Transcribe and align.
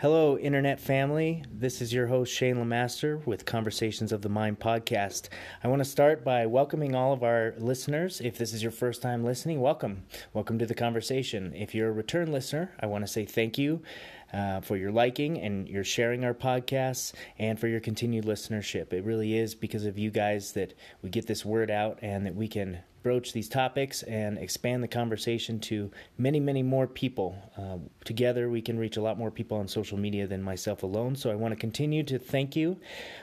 Hello, 0.00 0.38
Internet 0.38 0.78
family. 0.78 1.42
This 1.52 1.82
is 1.82 1.92
your 1.92 2.06
host, 2.06 2.32
Shane 2.32 2.54
Lemaster, 2.54 3.26
with 3.26 3.44
Conversations 3.44 4.12
of 4.12 4.22
the 4.22 4.28
Mind 4.28 4.60
podcast. 4.60 5.28
I 5.64 5.66
want 5.66 5.80
to 5.80 5.84
start 5.84 6.24
by 6.24 6.46
welcoming 6.46 6.94
all 6.94 7.12
of 7.12 7.24
our 7.24 7.52
listeners. 7.58 8.20
If 8.20 8.38
this 8.38 8.52
is 8.52 8.62
your 8.62 8.70
first 8.70 9.02
time 9.02 9.24
listening, 9.24 9.60
welcome. 9.60 10.04
Welcome 10.32 10.56
to 10.60 10.66
the 10.66 10.74
conversation. 10.76 11.52
If 11.52 11.74
you're 11.74 11.88
a 11.88 11.92
return 11.92 12.30
listener, 12.30 12.70
I 12.78 12.86
want 12.86 13.04
to 13.04 13.12
say 13.12 13.24
thank 13.24 13.58
you 13.58 13.82
uh, 14.32 14.60
for 14.60 14.76
your 14.76 14.90
liking 14.90 15.38
and 15.40 15.68
your 15.68 15.84
sharing 15.84 16.24
our 16.24 16.34
podcasts 16.34 17.12
and 17.38 17.58
for 17.58 17.68
your 17.68 17.80
continued 17.80 18.24
listenership. 18.24 18.92
It 18.92 19.04
really 19.04 19.36
is 19.36 19.54
because 19.54 19.84
of 19.84 19.98
you 19.98 20.10
guys 20.10 20.52
that 20.52 20.74
we 21.02 21.10
get 21.10 21.26
this 21.26 21.44
word 21.44 21.70
out 21.70 21.98
and 22.02 22.26
that 22.26 22.34
we 22.34 22.48
can 22.48 22.80
broach 23.02 23.32
these 23.32 23.48
topics 23.48 24.02
and 24.02 24.38
expand 24.38 24.82
the 24.82 24.88
conversation 24.88 25.58
to 25.60 25.90
many, 26.18 26.40
many 26.40 26.62
more 26.62 26.86
people. 26.86 27.36
Uh, 27.56 27.78
together, 28.04 28.50
we 28.50 28.60
can 28.60 28.78
reach 28.78 28.96
a 28.96 29.00
lot 29.00 29.16
more 29.16 29.30
people 29.30 29.56
on 29.56 29.68
social 29.68 29.96
media 29.96 30.26
than 30.26 30.42
myself 30.42 30.82
alone. 30.82 31.16
So 31.16 31.30
I 31.30 31.34
want 31.34 31.52
to 31.52 31.56
continue 31.56 32.02
to 32.02 32.18
thank 32.18 32.56
you 32.56 32.78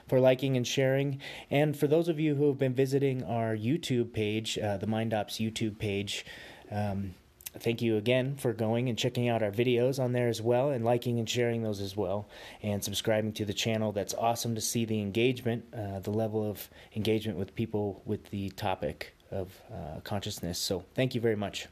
for 0.08 0.20
liking 0.20 0.58
and 0.58 0.66
sharing. 0.66 1.20
And 1.52 1.78
for 1.78 1.88
those 1.88 2.08
of 2.08 2.20
you 2.20 2.36
who 2.36 2.48
have 2.48 2.58
been 2.58 2.73
visiting 2.73 3.23
our 3.23 3.56
YouTube 3.56 4.14
page, 4.14 4.58
uh, 4.58 4.78
the 4.78 4.88
MindOps 4.88 5.40
YouTube 5.45 5.78
page, 5.78 6.26
um, 6.72 7.14
thank 7.59 7.82
you 7.82 7.98
again 7.98 8.36
for 8.36 8.54
going 8.54 8.90
and 8.90 8.98
checking 8.98 9.30
out 9.30 9.41
our 9.41 9.52
videos 9.52 10.00
on 10.00 10.12
there 10.12 10.27
as 10.27 10.41
well 10.41 10.70
and 10.72 10.86
liking 10.86 11.20
and 11.20 11.30
sharing 11.30 11.64
those 11.64 11.81
as 11.81 11.95
well 11.95 12.28
and 12.62 12.84
subscribing 12.84 13.31
to 13.34 13.45
the 13.45 13.54
channel 13.54 13.91
that's 13.91 14.14
awesome 14.14 14.55
to 14.55 14.62
see 14.62 14.86
the 14.86 15.00
engagement 15.02 15.64
uh, 15.73 16.00
the 16.00 16.12
level 16.12 16.50
of 16.50 16.70
engagement 16.95 17.38
with 17.38 17.55
people 17.55 18.02
with 18.05 18.30
the 18.30 18.50
topic 18.52 19.16
of 19.31 19.62
uh, 19.72 20.00
consciousness. 20.04 20.59
So 20.59 20.84
thank 20.95 21.16
you 21.16 21.22
very 21.22 21.36
much. 21.36 21.67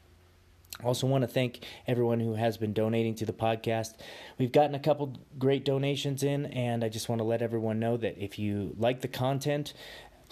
Also, 0.84 1.06
want 1.06 1.22
to 1.22 1.28
thank 1.28 1.66
everyone 1.86 2.20
who 2.20 2.34
has 2.34 2.58
been 2.58 2.74
donating 2.74 3.14
to 3.16 3.26
the 3.28 3.34
podcast. 3.34 3.94
We've 4.40 4.52
gotten 4.52 4.74
a 4.74 4.80
couple 4.80 5.16
great 5.38 5.66
donations 5.66 6.24
in, 6.24 6.48
and 6.48 6.84
I 6.84 6.90
just 6.90 7.10
want 7.10 7.20
to 7.20 7.24
let 7.24 7.44
everyone 7.44 7.80
know 7.80 7.96
that 7.98 8.18
if 8.18 8.40
you 8.40 8.76
like 8.80 9.02
the 9.02 9.08
content, 9.08 9.76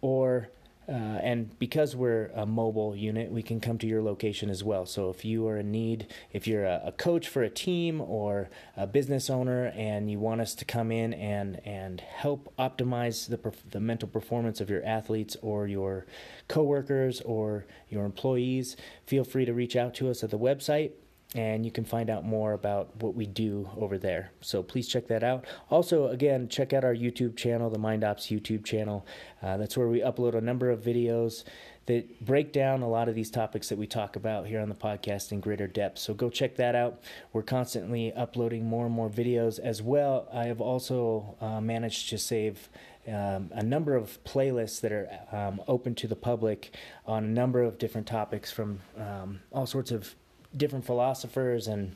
or 0.00 0.48
uh, 0.88 0.92
and 0.92 1.56
because 1.58 1.94
we're 1.94 2.30
a 2.34 2.44
mobile 2.44 2.96
unit, 2.96 3.30
we 3.30 3.42
can 3.42 3.60
come 3.60 3.78
to 3.78 3.86
your 3.86 4.02
location 4.02 4.50
as 4.50 4.64
well. 4.64 4.86
So 4.86 5.08
if 5.10 5.24
you 5.24 5.46
are 5.46 5.58
in 5.58 5.70
need, 5.70 6.08
if 6.32 6.48
you're 6.48 6.64
a, 6.64 6.82
a, 6.86 6.92
coach 6.92 7.28
for 7.28 7.42
a 7.42 7.50
team 7.50 8.00
or 8.00 8.50
a 8.76 8.86
business 8.86 9.30
owner, 9.30 9.66
and 9.76 10.10
you 10.10 10.18
want 10.18 10.40
us 10.40 10.54
to 10.56 10.64
come 10.64 10.90
in 10.90 11.14
and 11.14 11.60
and 11.64 12.00
help 12.00 12.52
optimize 12.58 13.28
the 13.28 13.52
the 13.70 13.78
mental 13.78 14.08
performance 14.08 14.60
of 14.60 14.68
your 14.68 14.84
athletes 14.84 15.36
or 15.42 15.68
your 15.68 16.06
coworkers 16.48 17.20
or 17.20 17.66
your 17.88 18.04
employees, 18.04 18.76
feel 19.06 19.22
free 19.22 19.44
to 19.44 19.54
reach 19.54 19.76
out 19.76 19.94
to 19.94 20.10
us 20.10 20.24
at 20.24 20.30
the 20.30 20.38
website 20.38 20.92
and 21.34 21.64
you 21.64 21.70
can 21.70 21.84
find 21.84 22.10
out 22.10 22.24
more 22.24 22.54
about 22.54 22.90
what 23.00 23.14
we 23.14 23.24
do 23.24 23.68
over 23.76 23.98
there. 23.98 24.32
So 24.40 24.62
please 24.62 24.88
check 24.88 25.06
that 25.08 25.22
out. 25.22 25.44
Also, 25.70 26.08
again, 26.08 26.48
check 26.48 26.72
out 26.72 26.84
our 26.84 26.94
YouTube 26.94 27.36
channel, 27.36 27.70
the 27.70 27.78
MindOps 27.78 28.36
YouTube 28.36 28.64
channel. 28.64 29.06
Uh, 29.40 29.56
that's 29.56 29.76
where 29.76 29.86
we 29.86 30.00
upload 30.00 30.34
a 30.34 30.40
number 30.40 30.70
of 30.70 30.80
videos 30.80 31.44
that 31.86 32.24
break 32.24 32.52
down 32.52 32.82
a 32.82 32.88
lot 32.88 33.08
of 33.08 33.14
these 33.14 33.30
topics 33.30 33.68
that 33.68 33.78
we 33.78 33.86
talk 33.86 34.16
about 34.16 34.46
here 34.46 34.60
on 34.60 34.68
the 34.68 34.74
podcast 34.74 35.30
in 35.30 35.40
greater 35.40 35.66
depth. 35.68 35.98
So 35.98 36.14
go 36.14 36.30
check 36.30 36.56
that 36.56 36.74
out. 36.74 37.00
We're 37.32 37.42
constantly 37.42 38.12
uploading 38.12 38.66
more 38.66 38.86
and 38.86 38.94
more 38.94 39.08
videos 39.08 39.58
as 39.60 39.80
well. 39.82 40.28
I 40.32 40.44
have 40.44 40.60
also 40.60 41.36
uh, 41.40 41.60
managed 41.60 42.10
to 42.10 42.18
save. 42.18 42.68
Um, 43.08 43.50
a 43.52 43.62
number 43.62 43.96
of 43.96 44.22
playlists 44.24 44.82
that 44.82 44.92
are 44.92 45.08
um, 45.32 45.62
open 45.66 45.94
to 45.96 46.06
the 46.06 46.14
public 46.14 46.76
on 47.06 47.24
a 47.24 47.28
number 47.28 47.62
of 47.62 47.78
different 47.78 48.06
topics 48.06 48.52
from 48.52 48.80
um, 48.96 49.40
all 49.50 49.66
sorts 49.66 49.90
of 49.90 50.14
different 50.56 50.84
philosophers 50.84 51.68
and 51.68 51.94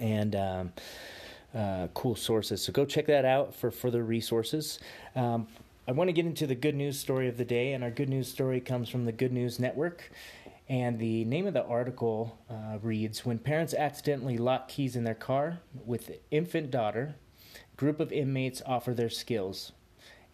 and 0.00 0.34
um, 0.36 0.72
uh, 1.54 1.88
cool 1.94 2.16
sources. 2.16 2.62
So 2.62 2.72
go 2.72 2.84
check 2.84 3.06
that 3.06 3.24
out 3.24 3.54
for 3.54 3.70
further 3.70 4.02
resources. 4.02 4.78
Um, 5.14 5.46
I 5.86 5.92
want 5.92 6.08
to 6.08 6.12
get 6.12 6.26
into 6.26 6.46
the 6.46 6.54
good 6.54 6.74
news 6.74 6.98
story 6.98 7.28
of 7.28 7.36
the 7.36 7.44
day, 7.44 7.72
and 7.72 7.82
our 7.82 7.90
good 7.90 8.08
news 8.08 8.28
story 8.28 8.60
comes 8.60 8.88
from 8.88 9.04
the 9.04 9.12
Good 9.12 9.32
News 9.32 9.58
Network. 9.58 10.10
And 10.68 10.98
the 10.98 11.24
name 11.24 11.46
of 11.46 11.54
the 11.54 11.64
article 11.64 12.38
uh, 12.48 12.78
reads 12.80 13.26
When 13.26 13.38
parents 13.38 13.74
accidentally 13.74 14.38
lock 14.38 14.68
keys 14.68 14.96
in 14.96 15.04
their 15.04 15.14
car 15.14 15.58
with 15.84 16.12
infant 16.30 16.70
daughter, 16.70 17.16
group 17.76 18.00
of 18.00 18.12
inmates 18.12 18.62
offer 18.64 18.94
their 18.94 19.10
skills. 19.10 19.72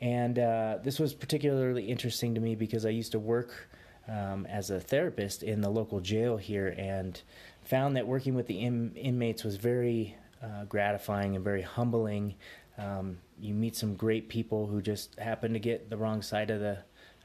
And 0.01 0.39
uh, 0.39 0.79
this 0.85 0.99
was 0.99 1.15
particularly 1.15 1.87
interesting 1.87 2.35
to 2.35 2.41
me 2.41 2.55
because 2.55 2.87
I 2.87 2.91
used 2.91 3.13
to 3.13 3.19
work 3.19 3.69
um, 4.09 4.47
as 4.47 4.71
a 4.71 4.81
therapist 4.81 5.43
in 5.43 5.61
the 5.61 5.69
local 5.69 6.01
jail 6.01 6.37
here 6.37 6.75
and 6.79 7.21
found 7.63 7.97
that 7.97 8.07
working 8.07 8.35
with 8.35 8.47
the 8.47 8.61
in- 8.61 8.95
inmates 8.97 9.45
was 9.45 9.57
very 9.57 10.17
uh, 10.43 10.65
gratifying 10.65 11.37
and 11.37 11.45
very 11.45 11.63
humbling. 11.63 12.35
Um, 12.79 13.19
you 13.41 13.55
meet 13.55 13.77
some 13.77 13.95
great 13.95 14.29
people 14.29 14.67
who 14.67 14.81
just 14.81 15.19
happen 15.19 15.53
to 15.53 15.59
get 15.59 15.91
the 15.91 15.97
wrong 15.97 16.23
side 16.23 16.51
of 16.51 16.61
the 16.61 16.79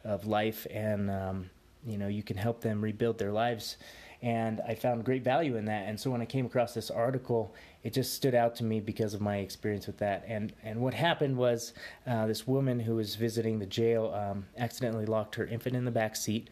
of 0.04 0.26
life, 0.28 0.68
and 0.70 1.10
um, 1.10 1.50
you 1.86 1.98
know 1.98 2.08
you 2.08 2.24
can 2.24 2.36
help 2.36 2.62
them 2.62 2.82
rebuild 2.82 3.18
their 3.18 3.32
lives. 3.32 3.78
And 4.24 4.62
I 4.66 4.74
found 4.74 5.04
great 5.04 5.22
value 5.22 5.58
in 5.58 5.66
that. 5.66 5.90
And 5.90 6.00
so 6.00 6.10
when 6.10 6.22
I 6.22 6.26
came 6.26 6.46
across 6.46 6.74
this 6.74 6.90
article, 6.90 7.54
it 7.84 7.92
just 7.92 8.14
stood 8.14 8.34
out 8.34 8.56
to 8.56 8.64
me 8.64 8.80
because 8.80 9.14
of 9.14 9.20
my 9.20 9.40
experience 9.40 9.86
with 9.86 9.98
that. 9.98 10.24
And 10.26 10.54
and 10.64 10.80
what 10.80 10.94
happened 10.94 11.36
was 11.36 11.74
uh, 12.08 12.26
this 12.26 12.48
woman 12.48 12.80
who 12.80 12.96
was 12.96 13.16
visiting 13.16 13.60
the 13.60 13.66
jail 13.66 14.14
um, 14.16 14.46
accidentally 14.58 15.06
locked 15.06 15.36
her 15.36 15.46
infant 15.46 15.76
in 15.76 15.84
the 15.84 15.92
back 15.92 16.16
seat, 16.16 16.50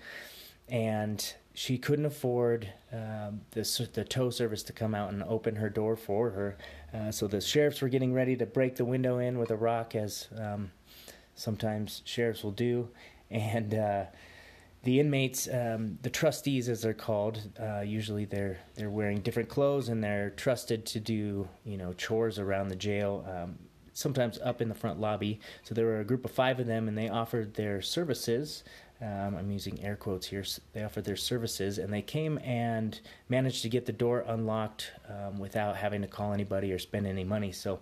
and 0.67 1.33
she 1.53 1.77
couldn't 1.77 2.05
afford 2.05 2.67
um, 2.91 3.39
the 3.51 3.89
the 3.93 4.03
tow 4.03 4.29
service 4.29 4.63
to 4.63 4.73
come 4.73 4.93
out 4.93 5.13
and 5.13 5.23
open 5.23 5.55
her 5.55 5.69
door 5.69 5.95
for 5.95 6.31
her. 6.31 6.57
Uh, 6.93 7.09
so 7.09 7.25
the 7.25 7.39
sheriffs 7.39 7.81
were 7.81 7.89
getting 7.89 8.13
ready 8.13 8.35
to 8.35 8.45
break 8.45 8.75
the 8.75 8.85
window 8.85 9.19
in 9.19 9.39
with 9.39 9.49
a 9.49 9.55
rock, 9.55 9.95
as 9.95 10.27
um, 10.37 10.71
sometimes 11.35 12.01
sheriffs 12.03 12.43
will 12.43 12.51
do, 12.51 12.89
and. 13.29 13.73
The 14.83 14.99
inmates, 14.99 15.47
um, 15.47 15.99
the 16.01 16.09
trustees, 16.09 16.67
as 16.67 16.81
they're 16.81 16.93
called, 16.93 17.39
uh, 17.61 17.81
usually 17.81 18.25
they're 18.25 18.57
they're 18.75 18.89
wearing 18.89 19.19
different 19.19 19.47
clothes 19.47 19.89
and 19.89 20.03
they're 20.03 20.31
trusted 20.31 20.85
to 20.87 20.99
do 20.99 21.47
you 21.63 21.77
know 21.77 21.93
chores 21.93 22.39
around 22.39 22.69
the 22.69 22.75
jail. 22.75 23.25
Um, 23.29 23.57
sometimes 23.93 24.39
up 24.43 24.61
in 24.61 24.69
the 24.69 24.75
front 24.75 24.99
lobby. 24.99 25.39
So 25.63 25.75
there 25.75 25.85
were 25.85 25.99
a 25.99 26.05
group 26.05 26.25
of 26.25 26.31
five 26.31 26.59
of 26.59 26.67
them, 26.67 26.87
and 26.87 26.97
they 26.97 27.09
offered 27.09 27.53
their 27.53 27.81
services. 27.81 28.63
Um, 29.01 29.35
I'm 29.35 29.51
using 29.51 29.83
air 29.83 29.95
quotes 29.95 30.27
here. 30.27 30.43
They 30.73 30.83
offered 30.83 31.05
their 31.05 31.15
services, 31.15 31.77
and 31.79 31.91
they 31.91 32.01
came 32.01 32.37
and 32.39 32.99
managed 33.29 33.63
to 33.63 33.69
get 33.69 33.85
the 33.85 33.91
door 33.91 34.23
unlocked 34.27 34.91
um, 35.09 35.39
without 35.39 35.75
having 35.75 36.01
to 36.01 36.07
call 36.07 36.33
anybody 36.33 36.71
or 36.71 36.77
spend 36.77 37.07
any 37.07 37.23
money. 37.23 37.51
So 37.51 37.79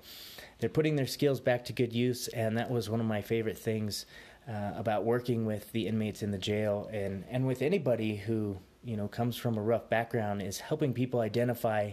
they're 0.60 0.70
putting 0.70 0.96
their 0.96 1.08
skills 1.08 1.40
back 1.40 1.66
to 1.66 1.74
good 1.74 1.94
use, 1.94 2.28
and 2.30 2.58
that 2.58 2.72
was 2.72 2.90
one 2.90 3.02
of 3.02 3.06
my 3.06 3.22
favorite 3.22 3.58
things 3.58 4.06
uh, 4.50 4.72
about 4.76 5.06
working 5.06 5.46
with 5.46 5.72
the 5.72 5.88
inmates 5.88 6.24
in 6.24 6.32
the 6.32 6.38
jail 6.38 6.90
and, 6.92 7.24
and 7.30 7.46
with 7.46 7.62
anybody 7.62 8.16
who 8.16 8.58
you 8.84 8.98
know 8.98 9.08
comes 9.08 9.36
from 9.38 9.58
a 9.58 9.62
rough 9.62 9.90
background 9.90 10.42
is 10.42 10.60
helping 10.60 10.94
people 10.94 11.20
identify 11.20 11.92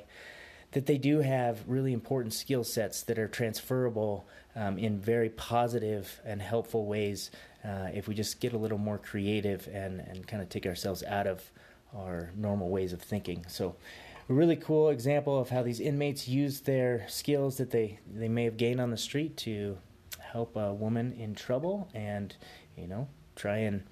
that 0.73 0.87
they 0.87 0.99
do 0.99 1.21
have 1.21 1.63
really 1.67 1.93
important 1.93 2.33
skill 2.33 2.65
sets 2.65 3.03
that 3.03 3.19
are 3.19 3.29
transferable 3.29 4.27
um, 4.55 4.79
in 4.79 4.99
very 4.99 5.31
positive 5.31 6.21
and 6.25 6.43
helpful 6.43 6.87
ways 6.87 7.31
uh, 7.65 7.89
if 7.93 8.09
we 8.09 8.15
just 8.15 8.41
get 8.41 8.53
a 8.53 8.59
little 8.59 8.79
more 8.79 8.99
creative 8.99 9.69
and, 9.73 10.01
and 10.01 10.27
kind 10.27 10.43
of 10.43 10.49
take 10.49 10.67
ourselves 10.67 11.03
out 11.05 11.27
of 11.27 11.51
our 11.95 12.31
normal 12.37 12.69
ways 12.69 12.93
of 12.93 13.01
thinking. 13.01 13.45
So, 13.49 13.77
a 14.29 14.33
really 14.33 14.57
cool 14.57 14.89
example 14.89 15.39
of 15.39 15.51
how 15.51 15.63
these 15.63 15.79
inmates 15.79 16.27
use 16.27 16.61
their 16.61 17.07
skills 17.09 17.59
that 17.59 17.71
they, 17.71 18.01
they 18.13 18.29
may 18.29 18.43
have 18.45 18.57
gained 18.57 18.81
on 18.81 18.91
the 18.91 18.97
street 18.97 19.37
to 19.39 19.79
help 20.33 20.57
a 20.57 20.73
woman 20.73 21.13
in 21.13 21.35
trouble 21.35 21.89
and, 21.95 22.35
you 22.77 22.87
know, 22.87 23.09
try 23.35 23.59
and 23.59 23.83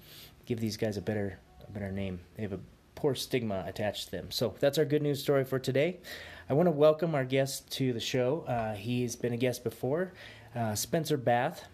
give 0.45 0.59
these 0.59 0.77
guys 0.77 0.97
a 0.97 1.01
better 1.01 1.39
a 1.67 1.71
better 1.71 1.91
name. 1.91 2.19
They 2.35 2.43
have 2.43 2.53
a 2.53 2.59
poor 2.95 3.15
stigma 3.15 3.63
attached 3.67 4.05
to 4.05 4.11
them. 4.11 4.31
So 4.31 4.55
that's 4.59 4.77
our 4.77 4.85
good 4.85 5.01
news 5.01 5.21
story 5.21 5.43
for 5.43 5.59
today. 5.59 5.99
I 6.49 6.53
want 6.53 6.67
to 6.67 6.71
welcome 6.71 7.15
our 7.15 7.25
guest 7.25 7.71
to 7.73 7.93
the 7.93 7.99
show. 7.99 8.45
Uh, 8.47 8.73
he's 8.75 9.15
been 9.15 9.33
a 9.33 9.37
guest 9.37 9.63
before, 9.63 10.13
uh, 10.55 10.75
Spencer 10.75 11.17
Bath. 11.17 11.65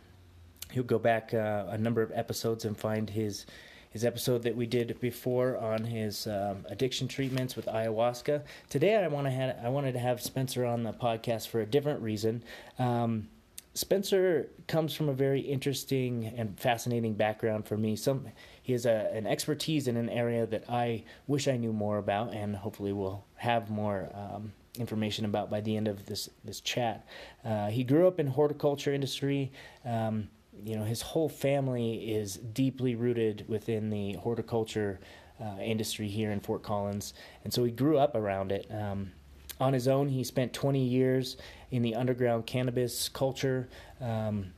He'll 0.71 0.83
go 0.83 0.99
back 0.99 1.33
uh, 1.33 1.65
a 1.69 1.77
number 1.77 2.01
of 2.01 2.11
episodes 2.13 2.65
and 2.65 2.77
find 2.77 3.09
his 3.09 3.45
his 3.89 4.05
episode 4.05 4.43
that 4.43 4.55
we 4.55 4.65
did 4.65 4.97
before 5.01 5.57
on 5.57 5.83
his 5.83 6.25
um, 6.25 6.65
addiction 6.69 7.09
treatments 7.09 7.57
with 7.57 7.65
ayahuasca. 7.65 8.41
Today, 8.69 8.95
I 8.95 9.07
want 9.09 9.27
to 9.27 9.55
I 9.61 9.67
wanted 9.67 9.91
to 9.93 9.99
have 9.99 10.21
Spencer 10.21 10.65
on 10.65 10.83
the 10.83 10.93
podcast 10.93 11.49
for 11.49 11.59
a 11.59 11.65
different 11.65 12.01
reason. 12.01 12.41
Um, 12.79 13.27
Spencer 13.73 14.49
comes 14.67 14.93
from 14.93 15.07
a 15.07 15.13
very 15.13 15.39
interesting 15.39 16.25
and 16.37 16.59
fascinating 16.59 17.13
background 17.13 17.65
for 17.65 17.77
me. 17.77 17.95
Some 17.95 18.27
he 18.61 18.73
has 18.73 18.85
a, 18.85 19.09
an 19.13 19.25
expertise 19.25 19.87
in 19.87 19.95
an 19.95 20.09
area 20.09 20.45
that 20.45 20.69
I 20.69 21.03
wish 21.27 21.47
I 21.47 21.55
knew 21.55 21.71
more 21.71 21.97
about, 21.97 22.33
and 22.33 22.55
hopefully 22.55 22.91
will 22.91 23.25
have 23.35 23.69
more 23.69 24.09
um, 24.13 24.51
information 24.77 25.23
about 25.25 25.49
by 25.49 25.61
the 25.61 25.77
end 25.77 25.87
of 25.87 26.05
this 26.05 26.29
this 26.43 26.59
chat. 26.59 27.07
Uh, 27.45 27.69
he 27.69 27.83
grew 27.85 28.07
up 28.07 28.19
in 28.19 28.27
horticulture 28.27 28.93
industry. 28.93 29.51
Um, 29.85 30.29
you 30.65 30.75
know, 30.75 30.83
his 30.83 31.01
whole 31.01 31.29
family 31.29 32.11
is 32.11 32.35
deeply 32.35 32.95
rooted 32.95 33.45
within 33.47 33.89
the 33.89 34.13
horticulture 34.13 34.99
uh, 35.41 35.59
industry 35.61 36.09
here 36.09 36.31
in 36.31 36.41
Fort 36.41 36.61
Collins, 36.61 37.13
and 37.45 37.53
so 37.53 37.63
he 37.63 37.71
grew 37.71 37.97
up 37.97 38.15
around 38.15 38.51
it. 38.51 38.67
Um, 38.69 39.13
on 39.61 39.73
his 39.73 39.87
own, 39.87 40.09
he 40.09 40.23
spent 40.23 40.53
20 40.53 40.83
years 40.83 41.37
in 41.69 41.83
the 41.83 41.95
underground 41.95 42.47
cannabis 42.47 43.07
culture, 43.07 43.69
um, 44.01 44.51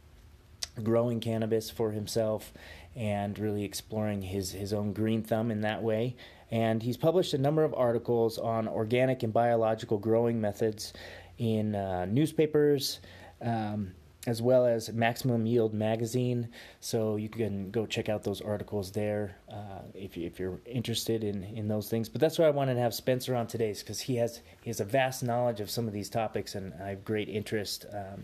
growing 0.81 1.19
cannabis 1.19 1.69
for 1.69 1.91
himself 1.91 2.53
and 2.95 3.37
really 3.37 3.63
exploring 3.63 4.21
his, 4.21 4.51
his 4.51 4.71
own 4.71 4.93
green 4.93 5.21
thumb 5.21 5.51
in 5.51 5.61
that 5.61 5.83
way. 5.83 6.15
And 6.49 6.81
he's 6.81 6.97
published 6.97 7.33
a 7.33 7.37
number 7.37 7.63
of 7.63 7.73
articles 7.73 8.37
on 8.37 8.67
organic 8.67 9.23
and 9.23 9.33
biological 9.33 9.97
growing 9.97 10.39
methods 10.39 10.93
in 11.37 11.75
uh, 11.75 12.05
newspapers. 12.05 12.99
Um, 13.41 13.91
as 14.25 14.41
well 14.41 14.65
as 14.65 14.91
Maximum 14.93 15.45
Yield 15.45 15.73
magazine. 15.73 16.49
So 16.79 17.17
you 17.17 17.29
can 17.29 17.71
go 17.71 17.85
check 17.85 18.07
out 18.07 18.23
those 18.23 18.41
articles 18.41 18.91
there 18.91 19.37
uh, 19.51 19.81
if, 19.93 20.15
you, 20.15 20.25
if 20.25 20.39
you're 20.39 20.59
interested 20.65 21.23
in, 21.23 21.43
in 21.43 21.67
those 21.67 21.89
things. 21.89 22.07
But 22.07 22.21
that's 22.21 22.39
why 22.39 22.45
I 22.45 22.51
wanted 22.51 22.75
to 22.75 22.79
have 22.79 22.93
Spencer 22.93 23.35
on 23.35 23.47
today, 23.47 23.73
because 23.73 23.99
he 24.01 24.15
has 24.17 24.41
he 24.61 24.69
has 24.69 24.79
a 24.79 24.85
vast 24.85 25.23
knowledge 25.23 25.59
of 25.59 25.69
some 25.69 25.87
of 25.87 25.93
these 25.93 26.09
topics, 26.09 26.55
and 26.55 26.73
I 26.81 26.89
have 26.89 27.03
great 27.03 27.29
interest. 27.29 27.85
Um, 27.91 28.23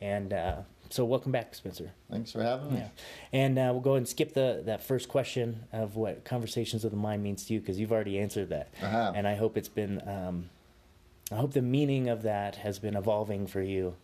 and 0.00 0.32
uh, 0.32 0.56
so, 0.90 1.04
welcome 1.04 1.32
back, 1.32 1.54
Spencer. 1.54 1.90
Thanks 2.10 2.32
for 2.32 2.42
having 2.42 2.72
me. 2.72 2.78
Yeah, 2.78 2.88
and 3.32 3.58
uh, 3.58 3.68
we'll 3.72 3.80
go 3.80 3.90
ahead 3.92 3.98
and 3.98 4.08
skip 4.08 4.34
the 4.34 4.62
that 4.66 4.82
first 4.82 5.08
question 5.08 5.64
of 5.72 5.96
what 5.96 6.24
conversations 6.24 6.84
of 6.84 6.90
the 6.90 6.96
mind 6.96 7.22
means 7.22 7.44
to 7.46 7.54
you, 7.54 7.60
because 7.60 7.78
you've 7.78 7.92
already 7.92 8.18
answered 8.18 8.48
that, 8.50 8.68
I 8.82 9.12
and 9.14 9.26
I 9.26 9.34
hope 9.34 9.56
it's 9.56 9.68
been. 9.68 10.00
Um, 10.08 10.50
I 11.32 11.36
hope 11.36 11.54
the 11.54 11.62
meaning 11.62 12.10
of 12.10 12.22
that 12.22 12.56
has 12.56 12.78
been 12.78 12.96
evolving 12.96 13.46
for 13.46 13.62
you 13.62 13.96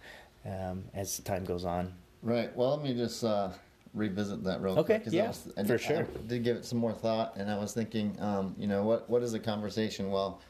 um, 0.44 0.84
as 0.94 1.18
time 1.20 1.44
goes 1.44 1.64
on. 1.64 1.92
Right. 2.22 2.54
Well, 2.56 2.76
let 2.76 2.82
me 2.82 2.94
just 2.94 3.24
uh, 3.24 3.50
revisit 3.94 4.44
that 4.44 4.60
real 4.60 4.78
okay, 4.78 4.98
quick. 4.98 5.08
Okay. 5.08 5.16
Yeah. 5.16 5.24
I 5.24 5.28
was, 5.28 5.52
I 5.56 5.62
for 5.62 5.68
did, 5.68 5.80
sure. 5.80 5.98
I 5.98 6.26
did 6.26 6.44
give 6.44 6.56
it 6.56 6.64
some 6.64 6.78
more 6.78 6.92
thought, 6.92 7.36
and 7.36 7.50
I 7.50 7.58
was 7.58 7.72
thinking, 7.72 8.16
um, 8.20 8.54
you 8.58 8.66
know, 8.66 8.82
what 8.82 9.08
what 9.08 9.22
is 9.22 9.34
a 9.34 9.38
conversation? 9.38 10.10
Well, 10.10 10.40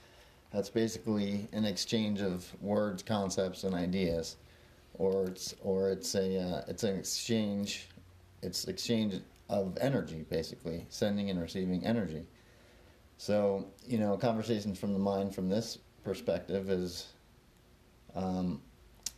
that's 0.50 0.68
basically 0.70 1.48
an 1.52 1.64
exchange 1.64 2.20
of 2.20 2.50
words, 2.60 3.02
concepts, 3.02 3.64
and 3.64 3.74
ideas, 3.74 4.36
or 4.94 5.26
it's 5.26 5.54
or 5.62 5.90
it's 5.90 6.14
a 6.14 6.40
uh, 6.40 6.62
it's 6.68 6.82
an 6.82 6.96
exchange, 6.98 7.88
it's 8.42 8.64
exchange 8.64 9.20
of 9.48 9.76
energy, 9.80 10.24
basically 10.28 10.86
sending 10.88 11.30
and 11.30 11.40
receiving 11.40 11.84
energy. 11.84 12.24
So 13.16 13.66
you 13.86 13.98
know, 13.98 14.16
conversations 14.16 14.78
from 14.78 14.92
the 14.92 14.98
mind 14.98 15.34
from 15.34 15.48
this 15.48 15.78
perspective 16.04 16.70
is. 16.70 17.08
Um, 18.16 18.60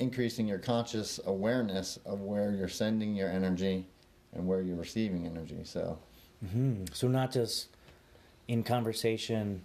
increasing 0.02 0.46
your 0.46 0.58
conscious 0.58 1.20
awareness 1.24 1.98
of 2.04 2.20
where 2.20 2.52
you're 2.52 2.68
sending 2.68 3.14
your 3.14 3.30
energy 3.30 3.86
and 4.34 4.46
where 4.46 4.60
you're 4.60 4.76
receiving 4.76 5.26
energy. 5.26 5.60
So, 5.64 5.98
mm-hmm. 6.44 6.84
so 6.92 7.08
not 7.08 7.32
just 7.32 7.68
in 8.48 8.62
conversation 8.62 9.64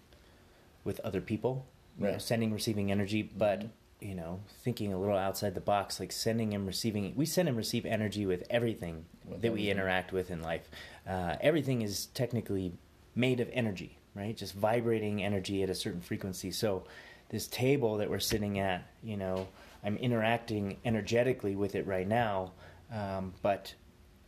with 0.84 1.00
other 1.02 1.20
people, 1.20 1.66
right. 2.00 2.14
know, 2.14 2.18
sending, 2.20 2.54
receiving 2.54 2.92
energy, 2.92 3.24
but 3.24 3.66
you 4.00 4.14
know, 4.14 4.40
thinking 4.64 4.94
a 4.94 5.00
little 5.00 5.18
outside 5.18 5.56
the 5.56 5.62
box, 5.62 6.00
like 6.00 6.12
sending 6.12 6.54
and 6.54 6.68
receiving. 6.68 7.14
We 7.16 7.26
send 7.26 7.48
and 7.48 7.58
receive 7.58 7.84
energy 7.84 8.28
with 8.28 8.44
everything 8.48 9.06
with 9.26 9.42
that 9.42 9.48
everything. 9.48 9.66
we 9.66 9.72
interact 9.72 10.14
with 10.14 10.30
in 10.30 10.44
life. 10.44 10.70
Uh, 11.10 11.36
everything 11.42 11.82
is 11.82 12.06
technically 12.08 12.74
made 13.16 13.40
of 13.40 13.50
energy, 13.52 13.98
right? 14.14 14.38
Just 14.38 14.54
vibrating 14.54 15.24
energy 15.24 15.64
at 15.64 15.72
a 15.72 15.76
certain 15.76 16.02
frequency. 16.02 16.52
So, 16.52 16.84
this 17.30 17.48
table 17.48 17.98
that 17.98 18.10
we're 18.10 18.20
sitting 18.20 18.60
at, 18.60 18.88
you 19.04 19.18
know 19.18 19.48
I'm 19.84 19.98
interacting 19.98 20.78
energetically 20.86 21.56
with 21.56 21.76
it 21.76 21.86
right 21.86 22.08
now, 22.08 22.54
um, 22.92 23.34
but 23.42 23.74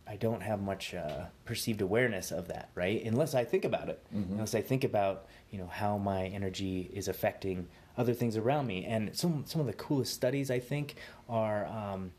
I 0.06 0.16
don't 0.16 0.42
have 0.42 0.60
much 0.60 0.92
uh, 0.92 1.26
perceived 1.44 1.80
awareness 1.80 2.32
of 2.32 2.48
that, 2.48 2.70
right? 2.74 3.04
Unless 3.04 3.34
I 3.34 3.44
think 3.44 3.64
about 3.64 3.88
it, 3.88 4.02
mm-hmm. 4.14 4.32
unless 4.32 4.56
I 4.56 4.60
think 4.60 4.82
about 4.82 5.26
you 5.50 5.58
know 5.58 5.68
how 5.68 5.98
my 5.98 6.26
energy 6.26 6.90
is 6.92 7.06
affecting 7.06 7.68
other 7.96 8.12
things 8.12 8.36
around 8.36 8.66
me. 8.66 8.84
And 8.84 9.16
some 9.16 9.44
some 9.46 9.60
of 9.60 9.68
the 9.68 9.72
coolest 9.72 10.12
studies 10.12 10.50
I 10.50 10.58
think 10.58 10.96
are 11.28 11.66
um, 11.66 12.12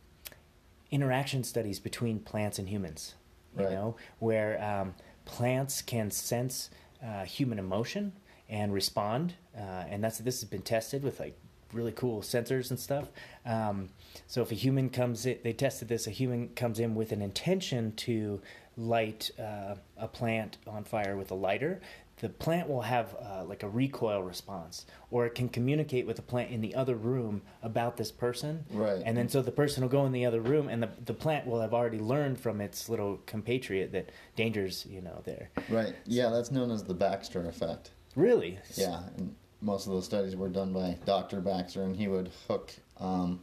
interaction 0.89 1.43
studies 1.43 1.79
between 1.79 2.19
plants 2.19 2.59
and 2.59 2.69
humans. 2.69 3.15
You 3.57 3.65
right. 3.65 3.73
know, 3.73 3.97
where 4.19 4.63
um, 4.63 4.95
plants 5.25 5.81
can 5.81 6.11
sense 6.11 6.69
uh, 7.05 7.25
human 7.25 7.59
emotion 7.59 8.13
and 8.47 8.73
respond, 8.73 9.33
uh, 9.57 9.83
and 9.89 10.01
that's 10.01 10.19
this 10.19 10.39
has 10.39 10.49
been 10.49 10.61
tested 10.61 11.03
with 11.03 11.19
like 11.19 11.37
really 11.73 11.91
cool 11.91 12.21
sensors 12.21 12.69
and 12.69 12.79
stuff. 12.79 13.09
Um, 13.45 13.89
so 14.27 14.41
if 14.41 14.51
a 14.51 14.55
human 14.55 14.89
comes 14.89 15.25
in, 15.25 15.39
they 15.43 15.53
tested 15.53 15.87
this. 15.87 16.07
A 16.07 16.11
human 16.11 16.49
comes 16.49 16.79
in 16.79 16.95
with 16.95 17.11
an 17.11 17.21
intention 17.21 17.93
to 17.97 18.41
light 18.77 19.31
uh, 19.39 19.75
a 19.97 20.07
plant 20.07 20.57
on 20.67 20.83
fire 20.83 21.17
with 21.17 21.31
a 21.31 21.35
lighter. 21.35 21.81
The 22.17 22.29
plant 22.29 22.69
will 22.69 22.81
have 22.81 23.15
uh, 23.19 23.43
like 23.45 23.63
a 23.63 23.67
recoil 23.67 24.21
response, 24.21 24.85
or 25.09 25.25
it 25.25 25.33
can 25.33 25.49
communicate 25.49 26.05
with 26.05 26.17
the 26.17 26.21
plant 26.21 26.51
in 26.51 26.61
the 26.61 26.75
other 26.75 26.95
room 26.95 27.41
about 27.63 27.97
this 27.97 28.11
person. 28.11 28.63
Right. 28.69 29.01
And 29.03 29.17
then 29.17 29.27
so 29.27 29.41
the 29.41 29.51
person 29.51 29.81
will 29.81 29.89
go 29.89 30.05
in 30.05 30.11
the 30.11 30.25
other 30.25 30.39
room, 30.39 30.67
and 30.69 30.83
the 30.83 30.89
the 31.03 31.15
plant 31.15 31.47
will 31.47 31.61
have 31.61 31.73
already 31.73 31.97
learned 31.97 32.39
from 32.39 32.61
its 32.61 32.89
little 32.89 33.19
compatriot 33.25 33.91
that 33.93 34.11
danger's 34.35 34.85
you 34.85 35.01
know 35.01 35.21
there. 35.25 35.49
Right. 35.67 35.95
Yeah, 36.05 36.29
that's 36.29 36.51
known 36.51 36.69
as 36.69 36.83
the 36.83 36.93
Backster 36.93 37.47
effect. 37.47 37.89
Really? 38.15 38.59
Yeah. 38.75 39.01
And 39.17 39.35
most 39.61 39.85
of 39.85 39.93
those 39.93 40.05
studies 40.05 40.35
were 40.35 40.49
done 40.49 40.73
by 40.73 40.97
Dr. 41.05 41.41
Backster, 41.41 41.83
and 41.83 41.95
he 41.95 42.07
would 42.07 42.31
hook 42.47 42.73
um, 42.99 43.39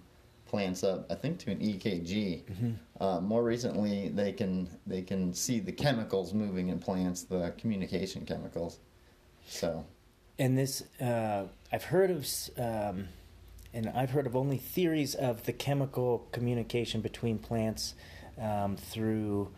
plants 0.46 0.82
up, 0.82 1.06
I 1.10 1.14
think, 1.14 1.38
to 1.40 1.50
an 1.50 1.58
EKG. 1.58 2.44
Mm-hmm. 2.44 3.02
Uh, 3.02 3.20
more 3.20 3.44
recently, 3.44 4.08
they 4.08 4.32
can 4.32 4.68
they 4.86 5.02
can 5.02 5.32
see 5.32 5.60
the 5.60 5.72
chemicals 5.72 6.34
moving 6.34 6.68
in 6.68 6.78
plants, 6.78 7.22
the 7.22 7.54
communication 7.58 8.24
chemicals. 8.24 8.78
So, 9.46 9.84
and 10.38 10.58
this 10.58 10.82
uh, 11.00 11.44
I've 11.72 11.84
heard 11.84 12.10
of, 12.10 12.26
um, 12.56 13.08
and 13.72 13.88
I've 13.94 14.10
heard 14.10 14.26
of 14.26 14.34
only 14.34 14.58
theories 14.58 15.14
of 15.14 15.44
the 15.44 15.52
chemical 15.52 16.26
communication 16.32 17.00
between 17.00 17.38
plants 17.38 17.94
um, 18.40 18.76
through 18.76 19.50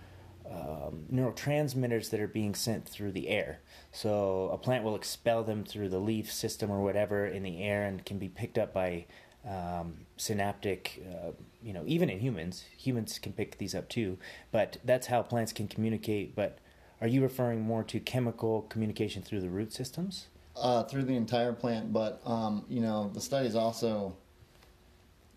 um, 0.50 1.04
neurotransmitters 1.12 2.10
that 2.10 2.20
are 2.20 2.28
being 2.28 2.54
sent 2.54 2.88
through 2.88 3.12
the 3.12 3.28
air. 3.28 3.60
So 3.92 4.50
a 4.52 4.58
plant 4.58 4.84
will 4.84 4.96
expel 4.96 5.44
them 5.44 5.64
through 5.64 5.90
the 5.90 5.98
leaf 5.98 6.32
system 6.32 6.70
or 6.70 6.82
whatever 6.82 7.26
in 7.26 7.42
the 7.42 7.62
air 7.62 7.84
and 7.84 8.04
can 8.04 8.18
be 8.18 8.28
picked 8.28 8.58
up 8.58 8.72
by 8.72 9.06
um, 9.48 10.06
synaptic, 10.16 11.02
uh, 11.08 11.30
you 11.62 11.72
know, 11.72 11.84
even 11.86 12.10
in 12.10 12.18
humans. 12.18 12.64
Humans 12.76 13.18
can 13.20 13.32
pick 13.32 13.58
these 13.58 13.74
up 13.74 13.88
too, 13.88 14.18
but 14.50 14.78
that's 14.84 15.06
how 15.06 15.22
plants 15.22 15.52
can 15.52 15.68
communicate. 15.68 16.34
But 16.34 16.58
are 17.00 17.08
you 17.08 17.22
referring 17.22 17.60
more 17.60 17.82
to 17.84 18.00
chemical 18.00 18.62
communication 18.62 19.22
through 19.22 19.40
the 19.40 19.48
root 19.48 19.72
systems? 19.72 20.26
Uh, 20.56 20.82
through 20.82 21.04
the 21.04 21.14
entire 21.14 21.52
plant, 21.52 21.92
but 21.92 22.20
um, 22.26 22.64
you 22.68 22.80
know, 22.80 23.10
the 23.14 23.20
studies 23.20 23.54
also 23.54 24.14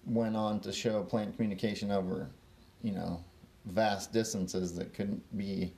went 0.05 0.35
on 0.35 0.59
to 0.59 0.73
show 0.73 1.03
plant 1.03 1.35
communication 1.35 1.91
over, 1.91 2.29
you 2.81 2.91
know, 2.91 3.23
vast 3.65 4.11
distances 4.11 4.75
that 4.75 4.93
couldn't 4.93 5.23
be 5.37 5.73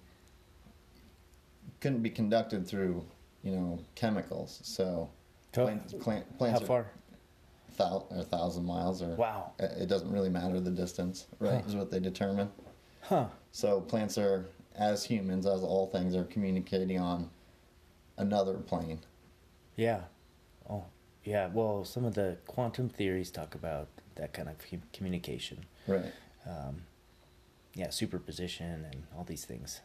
couldn't 1.82 2.01
be 2.01 2.10
conducted 2.10 2.68
through 2.68 3.06
you 3.44 3.51
know 3.51 3.80
chemicals. 3.96 4.60
So 4.63 5.10
plants, 5.51 5.94
plant, 5.94 6.38
plants 6.38 6.60
How 6.60 6.65
are 6.65 6.68
far? 6.68 6.92
thou, 7.77 8.06
a 8.12 8.24
thousand 8.24 8.65
miles 8.65 9.01
or 9.01 9.15
Wow. 9.15 9.51
it 9.60 9.84
it 9.84 9.86
doesn't 9.88 10.12
really 10.12 10.30
matter 10.30 10.60
the 10.60 10.72
distance, 10.72 11.27
right? 11.39 11.62
Huh. 11.62 11.68
Is 11.68 11.75
what 11.75 11.92
they 11.92 12.00
determine. 12.00 12.50
Huh. 13.01 13.27
So 13.51 13.82
plants 13.82 14.18
are, 14.18 14.46
as 14.75 15.06
humans, 15.06 15.46
as 15.46 15.62
all 15.63 15.88
things, 15.88 16.15
are 16.15 16.24
communicating 16.24 17.00
on 17.00 17.30
another 18.18 18.56
plane. 18.56 19.00
Yeah. 19.75 20.01
Oh, 20.70 20.86
yeah. 21.24 21.48
Well, 21.54 21.86
some 21.86 22.04
of 22.04 22.15
the 22.15 22.38
quantum 22.48 22.89
theories 22.89 23.30
talk 23.30 23.54
about 23.54 23.88
that 24.15 24.34
kind 24.34 24.50
of 24.50 24.56
communication. 24.92 25.65
Right. 25.88 26.12
Um, 26.48 26.82
yeah, 27.75 27.89
superposition 27.89 28.86
and 28.86 29.03
all 29.15 29.24
these 29.24 29.46
things. 29.46 29.82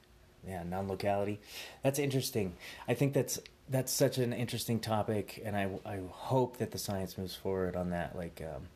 Yeah, 0.47 0.63
non-locality. 0.63 1.41
That's 1.83 1.99
interesting. 1.99 2.55
I 2.89 2.95
think 2.95 3.13
that's 3.13 3.39
that's 3.69 3.93
such 3.93 4.19
an 4.19 4.33
interesting 4.33 4.81
topic, 4.81 5.43
and 5.45 5.57
I 5.57 5.69
I 5.85 6.01
hope 6.11 6.57
that 6.59 6.71
the 6.71 6.79
science 6.79 7.19
moves 7.19 7.35
forward 7.35 7.77
on 7.77 7.91
that, 7.91 8.17
like 8.17 8.43
um, 8.43 8.69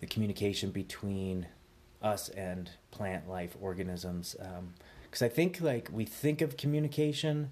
the 0.00 0.06
communication 0.06 0.70
between 0.70 1.46
us 2.02 2.28
and 2.28 2.70
plant 2.90 3.28
life 3.28 3.56
organisms. 3.60 4.36
Because 5.04 5.22
I 5.22 5.28
think 5.28 5.60
like 5.60 5.88
we 5.92 6.04
think 6.04 6.42
of 6.42 6.56
communication, 6.56 7.50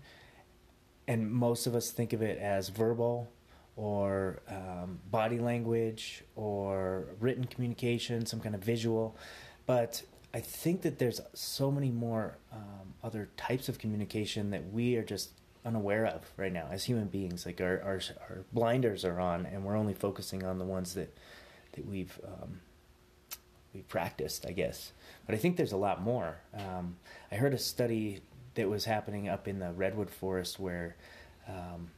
and 1.08 1.30
most 1.30 1.66
of 1.66 1.75
us 1.75 1.90
think 1.90 2.12
of 2.12 2.20
it 2.20 2.38
as 2.38 2.68
verbal 2.68 3.28
or 3.76 4.40
um, 4.49 4.99
body 5.11 5.38
language 5.38 6.25
or 6.35 7.08
written 7.20 7.44
communication, 7.44 8.26
some 8.26 8.40
kind 8.40 8.54
of 8.54 8.62
visual. 8.62 9.16
But 9.66 10.02
I 10.37 10.40
think 10.40 10.83
that 10.83 10.99
there's 10.99 11.23
so 11.33 11.71
many 11.71 11.90
more 11.90 12.37
um, 12.52 12.93
other 13.02 13.31
types 13.38 13.71
of 13.71 13.78
communication 13.78 14.50
that 14.50 14.71
we 14.71 14.97
are 14.97 15.02
just 15.02 15.31
unaware 15.64 16.05
of 16.05 16.31
right 16.37 16.52
now 16.52 16.69
as 16.71 16.85
human 16.85 17.07
beings. 17.07 17.47
Like 17.47 17.59
our, 17.62 17.81
our, 17.81 18.00
our 18.28 18.45
blinders 18.52 19.02
are 19.07 19.19
on, 19.19 19.47
and 19.47 19.64
we're 19.64 19.78
only 19.78 19.95
focusing 19.95 20.45
on 20.45 20.59
the 20.59 20.64
ones 20.66 20.93
that 20.93 21.16
that 21.73 21.87
we've 21.87 22.21
um, 22.23 22.61
we've 23.73 23.88
practiced, 23.88 24.45
I 24.47 24.52
guess. 24.52 24.93
But 25.25 25.35
I 25.35 25.38
think 25.38 25.57
there's 25.57 25.73
a 25.73 25.78
lot 25.78 26.02
more. 26.02 26.37
Um, 26.52 26.97
I 27.33 27.37
heard 27.37 27.55
a 27.55 27.59
study 27.59 28.21
that 28.57 28.69
was 28.69 28.85
happening 28.85 29.31
up 29.31 29.49
in 29.49 29.59
the 29.59 29.73
redwood 29.73 30.11
forest 30.11 30.61
where 30.61 30.97
um, 31.49 31.93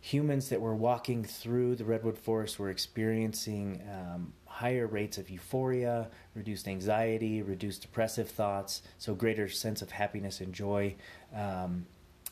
humans 0.00 0.48
that 0.50 0.60
were 0.60 0.76
walking 0.76 1.24
through 1.24 1.74
the 1.74 1.84
redwood 1.84 2.18
forest 2.18 2.60
were 2.60 2.70
experiencing 2.70 3.82
um, 3.92 4.32
higher 4.54 4.86
rates 4.86 5.18
of 5.18 5.28
euphoria, 5.30 6.08
reduced 6.32 6.68
anxiety, 6.68 7.42
reduced 7.42 7.82
depressive 7.82 8.28
thoughts, 8.28 8.82
so 8.98 9.12
greater 9.12 9.48
sense 9.48 9.82
of 9.82 9.90
happiness 9.90 10.40
and 10.40 10.54
joy. 10.54 10.94
Um, 11.34 11.86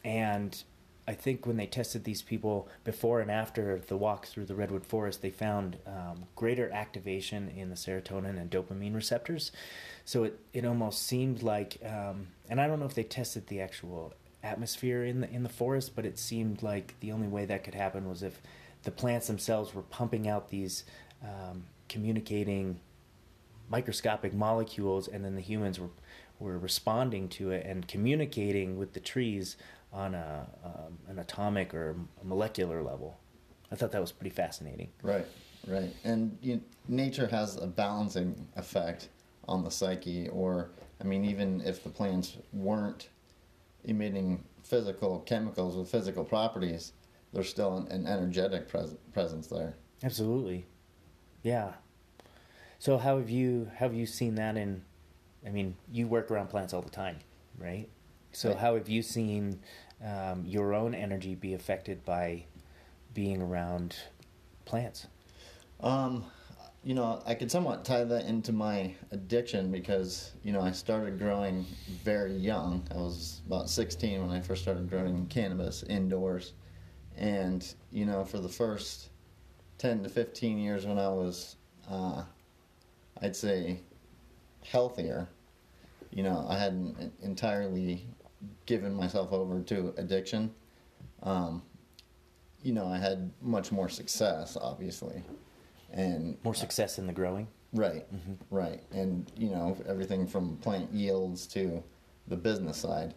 and 0.05 0.63
I 1.09 1.15
think 1.15 1.47
when 1.47 1.57
they 1.57 1.67
tested 1.67 2.05
these 2.05 2.23
people 2.23 2.69
before 2.85 3.21
and 3.21 3.29
after 3.29 3.83
the 3.89 3.97
walk 3.97 4.27
through 4.27 4.45
the 4.45 4.55
redwood 4.55 4.87
forest, 4.87 5.21
they 5.21 5.31
found 5.31 5.79
um, 5.85 6.27
greater 6.37 6.71
activation 6.71 7.49
in 7.49 7.71
the 7.71 7.75
serotonin 7.75 8.41
and 8.41 8.49
dopamine 8.49 8.95
receptors. 8.95 9.51
So 10.05 10.23
it, 10.23 10.39
it 10.53 10.65
almost 10.65 11.03
seemed 11.03 11.43
like, 11.43 11.79
um, 11.85 12.29
and 12.49 12.61
I 12.61 12.69
don't 12.69 12.79
know 12.79 12.87
if 12.87 12.95
they 12.95 13.03
tested 13.03 13.49
the 13.49 13.61
actual 13.61 14.15
atmosphere 14.45 15.05
in 15.05 15.23
the 15.23 15.31
in 15.31 15.43
the 15.43 15.49
forest, 15.49 15.97
but 15.97 16.07
it 16.07 16.21
seemed 16.21 16.63
like 16.63 16.95
the 17.01 17.11
only 17.11 17.27
way 17.27 17.47
that 17.47 17.65
could 17.65 17.75
happen 17.75 18.09
was 18.09 18.23
if 18.23 18.41
the 18.85 18.93
plants 18.93 19.27
themselves 19.27 19.75
were 19.75 19.83
pumping 19.83 20.29
out 20.29 20.51
these 20.51 20.85
um, 21.25 21.65
communicating 21.93 22.81
microscopic 23.69 24.33
molecules, 24.35 25.09
and 25.09 25.25
then 25.25 25.35
the 25.35 25.43
humans 25.43 25.79
were 25.79 25.91
were 26.39 26.59
responding 26.59 27.29
to 27.29 27.53
it 27.53 27.65
and 27.65 27.87
communicating 27.87 28.77
with 28.77 28.93
the 28.95 29.01
trees 29.01 29.57
on 29.93 30.15
a 30.15 30.47
um, 30.65 30.99
an 31.09 31.19
atomic 31.19 31.75
or 31.75 31.97
a 32.21 32.25
molecular 32.25 32.83
level. 32.83 33.19
I 33.71 33.77
thought 33.77 33.93
that 33.93 34.01
was 34.01 34.13
pretty 34.13 34.35
fascinating. 34.35 34.89
Right. 35.03 35.27
Right. 35.67 35.95
And 36.05 36.37
you, 36.43 36.61
nature 36.89 37.29
has 37.29 37.57
a 37.57 37.67
balancing 37.67 38.49
effect 38.57 39.09
on 39.47 39.63
the 39.65 39.71
psyche, 39.71 40.29
or, 40.29 40.71
I 41.01 41.05
mean, 41.05 41.25
even 41.25 41.61
if 41.65 41.85
the 41.85 41.91
plants 41.91 42.37
weren't 42.53 43.09
emitting 43.85 44.43
physical 44.63 45.21
chemicals 45.21 45.77
with 45.77 45.89
physical 45.89 46.25
properties, 46.25 46.93
there's 47.33 47.49
still 47.49 47.77
an, 47.77 47.87
an 47.89 48.07
energetic 48.07 48.69
pres- 48.69 48.97
presence 49.13 49.47
there. 49.47 49.75
Absolutely, 50.03 50.67
yeah. 51.43 51.73
So 52.79 52.99
how 52.99 53.19
have 53.19 53.31
you 53.31 53.71
have 53.77 53.95
you 53.95 54.07
seen 54.07 54.35
that 54.37 54.57
in? 54.57 54.83
I 55.47 55.51
mean, 55.51 55.77
you 55.91 56.07
work 56.07 56.31
around 56.31 56.49
plants 56.49 56.73
all 56.73 56.83
the 56.83 56.91
time, 56.91 57.19
right? 57.59 57.89
So 58.33 58.51
Right. 58.51 58.59
how 58.59 58.75
have 58.75 58.89
you 58.89 59.03
seen 59.03 59.61
um, 60.05 60.45
your 60.47 60.75
own 60.75 60.95
energy 60.95 61.35
be 61.35 61.55
affected 61.55 62.05
by 62.05 62.45
being 63.15 63.43
around 63.43 63.97
plants? 64.65 65.07
Um, 65.81 66.25
you 66.85 66.95
know, 66.95 67.23
I 67.27 67.35
could 67.35 67.51
somewhat 67.51 67.85
tie 67.85 68.05
that 68.05 68.25
into 68.25 68.53
my 68.53 68.95
addiction 69.13 69.71
because, 69.71 70.33
you 70.43 70.53
know, 70.53 70.61
I 70.61 70.73
started 70.73 71.19
growing 71.19 71.65
very 72.03 72.35
young. 72.35 72.85
I 72.91 72.95
was 72.97 73.41
about 73.47 73.71
16 73.71 74.27
when 74.27 74.37
I 74.37 74.41
first 74.41 74.63
started 74.63 74.91
growing 74.91 75.27
cannabis 75.27 75.85
indoors. 75.85 76.55
And, 77.17 77.65
you 77.93 78.07
know, 78.07 78.25
for 78.25 78.39
the 78.39 78.49
first 78.49 79.11
10 79.83 80.05
to 80.05 80.09
15 80.09 80.59
years 80.61 80.87
when 80.87 80.97
I 80.97 81.09
was, 81.09 81.57
uh, 81.91 82.23
I'd 83.21 83.35
say, 83.35 83.81
healthier, 84.65 85.27
you 86.13 86.23
know, 86.23 86.47
I 86.49 86.57
hadn't 86.57 87.13
entirely 87.21 88.07
given 88.65 88.95
myself 88.95 89.33
over 89.33 89.61
to 89.61 89.93
addiction. 89.97 90.55
Um, 91.25 91.63
you 92.63 92.73
know, 92.73 92.87
I 92.87 92.97
had 92.97 93.33
much 93.41 93.73
more 93.73 93.89
success, 93.89 94.57
obviously. 94.61 95.21
And 95.93 96.39
More 96.45 96.55
success 96.55 97.01
in 97.01 97.09
the 97.09 97.13
growing. 97.13 97.49
Right, 97.73 98.07
Mhm. 98.15 98.37
right, 98.51 98.85
and 98.93 99.33
you 99.37 99.51
know 99.51 99.77
everything 99.89 100.27
from 100.29 100.59
plant 100.59 100.93
yields 100.93 101.47
to 101.49 101.83
the 102.29 102.37
business 102.37 102.77
side. 102.77 103.15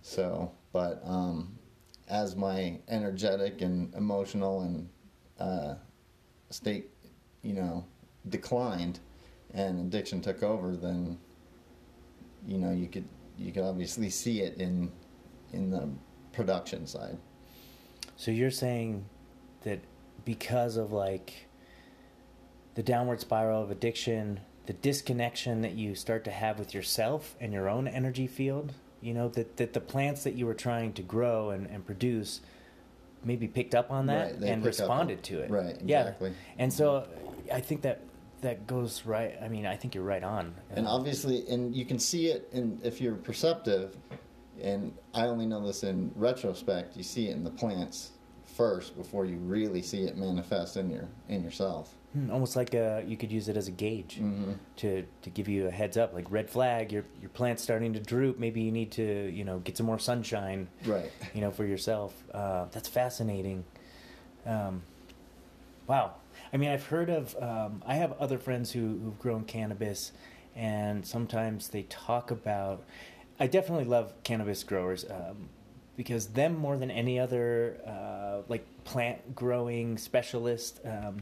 So, 0.00 0.50
but 0.72 1.02
um, 1.04 1.58
as 2.08 2.36
my 2.36 2.78
energetic 2.88 3.60
and 3.60 3.92
emotional 3.94 4.62
and 4.62 4.88
uh, 5.38 5.74
state, 6.50 6.90
you 7.42 7.54
know, 7.54 7.84
declined, 8.28 9.00
and 9.54 9.80
addiction 9.80 10.20
took 10.20 10.42
over, 10.42 10.76
then 10.76 11.18
you 12.46 12.58
know 12.58 12.72
you 12.72 12.88
could 12.88 13.08
you 13.38 13.52
could 13.52 13.64
obviously 13.64 14.10
see 14.10 14.40
it 14.40 14.58
in 14.58 14.90
in 15.52 15.70
the 15.70 15.88
production 16.32 16.86
side. 16.86 17.18
So 18.16 18.30
you're 18.30 18.50
saying 18.50 19.06
that 19.62 19.80
because 20.24 20.76
of 20.76 20.92
like 20.92 21.48
the 22.74 22.82
downward 22.82 23.20
spiral 23.20 23.62
of 23.62 23.70
addiction, 23.70 24.40
the 24.66 24.72
disconnection 24.74 25.62
that 25.62 25.72
you 25.72 25.94
start 25.94 26.24
to 26.24 26.30
have 26.30 26.58
with 26.58 26.74
yourself 26.74 27.34
and 27.40 27.52
your 27.52 27.68
own 27.68 27.88
energy 27.88 28.26
field, 28.26 28.74
you 29.00 29.14
know, 29.14 29.28
that, 29.30 29.56
that 29.56 29.72
the 29.72 29.80
plants 29.80 30.22
that 30.24 30.34
you 30.34 30.46
were 30.46 30.54
trying 30.54 30.92
to 30.92 31.02
grow 31.02 31.50
and, 31.50 31.66
and 31.66 31.84
produce 31.84 32.40
maybe 33.24 33.46
picked 33.46 33.74
up 33.74 33.90
on 33.90 34.06
that 34.06 34.32
Right, 34.32 34.32
and 34.32 34.40
pick 34.40 34.50
up 34.56 34.64
responded 34.64 35.22
to 35.24 35.40
it. 35.40 35.50
right, 35.50 35.76
Yeah. 35.84 36.12
And 36.58 36.72
so 36.72 37.06
I 37.52 37.60
think 37.60 37.82
that 37.82 38.02
that 38.40 38.66
goes 38.66 39.04
right. 39.04 39.36
I 39.42 39.48
mean, 39.48 39.66
I 39.66 39.76
think 39.76 39.94
you're 39.94 40.04
right 40.04 40.24
on. 40.24 40.54
And 40.70 40.86
obviously, 40.86 41.46
and 41.48 41.74
you 41.74 41.84
can 41.84 41.98
see 41.98 42.28
it 42.28 42.48
and 42.52 42.82
if 42.84 43.00
you're 43.00 43.16
perceptive, 43.16 43.96
and 44.60 44.94
I 45.14 45.26
only 45.26 45.46
know 45.46 45.66
this 45.66 45.82
in 45.82 46.10
retrospect. 46.14 46.96
You 46.96 47.02
see 47.02 47.28
it 47.28 47.36
in 47.36 47.44
the 47.44 47.50
plants 47.50 48.12
first 48.44 48.96
before 48.96 49.24
you 49.24 49.36
really 49.38 49.82
see 49.82 50.02
it 50.04 50.16
manifest 50.16 50.76
in 50.76 50.90
your 50.90 51.08
in 51.28 51.42
yourself. 51.42 51.94
Hmm, 52.12 52.28
almost 52.30 52.56
like 52.56 52.74
uh 52.74 53.02
you 53.06 53.16
could 53.16 53.30
use 53.30 53.48
it 53.48 53.56
as 53.56 53.68
a 53.68 53.70
gauge. 53.70 54.16
Mm-hmm. 54.20 54.52
to 54.78 55.04
to 55.22 55.30
give 55.30 55.46
you 55.48 55.68
a 55.68 55.70
heads 55.70 55.96
up 55.96 56.12
like 56.12 56.26
red 56.30 56.50
flag 56.50 56.90
your 56.90 57.04
your 57.20 57.30
plant's 57.30 57.62
starting 57.62 57.92
to 57.92 58.00
droop 58.00 58.36
maybe 58.38 58.60
you 58.62 58.72
need 58.72 58.90
to 58.92 59.30
you 59.32 59.44
know 59.44 59.60
get 59.60 59.76
some 59.76 59.86
more 59.86 59.98
sunshine 59.98 60.66
Right. 60.84 61.10
you 61.34 61.40
know 61.40 61.50
for 61.52 61.64
yourself 61.64 62.12
uh, 62.34 62.64
that's 62.72 62.88
fascinating 62.88 63.64
um, 64.44 64.82
wow 65.86 66.14
i 66.52 66.56
mean 66.56 66.70
i've 66.70 66.86
heard 66.86 67.10
of 67.10 67.36
um, 67.40 67.82
i 67.86 67.94
have 67.94 68.12
other 68.18 68.38
friends 68.38 68.72
who, 68.72 68.98
who've 69.04 69.18
grown 69.18 69.44
cannabis 69.44 70.10
and 70.56 71.06
sometimes 71.06 71.68
they 71.68 71.82
talk 71.84 72.30
about 72.32 72.82
i 73.38 73.46
definitely 73.46 73.84
love 73.84 74.12
cannabis 74.24 74.64
growers 74.64 75.04
um, 75.10 75.48
because 75.96 76.26
them 76.28 76.56
more 76.56 76.76
than 76.76 76.90
any 76.90 77.20
other 77.20 77.76
uh, 77.86 78.42
like 78.48 78.64
plant 78.84 79.34
growing 79.36 79.96
specialist 79.98 80.80
um, 80.84 81.18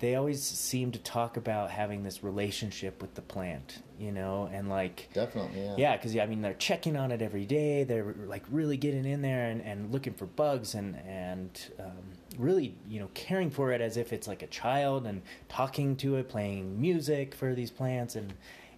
they 0.00 0.14
always 0.14 0.42
seem 0.42 0.92
to 0.92 0.98
talk 0.98 1.36
about 1.36 1.70
having 1.70 2.02
this 2.02 2.22
relationship 2.22 3.00
with 3.00 3.14
the 3.14 3.22
plant 3.22 3.82
you 3.98 4.10
know 4.10 4.48
and 4.52 4.68
like 4.68 5.08
Definitely. 5.12 5.60
Yeah. 5.60 5.74
yeah, 5.76 5.96
because 5.96 6.16
I 6.16 6.26
mean 6.26 6.42
they're 6.42 6.54
checking 6.54 6.96
on 6.96 7.12
it 7.12 7.22
every 7.22 7.46
day. 7.46 7.84
They're 7.84 8.14
like 8.26 8.42
really 8.50 8.76
getting 8.76 9.04
in 9.04 9.22
there 9.22 9.48
and, 9.48 9.62
and 9.62 9.92
looking 9.92 10.14
for 10.14 10.26
bugs 10.26 10.74
and 10.74 10.96
and 11.06 11.50
um, 11.78 11.92
really 12.38 12.74
you 12.88 13.00
know 13.00 13.08
caring 13.14 13.50
for 13.50 13.72
it 13.72 13.80
as 13.80 13.96
if 13.96 14.12
it's 14.12 14.26
like 14.26 14.42
a 14.42 14.46
child 14.48 15.06
and 15.06 15.22
talking 15.48 15.96
to 15.96 16.16
it, 16.16 16.28
playing 16.28 16.80
music 16.80 17.34
for 17.34 17.54
these 17.54 17.70
plants 17.70 18.16
and 18.16 18.34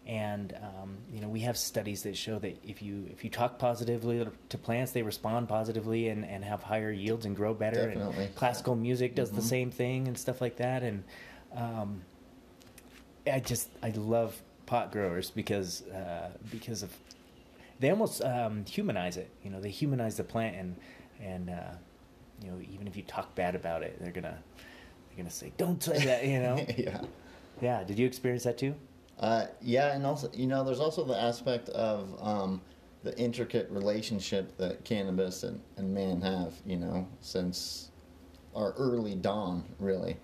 and 0.06 0.56
um, 0.62 0.98
you 1.12 1.20
know 1.20 1.28
we 1.28 1.40
have 1.40 1.56
studies 1.56 2.02
that 2.04 2.16
show 2.16 2.38
that 2.38 2.58
if 2.64 2.80
you 2.80 3.06
if 3.10 3.24
you 3.24 3.30
talk 3.30 3.58
positively 3.58 4.24
to 4.48 4.58
plants, 4.58 4.92
they 4.92 5.02
respond 5.02 5.48
positively 5.48 6.08
and, 6.08 6.24
and 6.24 6.44
have 6.44 6.62
higher 6.62 6.92
yields 6.92 7.26
and 7.26 7.34
grow 7.34 7.52
better. 7.54 7.88
Definitely. 7.88 8.24
And 8.26 8.34
classical 8.36 8.76
music 8.76 9.14
does 9.14 9.30
the 9.32 9.40
Mhm. 9.40 9.44
same 9.44 9.70
thing 9.70 10.08
and 10.08 10.16
stuff 10.16 10.40
like 10.40 10.56
that. 10.56 10.82
And 10.82 11.02
um, 11.54 12.02
I 13.30 13.40
just 13.40 13.68
I 13.82 13.90
love 13.90 14.40
pot 14.66 14.92
growers 14.92 15.30
because 15.30 15.82
uh, 15.88 16.30
because 16.50 16.82
of 16.82 16.96
they 17.80 17.90
almost 17.90 18.22
um, 18.22 18.64
humanize 18.64 19.16
it. 19.16 19.30
You 19.42 19.50
know, 19.50 19.60
they 19.60 19.70
humanize 19.70 20.16
the 20.16 20.24
plant 20.24 20.56
and 20.56 20.76
and 21.20 21.50
uh, 21.50 21.72
you 22.44 22.50
know 22.50 22.58
even 22.72 22.86
if 22.86 22.96
you 22.96 23.02
talk 23.02 23.34
bad 23.34 23.54
about 23.56 23.82
it, 23.82 23.98
they're 24.00 24.12
gonna 24.12 24.38
they're 25.08 25.16
gonna 25.16 25.30
say 25.30 25.52
don't 25.56 25.82
say 25.82 26.04
that. 26.04 26.24
You 26.24 26.38
know. 26.40 26.64
yeah. 26.76 27.00
yeah. 27.60 27.82
Did 27.84 27.98
you 27.98 28.06
experience 28.06 28.44
that 28.44 28.58
too? 28.58 28.74
Uh, 29.18 29.46
yeah, 29.62 29.94
and 29.94 30.04
also, 30.04 30.30
you 30.34 30.46
know, 30.46 30.62
there's 30.64 30.80
also 30.80 31.04
the 31.04 31.18
aspect 31.18 31.68
of 31.70 32.16
um, 32.20 32.60
the 33.02 33.16
intricate 33.18 33.68
relationship 33.70 34.56
that 34.58 34.84
cannabis 34.84 35.42
and, 35.42 35.60
and 35.76 35.92
man 35.92 36.20
have, 36.20 36.52
you 36.66 36.76
know, 36.76 37.06
since 37.20 37.90
our 38.54 38.72
early 38.72 39.14
dawn, 39.14 39.64
really. 39.78 40.16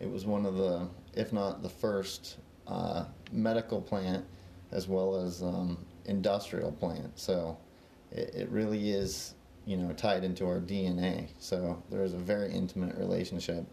It 0.00 0.10
was 0.10 0.24
one 0.26 0.46
of 0.46 0.56
the, 0.56 0.88
if 1.14 1.32
not 1.32 1.62
the 1.62 1.68
first, 1.68 2.38
uh, 2.66 3.04
medical 3.32 3.80
plant 3.80 4.24
as 4.70 4.88
well 4.88 5.16
as 5.16 5.42
um, 5.42 5.76
industrial 6.06 6.72
plant. 6.72 7.18
So 7.18 7.58
it, 8.10 8.34
it 8.34 8.48
really 8.50 8.90
is, 8.90 9.34
you 9.66 9.76
know, 9.76 9.92
tied 9.92 10.24
into 10.24 10.46
our 10.46 10.60
DNA. 10.60 11.28
So 11.38 11.82
there's 11.90 12.14
a 12.14 12.18
very 12.18 12.52
intimate 12.52 12.96
relationship 12.96 13.64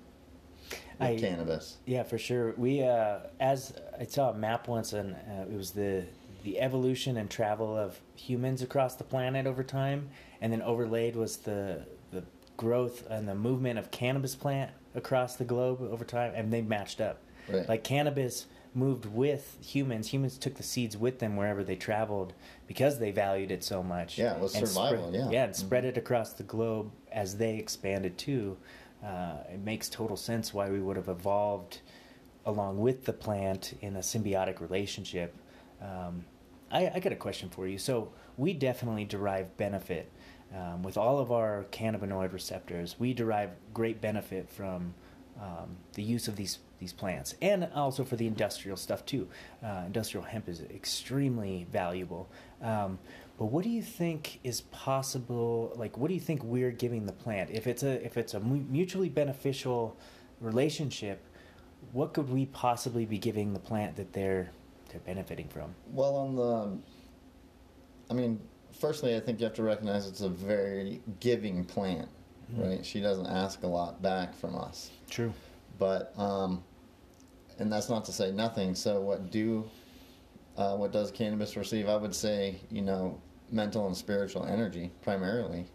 I- 1.00 1.18
cannabis. 1.18 1.78
Yeah, 1.86 2.04
for 2.04 2.18
sure. 2.18 2.54
We, 2.58 2.84
uh, 2.84 3.20
as 3.40 3.74
I 4.00 4.06
saw 4.06 4.32
a 4.32 4.34
map 4.34 4.68
once, 4.68 4.94
and 4.94 5.16
uh, 5.16 5.44
it 5.52 5.56
was 5.56 5.72
the 5.72 6.06
the 6.44 6.60
evolution 6.62 7.18
and 7.18 7.30
travel 7.30 7.78
of 7.78 8.00
humans 8.16 8.62
across 8.62 8.96
the 8.96 9.04
planet 9.04 9.46
over 9.46 9.64
time, 9.64 10.10
and 10.42 10.52
then 10.54 10.62
overlaid 10.62 11.16
was 11.16 11.38
the 11.38 11.86
the 12.12 12.24
growth 12.58 13.06
and 13.10 13.28
the 13.28 13.36
movement 13.36 13.78
of 13.80 13.92
cannabis 13.92 14.36
plant 14.36 14.72
across 14.96 15.36
the 15.36 15.46
globe 15.46 15.82
over 15.82 16.04
time, 16.06 16.32
and 16.36 16.52
they 16.52 16.62
matched 16.62 17.02
up. 17.02 17.20
Right. 17.48 17.68
Like 17.68 17.84
cannabis 17.84 18.46
moved 18.76 19.06
with 19.08 19.58
humans. 19.62 20.10
Humans 20.10 20.38
took 20.38 20.56
the 20.56 20.64
seeds 20.64 20.96
with 20.96 21.20
them 21.20 21.36
wherever 21.36 21.64
they 21.64 21.76
traveled 21.76 22.34
because 22.68 23.00
they 23.00 23.10
valued 23.12 23.50
it 23.52 23.64
so 23.64 23.82
much. 23.82 24.18
Yeah, 24.20 24.36
it 24.36 24.40
was 24.40 24.56
And 24.56 24.68
survival, 24.68 25.08
spread- 25.10 25.14
yeah. 25.22 25.30
yeah, 25.32 25.44
and 25.46 25.54
Mhm. 25.54 25.58
spread 25.58 25.86
it 25.86 25.98
across 25.98 26.34
the 26.34 26.44
globe 26.44 26.92
as 27.12 27.38
they 27.38 27.56
expanded 27.58 28.18
too. 28.18 28.58
Uh, 29.04 29.38
it 29.54 29.60
makes 29.60 29.90
total 29.90 30.18
sense 30.18 30.54
why 30.54 30.70
we 30.70 30.80
would 30.80 30.98
have 30.98 31.08
evolved 31.08 31.80
along 32.46 32.80
with 32.80 33.06
the 33.06 33.14
plant 33.14 33.74
in 33.82 33.96
a 33.96 34.00
symbiotic 34.00 34.60
relationship. 34.60 35.34
Um, 35.82 36.26
I, 36.72 36.92
I 36.96 37.00
got 37.00 37.14
a 37.14 37.18
question 37.18 37.50
for 37.50 37.68
you. 37.68 37.78
So 37.78 38.12
we 38.38 38.54
definitely 38.54 39.06
derive 39.06 39.56
benefit 39.58 40.12
um, 40.56 40.84
with 40.84 40.98
all 40.98 41.20
of 41.20 41.32
our 41.32 41.66
cannabinoid 41.72 42.34
receptors. 42.34 42.96
We 43.00 43.14
derive 43.14 43.52
great 43.74 44.02
benefit 44.02 44.50
from 44.50 44.94
um, 45.40 45.78
the 45.94 46.04
use 46.04 46.28
of 46.28 46.36
these 46.36 46.60
these 46.80 46.94
plants, 46.94 47.36
and 47.42 47.68
also 47.76 48.06
for 48.06 48.16
the 48.16 48.26
industrial 48.26 48.78
stuff 48.78 49.06
too. 49.06 49.28
Uh, 49.62 49.84
industrial 49.86 50.26
hemp 50.26 50.48
is 50.48 50.62
extremely 50.62 51.68
valuable. 51.72 52.30
Um, 52.62 53.00
but 53.40 53.46
what 53.46 53.64
do 53.64 53.70
you 53.70 53.82
think 53.82 54.42
is 54.44 54.60
possible? 54.60 55.72
Like, 55.78 55.98
what 55.98 56.10
do 56.10 56.14
you 56.14 56.20
think 56.20 56.44
we're 56.44 56.72
giving 56.72 57.06
the 57.06 57.14
plant? 57.14 57.50
If 57.52 57.68
it's 57.68 57.84
a 57.84 58.06
if 58.06 58.18
it's 58.18 58.34
a 58.34 58.40
mutually 58.42 59.08
beneficial 59.08 59.96
relationship, 60.42 61.24
what 61.94 62.14
could 62.14 62.30
we 62.30 62.48
possibly 62.48 63.06
be 63.06 63.18
giving 63.18 63.54
the 63.54 63.60
plant 63.60 63.96
that 63.96 64.12
they're 64.12 64.52
they're 64.90 65.00
benefiting 65.00 65.48
from? 65.48 65.74
Well, 65.90 66.18
on 66.18 66.36
the, 66.36 66.78
I 68.10 68.14
mean, 68.14 68.42
firstly, 68.78 69.16
I 69.16 69.22
think 69.22 69.40
you 69.40 69.46
have 69.46 69.54
to 69.56 69.64
recognize 69.64 70.06
it's 70.06 70.20
a 70.22 70.30
very 70.30 71.02
giving 71.22 71.64
plant, 71.64 72.10
Mhm. 72.54 72.68
right? 72.68 72.86
She 72.86 73.00
doesn't 73.00 73.28
ask 73.28 73.64
a 73.64 73.68
lot 73.68 74.02
back 74.02 74.34
from 74.36 74.56
us, 74.56 74.90
True. 75.10 75.32
but, 75.78 76.12
um, 76.20 76.62
and 77.60 77.72
that's 77.72 77.88
not 77.88 78.04
to 78.06 78.12
say 78.12 78.32
nothing. 78.32 78.74
So, 78.76 79.00
what 79.00 79.30
do, 79.30 79.70
uh, 80.58 80.76
what 80.76 80.92
does 80.92 81.12
cannabis 81.12 81.56
receive? 81.56 81.88
I 81.88 81.96
would 81.96 82.16
say, 82.16 82.60
you 82.72 82.82
know, 82.82 83.22
mental 83.52 83.88
and 83.88 83.96
spiritual 83.96 84.46
energy 84.46 84.92
primarily. 85.02 85.66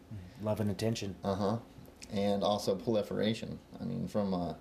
Love 0.42 0.60
and 0.60 0.70
attention. 0.70 1.14
Uh 1.24 1.34
huh. 1.34 1.56
And 2.12 2.42
also 2.44 2.74
proliferation. 2.74 3.58
I 3.80 3.84
mean, 3.84 4.06
from 4.06 4.34
a 4.34 4.56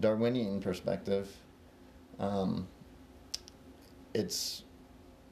Darwinian 0.00 0.60
perspective, 0.60 1.28
um, 2.18 2.66
it's, 4.14 4.64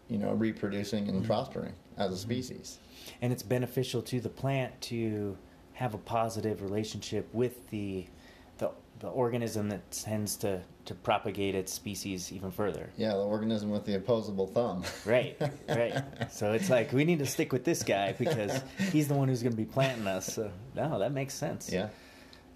you 0.09 0.19
know, 0.19 0.33
reproducing 0.33 1.09
and 1.09 1.23
Mhm. 1.23 1.27
prospering 1.27 1.75
as 1.97 2.13
a 2.13 2.17
species. 2.17 2.79
and 3.23 3.33
it's 3.33 3.43
beneficial 3.43 4.03
to 4.03 4.21
the 4.21 4.29
plant 4.29 4.79
to 4.83 5.37
have 5.73 5.95
a 5.95 5.99
positive 5.99 6.63
relationship 6.63 7.27
with 7.33 7.69
the 7.71 8.07
the, 9.01 9.09
organism 9.09 9.69
that 9.69 9.91
tends 9.91 10.37
to, 10.37 10.61
to 10.85 10.95
propagate 10.95 11.55
its 11.55 11.73
species 11.73 12.33
even 12.33 12.51
further. 12.51 12.91
Yeah, 12.97 13.11
the 13.11 13.25
organism 13.25 13.71
with 13.71 13.85
the 13.85 13.97
opposable 13.97 14.47
thumb. 14.47 14.85
Right, 15.05 15.37
right. 15.69 16.03
So 16.31 16.53
it's 16.53 16.71
like 16.71 16.93
we 16.93 17.05
need 17.05 17.19
to 17.21 17.27
stick 17.27 17.53
with 17.53 17.65
this 17.65 17.83
guy 17.83 18.13
because 18.13 18.63
he's 18.93 19.09
the 19.09 19.15
one 19.15 19.29
who's 19.29 19.43
going 19.43 19.53
to 19.53 19.57
be 19.57 19.65
planting 19.65 20.07
us. 20.07 20.35
So 20.35 20.51
no, 20.75 20.99
that 20.99 21.13
makes 21.13 21.35
sense. 21.35 21.71
yeah. 21.73 21.89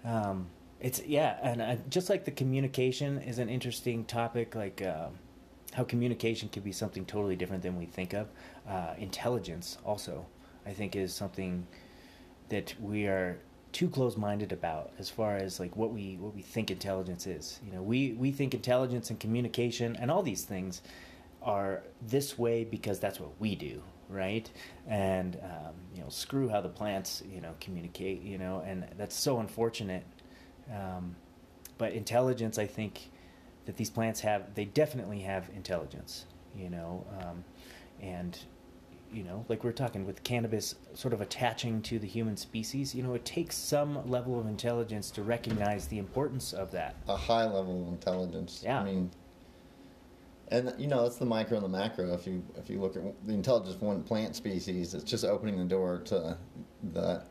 Um, 0.05 0.47
it's 0.79 1.01
yeah, 1.05 1.37
and 1.41 1.61
uh, 1.61 1.75
just 1.89 2.09
like 2.09 2.25
the 2.25 2.31
communication 2.31 3.19
is 3.19 3.39
an 3.39 3.47
interesting 3.47 4.03
topic, 4.03 4.53
like 4.53 4.81
um 4.85 5.13
how 5.73 5.83
communication 5.83 6.49
could 6.49 6.63
be 6.63 6.71
something 6.71 7.05
totally 7.05 7.35
different 7.35 7.63
than 7.63 7.77
we 7.77 7.85
think 7.85 8.13
of. 8.13 8.27
Uh, 8.67 8.93
intelligence 8.97 9.77
also, 9.83 10.25
I 10.65 10.71
think, 10.71 10.95
is 10.95 11.13
something 11.13 11.65
that 12.49 12.73
we 12.79 13.07
are 13.07 13.39
too 13.73 13.89
close-minded 13.89 14.51
about 14.51 14.91
as 14.99 15.09
far 15.09 15.35
as 15.35 15.59
like 15.59 15.75
what 15.75 15.91
we 15.91 16.17
what 16.17 16.33
we 16.33 16.41
think 16.41 16.71
intelligence 16.71 17.27
is. 17.27 17.59
You 17.65 17.73
know, 17.73 17.81
we 17.81 18.13
we 18.13 18.31
think 18.31 18.53
intelligence 18.53 19.09
and 19.09 19.19
communication 19.19 19.95
and 19.97 20.09
all 20.09 20.23
these 20.23 20.43
things 20.43 20.81
are 21.41 21.83
this 22.01 22.37
way 22.37 22.63
because 22.63 22.99
that's 22.99 23.19
what 23.19 23.31
we 23.39 23.55
do, 23.55 23.81
right? 24.09 24.49
And 24.87 25.37
um, 25.43 25.73
you 25.93 26.01
know, 26.01 26.09
screw 26.09 26.47
how 26.47 26.61
the 26.61 26.69
plants 26.69 27.23
you 27.29 27.41
know 27.41 27.53
communicate, 27.59 28.21
you 28.21 28.37
know, 28.37 28.63
and 28.65 28.85
that's 28.97 29.15
so 29.15 29.39
unfortunate. 29.39 30.05
Um, 30.71 31.15
but 31.77 31.93
intelligence, 31.93 32.57
I 32.57 32.67
think 32.67 33.09
that 33.65 33.77
these 33.77 33.89
plants 33.89 34.19
have, 34.21 34.55
they 34.55 34.65
definitely 34.65 35.19
have 35.21 35.49
intelligence, 35.55 36.25
you 36.55 36.69
know, 36.69 37.05
um, 37.21 37.43
and 38.01 38.37
you 39.13 39.23
know, 39.23 39.45
like 39.47 39.63
we're 39.63 39.71
talking 39.71 40.05
with 40.05 40.23
cannabis 40.23 40.75
sort 40.93 41.13
of 41.13 41.21
attaching 41.21 41.81
to 41.83 41.99
the 41.99 42.07
human 42.07 42.35
species, 42.35 42.95
you 42.95 43.03
know, 43.03 43.13
it 43.13 43.25
takes 43.25 43.55
some 43.55 44.09
level 44.09 44.39
of 44.39 44.47
intelligence 44.47 45.11
to 45.11 45.23
recognize 45.23 45.87
the 45.87 45.99
importance 45.99 46.53
of 46.53 46.71
that. 46.71 46.95
A 47.07 47.15
high 47.15 47.45
level 47.45 47.83
of 47.83 47.87
intelligence. 47.89 48.61
Yeah. 48.63 48.79
I 48.79 48.83
mean, 48.83 49.11
and 50.49 50.73
you 50.77 50.87
know, 50.87 51.05
it's 51.05 51.17
the 51.17 51.25
micro 51.25 51.57
and 51.57 51.65
the 51.65 51.69
macro. 51.69 52.13
If 52.13 52.27
you 52.27 52.43
if 52.57 52.69
you 52.69 52.79
look 52.79 52.95
at 52.95 53.03
the 53.25 53.33
intelligence 53.33 53.75
of 53.75 53.81
one 53.81 54.03
plant 54.03 54.35
species, 54.35 54.93
it's 54.93 55.03
just 55.03 55.25
opening 55.25 55.57
the 55.57 55.65
door 55.65 56.01
to 56.05 56.37
the 56.91 57.23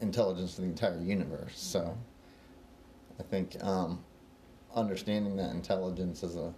intelligence 0.00 0.58
of 0.58 0.64
the 0.64 0.70
entire 0.70 1.00
universe. 1.00 1.58
So, 1.58 1.96
I 3.18 3.22
think 3.22 3.56
um, 3.62 4.04
understanding 4.74 5.36
that 5.36 5.50
intelligence 5.50 6.22
is 6.22 6.36
a 6.36 6.52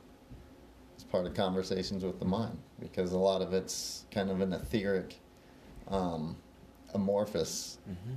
is 0.97 1.05
part 1.05 1.27
of 1.27 1.35
conversations 1.35 2.05
with 2.05 2.19
the 2.19 2.25
mind 2.25 2.59
because 2.81 3.13
a 3.13 3.19
lot 3.19 3.43
of 3.43 3.53
it's 3.53 4.05
kind 4.11 4.31
of 4.31 4.41
an 4.41 4.53
etheric, 4.53 5.21
um, 5.89 6.37
amorphous 6.95 7.79
hmm 7.85 8.15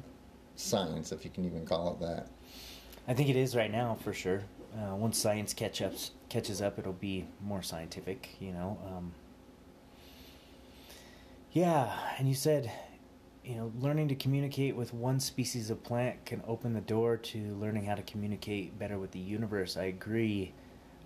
science, 0.55 1.11
if 1.11 1.25
you 1.25 1.31
can 1.31 1.45
even 1.45 1.65
call 1.65 1.93
it 1.93 1.99
that. 1.99 2.27
I 3.07 3.13
think 3.13 3.29
it 3.29 3.35
is 3.35 3.55
right 3.55 3.71
now 3.71 3.95
for 3.95 4.13
sure. 4.13 4.43
Uh, 4.75 4.95
once 4.95 5.17
science 5.17 5.53
catch 5.53 5.81
up, 5.81 5.93
catches 6.29 6.61
up, 6.61 6.79
it'll 6.79 6.93
be 6.93 7.25
more 7.41 7.61
scientific, 7.61 8.29
you 8.39 8.51
know. 8.51 8.77
Um, 8.87 9.13
yeah, 11.51 11.91
and 12.17 12.27
you 12.27 12.33
said, 12.33 12.71
you 13.43 13.55
know, 13.55 13.71
learning 13.79 14.07
to 14.07 14.15
communicate 14.15 14.75
with 14.75 14.93
one 14.93 15.19
species 15.19 15.69
of 15.69 15.83
plant 15.83 16.25
can 16.25 16.41
open 16.47 16.73
the 16.73 16.81
door 16.81 17.17
to 17.17 17.55
learning 17.55 17.85
how 17.85 17.95
to 17.95 18.01
communicate 18.03 18.77
better 18.79 18.97
with 18.97 19.11
the 19.11 19.19
universe. 19.19 19.75
I 19.77 19.85
agree. 19.85 20.53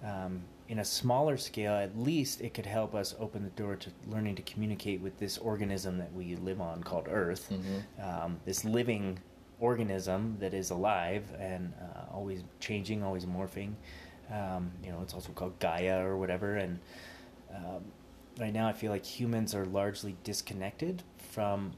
Um, 0.04 0.43
in 0.69 0.80
a 0.80 0.86
smaller 0.86 1.38
scale, 1.38 1.73
at 1.73 1.97
least 1.97 2.41
it 2.41 2.53
could 2.53 2.65
help 2.65 2.93
us 2.93 3.15
open 3.19 3.43
the 3.43 3.49
door 3.51 3.75
to 3.77 3.89
learning 4.08 4.36
to 4.36 4.41
communicate 4.41 4.99
with 5.01 5.17
this 5.17 5.38
organism 5.38 5.97
that 5.97 6.12
we 6.13 6.36
live 6.36 6.60
on 6.60 6.84
called 6.84 7.08
Earth 7.10 7.49
Mhm. 7.49 8.03
um, 8.03 8.39
this 8.45 8.65
living 8.65 9.19
organism 9.60 10.38
that 10.39 10.53
is 10.53 10.69
alive 10.69 11.23
and 11.39 11.73
uh, 11.82 12.13
always 12.13 12.43
changing, 12.60 13.01
always 13.01 13.25
morphing. 13.25 13.73
Um, 14.30 14.71
you 14.84 14.91
know, 14.91 15.01
it's 15.01 15.13
also 15.13 15.32
called 15.32 15.58
Gaia 15.60 16.06
or 16.06 16.17
whatever. 16.17 16.56
And 16.58 16.80
um, 17.56 17.86
right 18.39 18.53
now, 18.53 18.67
I 18.67 18.73
feel 18.73 18.91
like 18.91 19.06
humans 19.06 19.56
are 19.56 19.65
largely 19.65 20.15
disconnected 20.23 21.03
from 21.17 21.73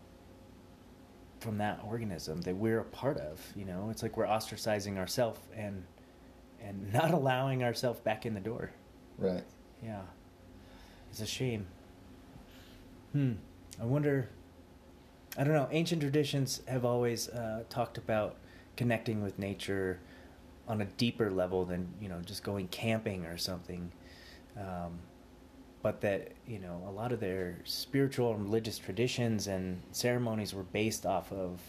from 1.40 1.58
that 1.58 1.80
organism 1.88 2.42
that 2.42 2.56
we're 2.58 2.80
a 2.82 2.84
part 2.86 3.18
of. 3.18 3.40
You 3.56 3.64
know, 3.64 3.90
it's 3.92 4.04
like 4.04 4.18
we're 4.18 4.26
ostracizing 4.26 4.98
ourselves 4.98 5.40
and 5.56 5.86
and 6.62 6.92
not 6.94 7.12
allowing 7.14 7.64
ourselves 7.64 8.00
back 8.02 8.26
in 8.26 8.34
the 8.34 8.42
door. 8.42 8.72
Right. 9.20 9.44
Yeah. 9.84 10.02
It's 11.12 11.22
a 11.22 11.26
shame. 11.26 11.68
Hmm. 13.12 13.34
I 13.82 13.86
wonder. 13.86 14.30
I 15.38 15.44
don't 15.44 15.54
know. 15.54 15.68
Ancient 15.72 16.02
traditions 16.02 16.62
have 16.68 16.86
always 16.86 17.30
uh, 17.30 17.64
talked 17.70 17.98
about 17.98 18.36
connecting 18.76 19.22
with 19.22 19.38
nature 19.38 20.00
on 20.68 20.82
a 20.82 20.86
deeper 20.86 21.30
level 21.30 21.66
than 21.66 21.88
you 22.00 22.08
know 22.08 22.22
just 22.26 22.44
going 22.44 22.68
camping 22.70 23.26
or 23.26 23.38
something. 23.38 23.92
Um, 24.58 25.00
but 25.82 26.02
that 26.02 26.32
you 26.48 26.60
know 26.60 26.84
a 26.88 26.92
lot 26.92 27.12
of 27.12 27.20
their 27.20 27.58
spiritual 27.64 28.34
and 28.34 28.44
religious 28.44 28.78
traditions 28.78 29.48
and 29.48 29.82
ceremonies 29.92 30.54
were 30.54 30.64
based 30.64 31.06
off 31.06 31.32
of 31.32 31.60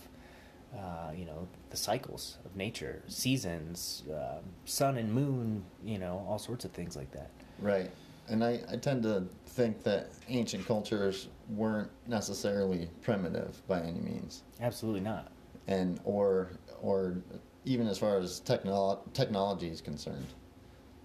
uh, 0.74 1.12
you 1.16 1.24
know 1.24 1.48
the 1.70 1.76
cycles 1.76 2.38
of 2.44 2.54
nature, 2.56 3.02
seasons, 3.09 4.02
um, 4.12 4.42
sun 4.64 4.96
and 4.98 5.12
moon, 5.12 5.64
you 5.85 5.98
know 5.98 6.24
all 6.28 6.38
sorts 6.38 6.64
of 6.64 6.72
things 6.72 6.96
like 6.96 7.11
that. 7.12 7.30
Right. 7.59 7.90
And 8.28 8.44
I, 8.44 8.61
I 8.70 8.76
tend 8.76 9.02
to 9.02 9.24
think 9.44 9.83
that 9.83 10.11
ancient 10.28 10.64
cultures 10.64 11.26
weren't 11.48 11.90
necessarily 12.06 12.88
primitive 13.02 13.61
by 13.66 13.80
any 13.80 13.98
means. 14.00 14.44
Absolutely 14.61 15.00
not. 15.00 15.33
And 15.66 15.98
or 16.04 16.52
or 16.80 17.16
even 17.64 17.88
as 17.88 17.98
far 17.98 18.18
as 18.18 18.40
technolo- 18.40 19.00
technology 19.12 19.68
is 19.68 19.80
concerned. 19.80 20.26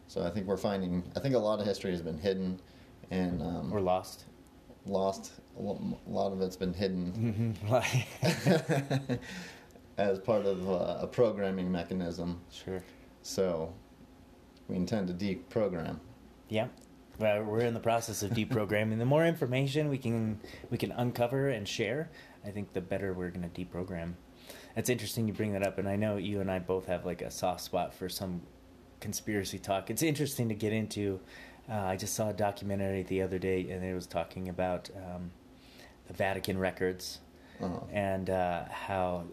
So 0.08 0.24
I 0.24 0.30
think 0.30 0.46
we're 0.46 0.56
finding 0.58 1.04
I 1.16 1.20
think 1.20 1.34
a 1.34 1.40
lot 1.40 1.60
of 1.60 1.66
history 1.66 1.92
has 1.92 2.02
been 2.04 2.18
hidden 2.20 2.60
and 3.10 3.42
um, 3.42 3.74
Or 3.74 3.82
lost. 3.82 4.26
lost. 4.86 5.32
A 5.58 5.62
lot 5.62 6.32
of 6.32 6.42
it's 6.42 6.56
been 6.58 6.74
hidden 6.74 7.56
Like- 7.68 8.08
as 9.98 10.20
part 10.20 10.46
of 10.46 10.70
uh, 10.70 10.98
a 11.02 11.08
programming 11.08 11.72
mechanism. 11.72 12.42
sure. 12.52 12.84
So 13.22 13.74
we 14.68 14.76
intend 14.76 15.08
to 15.08 15.14
deprogram. 15.14 16.00
Yeah. 16.50 16.68
Well, 17.18 17.44
we're 17.44 17.62
in 17.62 17.74
the 17.74 17.80
process 17.80 18.24
of 18.24 18.32
deprogramming. 18.32 18.98
the 19.00 19.06
more 19.06 19.26
information 19.26 19.90
we 19.90 19.98
can 19.98 20.40
we 20.70 20.78
can 20.78 20.92
uncover 20.92 21.50
and 21.50 21.68
share, 21.68 22.10
I 22.46 22.52
think 22.52 22.74
the 22.74 22.82
better 22.82 23.14
we're 23.14 23.30
going 23.30 23.50
to 23.50 23.66
deprogram. 23.66 24.14
It's 24.76 24.90
interesting 24.90 25.28
you 25.28 25.34
bring 25.34 25.54
that 25.54 25.66
up, 25.66 25.78
and 25.78 25.88
I 25.88 25.96
know 25.96 26.18
you 26.18 26.42
and 26.42 26.52
I 26.52 26.60
both 26.60 26.86
have 26.88 27.06
like 27.06 27.22
a 27.22 27.32
soft 27.32 27.62
spot 27.62 27.94
for 27.94 28.10
some 28.10 28.42
conspiracy 29.00 29.58
talk. 29.58 29.90
It's 29.90 30.04
interesting 30.04 30.50
to 30.50 30.56
get 30.56 30.74
into. 30.74 31.22
Uh, 31.70 31.76
I 31.76 31.96
just 31.96 32.14
saw 32.14 32.30
a 32.30 32.34
documentary 32.34 33.04
the 33.04 33.22
other 33.22 33.40
day, 33.40 33.70
and 33.70 33.84
it 33.84 33.94
was 33.94 34.06
talking 34.06 34.50
about 34.50 34.90
um, 34.98 35.32
the 36.08 36.14
Vatican 36.14 36.58
records 36.60 37.20
Uh, 37.62 37.80
and 37.92 38.30
uh, 38.30 38.66
how 38.70 39.24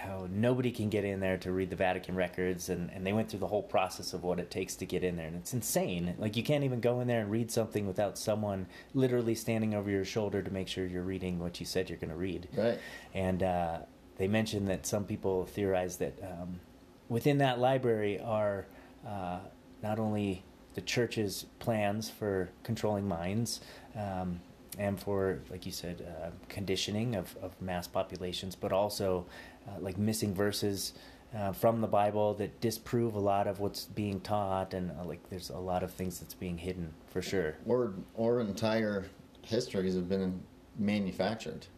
how 0.00 0.26
nobody 0.30 0.70
can 0.70 0.88
get 0.88 1.04
in 1.04 1.20
there 1.20 1.36
to 1.38 1.52
read 1.52 1.70
the 1.70 1.76
Vatican 1.76 2.14
records, 2.14 2.68
and, 2.68 2.90
and 2.92 3.06
they 3.06 3.12
went 3.12 3.28
through 3.28 3.40
the 3.40 3.46
whole 3.46 3.62
process 3.62 4.12
of 4.12 4.22
what 4.22 4.38
it 4.38 4.50
takes 4.50 4.74
to 4.76 4.86
get 4.86 5.04
in 5.04 5.16
there, 5.16 5.26
and 5.26 5.36
it's 5.36 5.52
insane. 5.52 6.14
Like 6.18 6.36
you 6.36 6.42
can't 6.42 6.64
even 6.64 6.80
go 6.80 7.00
in 7.00 7.08
there 7.08 7.20
and 7.20 7.30
read 7.30 7.50
something 7.50 7.86
without 7.86 8.18
someone 8.18 8.66
literally 8.94 9.34
standing 9.34 9.74
over 9.74 9.90
your 9.90 10.04
shoulder 10.04 10.42
to 10.42 10.50
make 10.50 10.68
sure 10.68 10.86
you're 10.86 11.02
reading 11.02 11.38
what 11.38 11.60
you 11.60 11.66
said 11.66 11.88
you're 11.88 11.98
going 11.98 12.10
to 12.10 12.16
read. 12.16 12.48
right. 12.56 12.78
And 13.14 13.42
uh, 13.42 13.78
they 14.16 14.28
mentioned 14.28 14.68
that 14.68 14.86
some 14.86 15.04
people 15.04 15.46
theorize 15.46 15.96
that 15.98 16.18
um, 16.22 16.60
within 17.08 17.38
that 17.38 17.58
library 17.58 18.20
are 18.20 18.66
uh, 19.06 19.38
not 19.82 19.98
only 19.98 20.44
the 20.74 20.80
church's 20.80 21.46
plans 21.58 22.08
for 22.08 22.50
controlling 22.62 23.06
minds 23.08 23.60
um, 23.96 24.40
and 24.80 24.98
for, 24.98 25.40
like 25.50 25.66
you 25.66 25.72
said, 25.72 26.02
uh, 26.08 26.30
conditioning 26.48 27.14
of, 27.14 27.36
of 27.42 27.60
mass 27.60 27.86
populations, 27.86 28.56
but 28.56 28.72
also 28.72 29.26
uh, 29.68 29.78
like 29.78 29.98
missing 29.98 30.34
verses. 30.34 30.94
Uh, 31.32 31.52
from 31.52 31.80
the 31.80 31.86
Bible 31.86 32.34
that 32.34 32.60
disprove 32.60 33.14
a 33.14 33.20
lot 33.20 33.46
of 33.46 33.60
what's 33.60 33.84
being 33.84 34.20
taught, 34.20 34.74
and 34.74 34.90
uh, 34.90 35.04
like 35.04 35.20
there's 35.30 35.48
a 35.48 35.58
lot 35.58 35.84
of 35.84 35.92
things 35.92 36.18
that's 36.18 36.34
being 36.34 36.58
hidden 36.58 36.92
for 37.06 37.22
sure. 37.22 37.54
Or 37.66 37.94
or 38.16 38.40
entire 38.40 39.04
histories 39.42 39.94
have 39.94 40.08
been 40.08 40.42
manufactured. 40.76 41.68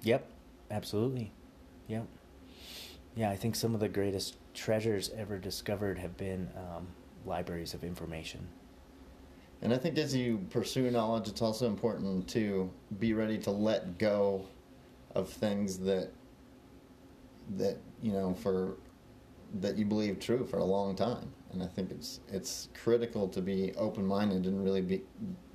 Yep, 0.00 0.26
absolutely. 0.70 1.30
Yep. 1.88 2.06
Yeah, 3.14 3.28
I 3.28 3.36
think 3.36 3.54
some 3.54 3.74
of 3.74 3.80
the 3.80 3.88
greatest 3.90 4.38
treasures 4.54 5.10
ever 5.14 5.36
discovered 5.36 5.98
have 5.98 6.16
been 6.16 6.48
um, 6.56 6.86
libraries 7.26 7.74
of 7.74 7.84
information. 7.84 8.48
And 9.62 9.72
I 9.72 9.78
think 9.78 9.96
as 9.96 10.14
you 10.14 10.38
pursue 10.50 10.90
knowledge, 10.90 11.28
it's 11.28 11.40
also 11.40 11.66
important 11.68 12.28
to 12.30 12.70
be 12.98 13.14
ready 13.14 13.38
to 13.38 13.50
let 13.50 13.96
go 13.98 14.46
of 15.14 15.28
things 15.28 15.78
that 15.80 16.10
that 17.56 17.76
you 18.02 18.12
know 18.12 18.34
for 18.34 18.76
that 19.60 19.76
you 19.76 19.84
believe 19.84 20.18
true 20.18 20.44
for 20.46 20.58
a 20.58 20.64
long 20.64 20.96
time. 20.96 21.32
And 21.52 21.62
I 21.62 21.66
think 21.66 21.90
it's 21.90 22.20
it's 22.28 22.68
critical 22.74 23.28
to 23.28 23.40
be 23.42 23.72
open 23.76 24.06
minded 24.06 24.46
and 24.46 24.64
really 24.64 24.80
be 24.80 25.02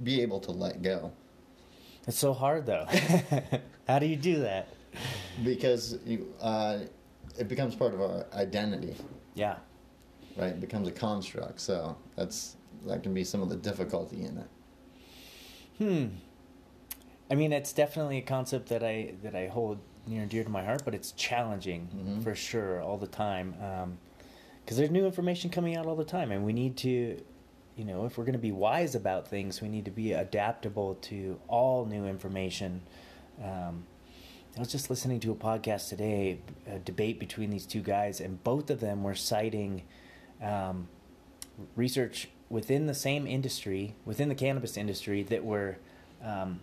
be 0.03 0.21
able 0.21 0.39
to 0.41 0.51
let 0.51 0.81
go 0.83 1.11
It's 2.07 2.17
so 2.19 2.33
hard, 2.33 2.65
though. 2.65 2.85
How 3.87 3.99
do 3.99 4.05
you 4.05 4.15
do 4.15 4.39
that? 4.41 4.69
because 5.43 5.99
you, 6.05 6.33
uh, 6.41 6.79
it 7.37 7.47
becomes 7.47 7.75
part 7.75 7.93
of 7.93 8.01
our 8.01 8.25
identity, 8.33 8.95
Yeah. 9.35 9.57
right? 10.37 10.49
It 10.53 10.59
becomes 10.59 10.87
a 10.87 10.91
construct. 10.91 11.59
So 11.61 11.95
that's 12.15 12.55
that 12.85 13.03
can 13.03 13.13
be 13.13 13.23
some 13.23 13.41
of 13.41 13.49
the 13.49 13.55
difficulty 13.55 14.23
in 14.23 14.37
it. 14.37 14.47
Hmm. 15.77 16.05
I 17.29 17.35
mean, 17.35 17.51
it's 17.51 17.73
definitely 17.73 18.17
a 18.17 18.21
concept 18.21 18.69
that 18.69 18.83
I 18.83 19.13
that 19.23 19.35
I 19.35 19.47
hold 19.47 19.79
near 20.05 20.21
and 20.21 20.29
dear 20.31 20.43
to 20.43 20.49
my 20.49 20.63
heart, 20.63 20.83
but 20.85 20.95
it's 20.95 21.11
challenging 21.11 21.89
Mhm. 21.93 22.23
for 22.23 22.33
sure 22.33 22.81
all 22.81 22.97
the 22.97 23.07
time. 23.07 23.55
Because 24.63 24.77
there's 24.77 24.91
new 24.91 25.05
information 25.05 25.49
coming 25.49 25.75
out 25.75 25.85
all 25.85 25.95
the 25.95 26.05
time, 26.05 26.31
and 26.31 26.45
we 26.45 26.53
need 26.53 26.77
to, 26.77 27.21
you 27.75 27.85
know, 27.85 28.05
if 28.05 28.17
we're 28.17 28.23
going 28.23 28.33
to 28.33 28.39
be 28.39 28.51
wise 28.51 28.95
about 28.95 29.27
things, 29.27 29.61
we 29.61 29.67
need 29.67 29.85
to 29.85 29.91
be 29.91 30.13
adaptable 30.13 30.95
to 30.95 31.39
all 31.47 31.85
new 31.85 32.05
information. 32.05 32.81
Um, 33.43 33.85
I 34.55 34.59
was 34.59 34.71
just 34.71 34.89
listening 34.89 35.19
to 35.21 35.31
a 35.31 35.35
podcast 35.35 35.89
today, 35.89 36.39
a 36.65 36.79
debate 36.79 37.19
between 37.19 37.49
these 37.49 37.65
two 37.65 37.81
guys, 37.81 38.19
and 38.19 38.43
both 38.43 38.69
of 38.69 38.79
them 38.79 39.03
were 39.03 39.15
citing 39.15 39.83
um, 40.41 40.87
research 41.75 42.29
within 42.49 42.87
the 42.87 42.93
same 42.93 43.27
industry, 43.27 43.95
within 44.05 44.29
the 44.29 44.35
cannabis 44.35 44.77
industry, 44.77 45.23
that 45.23 45.43
were 45.43 45.77
um, 46.23 46.59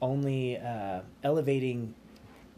only 0.00 0.58
uh, 0.58 1.00
elevating 1.22 1.94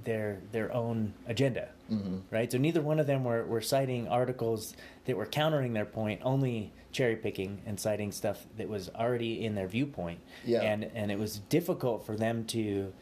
their 0.04 0.38
their 0.52 0.72
own 0.72 1.14
agenda, 1.26 1.68
hmm 1.88 2.18
right? 2.30 2.50
So 2.50 2.58
neither 2.58 2.82
one 2.82 2.98
of 2.98 3.06
them 3.06 3.24
were, 3.24 3.44
were 3.44 3.60
citing 3.60 4.08
articles 4.08 4.74
that 5.06 5.16
were 5.16 5.26
countering 5.26 5.72
their 5.72 5.84
point, 5.84 6.20
only 6.24 6.72
cherry 6.92 7.16
picking 7.16 7.60
and 7.66 7.78
citing 7.78 8.12
stuff 8.12 8.46
that 8.56 8.68
was 8.68 8.90
already 8.94 9.44
in 9.44 9.54
their 9.54 9.66
viewpoint. 9.66 10.20
Yeah. 10.44 10.62
And 10.62 10.90
and 10.94 11.10
it 11.10 11.18
was 11.18 11.38
difficult 11.38 12.04
for 12.06 12.16
them 12.16 12.44
to 12.46 12.92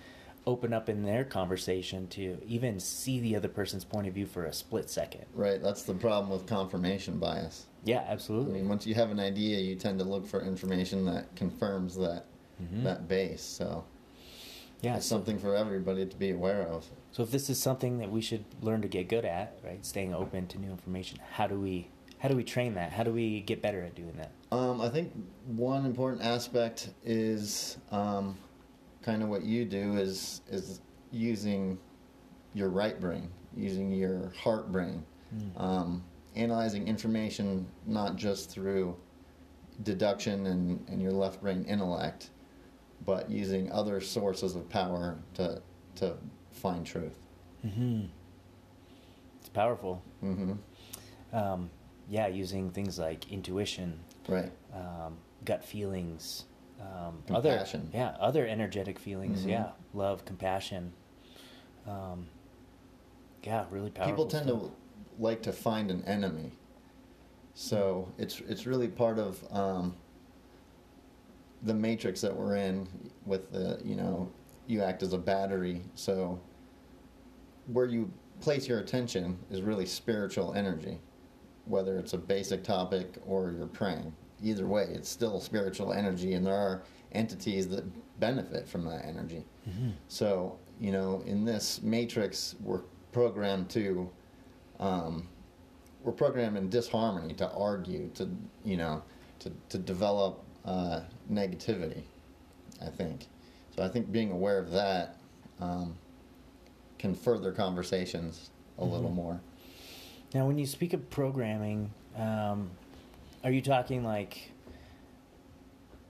open 0.47 0.73
up 0.73 0.89
in 0.89 1.05
their 1.05 1.25
conversation 1.25 2.09
to 2.09 2.37
even 2.47 2.81
see 2.81 3.21
the 3.21 3.37
other 3.37 3.49
person's 3.49 3.85
point 3.85 4.09
of 4.09 4.15
view 4.15 4.27
for 4.27 4.45
a 4.45 4.53
split 4.53 4.91
second. 4.91 5.25
Right. 5.35 5.63
That's 5.63 5.85
the 5.85 5.95
problem 5.95 6.31
with 6.31 6.47
confirmation 6.47 7.19
bias. 7.19 7.67
Yeah, 7.85 8.05
absolutely. 8.09 8.55
I 8.55 8.57
mean, 8.59 8.69
once 8.69 8.87
you 8.87 8.95
have 8.95 9.11
an 9.11 9.19
idea, 9.21 9.59
you 9.59 9.75
tend 9.75 9.99
to 9.99 10.05
look 10.05 10.27
for 10.27 10.41
information 10.43 11.05
that 11.07 11.35
confirms 11.37 11.97
that 11.97 12.27
Mhm. 12.63 12.85
that 12.85 13.09
base. 13.09 13.43
So 13.43 13.85
yeah, 14.83 14.97
it's 14.97 15.07
so- 15.07 15.17
something 15.17 15.39
for 15.39 15.55
everybody 15.57 16.07
to 16.07 16.17
be 16.17 16.31
aware 16.31 16.63
of. 16.63 16.89
So 17.13 17.23
if 17.23 17.31
this 17.31 17.51
is 17.51 17.59
something 17.61 17.99
that 17.99 18.11
we 18.11 18.21
should 18.21 18.45
learn 18.63 18.83
to 18.83 18.89
get 18.89 19.09
good 19.09 19.25
at, 19.25 19.59
right, 19.65 19.85
staying 19.85 20.15
open 20.15 20.47
to 20.49 20.59
new 20.59 20.71
information, 20.71 21.19
how 21.33 21.47
do 21.47 21.59
we 21.61 21.89
how 22.19 22.29
do 22.29 22.37
we 22.37 22.45
train 22.45 22.75
that? 22.75 22.93
How 22.93 23.03
do 23.03 23.13
we 23.13 23.41
get 23.41 23.61
better 23.61 23.83
at 23.83 23.97
doing 23.97 24.17
that? 24.17 24.31
Um, 24.53 24.81
I 24.81 24.89
think 24.89 25.13
one 25.49 25.85
important 25.85 26.23
aspect 26.23 26.91
is 27.05 27.79
um, 27.91 28.39
kind 29.03 29.25
of 29.25 29.29
what 29.29 29.43
you 29.43 29.65
do 29.65 29.97
is 29.97 30.41
is 30.49 30.81
using 31.11 31.79
your 32.55 32.69
right 32.69 33.01
brain, 33.01 33.29
using 33.57 33.91
your 33.93 34.29
heart 34.37 34.71
brain, 34.71 35.05
Mm. 35.35 35.61
um, 35.61 36.05
analyzing 36.37 36.89
information 36.89 37.67
not 37.87 38.17
just 38.17 38.51
through 38.51 38.97
deduction 39.83 40.47
and, 40.47 40.85
and 40.89 41.01
your 41.03 41.13
left 41.13 41.41
brain 41.43 41.65
intellect, 41.65 42.31
but 43.05 43.31
using 43.31 43.71
other 43.73 44.01
sources 44.01 44.55
of 44.57 44.69
power 44.69 45.19
to 45.35 45.61
to 45.97 46.17
find 46.53 46.87
truth. 46.87 47.19
Mm-hmm. 47.67 48.05
It's 49.41 49.49
powerful. 49.49 50.03
Mm-hmm. 50.23 50.53
Um, 51.37 51.71
yeah, 52.09 52.27
using 52.29 52.71
things 52.71 52.99
like 52.99 53.31
intuition, 53.31 54.01
Right. 54.29 54.51
um, 54.75 55.17
gut 55.45 55.65
feelings, 55.65 56.45
um, 56.81 57.23
Compassion. 57.27 57.89
other 57.93 57.97
yeah, 57.97 58.17
other 58.21 58.47
energetic 58.47 58.99
feelings. 58.99 59.45
Mhm. 59.45 59.51
Yeah, 59.51 59.71
love, 59.95 60.25
compassion. 60.25 60.93
Um, 61.87 62.27
yeah, 63.43 63.65
really 63.71 63.91
powerful. 63.91 64.13
People 64.13 64.27
tend 64.27 64.49
stuff. 64.49 64.61
to 64.63 64.73
like 65.19 65.43
to 65.43 65.53
find 65.53 65.91
an 65.91 66.05
enemy, 66.07 66.53
so 67.55 68.09
it's 68.19 68.41
it's 68.49 68.67
really 68.67 68.89
part 68.89 69.19
of 69.19 69.45
um, 69.51 69.95
the 71.63 71.75
matrix 71.75 72.21
that 72.23 72.35
we're 72.35 72.57
in. 72.57 72.89
With 73.27 73.53
the 73.53 73.81
you 73.85 73.97
know, 73.97 74.31
you 74.67 74.83
act 74.83 75.03
as 75.03 75.13
a 75.13 75.19
battery, 75.19 75.83
so 75.95 76.41
where 77.67 77.87
you 77.87 78.11
place 78.41 78.67
your 78.67 78.81
attention 78.81 79.39
is 79.51 79.63
really 79.63 79.87
spiritual 79.87 80.53
energy, 80.55 80.99
whether 81.67 81.99
it's 81.99 82.13
a 82.13 82.19
basic 82.19 82.65
topic 82.65 83.17
or 83.27 83.53
you're 83.53 83.67
praying. 83.69 84.13
either 84.43 84.67
way. 84.67 84.89
It's 84.91 85.09
still 85.09 85.41
spiritual 85.41 85.93
energy, 85.93 86.35
and 86.35 86.45
there 86.47 86.57
are 86.57 86.83
entities 87.13 87.69
that 87.69 87.85
benefit 88.21 88.69
from 88.69 88.85
that 88.87 89.05
energy. 89.05 89.45
Mm-hmm. 89.69 89.91
So, 90.09 90.59
you 90.81 90.93
know, 90.93 91.23
in 91.27 91.45
this 91.45 91.81
matrix, 91.83 92.57
we're 92.61 92.83
programmed 93.13 93.69
to, 93.71 94.11
um, 94.83 95.29
we're 96.03 96.13
programmed 96.13 96.57
in 96.57 96.69
disharmony 96.69 97.33
to 97.35 97.49
argue, 97.53 98.11
to, 98.15 98.29
you 98.65 98.77
know, 98.77 99.03
to, 99.39 99.53
to 99.69 99.79
develop 99.79 100.43
uh, 100.65 101.01
negativity, 101.31 102.03
I 102.85 102.91
think. 102.91 103.29
So 103.77 103.83
I 103.85 103.89
think 103.89 104.11
being 104.11 104.33
aware 104.33 104.59
of 104.59 104.71
that 104.73 105.17
um, 105.61 105.97
can 106.99 107.15
further 107.15 107.53
conversations 107.53 108.51
a 108.79 108.85
little 108.85 109.11
Mhm. 109.11 109.15
more. 109.15 109.41
Now, 110.35 110.47
when 110.47 110.59
you 110.59 110.67
speak 110.67 110.93
of 110.93 111.09
programming, 111.11 111.91
um, 112.17 112.71
are 113.45 113.51
you 113.53 113.61
talking 113.61 114.03
like, 114.05 114.52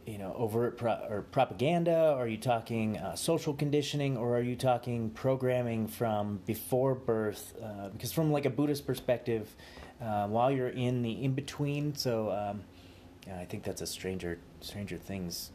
you 0.06 0.18
know, 0.18 0.34
overt 0.36 0.76
pro- 0.76 1.06
or 1.08 1.22
propaganda? 1.22 2.14
Are 2.16 2.26
you 2.26 2.36
talking 2.36 2.98
uh, 2.98 3.14
social 3.14 3.54
conditioning? 3.54 4.16
Or 4.16 4.36
are 4.36 4.42
you 4.42 4.56
talking 4.56 5.10
programming 5.10 5.86
from 5.86 6.40
before 6.46 6.94
birth? 6.94 7.54
Uh, 7.62 7.88
because 7.88 8.12
from 8.12 8.32
like 8.32 8.44
a 8.44 8.50
Buddhist 8.50 8.86
perspective, 8.86 9.54
uh, 10.00 10.26
while 10.26 10.50
you're 10.50 10.68
in 10.68 11.02
the 11.02 11.24
in 11.24 11.34
between, 11.34 11.94
so 11.94 12.30
um, 12.30 12.62
yeah, 13.26 13.38
I 13.38 13.44
think 13.44 13.62
that's 13.62 13.80
a 13.80 13.86
Stranger 13.86 14.38
Stranger 14.60 14.96
Things 14.96 15.50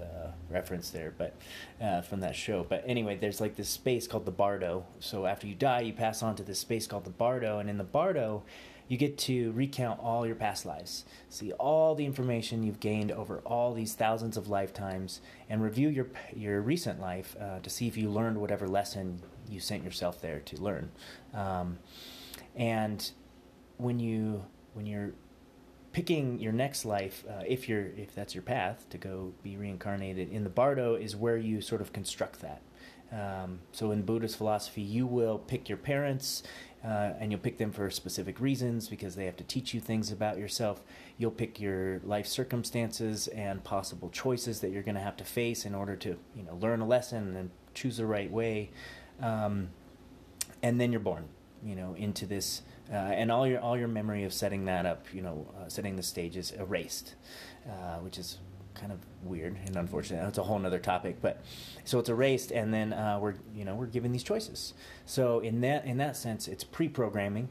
uh, 0.00 0.28
reference 0.50 0.90
there, 0.90 1.12
but 1.16 1.34
uh, 1.80 2.00
from 2.02 2.20
that 2.20 2.34
show. 2.34 2.66
But 2.68 2.82
anyway, 2.86 3.16
there's 3.16 3.40
like 3.40 3.56
this 3.56 3.68
space 3.68 4.06
called 4.06 4.24
the 4.24 4.32
Bardo. 4.32 4.84
So 5.00 5.26
after 5.26 5.46
you 5.46 5.54
die, 5.54 5.82
you 5.82 5.92
pass 5.92 6.22
on 6.22 6.34
to 6.36 6.42
this 6.42 6.58
space 6.58 6.86
called 6.86 7.04
the 7.04 7.10
Bardo, 7.10 7.58
and 7.58 7.70
in 7.70 7.78
the 7.78 7.84
Bardo, 7.84 8.42
you 8.88 8.96
get 8.96 9.16
to 9.18 9.52
recount 9.52 10.00
all 10.00 10.26
your 10.26 10.36
past 10.36 10.66
lives, 10.66 11.04
see 11.28 11.52
all 11.52 11.94
the 11.94 12.04
information 12.04 12.62
you've 12.62 12.80
gained 12.80 13.10
over 13.12 13.38
all 13.46 13.72
these 13.72 13.94
thousands 13.94 14.36
of 14.36 14.48
lifetimes, 14.48 15.20
and 15.48 15.62
review 15.62 15.88
your 15.88 16.08
your 16.34 16.60
recent 16.60 17.00
life 17.00 17.36
uh, 17.40 17.60
to 17.60 17.70
see 17.70 17.86
if 17.86 17.96
you 17.96 18.10
learned 18.10 18.38
whatever 18.38 18.68
lesson 18.68 19.20
you 19.48 19.60
sent 19.60 19.84
yourself 19.84 20.20
there 20.20 20.40
to 20.40 20.60
learn. 20.60 20.90
Um, 21.34 21.78
and 22.56 23.10
when 23.78 23.98
you 23.98 24.44
when 24.74 24.86
you're 24.86 25.12
picking 25.92 26.38
your 26.38 26.52
next 26.52 26.84
life, 26.84 27.24
uh, 27.28 27.42
if 27.46 27.68
you're 27.68 27.86
if 27.96 28.14
that's 28.14 28.34
your 28.34 28.42
path 28.42 28.88
to 28.90 28.98
go 28.98 29.32
be 29.42 29.56
reincarnated 29.56 30.30
in 30.30 30.44
the 30.44 30.50
Bardo, 30.50 30.94
is 30.94 31.14
where 31.16 31.36
you 31.36 31.60
sort 31.60 31.80
of 31.80 31.92
construct 31.92 32.40
that. 32.40 32.62
Um, 33.12 33.60
so 33.72 33.90
in 33.90 34.02
Buddhist 34.02 34.38
philosophy, 34.38 34.80
you 34.80 35.06
will 35.06 35.38
pick 35.38 35.68
your 35.68 35.76
parents, 35.76 36.42
uh, 36.84 37.12
and 37.20 37.30
you'll 37.30 37.40
pick 37.40 37.58
them 37.58 37.70
for 37.70 37.88
specific 37.90 38.40
reasons 38.40 38.88
because 38.88 39.14
they 39.14 39.24
have 39.26 39.36
to 39.36 39.44
teach 39.44 39.72
you 39.72 39.80
things 39.80 40.10
about 40.10 40.38
yourself. 40.38 40.82
You'll 41.16 41.30
pick 41.30 41.60
your 41.60 42.00
life 42.04 42.26
circumstances 42.26 43.28
and 43.28 43.62
possible 43.62 44.10
choices 44.10 44.60
that 44.60 44.70
you're 44.70 44.82
going 44.82 44.96
to 44.96 45.00
have 45.00 45.16
to 45.18 45.24
face 45.24 45.64
in 45.64 45.74
order 45.74 45.96
to 45.96 46.18
you 46.34 46.42
know 46.42 46.56
learn 46.56 46.80
a 46.80 46.86
lesson 46.86 47.36
and 47.36 47.50
choose 47.74 47.96
the 47.98 48.06
right 48.06 48.30
way. 48.30 48.70
Um, 49.20 49.70
and 50.62 50.80
then 50.80 50.92
you're 50.92 51.00
born, 51.00 51.24
you 51.64 51.76
know, 51.76 51.94
into 51.94 52.26
this, 52.26 52.62
uh, 52.90 52.96
and 52.96 53.30
all 53.30 53.46
your 53.46 53.60
all 53.60 53.78
your 53.78 53.88
memory 53.88 54.24
of 54.24 54.32
setting 54.32 54.64
that 54.66 54.86
up, 54.86 55.06
you 55.12 55.22
know, 55.22 55.46
uh, 55.60 55.68
setting 55.68 55.96
the 55.96 56.02
stage 56.02 56.36
is 56.36 56.50
erased, 56.52 57.14
uh, 57.68 57.98
which 57.98 58.18
is 58.18 58.38
kind 58.82 58.92
of 58.92 58.98
weird 59.22 59.56
and 59.64 59.76
unfortunate. 59.76 60.22
That's 60.24 60.38
a 60.38 60.42
whole 60.42 60.64
other 60.66 60.80
topic, 60.80 61.18
but 61.22 61.40
so 61.84 62.00
it's 62.00 62.08
erased, 62.08 62.50
and 62.50 62.74
then 62.74 62.92
uh, 62.92 63.18
we're 63.20 63.34
you 63.54 63.64
know 63.64 63.76
we're 63.76 63.86
given 63.86 64.10
these 64.10 64.24
choices. 64.24 64.74
So 65.06 65.38
in 65.38 65.60
that 65.60 65.84
in 65.84 65.98
that 65.98 66.16
sense, 66.16 66.48
it's 66.48 66.64
pre-programming, 66.64 67.48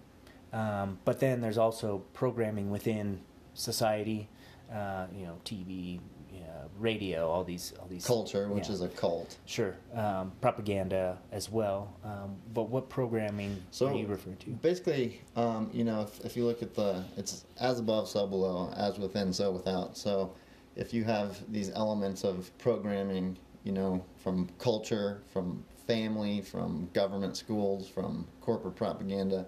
um, 0.52 1.00
but 1.06 1.22
then 1.22 1.40
there's 1.40 1.58
also 1.58 2.04
programming 2.14 2.70
within 2.70 3.22
society, 3.54 4.28
uh, 4.74 5.08
you 5.18 5.26
know, 5.26 5.38
TV, 5.46 6.00
uh, 6.34 6.68
radio, 6.78 7.30
all 7.30 7.46
these 7.46 7.74
all 7.80 7.88
these 7.88 8.06
Culture, 8.06 8.50
which 8.50 8.68
yeah. 8.68 8.74
is 8.74 8.82
a 8.82 8.90
cult. 8.90 9.38
Sure, 9.46 9.74
um, 9.94 10.34
propaganda 10.42 11.18
as 11.32 11.50
well. 11.50 11.94
Um, 12.04 12.36
but 12.54 12.70
what 12.70 12.90
programming 12.90 13.64
So 13.72 13.88
are 13.88 13.94
you 13.94 14.06
referring 14.06 14.36
to? 14.38 14.50
basically, 14.50 15.22
um, 15.38 15.70
you 15.72 15.86
know, 15.86 16.02
if, 16.02 16.26
if 16.26 16.36
you 16.36 16.46
look 16.46 16.62
at 16.62 16.76
the, 16.76 17.06
it's 17.16 17.46
as 17.58 17.80
above, 17.80 18.10
so 18.10 18.28
below, 18.28 18.74
as 18.76 19.00
within, 19.00 19.32
so 19.32 19.50
without. 19.52 19.98
So 19.98 20.34
if 20.76 20.94
you 20.94 21.04
have 21.04 21.40
these 21.52 21.70
elements 21.72 22.24
of 22.24 22.56
programming, 22.58 23.38
you 23.64 23.72
know, 23.72 24.04
from 24.18 24.50
culture, 24.58 25.22
from 25.32 25.64
family, 25.88 26.42
from 26.42 26.90
government 26.94 27.36
schools, 27.36 27.88
from 27.88 28.28
corporate 28.40 28.76
propaganda, 28.76 29.46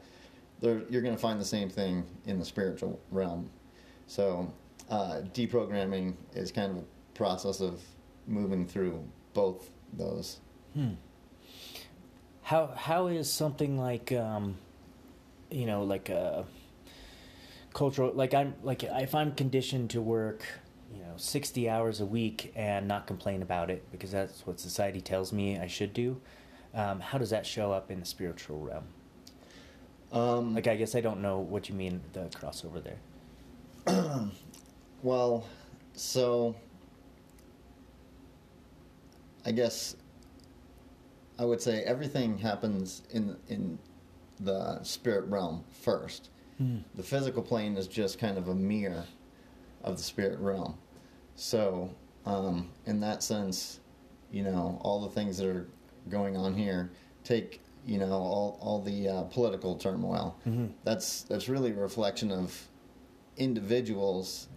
you're 0.62 1.02
going 1.02 1.14
to 1.14 1.20
find 1.20 1.40
the 1.40 1.46
same 1.46 1.70
thing 1.70 2.06
in 2.26 2.40
the 2.40 2.46
spiritual 2.46 3.00
realm. 3.12 3.50
So 4.08 4.52
uh, 4.90 5.22
deprogramming 5.34 6.16
is 6.34 6.52
kind 6.52 6.72
of 6.72 6.78
a 6.78 6.86
process 7.14 7.60
of 7.60 7.82
moving 8.28 8.66
through 8.66 9.04
both 9.34 9.70
those. 9.94 10.40
Hmm. 10.74 10.94
How 12.44 12.68
how 12.68 13.08
is 13.08 13.32
something 13.32 13.78
like 13.78 14.12
um, 14.12 14.58
you 15.50 15.66
know 15.66 15.84
like 15.84 16.10
a 16.10 16.46
cultural 17.74 18.12
like 18.14 18.34
I'm 18.34 18.56
like 18.64 18.84
if 18.84 19.16
I'm 19.16 19.34
conditioned 19.34 19.92
to 19.92 20.02
work 20.02 20.46
know 21.14 21.18
60 21.18 21.70
hours 21.70 22.00
a 22.00 22.06
week 22.06 22.52
and 22.56 22.88
not 22.88 23.08
complain 23.08 23.42
about 23.42 23.70
it 23.70 23.90
because 23.92 24.12
that's 24.12 24.46
what 24.46 24.60
society 24.60 25.02
tells 25.02 25.32
me 25.32 25.60
I 25.60 25.68
should 25.68 25.94
do. 25.94 26.20
Um, 26.74 27.00
how 27.00 27.18
does 27.18 27.30
that 27.30 27.46
show 27.46 27.72
up 27.72 27.92
in 27.92 28.00
the 28.00 28.06
spiritual 28.06 28.60
realm? 28.60 28.86
Um, 30.12 30.54
Like 30.56 30.68
I 30.68 30.76
guess 30.76 30.96
I 30.96 31.02
don't 31.02 31.22
know 31.22 31.40
what 31.40 31.70
you 31.70 31.76
mean 31.76 32.02
the 32.14 32.26
crossover 32.26 32.84
there. 32.84 34.30
Well, 35.04 35.46
so 35.92 36.56
I 39.46 39.52
guess 39.52 39.98
I 41.38 41.44
would 41.44 41.62
say 41.62 41.84
everything 41.84 42.38
happens 42.38 43.02
in 43.12 43.36
in 43.50 43.78
the 44.40 44.82
spirit 44.84 45.26
realm 45.26 45.66
first. 45.70 46.30
Hmm. 46.58 46.78
The 46.96 47.04
physical 47.04 47.44
plane 47.44 47.76
is 47.76 47.88
just 47.88 48.18
kind 48.18 48.38
of 48.38 48.48
a 48.48 48.56
mirror 48.56 49.04
of 49.84 49.98
the 49.98 50.04
spirit 50.04 50.40
realm. 50.40 50.78
So, 51.36 51.90
um, 52.26 52.70
in 52.86 53.00
that 53.02 53.24
sense, 53.24 53.80
you 54.32 54.44
know, 54.44 54.80
all 54.82 55.02
the 55.02 55.10
things 55.10 55.38
that 55.38 55.48
are 55.48 55.68
going 56.10 56.36
on 56.38 56.54
here 56.54 56.92
take 57.24 57.62
you 57.86 57.98
know 57.98 58.12
all 58.12 58.58
all 58.62 58.82
the 58.82 59.08
uh, 59.08 59.24
political 59.24 59.76
turmoil. 59.76 60.38
Mhm. 60.46 60.72
That's 60.84 61.24
that's 61.24 61.50
really 61.50 61.72
a 61.72 61.76
reflection 61.76 62.32
of 62.32 62.68
individuals' 63.38 64.48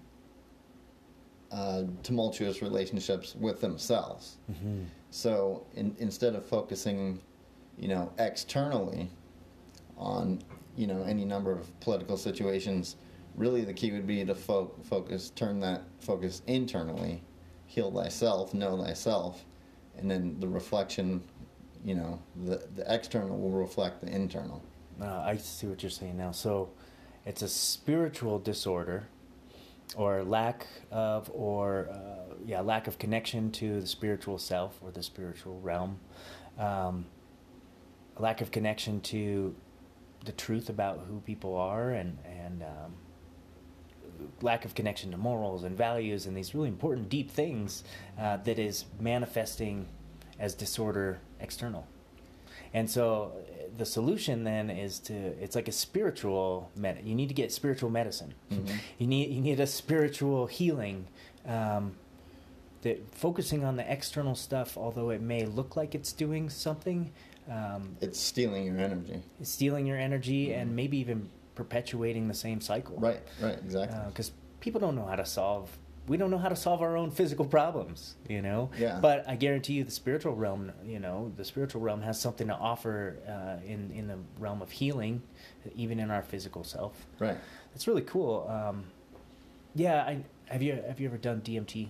uh, 1.50 1.84
tumultuous 2.02 2.62
relationships 2.62 3.34
with 3.34 3.60
themselves. 3.60 4.36
Mm-hmm. 4.50 4.82
So 5.10 5.66
in, 5.74 5.94
instead 5.98 6.34
of 6.34 6.44
focusing, 6.44 7.20
you 7.78 7.88
know, 7.88 8.12
externally 8.18 9.08
on, 9.96 10.42
you 10.76 10.86
know, 10.86 11.02
any 11.04 11.24
number 11.24 11.52
of 11.52 11.80
political 11.80 12.16
situations, 12.16 12.96
really 13.36 13.64
the 13.64 13.74
key 13.74 13.92
would 13.92 14.06
be 14.06 14.24
to 14.24 14.34
fo- 14.34 14.72
focus, 14.82 15.30
turn 15.30 15.60
that 15.60 15.82
focus 16.00 16.42
internally, 16.46 17.22
heal 17.66 17.90
thyself, 17.90 18.54
know 18.54 18.82
thyself, 18.82 19.44
and 19.96 20.10
then 20.10 20.36
the 20.40 20.48
reflection, 20.48 21.22
you 21.84 21.94
know, 21.94 22.20
the 22.44 22.66
the 22.74 22.84
external 22.92 23.38
will 23.38 23.50
reflect 23.50 24.00
the 24.00 24.08
internal. 24.08 24.62
Uh, 25.00 25.20
I 25.20 25.36
see 25.36 25.66
what 25.66 25.82
you're 25.82 25.90
saying 25.90 26.16
now. 26.16 26.32
So 26.32 26.70
it's 27.26 27.42
a 27.42 27.48
spiritual 27.48 28.38
disorder 28.38 29.08
or 29.94 30.24
lack 30.24 30.66
of, 30.90 31.30
or 31.32 31.88
uh, 31.90 32.34
yeah, 32.44 32.60
lack 32.60 32.86
of 32.86 32.98
connection 32.98 33.50
to 33.52 33.80
the 33.80 33.86
spiritual 33.86 34.38
self 34.38 34.78
or 34.80 34.90
the 34.90 35.02
spiritual 35.02 35.60
realm. 35.60 36.00
Um, 36.58 37.06
lack 38.18 38.40
of 38.40 38.50
connection 38.50 39.00
to 39.02 39.54
the 40.24 40.32
truth 40.32 40.68
about 40.68 41.04
who 41.08 41.20
people 41.20 41.54
are 41.56 41.90
and, 41.90 42.18
and 42.24 42.62
um, 42.62 42.94
lack 44.42 44.64
of 44.64 44.74
connection 44.74 45.10
to 45.10 45.16
morals 45.16 45.64
and 45.64 45.76
values 45.76 46.26
and 46.26 46.36
these 46.36 46.54
really 46.54 46.68
important 46.68 47.08
deep 47.08 47.30
things 47.30 47.84
uh, 48.18 48.36
that 48.38 48.58
is 48.58 48.84
manifesting 49.00 49.86
as 50.38 50.54
disorder 50.54 51.18
external. 51.40 51.86
And 52.74 52.90
so 52.90 53.32
uh, 53.34 53.68
the 53.78 53.86
solution 53.86 54.44
then 54.44 54.70
is 54.70 54.98
to 55.00 55.14
it's 55.14 55.54
like 55.56 55.68
a 55.68 55.72
spiritual 55.72 56.70
med- 56.76 57.02
you 57.04 57.14
need 57.14 57.28
to 57.28 57.34
get 57.34 57.52
spiritual 57.52 57.90
medicine. 57.90 58.34
Mhm. 58.50 58.70
You 58.98 59.06
need 59.06 59.30
you 59.30 59.40
need 59.40 59.60
a 59.60 59.66
spiritual 59.66 60.46
healing 60.46 61.06
um, 61.46 61.94
that 62.82 62.98
focusing 63.14 63.64
on 63.64 63.76
the 63.76 63.90
external 63.92 64.34
stuff 64.34 64.76
although 64.76 65.10
it 65.10 65.20
may 65.20 65.44
look 65.46 65.76
like 65.76 65.94
it's 65.94 66.12
doing 66.12 66.50
something 66.50 67.10
um, 67.48 67.96
It's 68.00 68.18
stealing 68.20 68.64
your 68.66 68.78
energy. 68.78 69.22
it's 69.40 69.50
stealing 69.50 69.86
your 69.86 69.96
energy 69.98 70.48
Mhm. 70.48 70.58
and 70.62 70.76
maybe 70.76 70.98
even 70.98 71.28
perpetuating 71.56 72.28
the 72.28 72.34
same 72.34 72.60
cycle. 72.60 72.96
Right, 72.98 73.20
right, 73.40 73.58
exactly. 73.58 73.98
Because 74.06 74.30
people 74.60 74.80
don't 74.80 74.94
know 74.94 75.06
how 75.06 75.16
to 75.16 75.26
solve. 75.26 75.76
We 76.06 76.16
don't 76.16 76.30
know 76.30 76.38
how 76.38 76.48
to 76.50 76.54
solve 76.54 76.82
our 76.82 76.96
own 76.96 77.10
physical 77.10 77.44
problems, 77.44 78.14
you 78.28 78.40
know. 78.40 78.70
Yeah. 78.78 79.00
But 79.02 79.28
I 79.28 79.34
guarantee 79.34 79.72
you, 79.72 79.82
the 79.82 79.90
spiritual 79.90 80.36
realm, 80.36 80.70
you 80.84 81.00
know, 81.00 81.32
the 81.36 81.44
spiritual 81.44 81.80
realm 81.80 82.00
has 82.02 82.20
something 82.20 82.46
to 82.46 82.54
offer 82.54 83.16
uh, 83.26 83.66
in 83.66 83.90
in 83.90 84.06
the 84.06 84.18
realm 84.38 84.62
of 84.62 84.70
healing, 84.70 85.22
even 85.74 85.98
in 85.98 86.12
our 86.12 86.22
physical 86.22 86.62
self. 86.62 86.92
right. 87.18 87.36
That's 87.72 87.88
really 87.88 88.02
cool. 88.02 88.46
Um, 88.48 88.84
yeah, 89.74 90.02
I 90.04 90.22
have 90.46 90.62
you 90.62 90.80
have 90.86 91.00
you 91.00 91.08
ever 91.08 91.18
done 91.18 91.40
DMT? 91.40 91.88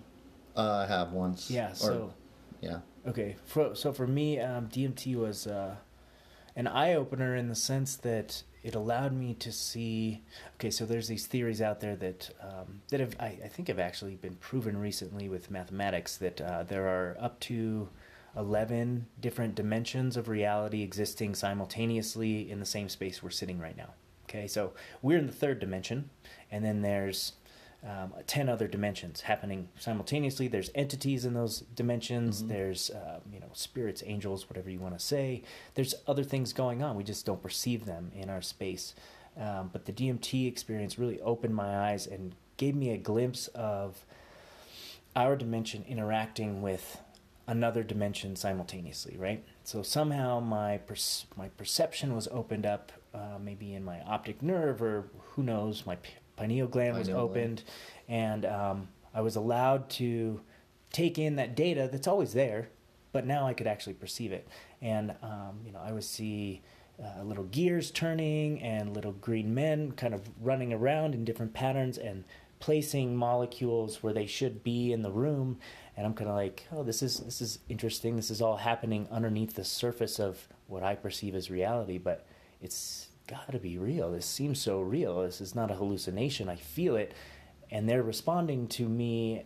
Uh, 0.56 0.84
I 0.84 0.86
have 0.86 1.12
once. 1.12 1.50
Yeah. 1.50 1.72
Or- 1.72 1.74
So 1.74 2.14
yeah. 2.62 2.78
okay. 3.06 3.36
For, 3.44 3.74
so 3.74 3.92
for 3.92 4.06
me, 4.06 4.40
um, 4.40 4.68
DMT 4.68 5.14
was 5.16 5.46
uh, 5.46 5.76
an 6.56 6.66
eye 6.66 6.94
opener 6.94 7.36
in 7.36 7.48
the 7.48 7.54
sense 7.54 7.96
that 7.96 8.42
it 8.66 8.74
allowed 8.74 9.12
me 9.12 9.32
to 9.34 9.52
see. 9.52 10.22
Okay, 10.56 10.70
so 10.70 10.84
there's 10.84 11.06
these 11.06 11.26
theories 11.26 11.62
out 11.62 11.78
there 11.78 11.94
that 11.94 12.30
um, 12.42 12.80
that 12.88 12.98
have 12.98 13.14
I, 13.20 13.38
I 13.44 13.48
think 13.48 13.68
have 13.68 13.78
actually 13.78 14.16
been 14.16 14.34
proven 14.34 14.76
recently 14.76 15.28
with 15.28 15.52
mathematics 15.52 16.16
that 16.16 16.40
uh, 16.40 16.64
there 16.64 16.88
are 16.88 17.16
up 17.20 17.38
to 17.40 17.88
11 18.36 19.06
different 19.20 19.54
dimensions 19.54 20.16
of 20.16 20.28
reality 20.28 20.82
existing 20.82 21.36
simultaneously 21.36 22.50
in 22.50 22.58
the 22.58 22.66
same 22.66 22.88
space 22.88 23.22
we're 23.22 23.30
sitting 23.30 23.60
right 23.60 23.76
now. 23.76 23.94
Okay, 24.28 24.48
so 24.48 24.72
we're 25.00 25.18
in 25.18 25.28
the 25.28 25.32
third 25.32 25.60
dimension, 25.60 26.10
and 26.50 26.64
then 26.64 26.82
there's 26.82 27.34
um, 27.86 28.12
10 28.26 28.48
other 28.48 28.66
dimensions 28.66 29.20
happening 29.22 29.68
simultaneously. 29.78 30.48
There's 30.48 30.70
entities 30.74 31.24
in 31.24 31.34
those 31.34 31.60
dimensions, 31.60 32.42
Mhm. 32.42 32.48
there's, 32.48 32.90
um, 32.90 33.20
you 33.32 33.38
know, 33.38 33.46
spirits, 33.52 34.02
angels, 34.04 34.50
whatever 34.50 34.68
you 34.70 34.80
want 34.80 34.98
to 34.98 35.04
say. 35.04 35.42
There's 35.74 35.94
other 36.06 36.24
things 36.24 36.52
going 36.52 36.82
on. 36.82 36.96
We 36.96 37.04
just 37.04 37.24
don't 37.24 37.40
perceive 37.42 37.84
them 37.84 38.10
in 38.14 38.28
our 38.28 38.42
space. 38.42 38.94
Um, 39.36 39.70
but 39.72 39.84
the 39.84 39.92
DMT 39.92 40.46
experience 40.46 40.98
really 40.98 41.20
opened 41.20 41.54
my 41.54 41.90
eyes 41.90 42.06
and 42.06 42.34
gave 42.56 42.74
me 42.74 42.90
a 42.90 42.96
glimpse 42.96 43.48
of 43.48 44.04
our 45.14 45.36
dimension 45.36 45.84
interacting 45.88 46.62
with 46.62 46.98
another 47.46 47.82
dimension 47.84 48.34
simultaneously, 48.34 49.16
right? 49.16 49.44
So 49.62 49.82
somehow 49.82 50.40
my 50.40 50.80
my 51.36 51.48
perception 51.50 52.14
was 52.14 52.26
opened 52.28 52.66
up, 52.66 52.90
uh, 53.14 53.38
maybe 53.40 53.74
in 53.74 53.84
my 53.84 54.00
optic 54.02 54.42
nerve, 54.42 54.82
or 54.82 55.08
who 55.30 55.42
knows, 55.42 55.86
my 55.86 55.96
p- 55.96 56.14
pineal 56.36 56.68
gland 56.68 56.96
was 56.96 57.08
opened, 57.08 57.62
and 58.08 58.44
um, 58.44 58.88
I 59.14 59.20
was 59.20 59.36
allowed 59.36 59.88
to 59.90 60.40
take 60.92 61.18
in 61.18 61.36
that 61.36 61.56
data 61.56 61.88
that's 61.90 62.06
always 62.06 62.32
there, 62.32 62.68
but 63.12 63.26
now 63.26 63.46
I 63.46 63.54
could 63.54 63.66
actually 63.66 63.94
perceive 63.94 64.32
it, 64.32 64.48
and 64.80 65.14
um, 65.22 65.60
you 65.64 65.72
know 65.72 65.80
I 65.80 65.92
would 65.92 66.04
see. 66.04 66.62
Uh, 66.98 67.22
little 67.24 67.44
gears 67.44 67.90
turning 67.90 68.58
and 68.62 68.94
little 68.94 69.12
green 69.12 69.52
men 69.54 69.92
kind 69.92 70.14
of 70.14 70.22
running 70.40 70.72
around 70.72 71.14
in 71.14 71.26
different 71.26 71.52
patterns 71.52 71.98
and 71.98 72.24
placing 72.58 73.14
molecules 73.14 74.02
where 74.02 74.14
they 74.14 74.24
should 74.24 74.64
be 74.64 74.94
in 74.94 75.02
the 75.02 75.10
room 75.10 75.58
and 75.96 76.04
I'm 76.06 76.14
kind 76.14 76.28
of 76.28 76.36
like, 76.36 76.66
oh, 76.72 76.82
this 76.82 77.02
is 77.02 77.18
this 77.20 77.40
is 77.40 77.58
interesting. 77.68 78.16
This 78.16 78.30
is 78.30 78.42
all 78.42 78.58
happening 78.58 79.08
underneath 79.10 79.54
the 79.54 79.64
surface 79.64 80.20
of 80.20 80.46
what 80.66 80.82
I 80.82 80.94
perceive 80.94 81.34
as 81.34 81.50
reality, 81.50 81.96
but 81.96 82.26
it's 82.60 83.05
got 83.26 83.50
to 83.52 83.58
be 83.58 83.78
real. 83.78 84.12
This 84.12 84.26
seems 84.26 84.60
so 84.60 84.80
real. 84.80 85.22
This 85.22 85.40
is 85.40 85.54
not 85.54 85.70
a 85.70 85.74
hallucination. 85.74 86.48
I 86.48 86.56
feel 86.56 86.96
it, 86.96 87.12
and 87.70 87.88
they're 87.88 88.02
responding 88.02 88.68
to 88.68 88.88
me 88.88 89.44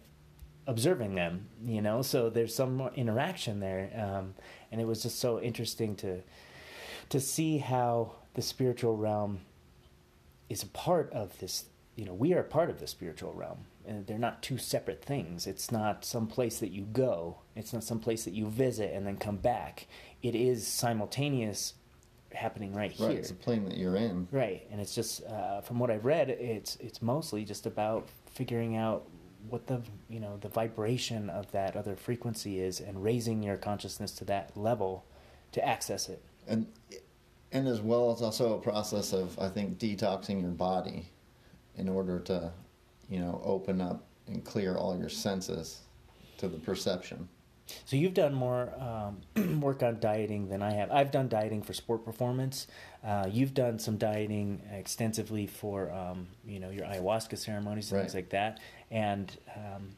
observing 0.66 1.14
them. 1.14 1.48
You 1.64 1.82
know, 1.82 2.02
so 2.02 2.30
there's 2.30 2.54
some 2.54 2.90
interaction 2.94 3.60
there, 3.60 3.90
um, 3.96 4.34
and 4.70 4.80
it 4.80 4.86
was 4.86 5.02
just 5.02 5.18
so 5.18 5.40
interesting 5.40 5.96
to 5.96 6.22
to 7.10 7.20
see 7.20 7.58
how 7.58 8.12
the 8.34 8.42
spiritual 8.42 8.96
realm 8.96 9.40
is 10.48 10.62
a 10.62 10.66
part 10.66 11.12
of 11.12 11.38
this 11.38 11.64
you 11.96 12.04
know 12.04 12.14
we 12.14 12.32
are 12.32 12.42
part 12.42 12.70
of 12.70 12.80
the 12.80 12.86
spiritual 12.86 13.32
realm 13.32 13.58
and 13.86 14.06
they're 14.06 14.18
not 14.18 14.42
two 14.42 14.56
separate 14.56 15.04
things 15.04 15.46
it's 15.46 15.70
not 15.70 16.04
some 16.04 16.26
place 16.26 16.58
that 16.58 16.70
you 16.70 16.82
go 16.82 17.38
it's 17.56 17.72
not 17.72 17.84
some 17.84 17.98
place 17.98 18.24
that 18.24 18.34
you 18.34 18.46
visit 18.46 18.92
and 18.94 19.06
then 19.06 19.16
come 19.16 19.36
back 19.36 19.86
it 20.22 20.34
is 20.34 20.66
simultaneous 20.66 21.74
happening 22.34 22.72
right, 22.74 22.92
Right. 22.98 23.10
here 23.10 23.18
It's 23.18 23.30
a 23.30 23.34
plane 23.34 23.64
that 23.64 23.76
you're 23.76 23.96
in. 23.96 24.28
right 24.30 24.66
and 24.70 24.80
it's 24.80 24.94
just 24.94 25.24
uh, 25.24 25.60
from 25.60 25.78
what 25.78 25.90
i've 25.90 26.04
read 26.04 26.30
it's 26.30 26.76
it's 26.76 27.02
mostly 27.02 27.44
just 27.44 27.66
about 27.66 28.08
figuring 28.32 28.76
out 28.76 29.04
what 29.48 29.66
the 29.66 29.80
you 30.08 30.20
know 30.20 30.36
the 30.40 30.48
vibration 30.48 31.28
of 31.30 31.50
that 31.52 31.74
other 31.76 31.96
frequency 31.96 32.60
is 32.60 32.80
and 32.80 33.02
raising 33.02 33.42
your 33.42 33.56
consciousness 33.56 34.12
to 34.12 34.24
that 34.24 34.56
level 34.56 35.04
to 35.52 35.66
access 35.66 36.08
it 36.08 36.22
and 36.46 36.66
and 37.52 37.66
as 37.66 37.80
well 37.80 38.12
it's 38.12 38.22
also 38.22 38.54
a 38.56 38.60
process 38.60 39.12
of 39.12 39.36
I 39.38 39.48
think 39.48 39.78
detoxing 39.78 40.40
your 40.40 40.50
body 40.52 41.08
in 41.76 41.88
order 41.88 42.20
to 42.20 42.52
you 43.08 43.18
know 43.18 43.40
open 43.44 43.80
up 43.80 44.04
and 44.28 44.44
clear 44.44 44.76
all 44.76 44.96
your 44.96 45.08
senses 45.08 45.80
to 46.38 46.46
the 46.46 46.58
perception. 46.58 47.28
So 47.84 47.96
you've 47.96 48.14
done 48.14 48.34
more 48.34 48.72
um, 48.78 49.60
work 49.60 49.82
on 49.82 50.00
dieting 50.00 50.48
than 50.48 50.62
I 50.62 50.72
have. 50.72 50.90
I've 50.90 51.10
done 51.10 51.28
dieting 51.28 51.62
for 51.62 51.72
sport 51.72 52.04
performance. 52.04 52.66
Uh, 53.04 53.28
you've 53.30 53.54
done 53.54 53.78
some 53.78 53.96
dieting 53.96 54.62
extensively 54.72 55.46
for 55.46 55.90
um, 55.92 56.28
you 56.46 56.60
know 56.60 56.70
your 56.70 56.84
ayahuasca 56.84 57.38
ceremonies 57.38 57.90
and 57.92 58.00
things 58.00 58.14
like 58.14 58.30
that. 58.30 58.60
And 58.90 59.36
um, 59.56 59.96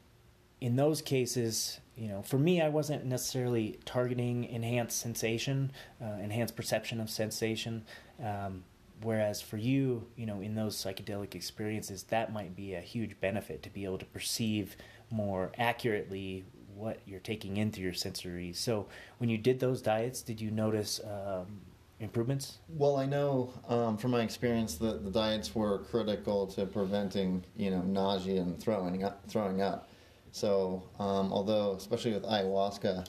in 0.60 0.76
those 0.76 1.02
cases, 1.02 1.80
you 1.96 2.08
know, 2.08 2.22
for 2.22 2.38
me, 2.38 2.62
I 2.62 2.68
wasn't 2.68 3.04
necessarily 3.04 3.78
targeting 3.84 4.44
enhanced 4.44 4.98
sensation, 4.98 5.72
uh, 6.00 6.18
enhanced 6.22 6.56
perception 6.56 7.00
of 7.00 7.10
sensation. 7.10 7.84
Um, 8.22 8.64
whereas 9.02 9.42
for 9.42 9.56
you, 9.56 10.06
you 10.16 10.26
know, 10.26 10.40
in 10.40 10.54
those 10.54 10.76
psychedelic 10.76 11.34
experiences, 11.34 12.04
that 12.04 12.32
might 12.32 12.54
be 12.54 12.74
a 12.74 12.80
huge 12.80 13.18
benefit 13.20 13.62
to 13.64 13.70
be 13.70 13.84
able 13.84 13.98
to 13.98 14.04
perceive 14.06 14.76
more 15.10 15.52
accurately 15.58 16.44
what 16.74 17.00
you're 17.06 17.20
taking 17.20 17.56
in 17.56 17.70
through 17.70 17.84
your 17.84 17.92
sensory. 17.92 18.52
So 18.52 18.86
when 19.18 19.30
you 19.30 19.38
did 19.38 19.60
those 19.60 19.82
diets, 19.82 20.22
did 20.22 20.40
you 20.40 20.50
notice 20.50 21.00
um, 21.04 21.60
improvements? 22.00 22.58
Well, 22.68 22.96
I 22.96 23.06
know 23.06 23.52
um, 23.68 23.96
from 23.96 24.10
my 24.10 24.22
experience 24.22 24.76
that 24.76 25.04
the 25.04 25.10
diets 25.10 25.54
were 25.54 25.78
critical 25.78 26.46
to 26.48 26.66
preventing, 26.66 27.44
you 27.56 27.70
know, 27.70 27.82
nausea 27.82 28.40
and 28.40 28.60
throwing 28.60 29.04
up. 29.04 29.22
Throwing 29.28 29.62
up. 29.62 29.88
So, 30.32 30.82
um, 30.98 31.32
although 31.32 31.74
especially 31.76 32.12
with 32.12 32.24
ayahuasca, 32.24 33.06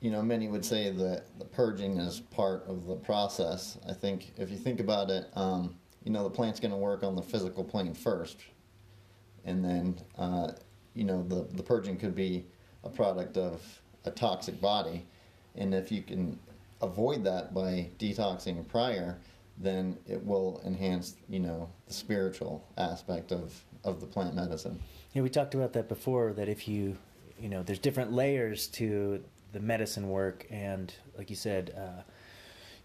you 0.00 0.10
know, 0.10 0.22
many 0.22 0.48
would 0.48 0.64
say 0.64 0.90
that 0.90 1.38
the 1.38 1.44
purging 1.44 1.98
is 1.98 2.20
part 2.20 2.64
of 2.66 2.86
the 2.86 2.96
process. 2.96 3.78
I 3.88 3.92
think 3.92 4.32
if 4.36 4.50
you 4.50 4.56
think 4.56 4.80
about 4.80 5.10
it, 5.10 5.26
um, 5.34 5.76
you 6.04 6.12
know, 6.12 6.22
the 6.24 6.30
plant's 6.30 6.60
going 6.60 6.70
to 6.70 6.76
work 6.76 7.02
on 7.02 7.14
the 7.16 7.22
physical 7.22 7.64
plane 7.64 7.94
first, 7.94 8.38
and 9.44 9.64
then, 9.64 9.98
uh, 10.18 10.52
you 10.96 11.04
know, 11.04 11.22
the 11.22 11.46
the 11.54 11.62
purging 11.62 11.96
could 11.96 12.14
be 12.14 12.44
a 12.82 12.88
product 12.88 13.36
of 13.36 13.62
a 14.04 14.10
toxic 14.10 14.60
body, 14.60 15.04
and 15.54 15.74
if 15.74 15.92
you 15.92 16.02
can 16.02 16.38
avoid 16.80 17.22
that 17.24 17.54
by 17.54 17.88
detoxing 17.98 18.66
prior, 18.68 19.18
then 19.58 19.96
it 20.08 20.24
will 20.24 20.60
enhance, 20.64 21.16
you 21.28 21.40
know, 21.40 21.68
the 21.86 21.92
spiritual 21.92 22.66
aspect 22.78 23.30
of 23.30 23.62
of 23.84 24.00
the 24.00 24.06
plant 24.06 24.34
medicine. 24.34 24.80
Yeah, 25.12 25.22
we 25.22 25.28
talked 25.28 25.54
about 25.54 25.74
that 25.74 25.88
before. 25.88 26.32
That 26.32 26.48
if 26.48 26.66
you, 26.66 26.96
you 27.38 27.48
know, 27.48 27.62
there's 27.62 27.78
different 27.78 28.12
layers 28.12 28.66
to 28.68 29.22
the 29.52 29.60
medicine 29.60 30.08
work, 30.08 30.46
and 30.50 30.92
like 31.18 31.28
you 31.28 31.36
said, 31.36 31.74
uh, 31.76 32.02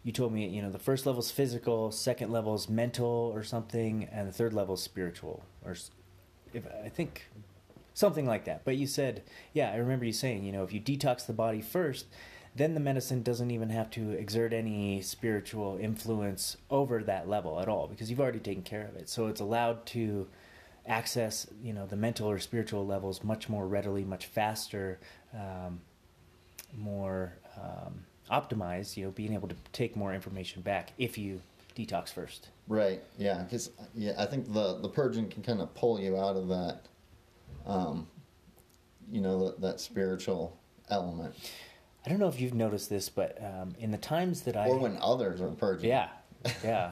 you 0.03 0.11
told 0.11 0.33
me, 0.33 0.47
you 0.47 0.61
know, 0.61 0.71
the 0.71 0.79
first 0.79 1.05
level 1.05 1.21
is 1.21 1.31
physical, 1.31 1.91
second 1.91 2.31
level 2.31 2.55
is 2.55 2.67
mental 2.67 3.31
or 3.33 3.43
something, 3.43 4.07
and 4.11 4.27
the 4.27 4.33
third 4.33 4.53
level 4.53 4.75
is 4.75 4.81
spiritual, 4.81 5.43
or 5.65 5.75
if 6.53 6.63
I 6.83 6.89
think 6.89 7.29
something 8.01 8.25
like 8.25 8.43
that. 8.45 8.65
But 8.65 8.75
you 8.75 8.87
said, 8.87 9.23
yeah, 9.53 9.71
I 9.71 9.77
remember 9.77 10.03
you 10.03 10.11
saying, 10.11 10.43
you 10.43 10.51
know, 10.51 10.63
if 10.63 10.73
you 10.73 10.81
detox 10.81 11.25
the 11.25 11.33
body 11.33 11.61
first, 11.61 12.07
then 12.55 12.73
the 12.73 12.81
medicine 12.81 13.21
doesn't 13.21 13.51
even 13.51 13.69
have 13.69 13.89
to 13.91 14.11
exert 14.11 14.51
any 14.51 15.01
spiritual 15.01 15.77
influence 15.79 16.57
over 16.69 17.01
that 17.03 17.29
level 17.29 17.61
at 17.61 17.69
all 17.69 17.87
because 17.87 18.09
you've 18.09 18.19
already 18.19 18.39
taken 18.39 18.63
care 18.63 18.85
of 18.85 18.95
it. 18.97 19.07
So 19.07 19.27
it's 19.27 19.39
allowed 19.39 19.85
to 19.87 20.27
access, 20.85 21.47
you 21.63 21.71
know, 21.71 21.85
the 21.85 21.95
mental 21.95 22.29
or 22.29 22.39
spiritual 22.39 22.85
levels 22.85 23.23
much 23.23 23.47
more 23.47 23.65
readily, 23.67 24.03
much 24.03 24.25
faster, 24.25 24.99
um, 25.33 25.79
more 26.75 27.37
um, 27.55 28.03
optimized. 28.29 28.97
You 28.97 29.05
know, 29.05 29.11
being 29.11 29.33
able 29.33 29.47
to 29.47 29.55
take 29.71 29.95
more 29.95 30.13
information 30.13 30.61
back 30.61 30.91
if 30.97 31.17
you 31.17 31.41
detox 31.75 32.11
first. 32.11 32.49
Right. 32.67 33.01
Yeah. 33.17 33.43
Because 33.43 33.69
yeah, 33.95 34.13
I 34.17 34.25
think 34.25 34.51
the 34.51 34.79
the 34.79 34.89
purging 34.89 35.29
can 35.29 35.43
kind 35.43 35.61
of 35.61 35.73
pull 35.75 36.01
you 36.01 36.17
out 36.17 36.35
of 36.35 36.47
that, 36.49 36.81
um, 37.65 38.07
you 39.11 39.21
know, 39.21 39.45
that, 39.45 39.61
that 39.61 39.79
spiritual 39.79 40.57
element, 40.89 41.35
I 42.05 42.09
don't 42.09 42.19
know 42.19 42.27
if 42.27 42.39
you've 42.39 42.53
noticed 42.53 42.89
this, 42.89 43.09
but 43.09 43.37
um, 43.43 43.75
in 43.79 43.91
the 43.91 43.97
times 43.97 44.41
that 44.41 44.57
I 44.57 44.67
or 44.67 44.79
when 44.79 44.97
others 45.01 45.41
are 45.41 45.49
purging. 45.49 45.89
Yeah, 45.89 46.09
yeah. 46.63 46.85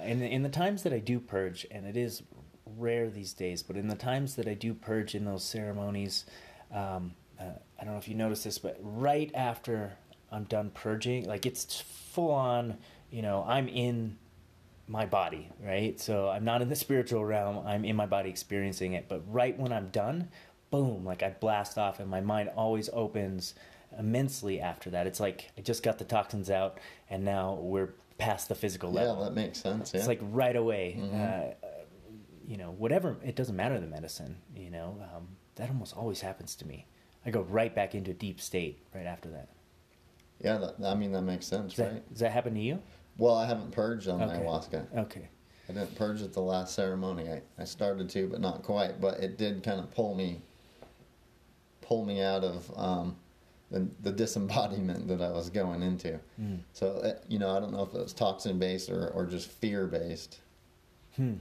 Uh, 0.00 0.04
in 0.04 0.20
the, 0.20 0.26
in 0.26 0.42
the 0.42 0.48
times 0.48 0.82
that 0.82 0.92
I 0.92 0.98
do 0.98 1.18
purge, 1.18 1.66
and 1.70 1.86
it 1.86 1.96
is 1.96 2.22
rare 2.76 3.08
these 3.10 3.32
days, 3.32 3.62
but 3.62 3.76
in 3.76 3.88
the 3.88 3.94
times 3.94 4.36
that 4.36 4.46
I 4.46 4.54
do 4.54 4.74
purge 4.74 5.14
in 5.14 5.24
those 5.24 5.44
ceremonies, 5.44 6.26
um, 6.72 7.14
uh, 7.40 7.44
I 7.80 7.84
don't 7.84 7.94
know 7.94 7.98
if 7.98 8.08
you 8.08 8.14
noticed 8.14 8.44
this, 8.44 8.58
but 8.58 8.78
right 8.82 9.30
after 9.34 9.92
I'm 10.30 10.44
done 10.44 10.70
purging, 10.70 11.24
like 11.24 11.46
it's 11.46 11.80
full 11.80 12.30
on. 12.30 12.76
You 13.10 13.22
know, 13.22 13.44
I'm 13.48 13.66
in 13.66 14.18
my 14.90 15.06
body, 15.06 15.48
right? 15.64 15.98
So 16.00 16.28
I'm 16.28 16.44
not 16.44 16.62
in 16.62 16.68
the 16.68 16.74
spiritual 16.74 17.24
realm. 17.24 17.64
I'm 17.64 17.84
in 17.84 17.94
my 17.94 18.06
body 18.06 18.28
experiencing 18.28 18.94
it. 18.94 19.06
But 19.08 19.22
right 19.32 19.56
when 19.56 19.72
I'm 19.72 19.88
done, 19.90 20.28
boom, 20.70 21.04
like 21.04 21.22
I 21.22 21.30
blast 21.30 21.78
off, 21.78 22.00
and 22.00 22.10
my 22.10 22.20
mind 22.20 22.50
always 22.56 22.90
opens 22.92 23.54
immensely 23.96 24.60
after 24.60 24.90
that. 24.90 25.06
It's 25.06 25.20
like 25.20 25.50
I 25.56 25.60
just 25.60 25.84
got 25.84 25.98
the 25.98 26.04
toxins 26.04 26.50
out, 26.50 26.78
and 27.08 27.24
now 27.24 27.54
we're 27.54 27.90
past 28.18 28.48
the 28.48 28.56
physical 28.56 28.90
level. 28.90 29.18
Yeah, 29.18 29.24
that 29.28 29.34
makes 29.34 29.60
sense. 29.60 29.94
Yeah. 29.94 30.00
It's 30.00 30.08
like 30.08 30.18
right 30.22 30.56
away. 30.56 30.96
Mhm. 30.98 31.50
Uh, 31.52 31.54
you 32.46 32.56
know, 32.56 32.72
whatever, 32.72 33.16
it 33.24 33.36
doesn't 33.36 33.54
matter 33.54 33.78
the 33.78 33.86
medicine, 33.86 34.36
you 34.56 34.70
know, 34.70 34.98
um, 35.14 35.28
that 35.54 35.68
almost 35.70 35.96
always 35.96 36.20
happens 36.20 36.56
to 36.56 36.66
me. 36.66 36.84
I 37.24 37.30
go 37.30 37.42
right 37.42 37.72
back 37.72 37.94
into 37.94 38.10
a 38.10 38.14
deep 38.14 38.40
state 38.40 38.84
right 38.92 39.06
after 39.06 39.28
that. 39.30 39.50
Yeah, 40.40 40.58
that, 40.58 40.74
I 40.84 40.94
mean 40.96 41.12
that 41.12 41.22
makes 41.22 41.46
sense, 41.46 41.74
Does 41.74 41.84
that, 41.84 41.92
right? 41.92 42.08
does 42.10 42.18
that 42.20 42.32
happen 42.32 42.54
to 42.54 42.60
you? 42.60 42.82
Well, 43.18 43.34
I 43.34 43.46
haven't 43.46 43.72
purged 43.72 44.08
on 44.08 44.22
Okay. 44.22 44.34
ayahuasca. 44.40 44.96
Okay. 44.98 45.28
I 45.68 45.72
didn't 45.72 45.94
purge 45.94 46.22
at 46.22 46.32
the 46.32 46.40
last 46.40 46.74
ceremony. 46.74 47.28
I, 47.30 47.42
I 47.58 47.64
started 47.64 48.08
to, 48.10 48.26
but 48.28 48.40
not 48.40 48.62
quite. 48.62 49.00
But 49.00 49.20
it 49.20 49.38
did 49.38 49.62
kind 49.62 49.78
of 49.78 49.90
pull 49.94 50.14
me, 50.14 50.42
pull 51.80 52.04
me 52.04 52.20
out 52.22 52.42
of 52.42 52.70
um, 52.76 53.16
the, 53.70 53.88
the 54.02 54.10
disembodiment 54.12 55.06
that 55.08 55.20
I 55.22 55.30
was 55.30 55.48
going 55.50 55.82
into. 55.82 56.18
Mm. 56.40 56.60
So 56.72 56.88
uh, 57.04 57.14
you 57.28 57.38
know, 57.38 57.50
I 57.56 57.60
don't 57.60 57.72
know 57.72 57.82
if 57.82 57.94
it 57.94 58.00
was 58.00 58.12
toxin 58.12 58.58
based 58.58 58.90
or, 58.90 59.08
or 59.10 59.26
just 59.26 59.48
fear 59.50 59.86
based. 59.86 60.38
Hmm. 61.16 61.34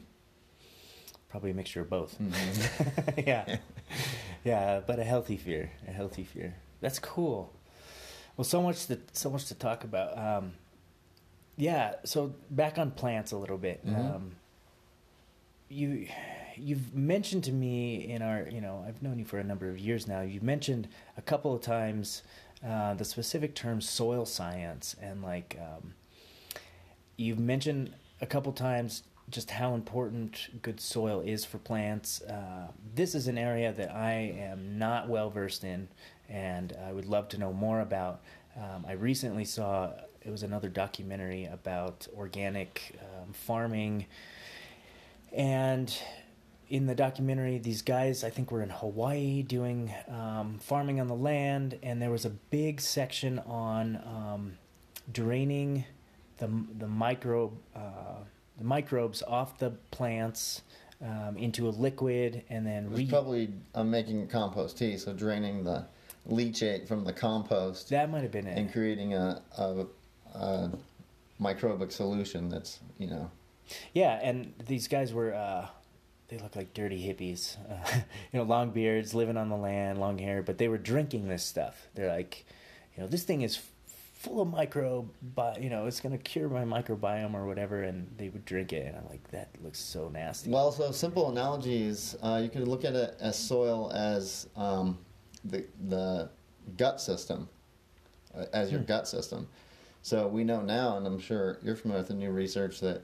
Probably 1.29 1.51
a 1.51 1.53
mixture 1.53 1.81
of 1.81 1.89
both. 1.89 2.17
Mhm. 2.19 3.23
yeah. 3.27 3.57
Yeah, 4.43 4.81
but 4.85 4.99
a 4.99 5.03
healthy 5.03 5.37
fear. 5.37 5.71
A 5.87 5.91
healthy 5.91 6.23
fear. 6.23 6.55
That's 6.81 6.97
cool. 6.99 7.53
Well, 8.37 8.45
so 8.45 8.61
much 8.61 8.87
to 8.87 8.99
so 9.13 9.29
much 9.29 9.45
to 9.47 9.55
talk 9.55 9.83
about. 9.83 10.17
Um, 10.17 10.53
yeah. 11.59 11.95
So 12.05 12.33
back 12.49 12.77
on 12.79 12.91
plants 12.91 13.31
a 13.31 13.37
little 13.37 13.57
bit. 13.57 13.85
Mhm. 13.85 14.15
Um, 14.15 14.31
you 15.69 16.07
you've 16.55 16.93
mentioned 16.95 17.43
to 17.45 17.51
me 17.51 18.09
in 18.09 18.21
our 18.21 18.47
you 18.49 18.61
know 18.61 18.83
I've 18.87 19.01
known 19.03 19.19
you 19.19 19.25
for 19.25 19.37
a 19.37 19.43
number 19.43 19.69
of 19.69 19.77
years 19.77 20.07
now. 20.07 20.21
You've 20.21 20.43
mentioned 20.43 20.87
a 21.17 21.21
couple 21.21 21.53
of 21.53 21.61
times 21.61 22.23
uh, 22.65 22.93
the 22.95 23.05
specific 23.05 23.55
term 23.55 23.81
soil 23.81 24.25
science 24.25 24.95
and 25.01 25.21
like 25.21 25.57
um, 25.61 25.93
you've 27.17 27.39
mentioned 27.39 27.93
a 28.21 28.25
couple 28.25 28.51
times 28.51 29.03
just 29.29 29.51
how 29.51 29.75
important 29.75 30.49
good 30.63 30.79
soil 30.79 31.21
is 31.21 31.45
for 31.45 31.59
plants. 31.59 32.21
Uh, 32.23 32.69
this 32.95 33.13
is 33.13 33.27
an 33.27 33.37
area 33.37 33.71
that 33.73 33.91
I 33.91 34.13
am 34.13 34.79
not 34.79 35.07
well 35.07 35.29
versed 35.29 35.63
in, 35.63 35.87
and 36.27 36.75
I 36.87 36.91
would 36.91 37.05
love 37.05 37.27
to 37.29 37.37
know 37.37 37.53
more 37.53 37.79
about. 37.81 38.21
Um, 38.57 38.85
I 38.87 38.93
recently 38.93 39.45
saw 39.45 39.91
it 40.21 40.31
was 40.31 40.43
another 40.43 40.69
documentary 40.69 41.45
about 41.45 42.07
organic 42.15 42.99
um, 43.01 43.33
farming, 43.33 44.05
and 45.31 45.95
in 46.69 46.85
the 46.85 46.95
documentary, 46.95 47.57
these 47.57 47.81
guys 47.81 48.23
I 48.23 48.29
think 48.29 48.51
were 48.51 48.61
in 48.61 48.69
Hawaii 48.69 49.41
doing 49.41 49.93
um, 50.07 50.59
farming 50.59 50.99
on 50.99 51.07
the 51.07 51.15
land, 51.15 51.79
and 51.81 52.01
there 52.01 52.11
was 52.11 52.25
a 52.25 52.29
big 52.29 52.79
section 52.79 53.39
on 53.39 53.97
um, 53.97 54.57
draining 55.11 55.85
the 56.37 56.49
the 56.77 56.87
microbe 56.87 57.57
uh, 57.75 58.23
the 58.57 58.63
microbes 58.63 59.23
off 59.23 59.57
the 59.57 59.71
plants 59.91 60.61
um, 61.01 61.37
into 61.37 61.67
a 61.67 61.71
liquid, 61.71 62.43
and 62.49 62.65
then 62.65 62.91
re- 62.91 63.07
probably 63.07 63.49
I'm 63.73 63.89
making 63.89 64.27
compost 64.27 64.77
tea, 64.77 64.97
so 64.97 65.13
draining 65.13 65.63
the 65.63 65.85
leachate 66.29 66.87
from 66.87 67.03
the 67.03 67.13
compost 67.13 67.89
that 67.89 68.09
might 68.11 68.21
have 68.21 68.31
been 68.31 68.45
it. 68.45 68.57
and 68.57 68.71
creating 68.71 69.13
a, 69.13 69.41
a, 69.57 69.85
a 70.33 70.71
microbic 71.41 71.91
solution 71.91 72.49
that's 72.49 72.79
you 72.97 73.07
know 73.07 73.29
Yeah, 73.93 74.19
and 74.21 74.53
these 74.67 74.87
guys 74.87 75.13
were. 75.13 75.33
Uh, 75.33 75.67
they 76.29 76.37
look 76.37 76.55
like 76.55 76.75
dirty 76.75 77.01
hippies, 77.07 77.57
uh, 77.71 77.91
you 78.31 78.37
know, 78.39 78.43
long 78.43 78.69
beards, 78.69 79.15
living 79.15 79.35
on 79.35 79.49
the 79.49 79.57
land, 79.57 79.99
long 79.99 80.19
hair, 80.19 80.43
but 80.43 80.59
they 80.59 80.67
were 80.67 80.77
drinking 80.77 81.27
this 81.27 81.43
stuff. 81.43 81.87
They're 81.95 82.07
like, 82.15 82.45
you 82.95 83.01
know, 83.01 83.09
this 83.09 83.23
thing 83.23 83.41
is 83.41 83.59
full 84.13 84.39
of 84.39 84.47
micro, 84.47 85.09
but 85.33 85.59
you 85.59 85.71
know, 85.71 85.87
it's 85.87 85.99
going 85.99 86.15
to 86.15 86.23
cure 86.23 86.47
my 86.47 86.63
microbiome 86.65 87.33
or 87.33 87.47
whatever, 87.47 87.81
and 87.81 88.13
they 88.17 88.29
would 88.29 88.45
drink 88.45 88.73
it, 88.73 88.85
and 88.85 88.95
I'm 88.95 89.07
like, 89.09 89.27
that 89.31 89.49
looks 89.63 89.79
so 89.79 90.07
nasty. 90.09 90.51
Well, 90.51 90.71
so 90.71 90.91
simple 90.91 91.31
analogies 91.31 92.15
uh, 92.21 92.39
you 92.43 92.49
could 92.49 92.67
look 92.67 92.85
at 92.85 92.93
it 92.93 93.15
as 93.19 93.35
soil 93.35 93.91
as 93.91 94.47
um, 94.55 94.99
the 95.43 95.65
the 95.87 96.29
gut 96.77 97.01
system, 97.01 97.49
uh, 98.37 98.45
as 98.53 98.69
your 98.71 98.81
Hmm. 98.81 98.85
gut 98.85 99.07
system. 99.07 99.47
So 100.09 100.27
we 100.27 100.43
know 100.43 100.61
now, 100.61 100.97
and 100.97 101.05
I'm 101.05 101.19
sure 101.19 101.59
you're 101.61 101.75
familiar 101.75 102.01
with 102.01 102.07
the 102.07 102.15
new 102.15 102.31
research 102.31 102.79
that 102.79 103.03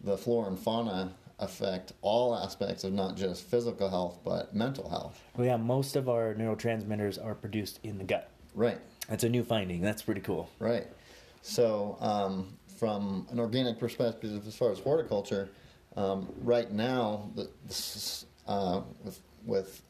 the 0.00 0.16
flora 0.16 0.48
and 0.48 0.58
fauna 0.58 1.12
affect 1.38 1.92
all 2.00 2.34
aspects 2.34 2.82
of 2.82 2.94
not 2.94 3.14
just 3.14 3.42
physical 3.44 3.90
health 3.90 4.20
but 4.24 4.56
mental 4.56 4.88
health. 4.88 5.22
Well, 5.36 5.46
yeah, 5.46 5.58
most 5.58 5.96
of 5.96 6.08
our 6.08 6.32
neurotransmitters 6.32 7.22
are 7.22 7.34
produced 7.34 7.80
in 7.82 7.98
the 7.98 8.04
gut. 8.04 8.30
Right. 8.54 8.78
That's 9.06 9.22
a 9.22 9.28
new 9.28 9.44
finding. 9.44 9.82
That's 9.82 10.00
pretty 10.00 10.22
cool. 10.22 10.48
Right. 10.58 10.86
So, 11.42 11.98
um, 12.00 12.56
from 12.78 13.26
an 13.30 13.38
organic 13.38 13.78
perspective, 13.78 14.46
as 14.46 14.56
far 14.56 14.72
as 14.72 14.78
horticulture, 14.78 15.50
um, 15.94 16.26
right 16.40 16.72
now, 16.72 17.30
the, 17.34 17.50
the 17.66 18.24
uh, 18.50 18.80
with, 19.04 19.20
with 19.44 19.82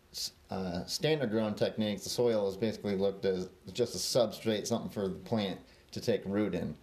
uh, 0.51 0.85
standard 0.87 1.31
grown 1.31 1.55
techniques, 1.55 2.03
the 2.03 2.11
soil 2.11 2.49
is 2.49 2.57
basically 2.57 2.97
looked 2.97 3.25
as 3.25 3.51
just 3.73 3.95
a 3.95 3.99
substrate, 3.99 4.67
something 4.67 4.91
for 4.91 5.07
the 5.07 5.15
plant 5.15 5.61
to 5.97 6.01
take 6.03 6.23
root 6.27 6.55
in. 6.55 6.77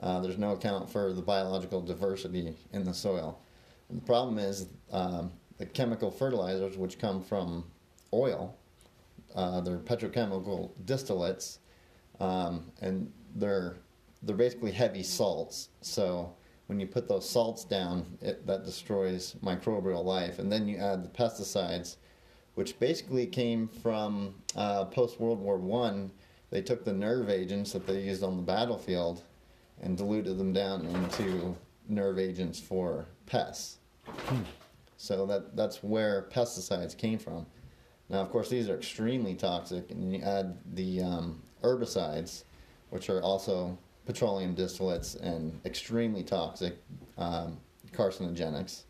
Uh, 0.00 0.20
there's 0.20 0.38
no 0.38 0.52
account 0.52 0.90
for 0.90 1.12
the 1.12 1.22
biological 1.22 1.80
diversity 1.82 2.56
in 2.72 2.84
the 2.84 2.94
soil. 2.94 3.38
And 3.90 4.00
the 4.00 4.06
problem 4.06 4.38
is 4.38 4.66
um, 4.90 5.30
the 5.58 5.66
chemical 5.66 6.10
fertilizers, 6.10 6.76
which 6.78 6.98
come 6.98 7.22
from 7.22 7.64
oil, 8.12 8.56
uh, 9.34 9.60
they're 9.60 9.76
petrochemical 9.76 10.70
distillates, 10.86 11.58
um, 12.20 12.70
and 12.80 13.12
they're 13.36 13.76
they're 14.22 14.34
basically 14.36 14.72
heavy 14.72 15.02
salts. 15.02 15.68
So 15.82 16.34
when 16.66 16.80
you 16.80 16.86
put 16.86 17.06
those 17.08 17.28
salts 17.28 17.64
down, 17.64 18.16
it, 18.22 18.46
that 18.46 18.64
destroys 18.64 19.36
microbial 19.44 20.02
life. 20.02 20.38
And 20.38 20.50
then 20.50 20.66
you 20.66 20.78
add 20.78 21.04
the 21.04 21.08
pesticides, 21.08 21.96
which 22.54 22.78
basically 22.78 23.26
came 23.26 23.68
from 23.68 24.34
uh, 24.56 24.86
post 24.86 25.20
World 25.20 25.40
War 25.40 25.58
One. 25.58 26.10
They 26.54 26.62
took 26.62 26.84
the 26.84 26.92
nerve 26.92 27.30
agents 27.30 27.72
that 27.72 27.84
they 27.84 28.02
used 28.02 28.22
on 28.22 28.36
the 28.36 28.42
battlefield 28.44 29.24
and 29.82 29.96
diluted 29.96 30.38
them 30.38 30.52
down 30.52 30.86
into 30.86 31.56
nerve 31.88 32.16
agents 32.16 32.60
for 32.60 33.06
pests. 33.26 33.78
So 34.96 35.26
that 35.26 35.56
that's 35.56 35.82
where 35.82 36.28
pesticides 36.30 36.96
came 36.96 37.18
from. 37.18 37.44
Now, 38.08 38.20
of 38.20 38.30
course, 38.30 38.48
these 38.48 38.68
are 38.68 38.76
extremely 38.76 39.34
toxic, 39.34 39.90
and 39.90 40.14
you 40.14 40.22
add 40.22 40.56
the 40.74 41.02
um, 41.02 41.42
herbicides, 41.64 42.44
which 42.90 43.10
are 43.10 43.20
also 43.20 43.76
petroleum 44.06 44.54
distillates 44.54 45.20
and 45.20 45.58
extremely 45.64 46.22
toxic, 46.22 46.78
um, 47.18 47.58
carcinogenics, 47.90 48.84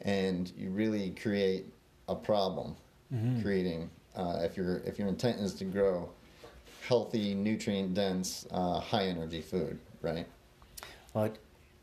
and 0.00 0.50
you 0.56 0.70
really 0.70 1.10
create 1.10 1.66
a 2.08 2.14
problem. 2.14 2.76
Creating, 3.42 3.90
uh, 4.16 4.38
if 4.40 4.56
your 4.56 4.78
if 4.86 4.98
your 4.98 5.08
intent 5.08 5.38
is 5.38 5.52
to 5.56 5.66
grow 5.66 6.08
healthy, 6.86 7.34
nutrient 7.34 7.94
dense, 7.94 8.46
uh, 8.50 8.80
high 8.80 9.04
energy 9.04 9.40
food, 9.40 9.78
right? 10.02 10.26
Well, 11.12 11.24
it 11.24 11.38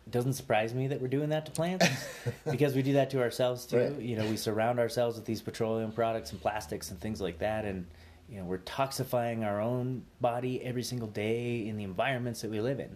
doesn't 0.09 0.33
surprise 0.33 0.73
me 0.73 0.87
that 0.87 1.01
we're 1.01 1.07
doing 1.07 1.29
that 1.29 1.45
to 1.45 1.51
plants 1.51 1.87
because 2.51 2.75
we 2.75 2.81
do 2.81 2.93
that 2.93 3.09
to 3.11 3.21
ourselves 3.21 3.65
too. 3.65 3.77
Right. 3.77 3.99
You 3.99 4.17
know, 4.17 4.25
we 4.25 4.37
surround 4.37 4.79
ourselves 4.79 5.15
with 5.15 5.25
these 5.25 5.41
petroleum 5.41 5.91
products 5.91 6.31
and 6.31 6.41
plastics 6.41 6.91
and 6.91 6.99
things 6.99 7.21
like 7.21 7.39
that, 7.39 7.65
and 7.65 7.85
you 8.29 8.37
know, 8.37 8.45
we're 8.45 8.59
toxifying 8.59 9.45
our 9.45 9.59
own 9.59 10.03
body 10.21 10.63
every 10.63 10.83
single 10.83 11.09
day 11.09 11.67
in 11.67 11.75
the 11.75 11.83
environments 11.83 12.41
that 12.41 12.49
we 12.49 12.61
live 12.61 12.79
in. 12.79 12.95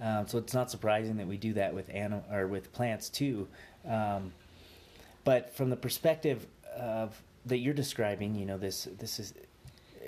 Um, 0.00 0.28
so 0.28 0.38
it's 0.38 0.54
not 0.54 0.70
surprising 0.70 1.16
that 1.16 1.26
we 1.26 1.36
do 1.36 1.54
that 1.54 1.74
with 1.74 1.90
anim- 1.90 2.22
or 2.30 2.46
with 2.46 2.72
plants 2.72 3.08
too. 3.08 3.48
Um, 3.88 4.32
but 5.24 5.56
from 5.56 5.70
the 5.70 5.76
perspective 5.76 6.46
of 6.76 7.20
that 7.46 7.58
you're 7.58 7.74
describing, 7.74 8.34
you 8.36 8.46
know, 8.46 8.58
this 8.58 8.86
this 8.98 9.18
is 9.18 9.34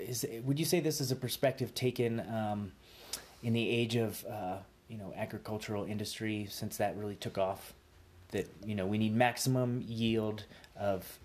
is 0.07 0.25
would 0.43 0.59
you 0.59 0.65
say 0.65 0.79
this 0.79 1.01
is 1.01 1.11
a 1.11 1.15
perspective 1.15 1.73
taken 1.73 2.19
um, 2.21 2.71
in 3.43 3.53
the 3.53 3.69
age 3.69 3.95
of 3.95 4.25
uh, 4.25 4.57
you 4.87 4.97
know 4.97 5.13
agricultural 5.15 5.85
industry 5.85 6.47
since 6.49 6.77
that 6.77 6.97
really 6.97 7.15
took 7.15 7.37
off? 7.37 7.73
That 8.31 8.47
you 8.65 8.75
know 8.75 8.85
we 8.85 8.97
need 8.97 9.15
maximum 9.15 9.83
yield 9.87 10.45
of 10.77 11.19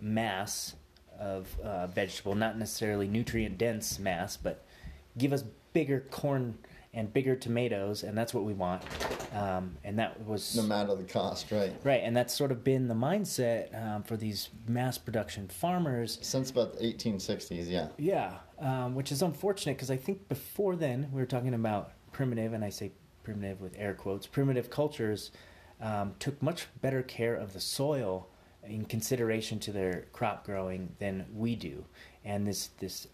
mass 0.00 0.74
of 1.18 1.58
uh, 1.60 1.86
vegetable, 1.86 2.34
not 2.34 2.58
necessarily 2.58 3.06
nutrient 3.06 3.58
dense 3.58 3.98
mass, 3.98 4.36
but 4.36 4.64
give 5.16 5.32
us 5.32 5.44
bigger 5.72 6.00
corn 6.10 6.58
and 6.94 7.12
bigger 7.12 7.34
tomatoes, 7.34 8.02
and 8.02 8.16
that's 8.16 8.34
what 8.34 8.44
we 8.44 8.52
want. 8.52 8.82
Um, 9.34 9.76
and 9.82 9.98
that 9.98 10.20
was 10.26 10.54
No 10.54 10.62
matter 10.62 10.94
the 10.94 11.04
cost, 11.04 11.50
right? 11.50 11.72
Right, 11.82 12.02
and 12.04 12.14
that's 12.14 12.34
sort 12.34 12.52
of 12.52 12.62
been 12.62 12.86
the 12.86 12.94
mindset 12.94 13.74
um, 13.82 14.02
for 14.02 14.16
these 14.16 14.50
mass 14.68 14.98
production 14.98 15.48
farmers. 15.48 16.18
Since 16.20 16.50
about 16.50 16.78
the 16.78 16.84
1860s, 16.84 17.70
yeah. 17.70 17.88
Yeah, 17.96 18.38
um, 18.58 18.94
which 18.94 19.10
is 19.10 19.22
unfortunate 19.22 19.76
because 19.76 19.90
I 19.90 19.96
think 19.96 20.28
before 20.28 20.76
then 20.76 21.08
we 21.12 21.20
were 21.20 21.26
talking 21.26 21.54
about 21.54 21.92
primitive, 22.12 22.52
and 22.52 22.62
I 22.62 22.68
say 22.68 22.92
primitive 23.22 23.60
with 23.62 23.74
air 23.78 23.94
quotes, 23.94 24.26
primitive 24.26 24.68
cultures 24.68 25.30
um, 25.80 26.14
took 26.18 26.42
much 26.42 26.66
better 26.82 27.02
care 27.02 27.34
of 27.34 27.54
the 27.54 27.60
soil 27.60 28.28
in 28.64 28.84
consideration 28.84 29.58
to 29.60 29.72
their 29.72 30.04
crop 30.12 30.44
growing 30.44 30.94
than 30.98 31.24
we 31.34 31.56
do. 31.56 31.84
And 32.24 32.46
this, 32.46 32.68
this, 32.78 33.08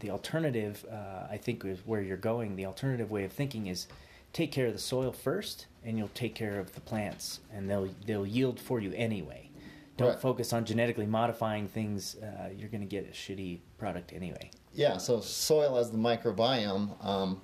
the 0.00 0.10
alternative, 0.10 0.84
uh, 0.90 1.26
I 1.30 1.38
think, 1.38 1.64
is 1.64 1.78
where 1.86 2.02
you're 2.02 2.16
going. 2.16 2.56
The 2.56 2.66
alternative 2.66 3.10
way 3.10 3.24
of 3.24 3.32
thinking 3.32 3.66
is 3.66 3.86
take 4.32 4.52
care 4.52 4.66
of 4.66 4.72
the 4.72 4.78
soil 4.78 5.12
first, 5.12 5.66
and 5.84 5.96
you'll 5.96 6.08
take 6.08 6.34
care 6.34 6.58
of 6.60 6.74
the 6.74 6.80
plants, 6.80 7.40
and 7.52 7.68
they'll 7.70 7.88
they'll 8.06 8.26
yield 8.26 8.60
for 8.60 8.80
you 8.80 8.92
anyway. 8.94 9.50
don't 9.96 10.10
Right. 10.10 10.20
focus 10.20 10.52
on 10.52 10.66
genetically 10.66 11.06
modifying 11.06 11.68
things, 11.68 12.16
uh, 12.16 12.50
you're 12.54 12.68
going 12.68 12.82
to 12.82 12.86
get 12.86 13.08
a 13.08 13.12
shitty 13.12 13.60
product 13.78 14.12
anyway. 14.12 14.50
Yeah, 14.74 14.98
so 14.98 15.20
soil 15.20 15.78
as 15.78 15.90
the 15.90 15.96
microbiome, 15.96 17.02
um, 17.02 17.40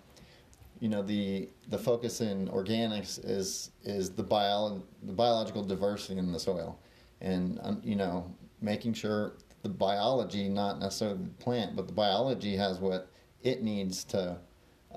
you 0.79 0.91
know, 0.91 1.01
the 1.03 1.49
the 1.69 1.79
focus 1.79 2.21
in 2.21 2.49
organics 2.49 3.19
is 3.25 3.71
is 3.85 4.11
the 4.11 4.23
bio 4.23 4.83
the 5.03 5.13
biological 5.13 5.65
diversity 5.65 6.19
in 6.19 6.31
the 6.31 6.39
soil, 6.39 6.79
and 7.23 7.59
um, 7.63 7.81
you 7.83 7.97
know, 7.97 8.31
making 8.61 8.93
sure 8.93 9.33
the 9.63 9.69
biology, 9.69 10.49
not 10.49 10.81
necessarily 10.81 11.19
the 11.25 11.31
plant, 11.45 11.77
but 11.77 11.87
the 11.87 11.93
biology 11.93 12.57
has 12.57 12.79
what 12.79 13.09
it 13.43 13.63
needs 13.63 14.05
to 14.05 14.37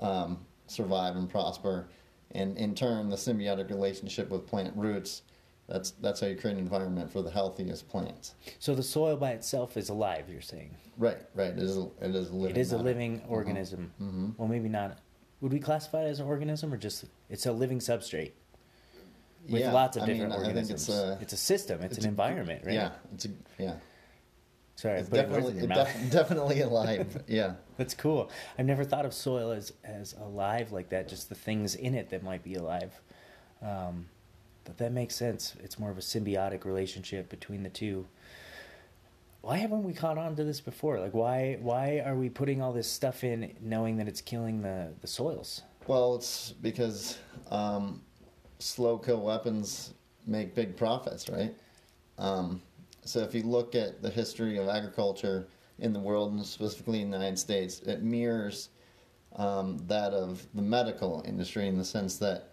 um, 0.00 0.38
survive 0.66 1.16
and 1.16 1.28
prosper, 1.30 1.88
and 2.32 2.56
in 2.58 2.74
turn, 2.74 3.08
the 3.08 3.16
symbiotic 3.16 3.70
relationship 3.70 4.28
with 4.30 4.46
plant 4.46 4.76
roots. 4.76 5.22
That's 5.68 5.90
that's 6.00 6.20
how 6.20 6.28
you 6.28 6.36
create 6.36 6.52
an 6.54 6.60
environment 6.60 7.10
for 7.10 7.22
the 7.22 7.30
healthiest 7.30 7.88
plants. 7.88 8.34
So 8.60 8.74
the 8.76 8.84
soil 8.84 9.16
by 9.16 9.32
itself 9.32 9.76
is 9.76 9.88
alive. 9.88 10.26
You're 10.30 10.40
saying 10.40 10.76
Right, 10.96 11.18
right. 11.34 11.48
It 11.50 11.58
is 11.58 11.76
a, 11.76 11.88
it 12.00 12.14
is 12.14 12.30
a 12.30 12.34
living. 12.34 12.56
it 12.56 12.60
is 12.60 12.72
a 12.72 12.78
living 12.78 13.22
organism. 13.28 13.92
Mhm. 14.00 14.38
Well, 14.38 14.46
maybe 14.48 14.68
not. 14.68 14.98
Would 15.40 15.52
we 15.52 15.58
classify 15.58 16.04
it 16.04 16.08
as 16.08 16.20
an 16.20 16.26
organism 16.26 16.72
or 16.72 16.76
just 16.76 17.04
it's 17.28 17.46
a 17.46 17.52
living 17.52 17.80
substrate 17.80 18.32
with 19.50 19.60
Yeah, 19.60 19.72
lots 19.72 19.96
of 19.96 20.04
I 20.04 20.06
mean, 20.06 20.16
different 20.16 20.32
I 20.34 20.36
think 20.36 20.48
organisms? 20.56 20.88
it's 21.20 21.32
a- 21.32 21.36
system. 21.36 21.82
It's, 21.82 21.96
it's 21.96 22.04
an 22.04 22.10
a- 22.10 22.12
environment, 22.12 22.62
right? 22.64 22.74
Yeah, 22.74 22.92
it's 23.12 23.24
a, 23.24 23.28
yeah. 23.58 23.74
Sorry, 24.76 24.98
It's 25.00 25.08
I'm 25.08 25.24
putting 25.26 25.32
words 25.32 25.46
definitely 25.56 25.64
it 25.64 25.74
def- 25.74 26.10
definitely 26.12 26.60
alive. 26.60 27.24
Yeah, 27.26 27.54
That's 27.78 27.94
cool. 27.94 28.30
I've 28.58 28.66
never 28.66 28.84
thought 28.84 29.06
of 29.06 29.14
soil 29.14 29.50
as 29.50 29.72
as 29.84 30.14
alive 30.14 30.70
like 30.70 30.90
that. 30.90 31.08
Just 31.08 31.28
the 31.30 31.34
things 31.34 31.74
in 31.74 31.94
it 31.94 32.10
that 32.10 32.22
might 32.22 32.44
be 32.44 32.54
alive. 32.54 32.92
Um, 33.62 34.06
but 34.64 34.76
that 34.78 34.92
makes 34.92 35.14
sense. 35.16 35.54
It's 35.62 35.78
more 35.78 35.90
of 35.90 35.96
a 35.96 36.02
symbiotic 36.02 36.64
relationship 36.64 37.30
between 37.30 37.62
the 37.62 37.70
two. 37.70 38.06
Why 39.40 39.56
haven't 39.58 39.84
we 39.84 39.94
caught 39.94 40.18
on 40.18 40.36
to 40.36 40.44
this 40.44 40.60
before? 40.60 41.00
Like, 41.00 41.14
why 41.14 41.56
why 41.60 42.00
are 42.04 42.14
we 42.16 42.28
putting 42.28 42.60
all 42.60 42.72
this 42.74 42.90
stuff 42.90 43.24
in, 43.24 43.54
knowing 43.62 43.96
that 43.96 44.08
it's 44.08 44.20
killing 44.20 44.60
the 44.60 44.92
the 45.00 45.06
soils? 45.06 45.62
well, 45.86 46.16
it's 46.16 46.50
because 46.60 47.16
um, 47.50 48.02
slow 48.58 48.98
kill 48.98 49.20
weapons 49.20 49.94
make 50.26 50.54
big 50.54 50.76
profits, 50.76 51.28
right? 51.30 51.54
Um, 52.18 52.60
so 53.08 53.20
if 53.20 53.34
you 53.34 53.42
look 53.42 53.74
at 53.74 54.02
the 54.02 54.10
history 54.10 54.58
of 54.58 54.68
agriculture 54.68 55.46
in 55.78 55.92
the 55.92 56.00
world, 56.00 56.32
and 56.32 56.44
specifically 56.44 57.02
in 57.02 57.10
the 57.10 57.16
United 57.16 57.38
States, 57.38 57.80
it 57.80 58.02
mirrors 58.02 58.70
um, 59.36 59.78
that 59.86 60.12
of 60.12 60.46
the 60.54 60.62
medical 60.62 61.22
industry 61.26 61.68
in 61.68 61.76
the 61.76 61.84
sense 61.84 62.16
that 62.18 62.52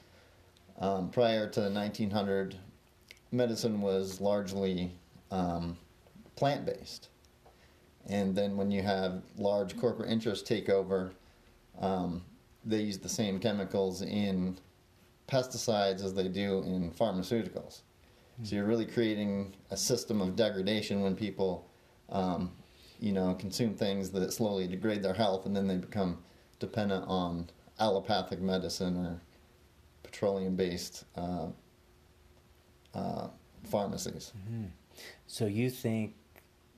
um, 0.79 1.09
prior 1.09 1.47
to 1.49 1.61
the 1.61 1.69
1900, 1.69 2.55
medicine 3.31 3.81
was 3.81 4.19
largely 4.19 4.91
um, 5.31 5.77
plant 6.35 6.65
based. 6.65 7.09
And 8.07 8.35
then 8.35 8.57
when 8.57 8.69
you 8.69 8.81
have 8.81 9.23
large 9.37 9.77
corporate 9.77 10.09
interests 10.09 10.47
take 10.47 10.69
over, 10.69 11.13
um, 11.79 12.21
they 12.65 12.81
use 12.81 12.97
the 12.97 13.09
same 13.09 13.39
chemicals 13.39 14.01
in 14.01 14.57
pesticides 15.27 16.03
as 16.03 16.13
they 16.13 16.27
do 16.27 16.59
in 16.63 16.91
pharmaceuticals. 16.91 17.81
So 18.41 18.55
you're 18.55 18.65
really 18.65 18.85
creating 18.85 19.55
a 19.69 19.77
system 19.77 20.19
of 20.19 20.35
degradation 20.35 21.01
when 21.01 21.15
people, 21.15 21.69
um, 22.09 22.51
you 22.99 23.11
know, 23.11 23.35
consume 23.35 23.75
things 23.75 24.09
that 24.11 24.33
slowly 24.33 24.67
degrade 24.67 25.03
their 25.03 25.13
health, 25.13 25.45
and 25.45 25.55
then 25.55 25.67
they 25.67 25.77
become 25.77 26.17
dependent 26.59 27.05
on 27.07 27.49
allopathic 27.79 28.41
medicine 28.41 28.97
or 28.97 29.21
petroleum-based 30.01 31.05
uh, 31.15 31.47
uh, 32.93 33.27
pharmacies. 33.63 34.33
So 35.27 35.45
you 35.45 35.69
think 35.69 36.15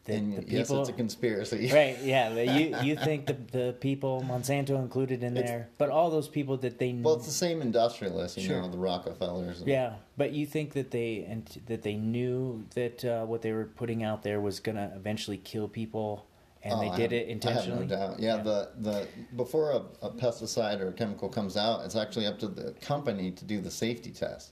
the 0.05 0.13
yes, 0.47 0.67
people 0.67 0.81
it's 0.81 0.89
a 0.89 0.93
conspiracy. 0.93 1.69
right 1.73 1.97
yeah 2.03 2.29
you 2.39 2.75
you 2.83 2.95
think 2.95 3.25
the 3.25 3.33
the 3.51 3.73
people 3.79 4.23
monsanto 4.27 4.79
included 4.79 5.23
in 5.23 5.35
It's- 5.35 5.49
there 5.49 5.67
but 5.77 5.89
all 5.89 6.09
those 6.09 6.27
people 6.27 6.57
that 6.57 6.77
they 6.79 6.93
Well, 6.93 7.15
it's 7.15 7.25
the 7.25 7.31
same 7.31 7.61
industrialists, 7.61 8.37
you 8.37 8.43
Sure. 8.43 8.61
know, 8.61 8.69
the 8.69 8.77
Rockefellers. 8.77 9.59
and- 9.59 9.67
yeah 9.67 9.93
but 10.17 10.31
you 10.31 10.45
think 10.45 10.73
that 10.73 10.91
they 10.91 11.25
and 11.27 11.43
that 11.65 11.81
they 11.81 11.95
knew 11.95 12.65
that 12.75 13.03
uh, 13.03 13.25
what 13.25 13.41
they 13.41 13.51
were 13.51 13.65
putting 13.65 14.03
out 14.03 14.21
there 14.23 14.39
was 14.39 14.59
gonna 14.59 14.91
eventually 14.95 15.37
kill 15.37 15.67
people 15.67 16.25
and 16.63 16.73
Oh, 16.73 16.79
they 16.81 16.95
did 16.97 17.11
it 17.13 17.27
intentionally 17.27 17.77
I 17.77 17.81
have 17.81 17.89
no 17.89 17.95
doubt. 17.95 18.19
Yeah, 18.19 18.37
the 18.37 18.69
the 18.79 19.07
before 19.35 19.69
a, 19.71 19.81
a 20.07 20.09
pesticide 20.09 20.79
or 20.81 20.87
a 20.89 20.93
chemical 20.93 21.29
comes 21.29 21.55
out, 21.57 21.85
it's 21.85 21.95
actually 21.95 22.25
up 22.25 22.39
to 22.39 22.47
the 22.47 22.71
company 22.81 23.29
to 23.31 23.45
do 23.45 23.61
the 23.61 23.69
safety 23.69 24.09
test. 24.09 24.51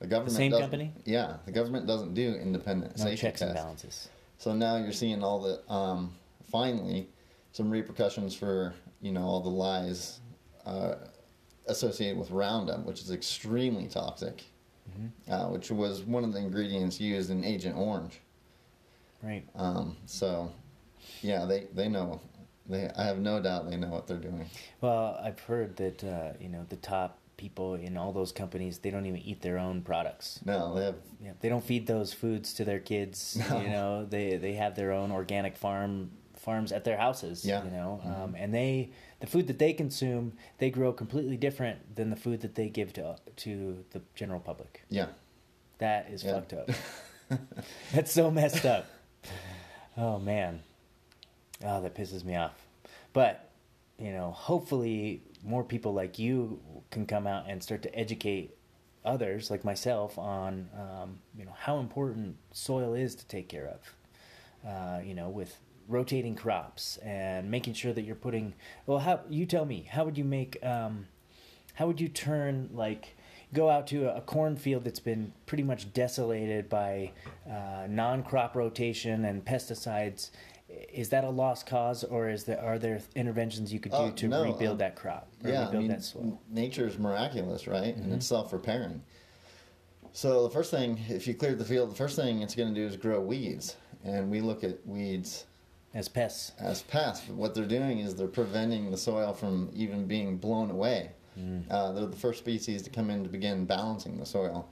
The 0.00 0.06
government 0.06 0.36
same 0.36 0.50
doesn't- 0.50 0.64
company? 0.64 0.92
Yeah, 1.06 1.38
the 1.46 1.52
government 1.52 1.86
doesn't 1.86 2.12
do 2.12 2.34
independent 2.34 2.98
no 2.98 3.04
safety 3.04 3.16
checks 3.22 3.40
and 3.40 3.54
balances 3.54 4.10
So 4.38 4.52
now 4.54 4.76
you're 4.76 4.92
seeing 4.92 5.22
all 5.24 5.40
the 5.40 5.72
um, 5.72 6.14
finally 6.50 7.08
some 7.52 7.70
repercussions 7.70 8.34
for 8.34 8.74
you 9.00 9.12
know 9.12 9.22
all 9.22 9.40
the 9.40 9.48
lies 9.50 10.20
uh, 10.66 10.94
associated 11.66 12.18
with 12.18 12.30
Roundup, 12.30 12.84
which 12.84 13.00
is 13.00 13.10
extremely 13.10 13.86
toxic, 13.86 14.44
Mm-hmm. 14.88 15.32
uh, 15.32 15.48
which 15.50 15.70
was 15.72 16.02
one 16.02 16.22
of 16.22 16.32
the 16.32 16.38
ingredients 16.38 17.00
used 17.00 17.30
in 17.30 17.42
Agent 17.44 17.76
Orange. 17.76 18.20
right 19.20 19.44
Um, 19.56 19.96
so, 20.06 20.52
yeah, 21.22 21.44
they 21.44 21.66
they 21.74 21.88
know. 21.88 22.20
They 22.68 22.88
I 22.96 23.02
have 23.04 23.18
no 23.18 23.40
doubt 23.42 23.68
they 23.68 23.76
know 23.76 23.88
what 23.88 24.06
they're 24.06 24.16
doing. 24.16 24.48
well 24.80 25.18
i've 25.22 25.40
heard 25.40 25.76
that 25.76 26.02
uh, 26.04 26.32
you 26.40 26.48
know 26.48 26.64
the 26.68 26.76
top 26.76 27.18
people 27.36 27.74
in 27.74 27.96
all 27.96 28.12
those 28.12 28.32
companies 28.32 28.78
they 28.78 28.90
don't 28.90 29.04
even 29.06 29.20
eat 29.20 29.42
their 29.42 29.58
own 29.58 29.82
products 29.82 30.40
No, 30.44 30.74
they 30.74 30.84
have. 30.84 30.96
Yeah, 31.22 31.32
they 31.40 31.48
don't 31.48 31.64
feed 31.64 31.86
those 31.86 32.12
foods 32.12 32.54
to 32.54 32.64
their 32.64 32.80
kids. 32.80 33.38
No. 33.50 33.60
You 33.60 33.68
know, 33.68 34.04
they 34.06 34.36
they 34.36 34.54
have 34.54 34.74
their 34.76 34.92
own 34.92 35.12
organic 35.12 35.56
farm 35.56 36.10
farms 36.34 36.70
at 36.72 36.84
their 36.84 36.96
houses. 36.96 37.44
Yeah. 37.44 37.64
you 37.64 37.70
know, 37.70 38.00
Mhm. 38.04 38.20
um, 38.24 38.34
and 38.38 38.54
they 38.54 38.90
the 39.20 39.26
food 39.26 39.46
that 39.48 39.58
they 39.58 39.72
consume 39.72 40.32
they 40.58 40.70
grow 40.70 40.92
completely 40.92 41.36
different 41.36 41.96
than 41.96 42.10
the 42.10 42.16
food 42.16 42.40
that 42.42 42.54
they 42.54 42.68
give 42.68 42.92
to 42.94 43.16
to 43.44 43.84
the 43.90 44.00
general 44.14 44.40
public. 44.40 44.82
Yeah, 44.88 45.08
That 45.78 46.08
is 46.10 46.22
Yeah. 46.24 46.32
fucked 46.34 46.52
up. 46.54 46.70
That's 47.92 48.12
so 48.12 48.30
messed 48.30 48.64
up. 48.64 48.86
Oh 49.96 50.18
man, 50.18 50.62
oh 51.64 51.80
that 51.82 51.94
pisses 51.94 52.24
me 52.24 52.36
off. 52.36 52.54
But 53.12 53.50
you 53.98 54.12
know, 54.12 54.30
hopefully 54.30 55.22
more 55.46 55.64
people 55.64 55.94
like 55.94 56.18
you 56.18 56.60
can 56.90 57.06
come 57.06 57.26
out 57.26 57.44
and 57.48 57.62
start 57.62 57.82
to 57.82 57.94
educate 57.98 58.56
others 59.04 59.50
like 59.50 59.64
myself 59.64 60.18
on 60.18 60.68
um, 60.76 61.18
you 61.38 61.44
know 61.44 61.54
how 61.56 61.78
important 61.78 62.36
soil 62.52 62.94
is 62.94 63.14
to 63.14 63.26
take 63.26 63.48
care 63.48 63.68
of. 63.68 63.94
Uh, 64.66 65.00
you 65.04 65.14
know, 65.14 65.28
with 65.28 65.60
rotating 65.88 66.34
crops 66.34 66.96
and 66.98 67.50
making 67.50 67.74
sure 67.74 67.92
that 67.92 68.02
you're 68.02 68.16
putting. 68.16 68.54
Well, 68.86 68.98
how 68.98 69.20
you 69.28 69.46
tell 69.46 69.64
me? 69.64 69.88
How 69.90 70.04
would 70.04 70.18
you 70.18 70.24
make? 70.24 70.58
Um, 70.64 71.06
how 71.74 71.86
would 71.86 72.00
you 72.00 72.08
turn 72.08 72.70
like 72.72 73.16
go 73.52 73.70
out 73.70 73.86
to 73.88 74.14
a, 74.14 74.20
cornfield 74.20 74.84
that's 74.84 74.98
been 74.98 75.32
pretty 75.46 75.62
much 75.62 75.92
desolated 75.92 76.68
by 76.68 77.12
uh, 77.48 77.86
non-crop 77.88 78.56
rotation 78.56 79.24
and 79.24 79.44
pesticides? 79.44 80.30
Is 80.68 81.10
that 81.10 81.22
a 81.24 81.30
lost 81.30 81.66
cause, 81.66 82.02
or 82.02 82.28
is 82.28 82.44
there 82.44 82.60
are 82.60 82.78
there 82.78 83.00
interventions 83.14 83.72
you 83.72 83.78
could 83.78 83.92
do 83.92 83.98
Oh, 83.98 84.10
to 84.10 84.28
no, 84.28 84.42
rebuild 84.42 84.72
um, 84.72 84.78
that 84.78 84.96
crop 84.96 85.28
or 85.44 85.50
yeah. 85.50 85.68
I 85.68 85.72
mean, 85.72 85.88
that 85.88 86.02
soil? 86.02 86.22
n- 86.24 86.38
nature's 86.50 86.98
miraculous, 86.98 87.66
right? 87.68 87.94
And 87.94 88.06
Mm-hmm. 88.06 88.14
it's 88.14 88.26
self-repairing. 88.26 89.02
So 90.12 90.42
the 90.42 90.50
first 90.50 90.70
thing, 90.70 90.98
if 91.08 91.26
you 91.28 91.34
cleared 91.34 91.58
the 91.58 91.64
field, 91.64 91.90
the 91.90 91.94
first 91.94 92.16
thing 92.16 92.40
it's 92.42 92.54
going 92.54 92.72
to 92.72 92.74
do 92.74 92.86
is 92.86 92.96
grow 92.96 93.20
weeds, 93.20 93.76
and 94.04 94.30
we 94.30 94.40
look 94.40 94.64
at 94.64 94.84
weeds 94.86 95.44
As 95.94 96.08
pests, 96.08 96.52
as 96.58 96.82
pests. 96.82 97.28
What 97.28 97.54
they're 97.54 97.64
doing 97.66 97.98
is 98.00 98.14
they're 98.16 98.26
preventing 98.26 98.90
the 98.90 98.96
soil 98.96 99.34
from 99.34 99.70
even 99.74 100.06
being 100.06 100.36
blown 100.38 100.70
away. 100.70 101.10
Uh, 101.70 101.92
they're 101.92 102.06
the 102.06 102.16
first 102.16 102.38
species 102.38 102.80
to 102.80 102.88
come 102.90 103.10
in 103.10 103.22
to 103.22 103.28
begin 103.28 103.66
balancing 103.66 104.16
the 104.18 104.24
soil, 104.24 104.66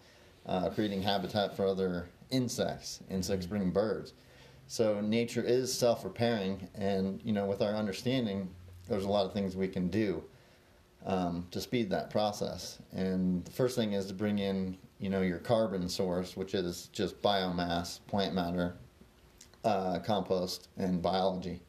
uh, 0.46 0.70
creating 0.70 1.02
habitat 1.02 1.54
for 1.54 1.66
other 1.66 2.08
insects. 2.30 3.00
Insects 3.10 3.44
bring 3.44 3.70
birds. 3.70 4.14
So 4.66 5.00
nature 5.00 5.42
is 5.42 5.72
self-repairing, 5.72 6.68
and 6.74 7.20
you 7.22 7.32
know, 7.32 7.46
with 7.46 7.62
our 7.62 7.74
understanding, 7.74 8.48
there's 8.88 9.04
a 9.04 9.08
lot 9.08 9.26
of 9.26 9.32
things 9.32 9.56
we 9.56 9.68
can 9.68 9.88
do 9.88 10.24
um, 11.04 11.46
to 11.50 11.60
speed 11.60 11.90
that 11.90 12.10
process. 12.10 12.78
And 12.92 13.44
the 13.44 13.50
first 13.50 13.76
thing 13.76 13.92
is 13.92 14.06
to 14.06 14.14
bring 14.14 14.38
in, 14.38 14.78
you 14.98 15.10
know, 15.10 15.20
your 15.20 15.38
carbon 15.38 15.88
source, 15.88 16.36
which 16.36 16.54
is 16.54 16.88
just 16.92 17.20
biomass, 17.22 18.00
plant 18.06 18.34
matter, 18.34 18.76
uh, 19.64 19.98
compost, 20.00 20.68
and 20.76 21.02
biology. 21.02 21.60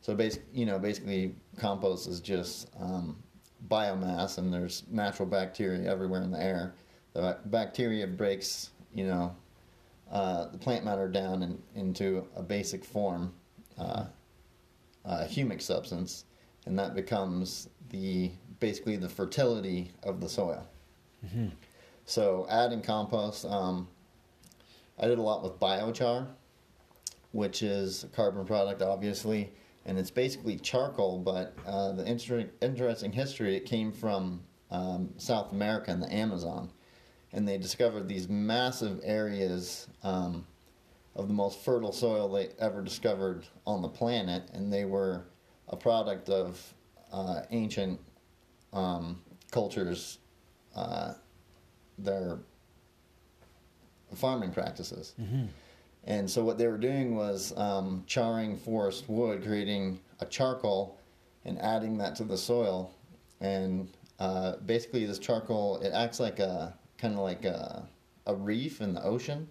So 0.00 0.14
basic, 0.14 0.42
you 0.52 0.66
know, 0.66 0.78
basically 0.78 1.34
compost 1.56 2.08
is 2.08 2.20
just 2.20 2.70
um, 2.80 3.22
biomass, 3.68 4.38
and 4.38 4.52
there's 4.52 4.84
natural 4.90 5.28
bacteria 5.28 5.90
everywhere 5.90 6.22
in 6.22 6.30
the 6.30 6.42
air. 6.42 6.74
The 7.14 7.38
bacteria 7.46 8.06
breaks, 8.06 8.70
you 8.94 9.06
know, 9.06 9.34
uh, 10.10 10.48
the 10.48 10.58
plant 10.58 10.84
matter 10.84 11.08
down 11.08 11.42
in, 11.42 11.62
into 11.74 12.26
a 12.36 12.42
basic 12.42 12.84
form, 12.84 13.32
uh, 13.78 14.04
uh, 15.04 15.26
humic 15.28 15.60
substance, 15.62 16.24
and 16.66 16.78
that 16.78 16.94
becomes 16.94 17.68
the 17.90 18.30
basically 18.60 18.96
the 18.96 19.08
fertility 19.08 19.90
of 20.02 20.20
the 20.20 20.28
soil. 20.28 20.66
So 22.04 22.46
adding 22.48 22.80
compost, 22.82 23.44
um, 23.44 23.88
I 24.98 25.06
did 25.06 25.18
a 25.18 25.22
lot 25.22 25.42
with 25.42 25.60
biochar, 25.60 26.26
which 27.32 27.62
is 27.62 28.04
a 28.04 28.08
carbon 28.08 28.44
product, 28.46 28.82
obviously, 28.82 29.52
and 29.84 29.98
it's 29.98 30.10
basically 30.10 30.56
charcoal. 30.58 31.18
But 31.18 31.54
uh, 31.66 31.92
the 31.92 32.04
inter- 32.04 32.50
interesting 32.62 33.12
history 33.12 33.56
it 33.56 33.66
came 33.66 33.92
from 33.92 34.40
um, 34.70 35.10
South 35.18 35.52
America 35.52 35.90
and 35.90 36.02
the 36.02 36.12
Amazon, 36.12 36.70
and 37.32 37.46
they 37.46 37.58
discovered 37.58 38.08
these 38.08 38.28
massive 38.28 39.00
areas 39.02 39.88
um, 40.02 40.46
of 41.14 41.28
the 41.28 41.34
most 41.34 41.60
fertile 41.64 41.92
soil 41.92 42.28
they 42.28 42.48
ever 42.58 42.80
discovered 42.80 43.44
on 43.66 43.82
the 43.82 43.88
planet, 43.88 44.48
and 44.52 44.72
they 44.72 44.84
were 44.84 45.24
a 45.68 45.76
product 45.76 46.28
of 46.28 46.74
uh, 47.12 47.42
ancient 47.50 48.00
um, 48.72 49.20
cultures, 49.50 50.18
uh, 50.74 51.14
their 51.98 52.38
farming 54.14 54.52
practices. 54.52 55.14
Mm-hmm. 55.20 55.46
And 56.04 56.30
so 56.30 56.42
what 56.42 56.56
they 56.56 56.66
were 56.68 56.78
doing 56.78 57.14
was 57.14 57.52
um, 57.56 58.04
charring 58.06 58.56
forest 58.56 59.08
wood, 59.08 59.44
creating 59.44 60.00
a 60.20 60.26
charcoal, 60.26 60.98
and 61.44 61.58
adding 61.60 61.98
that 61.98 62.14
to 62.16 62.24
the 62.24 62.36
soil. 62.36 62.94
And 63.40 63.88
uh, 64.18 64.56
basically, 64.64 65.04
this 65.04 65.18
charcoal 65.18 65.78
it 65.80 65.90
acts 65.92 66.20
like 66.20 66.38
a 66.38 66.77
kind 66.98 67.14
of 67.14 67.20
like 67.20 67.44
a, 67.44 67.88
a 68.26 68.34
reef 68.34 68.80
in 68.80 68.94
the 68.94 69.02
ocean, 69.02 69.48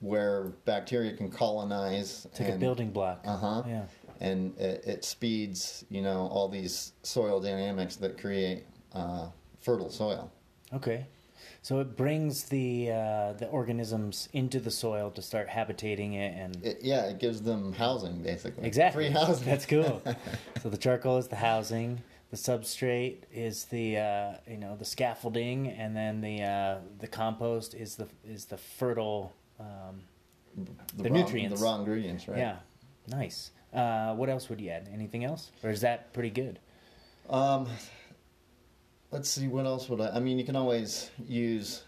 where 0.00 0.52
bacteria 0.64 1.12
can 1.14 1.30
colonize. 1.30 2.26
It's 2.30 2.40
like 2.40 2.50
a 2.50 2.56
building 2.58 2.90
block. 2.90 3.20
Uh 3.24 3.36
huh. 3.36 3.62
Yeah. 3.66 3.82
And 4.20 4.56
it, 4.58 4.84
it 4.86 5.04
speeds, 5.04 5.84
you 5.90 6.00
know, 6.00 6.26
all 6.28 6.48
these 6.48 6.92
soil 7.02 7.40
dynamics 7.40 7.96
that 7.96 8.18
create 8.18 8.64
uh, 8.94 9.28
fertile 9.60 9.90
soil. 9.90 10.30
Okay. 10.72 11.06
So 11.60 11.80
it 11.80 11.96
brings 11.96 12.44
the 12.44 12.90
uh, 12.92 13.32
the 13.34 13.48
organisms 13.50 14.28
into 14.32 14.60
the 14.60 14.70
soil 14.70 15.10
to 15.10 15.20
start 15.22 15.48
habitating 15.48 16.14
it 16.14 16.34
and 16.36 16.64
It, 16.64 16.78
yeah, 16.82 17.06
it 17.06 17.18
gives 17.18 17.42
them 17.42 17.72
housing 17.72 18.22
basically. 18.22 18.64
exactly 18.66 19.06
Free 19.06 19.12
housing. 19.12 19.44
That's 19.44 19.66
cool. 19.66 20.00
so 20.62 20.68
the 20.70 20.76
charcoal 20.78 21.18
is 21.18 21.26
the 21.28 21.36
housing, 21.36 22.00
the 22.30 22.36
substrate 22.36 23.22
is 23.32 23.66
the 23.66 23.98
uh, 23.98 24.32
you 24.48 24.58
know 24.58 24.76
the 24.76 24.84
scaffolding, 24.84 25.68
and 25.68 25.96
then 25.96 26.20
the 26.20 26.42
uh, 26.42 26.78
the 26.98 27.06
compost 27.06 27.74
is 27.74 27.96
the 27.96 28.08
is 28.24 28.46
the 28.46 28.56
fertile. 28.56 29.32
Um, 29.60 30.02
the 30.96 31.10
raw, 31.10 31.16
nutrients. 31.18 31.60
The 31.60 31.64
raw 31.64 31.78
ingredients, 31.78 32.28
right? 32.28 32.38
Yeah, 32.38 32.56
nice. 33.08 33.50
Uh, 33.72 34.14
what 34.14 34.28
else 34.28 34.48
would 34.48 34.60
you 34.60 34.70
add? 34.70 34.88
Anything 34.92 35.24
else, 35.24 35.50
or 35.62 35.70
is 35.70 35.82
that 35.82 36.12
pretty 36.12 36.30
good? 36.30 36.58
Um, 37.28 37.68
let's 39.10 39.28
see, 39.28 39.48
what 39.48 39.66
else 39.66 39.88
would 39.88 40.00
I? 40.00 40.16
I 40.16 40.20
mean, 40.20 40.38
you 40.38 40.44
can 40.44 40.56
always 40.56 41.10
use 41.26 41.82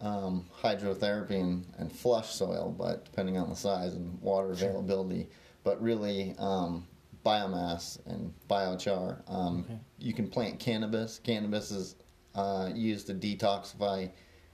um, 0.00 0.46
hydrotherapy 0.62 1.40
and, 1.40 1.66
and 1.78 1.90
flush 1.90 2.30
soil, 2.30 2.74
but 2.76 3.04
depending 3.04 3.38
on 3.38 3.48
the 3.48 3.56
size 3.56 3.94
and 3.94 4.20
water 4.20 4.50
availability. 4.50 5.28
But 5.62 5.80
really, 5.82 6.34
um, 6.38 6.86
biomass 7.24 7.98
and 8.06 8.32
biochar. 8.48 9.22
Um, 9.28 9.60
Okay. 9.64 9.78
You 9.98 10.12
can 10.12 10.28
plant 10.28 10.58
cannabis. 10.58 11.18
Cannabis 11.22 11.70
is 11.70 11.96
uh, 12.34 12.70
used 12.74 13.06
to 13.06 13.14
detoxify 13.14 14.10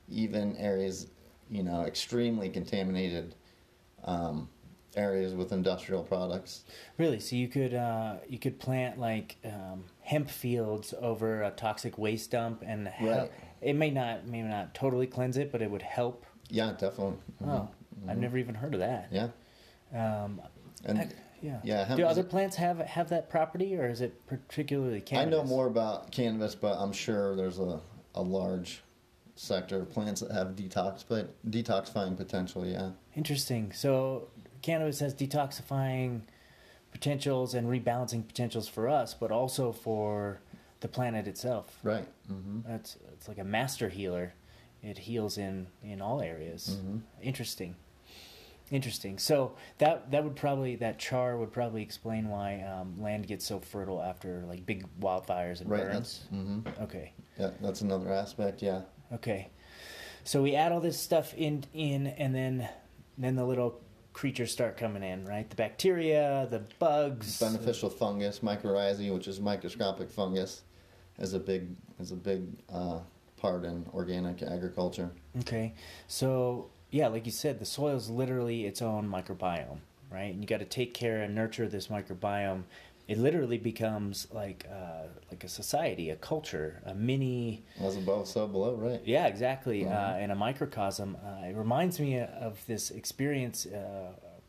even 0.08 0.56
areas, 0.56 1.08
you 1.50 1.62
know, 1.62 1.82
extremely 1.84 2.48
contaminated 2.48 3.34
um, 4.04 4.48
areas 4.96 5.34
with 5.34 5.52
industrial 5.52 6.02
products. 6.02 6.64
Really? 6.98 7.20
So 7.20 7.36
you 7.36 7.48
could 7.48 7.74
uh, 7.74 8.16
you 8.28 8.38
could 8.38 8.58
plant 8.58 8.98
like 8.98 9.36
um, 9.44 9.84
hemp 10.02 10.30
fields 10.30 10.94
over 11.00 11.42
a 11.42 11.50
toxic 11.50 11.98
waste 11.98 12.30
dump, 12.30 12.62
and 12.66 12.90
Right. 13.00 13.30
it 13.60 13.74
may 13.74 13.90
not 13.90 14.26
may 14.26 14.42
not 14.42 14.74
totally 14.74 15.06
cleanse 15.06 15.36
it, 15.36 15.50
but 15.52 15.62
it 15.62 15.70
would 15.70 15.82
help. 15.82 16.26
Yeah, 16.48 16.72
definitely. 16.72 17.18
Mhm. 17.42 17.48
Oh, 17.48 17.68
I've 18.08 18.18
never 18.18 18.38
even 18.38 18.54
heard 18.54 18.74
of 18.74 18.80
that. 18.80 19.08
Yeah. 19.10 19.28
Um, 19.92 20.40
And 20.84 20.98
heck, 20.98 21.08
yeah. 21.42 21.60
yeah, 21.64 21.94
Do 21.96 22.04
other 22.04 22.22
plants 22.22 22.56
have 22.56 22.78
have 22.78 23.08
that 23.10 23.28
property, 23.30 23.76
or 23.76 23.88
is 23.88 24.00
it 24.00 24.26
particularly 24.26 25.00
cannabis? 25.00 25.34
I 25.34 25.36
know 25.42 25.44
more 25.44 25.66
about 25.66 26.10
cannabis, 26.10 26.54
but 26.54 26.76
I'm 26.78 26.92
sure 26.92 27.36
there's 27.36 27.58
a, 27.58 27.80
a 28.14 28.22
large 28.22 28.82
sector 29.36 29.80
of 29.82 29.90
plants 29.90 30.20
that 30.20 30.30
have 30.32 30.48
detox, 30.48 31.04
but 31.08 31.34
detoxifying 31.50 32.16
potential. 32.16 32.66
Yeah, 32.66 32.90
Interesting. 33.16 33.72
So 33.72 34.28
cannabis 34.62 35.00
has 35.00 35.14
detoxifying 35.14 36.22
potentials 36.92 37.54
and 37.54 37.68
rebalancing 37.68 38.26
potentials 38.26 38.68
for 38.68 38.88
us, 38.88 39.14
but 39.14 39.30
also 39.30 39.72
for 39.72 40.40
the 40.80 40.88
planet 40.88 41.26
itself. 41.26 41.78
right. 41.82 42.06
hmm 42.26 42.60
That's 42.66 42.96
it's 43.12 43.28
like 43.28 43.38
a 43.38 43.44
master 43.44 43.88
healer. 43.88 44.34
It 44.82 44.98
heals 44.98 45.36
in 45.38 45.66
in 45.82 46.00
all 46.00 46.20
areas. 46.22 46.78
Mhm. 46.82 47.02
Interesting. 47.22 47.76
Interesting. 48.70 49.18
So 49.18 49.56
that 49.78 50.10
that 50.12 50.22
would 50.22 50.36
probably 50.36 50.76
that 50.76 50.98
char 50.98 51.36
would 51.36 51.52
probably 51.52 51.82
explain 51.82 52.28
why 52.28 52.60
um, 52.62 53.00
land 53.00 53.26
gets 53.26 53.44
so 53.44 53.58
fertile 53.58 54.00
after 54.00 54.44
like 54.46 54.64
big 54.64 54.86
wildfires 55.00 55.60
and 55.60 55.68
Right. 55.68 55.82
burns. 55.82 55.92
That's, 55.92 56.28
hmm 56.28 56.60
Okay. 56.80 57.12
Yeah, 57.38 57.50
that's 57.60 57.80
another 57.80 58.12
aspect. 58.12 58.62
Yeah. 58.62 58.82
Okay. 59.12 59.50
So 60.22 60.42
we 60.42 60.54
add 60.54 60.70
all 60.70 60.80
this 60.80 60.98
stuff 61.00 61.34
in 61.34 61.64
in 61.74 62.06
and 62.06 62.34
then 62.34 62.68
then 63.18 63.34
the 63.34 63.44
little 63.44 63.80
creatures 64.12 64.52
start 64.52 64.76
coming 64.76 65.02
in, 65.02 65.24
right? 65.24 65.48
The 65.48 65.56
bacteria, 65.56 66.46
the 66.50 66.60
bugs. 66.78 67.40
Beneficial 67.40 67.90
fungus, 67.90 68.40
mycorrhizae, 68.40 69.12
which 69.12 69.28
is 69.28 69.40
microscopic 69.40 70.10
fungus, 70.10 70.62
is 71.18 71.34
a 71.34 71.38
big 71.40 71.68
is 71.98 72.12
a 72.12 72.16
big 72.16 72.42
uh, 72.72 73.00
part 73.36 73.64
in 73.64 73.84
organic 73.94 74.42
agriculture. 74.42 75.10
Okay. 75.40 75.74
So, 76.06 76.70
yeah, 76.90 77.08
like 77.08 77.26
you 77.26 77.32
said, 77.32 77.58
the 77.58 77.64
soil 77.66 77.96
is 77.96 78.10
literally 78.10 78.66
its 78.66 78.82
own 78.82 79.08
microbiome, 79.08 79.78
right? 80.10 80.32
And 80.32 80.40
you 80.42 80.46
got 80.46 80.58
to 80.58 80.64
take 80.64 80.94
care 80.94 81.22
and 81.22 81.34
nurture 81.34 81.68
this 81.68 81.88
microbiome. 81.88 82.64
It 83.08 83.18
literally 83.18 83.58
becomes 83.58 84.28
like 84.32 84.66
uh, 84.70 85.08
like 85.30 85.42
a 85.42 85.48
society, 85.48 86.10
a 86.10 86.16
culture, 86.16 86.80
a 86.84 86.94
mini. 86.94 87.64
As 87.80 87.96
above, 87.96 88.28
so 88.28 88.46
below. 88.46 88.74
Right. 88.74 89.00
Yeah, 89.04 89.26
exactly. 89.26 89.84
Uh, 89.84 89.88
Mhm. 89.90 90.22
in 90.24 90.30
a 90.30 90.34
microcosm, 90.36 91.16
uh, 91.24 91.46
it 91.46 91.56
reminds 91.56 91.98
me 91.98 92.20
of 92.20 92.64
this 92.66 92.90
experience. 92.92 93.66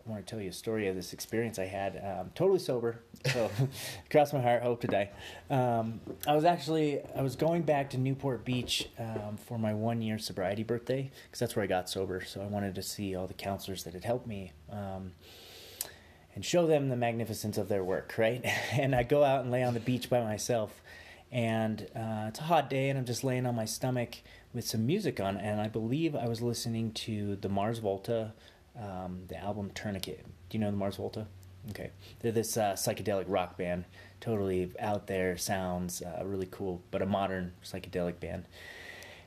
I 0.05 0.09
want 0.09 0.25
to 0.25 0.29
tell 0.29 0.41
you 0.41 0.49
a 0.49 0.53
story 0.53 0.87
of 0.87 0.95
this 0.95 1.13
experience 1.13 1.59
I 1.59 1.65
had. 1.65 1.97
Um, 1.97 2.31
totally 2.33 2.59
sober, 2.59 3.01
so 3.31 3.51
cross 4.09 4.33
my 4.33 4.41
heart, 4.41 4.63
hope 4.63 4.81
to 4.81 4.87
die. 4.87 5.09
Um, 5.49 6.01
I 6.27 6.35
was 6.35 6.45
actually 6.45 7.01
I 7.15 7.21
was 7.21 7.35
going 7.35 7.61
back 7.61 7.89
to 7.91 7.97
Newport 7.97 8.43
Beach 8.43 8.89
um, 8.97 9.37
for 9.37 9.59
my 9.59 9.73
one 9.73 10.01
year 10.01 10.17
sobriety 10.17 10.63
birthday 10.63 11.11
because 11.25 11.39
that's 11.39 11.55
where 11.55 11.63
I 11.63 11.67
got 11.67 11.89
sober. 11.89 12.23
So 12.25 12.41
I 12.41 12.45
wanted 12.45 12.75
to 12.75 12.81
see 12.81 13.15
all 13.15 13.27
the 13.27 13.33
counselors 13.33 13.83
that 13.83 13.93
had 13.93 14.03
helped 14.03 14.27
me. 14.27 14.53
Um, 14.71 15.11
and 16.33 16.45
show 16.45 16.65
them 16.65 16.87
the 16.87 16.95
magnificence 16.95 17.57
of 17.57 17.67
their 17.67 17.83
work, 17.83 18.15
right? 18.17 18.43
And 18.71 18.95
I 18.95 19.03
go 19.03 19.23
out 19.23 19.41
and 19.41 19.51
lay 19.51 19.63
on 19.63 19.73
the 19.73 19.79
beach 19.81 20.09
by 20.09 20.23
myself, 20.23 20.81
and 21.31 21.81
uh, 21.95 22.27
it's 22.27 22.39
a 22.39 22.43
hot 22.43 22.69
day, 22.69 22.89
and 22.89 22.97
I'm 22.97 23.05
just 23.05 23.23
laying 23.23 23.45
on 23.45 23.55
my 23.55 23.65
stomach 23.65 24.15
with 24.53 24.65
some 24.65 24.85
music 24.85 25.19
on, 25.19 25.37
and 25.37 25.59
I 25.61 25.67
believe 25.67 26.15
I 26.15 26.27
was 26.27 26.41
listening 26.41 26.91
to 26.93 27.35
the 27.37 27.49
Mars 27.49 27.79
Volta, 27.79 28.33
um, 28.81 29.23
the 29.27 29.37
album 29.37 29.71
Tourniquet. 29.73 30.25
Do 30.49 30.57
you 30.57 30.59
know 30.59 30.71
the 30.71 30.77
Mars 30.77 30.97
Volta? 30.97 31.27
Okay, 31.69 31.91
they're 32.19 32.31
this 32.31 32.57
uh, 32.57 32.73
psychedelic 32.73 33.25
rock 33.27 33.55
band, 33.57 33.85
totally 34.19 34.71
out 34.79 35.05
there, 35.05 35.37
sounds 35.37 36.01
uh, 36.01 36.23
really 36.25 36.47
cool, 36.49 36.81
but 36.89 37.03
a 37.03 37.05
modern 37.05 37.53
psychedelic 37.63 38.19
band. 38.19 38.45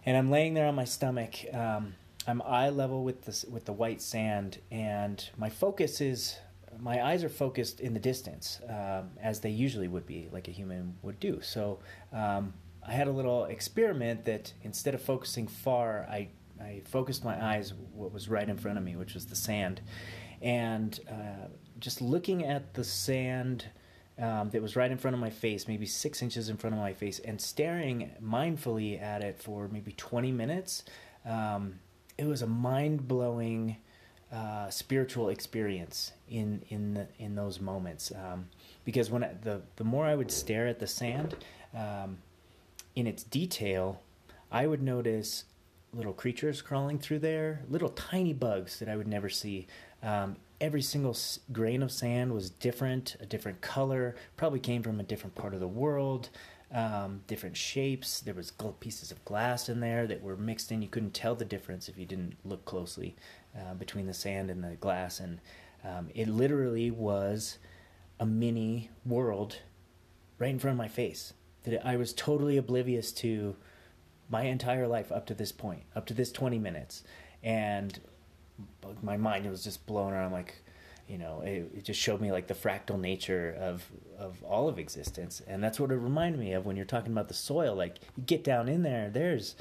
And 0.05 0.17
I'm 0.17 0.31
laying 0.31 0.55
there 0.55 0.67
on 0.67 0.75
my 0.75 0.85
stomach. 0.85 1.37
Um, 1.55 1.95
I'm 2.27 2.43
eye 2.43 2.71
level 2.71 3.05
with 3.05 3.25
the 3.25 3.51
with 3.51 3.67
the 3.67 3.73
white 3.73 4.03
sand, 4.03 4.59
and 4.71 5.29
my 5.37 5.49
focus 5.49 6.01
is 6.01 6.39
my 6.81 7.05
eyes 7.05 7.23
are 7.23 7.29
focused 7.29 7.81
in 7.81 7.95
the 7.95 8.01
distance, 8.01 8.61
um, 8.69 9.11
as 9.23 9.41
they 9.41 9.51
usually 9.51 9.89
would 9.89 10.07
be, 10.07 10.29
like 10.33 10.49
a 10.49 10.51
human 10.51 10.97
would 11.03 11.21
do. 11.21 11.41
So 11.41 11.79
um, 12.13 12.55
I 12.87 12.93
had 12.93 13.07
a 13.07 13.13
little 13.13 13.45
experiment 13.45 14.25
that 14.25 14.53
instead 14.63 14.95
of 14.95 15.03
focusing 15.03 15.47
far, 15.47 16.07
I 16.11 16.29
I 16.65 16.81
focused 16.85 17.25
my 17.25 17.43
eyes 17.43 17.75
what 17.93 18.13
was 18.13 18.29
right 18.29 18.49
in 18.49 18.57
front 18.57 18.79
of 18.79 18.85
me, 18.85 18.97
which 18.97 19.15
was 19.15 19.27
the 19.27 19.37
sand, 19.37 19.81
and 20.43 20.99
uh, 21.09 21.49
just 21.79 22.01
looking 22.01 22.45
at 22.45 22.75
the 22.75 22.85
sand. 22.85 23.67
Um, 24.17 24.51
that 24.51 24.63
was 24.63 24.77
right 24.77 24.93
in 24.93 24.97
front 24.97 25.17
of 25.17 25.21
my 25.21 25.31
face, 25.31 25.67
maybe 25.67 25.87
six 25.87 26.23
inches 26.23 26.49
in 26.49 26.57
front 26.57 26.73
of 26.73 26.81
my 26.81 26.93
face, 26.93 27.19
and 27.19 27.41
staring 27.41 28.13
mindfully 28.23 29.03
at 29.03 29.25
it 29.25 29.43
for 29.43 29.67
maybe 29.67 29.91
20 29.91 30.31
minutes. 30.31 30.85
Um, 31.25 31.81
it 32.17 32.25
was 32.25 32.41
a 32.41 32.47
mind 32.47 33.09
blowing 33.09 33.77
uh, 34.33 34.69
spiritual 34.71 35.29
experience 35.29 36.13
in 36.29 36.63
in 36.69 36.95
the, 36.95 37.07
in 37.19 37.35
those 37.35 37.61
moments. 37.61 38.13
Um, 38.13 38.49
because 38.85 39.11
when 39.11 39.25
I, 39.25 39.31
the 39.43 39.63
the 39.77 39.85
more 39.85 40.07
I 40.07 40.15
would 40.15 40.31
stare 40.31 40.67
at 40.67 40.79
the 40.81 40.87
sand, 40.87 41.37
um, 41.75 42.19
in 42.97 43.07
its 43.07 43.23
detail, 43.23 44.01
I 44.51 44.67
would 44.67 44.83
notice 44.83 45.45
little 45.95 46.13
creatures 46.13 46.63
crawling 46.63 46.99
through 46.99 47.21
there, 47.21 47.63
little 47.69 47.91
tiny 47.91 48.33
bugs 48.33 48.79
that 48.79 48.89
I 48.89 48.97
would 48.97 49.07
never 49.09 49.29
see. 49.29 49.67
Um, 50.03 50.37
every 50.61 50.83
single 50.83 51.17
grain 51.53 51.83
of 51.83 51.93
sand 51.93 52.33
was 52.33 52.51
different, 52.51 53.17
a 53.21 53.27
different 53.27 53.61
color, 53.61 54.17
probably 54.37 54.61
came 54.61 54.83
from 54.83 55.01
a 55.01 55.05
different 55.05 55.35
part 55.35 55.55
of 55.55 55.61
the 55.61 55.69
world. 55.69 56.31
um, 56.75 57.23
different 57.29 57.57
shapes. 57.57 58.21
There 58.21 58.35
was 58.35 58.53
pieces 58.81 59.13
of 59.13 59.25
glass 59.25 59.69
in 59.69 59.81
there 59.81 60.07
that 60.09 60.23
were 60.23 60.37
mixed 60.37 60.73
in. 60.73 60.83
You 60.83 60.89
couldn't 60.89 61.15
tell 61.15 61.37
the 61.37 61.45
difference 61.45 61.89
if 61.89 61.97
you 61.97 62.05
didn't 62.05 62.37
look 62.45 62.65
closely 62.65 63.15
uh, 63.57 63.75
between 63.75 64.07
the 64.07 64.15
sand 64.15 64.51
and 64.51 64.63
the 64.63 64.75
glass. 64.77 65.21
And 65.21 65.41
um, 65.85 66.09
it 66.15 66.29
literally 66.29 66.91
was 66.91 67.59
a 68.19 68.27
mini 68.27 68.91
world 69.07 69.59
right 70.39 70.51
in 70.51 70.59
front 70.59 70.75
of 70.75 70.79
my 70.79 70.89
face 70.89 71.33
that 71.63 71.87
I 71.87 71.97
was 71.97 72.13
totally 72.13 72.57
oblivious 72.57 73.13
to 73.13 73.57
my 74.35 74.43
entire 74.43 74.89
life 74.89 75.13
up 75.13 75.27
to 75.27 75.33
this 75.33 75.53
point, 75.53 75.85
up 75.95 76.07
to 76.07 76.13
this 76.13 76.33
20 76.33 76.59
minutes. 76.59 77.05
And 77.45 78.01
my 79.01 79.17
mind 79.17 79.49
was 79.49 79.63
just 79.63 79.87
blown 79.87 80.13
around. 80.13 80.27
I'm 80.27 80.33
like, 80.33 80.57
you 81.09 81.19
know, 81.19 81.43
it, 81.43 81.71
it, 81.73 81.85
just 81.85 82.01
showed 82.01 82.21
me 82.21 82.33
like 82.33 82.49
the 82.49 82.55
fractal 82.55 82.99
nature 82.99 83.57
of 83.61 83.85
of 84.19 84.43
all 84.43 84.69
of 84.69 84.79
existence, 84.81 85.41
and 85.47 85.63
that's 85.63 85.79
what 85.79 85.93
it 85.93 85.97
reminded 85.97 86.41
me 86.41 86.53
of 86.55 86.67
when 86.67 86.75
you're 86.75 86.85
talking 86.85 87.13
about 87.13 87.29
the 87.29 87.35
soil. 87.35 87.77
Like 87.77 87.99
you 88.17 88.25
get 88.25 88.43
down 88.43 88.69
in 88.69 88.83
there, 88.83 89.09
there's, 89.09 89.55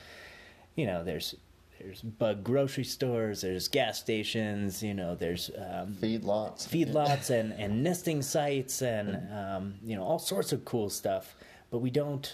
you 0.76 0.88
know, 0.88 1.04
there's 1.04 1.36
there's 1.80 2.02
bug 2.02 2.44
grocery 2.44 2.86
stores, 2.86 3.42
there's 3.42 3.68
gas 3.68 4.00
stations, 4.00 4.82
you 4.82 4.96
know, 4.96 5.14
there's 5.14 5.52
um, 5.56 5.98
feedlots, 6.02 6.68
feedlots, 6.68 7.30
and 7.30 7.54
and 7.54 7.84
nesting 7.84 8.24
sites, 8.24 8.82
and 8.82 9.08
um, 9.32 9.76
you 9.84 9.96
know 9.96 10.04
all 10.04 10.20
sorts 10.20 10.52
of 10.52 10.66
cool 10.66 10.90
stuff. 10.90 11.36
But 11.70 11.80
we 11.80 11.92
don't 11.92 12.34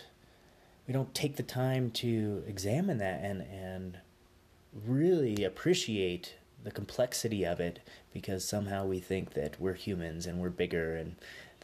we 0.89 0.93
don't 0.93 1.13
take 1.13 1.35
the 1.35 1.43
time 1.43 1.91
to 1.91 2.43
examine 2.47 2.97
that 2.97 3.21
and 3.23 3.43
and 3.43 3.99
really 4.87 5.43
appreciate 5.43 6.33
the 6.63 6.71
complexity 6.71 7.45
of 7.45 7.59
it 7.59 7.79
because 8.11 8.43
somehow 8.43 8.83
we 8.85 8.99
think 8.99 9.35
that 9.35 9.55
we're 9.61 9.75
humans 9.75 10.25
and 10.25 10.39
we're 10.39 10.49
bigger 10.49 10.95
and 10.95 11.15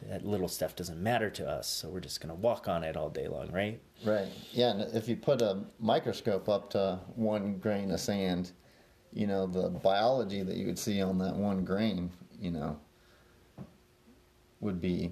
that 0.08 0.24
little 0.24 0.46
stuff 0.46 0.76
doesn't 0.76 1.02
matter 1.02 1.28
to 1.28 1.44
us 1.44 1.66
so 1.66 1.88
we're 1.88 1.98
just 1.98 2.20
going 2.20 2.32
to 2.32 2.40
walk 2.40 2.68
on 2.68 2.84
it 2.84 2.96
all 2.96 3.10
day 3.10 3.26
long 3.26 3.50
right? 3.50 3.80
Right. 4.04 4.28
Yeah 4.52 4.70
and 4.70 4.94
if 4.94 5.08
you 5.08 5.16
put 5.16 5.42
a 5.42 5.58
microscope 5.80 6.48
up 6.48 6.70
to 6.70 7.00
one 7.16 7.58
grain 7.58 7.90
of 7.90 7.98
sand 7.98 8.52
you 9.12 9.26
know 9.26 9.48
the 9.48 9.70
biology 9.70 10.44
that 10.44 10.56
you 10.56 10.66
would 10.66 10.78
see 10.78 11.02
on 11.02 11.18
that 11.18 11.34
one 11.34 11.64
grain 11.64 12.12
you 12.40 12.52
know 12.52 12.78
would 14.60 14.80
be 14.80 15.10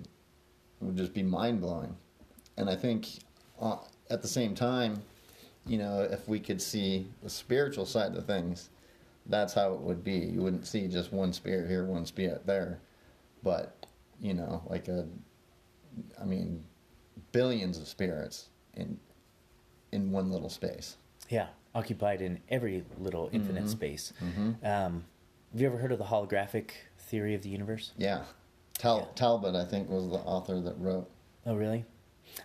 would 0.81 0.97
just 0.97 1.12
be 1.12 1.25
mind-blowing. 1.25 1.97
And 2.57 2.71
i 2.71 2.77
think 2.77 3.09
uh, 3.61 3.79
at 4.11 4.22
the 4.22 4.28
same 4.28 4.55
time 4.55 5.02
you 5.66 5.78
know 5.78 6.02
if 6.02 6.28
we 6.28 6.38
could 6.38 6.61
see 6.61 7.07
the 7.22 7.30
spiritual 7.30 7.86
side 7.86 8.14
of 8.14 8.26
things 8.26 8.70
that's 9.26 9.55
how 9.55 9.72
it 9.72 9.80
would 9.80 10.05
be. 10.05 10.16
You 10.16 10.42
wouldn't 10.42 10.66
see 10.66 10.86
just 10.86 11.12
one 11.12 11.32
spirit 11.32 11.68
here, 11.68 11.84
one 11.84 12.07
spirit 12.07 12.46
there, 12.46 12.80
but 13.42 13.86
you 14.20 14.34
know, 14.34 14.62
like 14.68 14.88
a, 14.88 15.07
I 16.20 16.24
mean, 16.24 16.62
billions 17.32 17.78
of 17.78 17.88
spirits 17.88 18.48
in 18.74 18.98
in 19.92 20.11
one 20.11 20.30
little 20.30 20.50
space. 20.50 20.96
Yeah, 21.28 21.48
occupied 21.74 22.20
in 22.20 22.40
every 22.48 22.84
little 22.98 23.30
infinite 23.32 23.64
mm-hmm. 23.64 23.72
space. 23.72 24.12
Mm-hmm. 24.22 24.66
Um, 24.66 25.05
have 25.52 25.61
you 25.61 25.66
ever 25.66 25.78
heard 25.78 25.92
of 25.92 25.98
the 25.98 26.05
holographic 26.05 26.70
theory 26.98 27.34
of 27.34 27.42
the 27.42 27.48
universe? 27.48 27.92
Yeah. 27.96 28.24
Tal- 28.76 28.98
yeah. 28.98 29.14
Talbot, 29.14 29.55
I 29.55 29.64
think, 29.64 29.88
was 29.88 30.09
the 30.09 30.16
author 30.16 30.61
that 30.61 30.74
wrote. 30.78 31.09
Oh, 31.46 31.55
really? 31.55 31.84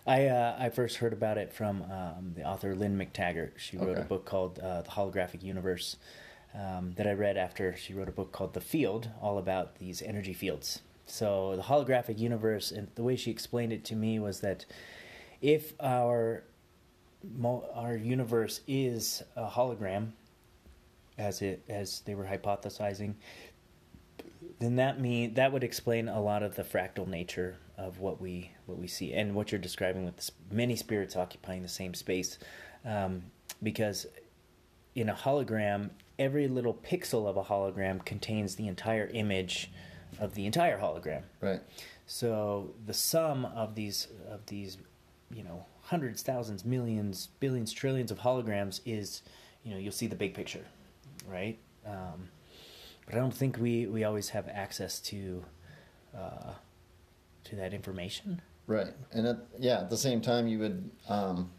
I 0.06 0.26
uh, 0.26 0.56
I 0.58 0.70
first 0.70 0.96
heard 0.96 1.12
about 1.12 1.38
it 1.38 1.52
from 1.52 1.82
um, 1.82 2.32
the 2.34 2.44
author 2.44 2.74
Lynne 2.74 2.98
McTaggart. 2.98 3.58
She 3.58 3.76
wrote 3.76 3.90
okay. 3.90 4.02
a 4.02 4.04
book 4.04 4.24
called 4.24 4.58
uh, 4.58 4.82
The 4.82 4.90
Holographic 4.90 5.42
Universe, 5.42 5.96
um, 6.54 6.94
that 6.96 7.06
I 7.06 7.12
read 7.12 7.36
after 7.36 7.76
she 7.76 7.94
wrote 7.94 8.08
a 8.08 8.12
book 8.12 8.32
called 8.32 8.54
The 8.54 8.60
Field, 8.60 9.10
all 9.20 9.38
about 9.38 9.76
these 9.78 10.02
energy 10.02 10.32
fields. 10.32 10.80
So 11.06 11.56
the 11.56 11.62
holographic 11.62 12.18
universe, 12.18 12.70
and 12.70 12.88
the 12.94 13.02
way 13.02 13.16
she 13.16 13.30
explained 13.30 13.72
it 13.72 13.84
to 13.86 13.96
me 13.96 14.18
was 14.18 14.40
that 14.40 14.64
if 15.40 15.74
our 15.80 16.44
our 17.74 17.96
universe 17.96 18.60
is 18.66 19.22
a 19.36 19.46
hologram, 19.46 20.12
as 21.18 21.42
it 21.42 21.62
as 21.68 22.00
they 22.00 22.14
were 22.14 22.24
hypothesizing, 22.24 23.14
then 24.58 24.76
that 24.76 25.00
mean 25.00 25.34
that 25.34 25.52
would 25.52 25.64
explain 25.64 26.08
a 26.08 26.20
lot 26.20 26.42
of 26.42 26.54
the 26.54 26.62
fractal 26.62 27.06
nature 27.06 27.56
of 27.76 27.98
what 27.98 28.20
we 28.20 28.52
what 28.70 28.78
we 28.78 28.86
see 28.86 29.12
and 29.12 29.34
what 29.34 29.52
you're 29.52 29.60
describing 29.60 30.04
with 30.04 30.30
many 30.50 30.76
spirits 30.76 31.16
occupying 31.16 31.62
the 31.62 31.68
same 31.68 31.94
space, 31.94 32.38
um, 32.84 33.24
because 33.62 34.06
in 34.94 35.08
a 35.08 35.14
hologram 35.14 35.90
every 36.20 36.46
little 36.46 36.74
pixel 36.74 37.26
of 37.26 37.36
a 37.36 37.42
hologram 37.42 38.04
contains 38.04 38.54
the 38.56 38.68
entire 38.68 39.06
image 39.14 39.70
of 40.20 40.34
the 40.34 40.44
entire 40.44 40.78
hologram. 40.78 41.22
Right. 41.40 41.60
So 42.06 42.74
the 42.86 42.92
sum 42.92 43.46
of 43.46 43.74
these 43.74 44.08
of 44.28 44.44
these, 44.46 44.76
you 45.34 45.42
know, 45.42 45.64
hundreds, 45.82 46.22
thousands, 46.22 46.64
millions, 46.64 47.28
billions, 47.40 47.72
trillions 47.72 48.10
of 48.10 48.18
holograms 48.18 48.80
is, 48.84 49.22
you 49.64 49.72
know, 49.72 49.78
you'll 49.78 49.92
see 49.92 50.06
the 50.06 50.16
big 50.16 50.34
picture, 50.34 50.66
right? 51.26 51.58
Um, 51.86 52.28
but 53.06 53.14
I 53.14 53.18
don't 53.18 53.34
think 53.34 53.58
we, 53.58 53.86
we 53.86 54.04
always 54.04 54.28
have 54.28 54.46
access 54.48 55.00
to 55.00 55.42
uh, 56.14 56.52
to 57.44 57.56
that 57.56 57.72
information. 57.72 58.42
Right, 58.70 58.94
and 59.10 59.26
at, 59.26 59.38
yeah, 59.58 59.80
at 59.80 59.90
the 59.90 59.96
same 59.96 60.20
time, 60.20 60.46
you 60.46 60.60
would 60.60 60.90
um, 61.08 61.50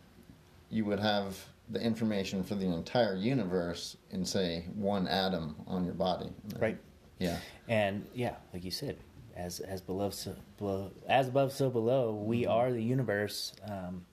you 0.70 0.86
would 0.86 1.02
have 1.02 1.38
the 1.70 1.82
information 1.82 2.42
for 2.42 2.56
the 2.56 2.66
entire 2.66 3.16
universe 3.16 3.98
in 4.12 4.24
say 4.24 4.64
one 4.76 5.10
atom 5.10 5.58
on 5.68 5.84
your 5.84 5.94
body. 5.94 6.30
Right. 6.58 6.78
Yeah. 7.20 7.38
And 7.68 8.08
yeah, 8.14 8.36
like 8.54 8.64
you 8.64 8.72
said, 8.72 8.96
as 9.36 9.60
as 9.60 9.82
below 9.82 10.10
so 10.10 10.38
below 10.58 10.92
as 11.06 11.28
above 11.28 11.52
so 11.52 11.70
below, 11.70 12.14
we 12.14 12.44
mm-hmm. 12.44 12.52
are 12.52 12.72
the 12.72 12.82
universe. 12.82 13.56
Um, 13.68 14.06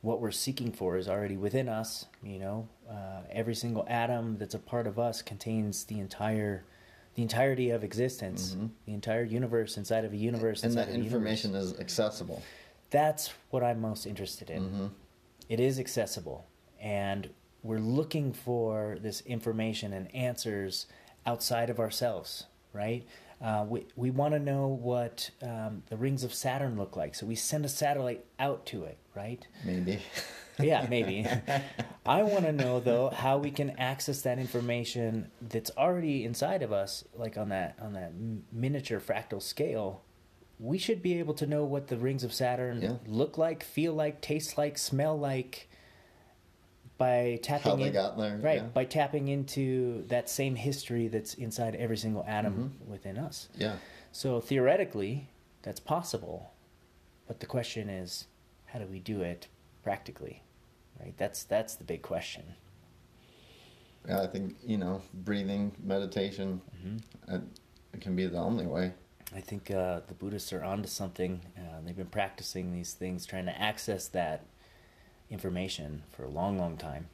what 0.00 0.20
we're 0.20 0.32
seeking 0.32 0.72
for 0.72 0.96
is 0.96 1.08
already 1.08 1.36
within 1.36 1.68
us. 1.68 2.06
You 2.24 2.40
know, 2.40 2.68
uh, 2.90 3.20
every 3.30 3.54
single 3.54 3.86
atom 3.88 4.36
that's 4.36 4.54
a 4.54 4.58
part 4.58 4.88
of 4.88 4.98
us 4.98 5.22
contains 5.22 5.84
the 5.84 6.00
entire 6.00 6.64
the 7.16 7.22
entirety 7.22 7.70
of 7.70 7.82
existence, 7.82 8.50
mm-hmm. 8.50 8.66
the 8.84 8.92
entire 8.94 9.24
universe 9.24 9.76
inside 9.76 10.04
of 10.04 10.12
a 10.12 10.16
universe. 10.16 10.62
And 10.62 10.74
that 10.74 10.90
information 10.90 11.50
universe. 11.52 11.72
is 11.72 11.80
accessible. 11.80 12.42
That's 12.90 13.32
what 13.50 13.64
I'm 13.64 13.80
most 13.80 14.06
interested 14.06 14.50
in. 14.50 14.62
Mm-hmm. 14.62 14.86
It 15.48 15.58
is 15.58 15.80
accessible 15.80 16.46
and 16.80 17.30
we're 17.62 17.78
looking 17.78 18.32
for 18.32 18.98
this 19.00 19.22
information 19.22 19.92
and 19.92 20.14
answers 20.14 20.86
outside 21.24 21.70
of 21.70 21.80
ourselves, 21.80 22.44
right? 22.72 23.04
Uh, 23.42 23.66
we 23.68 23.86
we 23.96 24.10
want 24.10 24.32
to 24.34 24.38
know 24.38 24.68
what 24.68 25.30
um, 25.42 25.82
the 25.90 25.96
rings 25.96 26.22
of 26.22 26.32
Saturn 26.32 26.78
look 26.78 26.96
like, 26.96 27.14
so 27.14 27.26
we 27.26 27.34
send 27.34 27.64
a 27.64 27.68
satellite 27.68 28.24
out 28.38 28.64
to 28.66 28.84
it, 28.84 28.98
right? 29.14 29.46
Maybe. 29.64 29.98
yeah, 30.58 30.86
maybe. 30.88 31.26
I 32.06 32.22
want 32.22 32.44
to 32.44 32.52
know 32.52 32.80
though 32.80 33.10
how 33.10 33.38
we 33.38 33.50
can 33.50 33.70
access 33.78 34.22
that 34.22 34.38
information 34.38 35.30
that's 35.40 35.70
already 35.76 36.24
inside 36.24 36.62
of 36.62 36.72
us, 36.72 37.04
like 37.14 37.36
on 37.36 37.48
that 37.50 37.76
on 37.80 37.94
that 37.94 38.12
miniature 38.52 39.00
fractal 39.00 39.42
scale. 39.42 40.02
We 40.58 40.78
should 40.78 41.02
be 41.02 41.18
able 41.18 41.34
to 41.34 41.46
know 41.46 41.64
what 41.64 41.88
the 41.88 41.98
rings 41.98 42.24
of 42.24 42.32
Saturn 42.32 42.80
yeah. 42.80 42.94
look 43.06 43.36
like, 43.36 43.62
feel 43.62 43.92
like, 43.92 44.22
taste 44.22 44.56
like, 44.56 44.78
smell 44.78 45.18
like, 45.18 45.68
by 46.98 47.38
tapping 47.42 47.72
How 47.72 47.76
they 47.76 47.84
in, 47.84 47.92
got 47.92 48.16
there, 48.16 48.38
right 48.38 48.62
yeah. 48.62 48.68
by 48.68 48.84
tapping 48.84 49.28
into 49.28 50.06
that 50.08 50.28
same 50.28 50.54
history 50.54 51.08
that's 51.08 51.34
inside 51.34 51.74
every 51.74 51.96
single 51.96 52.24
atom 52.26 52.52
mm-hmm. 52.52 52.90
within 52.90 53.18
us 53.18 53.48
yeah 53.56 53.76
so 54.12 54.40
theoretically 54.40 55.28
that's 55.62 55.80
possible 55.80 56.52
but 57.26 57.40
the 57.40 57.46
question 57.46 57.88
is 57.88 58.26
how 58.66 58.78
do 58.78 58.86
we 58.86 58.98
do 58.98 59.20
it 59.20 59.48
practically 59.82 60.42
right 61.00 61.16
that's 61.16 61.44
that's 61.44 61.74
the 61.76 61.84
big 61.84 62.02
question 62.02 62.44
yeah 64.08 64.22
i 64.22 64.26
think 64.26 64.56
you 64.64 64.78
know 64.78 65.02
breathing 65.12 65.72
meditation 65.82 66.60
mm-hmm. 66.76 67.34
it, 67.34 67.42
it, 67.94 68.00
can 68.00 68.14
be 68.14 68.26
the 68.26 68.38
only 68.38 68.66
way 68.66 68.92
i 69.34 69.40
think 69.40 69.70
uh, 69.70 70.00
the 70.06 70.14
buddhists 70.14 70.52
are 70.52 70.64
onto 70.64 70.88
something 70.88 71.40
uh, 71.56 71.80
they've 71.84 71.96
been 71.96 72.06
practicing 72.06 72.72
these 72.72 72.92
things 72.92 73.26
trying 73.26 73.46
to 73.46 73.60
access 73.60 74.08
that 74.08 74.44
information 75.30 76.02
for 76.10 76.24
a 76.24 76.28
long, 76.28 76.58
long 76.58 76.76
time. 76.76 77.08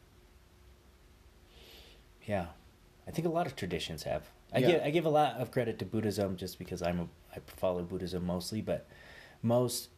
Yeah, 2.24 2.47
I 3.07 3.11
think 3.11 3.26
a 3.26 3.30
lot 3.30 3.47
of 3.47 3.57
traditions 3.57 4.05
have. 4.05 4.28
I 4.55 4.59
yeah. 4.59 4.66
give 4.66 4.83
I 4.83 4.91
give 4.91 5.07
a 5.07 5.11
lot 5.11 5.37
of 5.37 5.51
credit 5.51 5.78
to 5.80 5.85
Buddhism 5.85 6.37
just 6.37 6.59
because 6.59 6.83
I'm 6.83 7.01
a, 7.01 7.09
I 7.35 7.41
follow 7.47 7.83
Buddhism 7.83 8.26
mostly, 8.26 8.61
but 8.61 8.87
most 9.43 9.89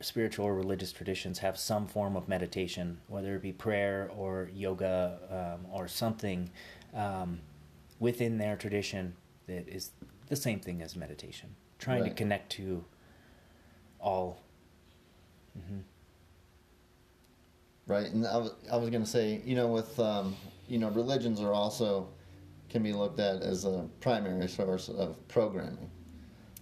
spiritual 0.00 0.46
or 0.46 0.54
religious 0.54 0.92
traditions 0.92 1.38
have 1.38 1.58
some 1.58 1.86
form 1.86 2.16
of 2.16 2.28
meditation, 2.28 3.00
whether 3.08 3.34
it 3.36 3.42
be 3.42 3.52
prayer 3.52 4.10
or 4.16 4.50
yoga 4.54 5.56
um, 5.60 5.66
or 5.70 5.88
something 5.88 6.50
um, 6.94 7.40
within 7.98 8.38
their 8.38 8.56
tradition 8.56 9.14
that 9.46 9.68
is 9.68 9.90
the 10.28 10.36
same 10.36 10.60
thing 10.60 10.80
as 10.82 10.96
meditation, 10.96 11.54
trying 11.78 12.02
right. 12.02 12.10
to 12.10 12.14
connect 12.14 12.50
to 12.52 12.84
all. 14.00 14.42
Mm-hmm 15.58 15.80
right? 17.90 18.06
And 18.06 18.26
I 18.26 18.36
was, 18.36 18.52
I 18.72 18.76
was 18.76 18.88
going 18.88 19.02
to 19.02 19.08
say, 19.08 19.42
you 19.44 19.56
know, 19.56 19.66
with 19.66 19.98
um, 19.98 20.36
you 20.68 20.78
know, 20.78 20.88
religions 20.90 21.40
are 21.40 21.52
also 21.52 22.08
can 22.70 22.82
be 22.82 22.92
looked 22.92 23.18
at 23.18 23.42
as 23.42 23.64
a 23.64 23.88
primary 24.00 24.48
source 24.48 24.88
of 24.88 25.16
programming. 25.28 25.90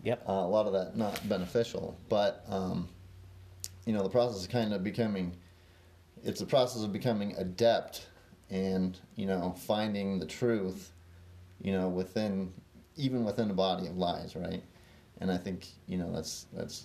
Yep. 0.02 0.24
Uh, 0.26 0.32
a 0.32 0.48
lot 0.48 0.66
of 0.66 0.72
that 0.72 0.96
not 0.96 1.28
beneficial, 1.28 1.96
but 2.08 2.44
um, 2.48 2.88
you 3.88 3.94
know 3.94 4.02
the 4.02 4.10
process 4.10 4.44
of 4.44 4.50
kind 4.50 4.74
of 4.74 4.84
becoming 4.84 5.34
it's 6.22 6.42
a 6.42 6.46
process 6.46 6.82
of 6.82 6.92
becoming 6.92 7.34
adept 7.38 8.08
and 8.50 8.98
you 9.16 9.24
know 9.24 9.54
finding 9.58 10.18
the 10.18 10.26
truth 10.26 10.92
you 11.62 11.72
know 11.72 11.88
within 11.88 12.52
even 12.96 13.24
within 13.24 13.50
a 13.50 13.54
body 13.54 13.86
of 13.86 13.96
lies 13.96 14.36
right 14.36 14.62
and 15.22 15.30
i 15.30 15.38
think 15.38 15.68
you 15.86 15.96
know 15.96 16.12
that's 16.12 16.44
that's 16.52 16.84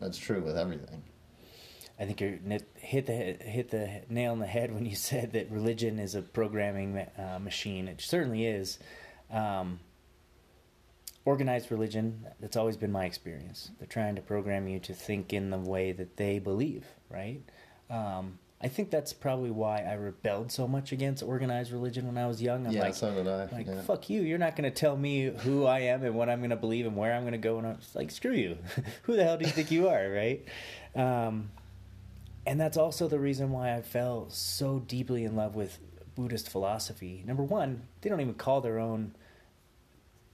that's 0.00 0.16
true 0.16 0.40
with 0.40 0.56
everything 0.56 1.02
I 2.00 2.06
think 2.06 2.20
you 2.22 2.40
hit 2.74 3.06
the 3.06 3.12
hit 3.12 3.68
the 3.70 4.02
nail 4.08 4.32
on 4.32 4.40
the 4.40 4.46
head 4.46 4.72
when 4.74 4.86
you 4.86 4.96
said 4.96 5.34
that 5.34 5.50
religion 5.50 5.98
is 5.98 6.14
a 6.16 6.22
programming 6.22 6.98
uh, 6.98 7.38
machine. 7.38 7.86
It 7.86 8.00
certainly 8.00 8.46
is. 8.46 8.78
Um, 9.30 9.78
organized 11.24 11.70
religion, 11.70 12.26
that's 12.40 12.56
always 12.56 12.76
been 12.76 12.92
my 12.92 13.04
experience. 13.04 13.70
They're 13.78 13.86
trying 13.86 14.16
to 14.16 14.22
program 14.22 14.66
you 14.68 14.80
to 14.80 14.94
think 14.94 15.32
in 15.32 15.50
the 15.50 15.58
way 15.58 15.92
that 15.92 16.16
they 16.16 16.38
believe, 16.38 16.84
right? 17.10 17.42
Um, 17.90 18.38
I 18.60 18.68
think 18.68 18.90
that's 18.90 19.12
probably 19.12 19.50
why 19.50 19.80
I 19.80 19.94
rebelled 19.94 20.52
so 20.52 20.68
much 20.68 20.92
against 20.92 21.22
organized 21.22 21.72
religion 21.72 22.06
when 22.06 22.16
I 22.16 22.28
was 22.28 22.40
young. 22.40 22.66
I'm 22.66 22.72
yeah, 22.72 22.82
like, 22.82 22.94
so 22.94 23.12
did 23.12 23.26
I. 23.26 23.46
Like, 23.46 23.66
yeah. 23.66 23.82
fuck 23.82 24.08
you. 24.08 24.22
You're 24.22 24.38
not 24.38 24.54
going 24.54 24.70
to 24.70 24.76
tell 24.76 24.96
me 24.96 25.26
who 25.26 25.66
I 25.66 25.80
am 25.80 26.04
and 26.04 26.14
what 26.14 26.28
I'm 26.28 26.38
going 26.38 26.50
to 26.50 26.56
believe 26.56 26.86
and 26.86 26.96
where 26.96 27.12
I'm 27.12 27.22
going 27.22 27.32
to 27.32 27.38
go. 27.38 27.58
And 27.58 27.66
I'm 27.66 27.78
like, 27.94 28.12
screw 28.12 28.32
you. 28.32 28.58
who 29.02 29.16
the 29.16 29.24
hell 29.24 29.36
do 29.36 29.44
you 29.44 29.50
think 29.50 29.72
you 29.72 29.88
are, 29.88 30.08
right? 30.08 30.44
Um, 30.94 31.50
and 32.46 32.60
that's 32.60 32.76
also 32.76 33.08
the 33.08 33.18
reason 33.18 33.50
why 33.50 33.74
I 33.74 33.82
fell 33.82 34.26
so 34.30 34.78
deeply 34.78 35.24
in 35.24 35.34
love 35.34 35.56
with 35.56 35.78
Buddhist 36.14 36.48
philosophy. 36.48 37.24
Number 37.26 37.42
one, 37.42 37.82
they 38.00 38.10
don't 38.10 38.20
even 38.20 38.34
call 38.34 38.60
their 38.60 38.78
own 38.78 39.14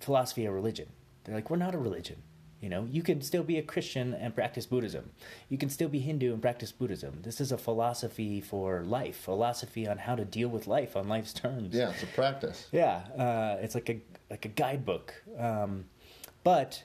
philosophy 0.01 0.44
a 0.46 0.53
religion. 0.53 0.88
They're 1.24 1.34
like, 1.34 1.51
we're 1.51 1.57
not 1.57 1.74
a 1.74 1.78
religion. 1.78 2.22
You 2.61 2.68
know, 2.68 2.88
you 2.90 3.03
can 3.03 3.22
still 3.22 3.44
be 3.44 3.59
a 3.59 3.62
Christian 3.62 4.14
and 4.14 4.34
practice 4.34 4.66
Buddhism. 4.66 5.11
You 5.49 5.59
can 5.59 5.70
still 5.70 5.88
be 5.88 6.01
Hindu 6.01 6.32
and 6.32 6.42
practice 6.42 6.72
Buddhism. 6.72 7.20
This 7.22 7.40
is 7.40 7.53
a 7.53 7.59
philosophy 7.59 8.40
for 8.40 8.82
life, 8.82 9.16
philosophy 9.16 9.86
on 9.86 9.99
how 9.99 10.16
to 10.16 10.24
deal 10.24 10.49
with 10.49 10.66
life 10.66 10.96
on 10.96 11.09
life's 11.09 11.32
terms. 11.32 11.72
Yeah, 11.72 11.90
it's 11.90 12.03
a 12.03 12.07
practice. 12.07 12.66
Yeah, 12.72 12.96
uh, 13.16 13.59
it's 13.61 13.76
like 13.76 13.88
a 13.88 14.01
like 14.28 14.44
a 14.44 14.49
guidebook. 14.49 15.14
Um, 15.38 15.84
but 16.42 16.82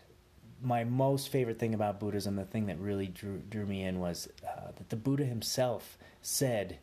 my 0.61 0.83
most 0.83 1.29
favorite 1.29 1.57
thing 1.57 1.73
about 1.73 1.99
Buddhism, 1.99 2.35
the 2.35 2.45
thing 2.45 2.67
that 2.67 2.77
really 2.77 3.07
drew 3.07 3.39
drew 3.49 3.65
me 3.65 3.83
in, 3.83 3.99
was 3.99 4.29
uh, 4.47 4.71
that 4.77 4.89
the 4.89 4.95
Buddha 4.95 5.25
himself 5.25 5.97
said, 6.21 6.77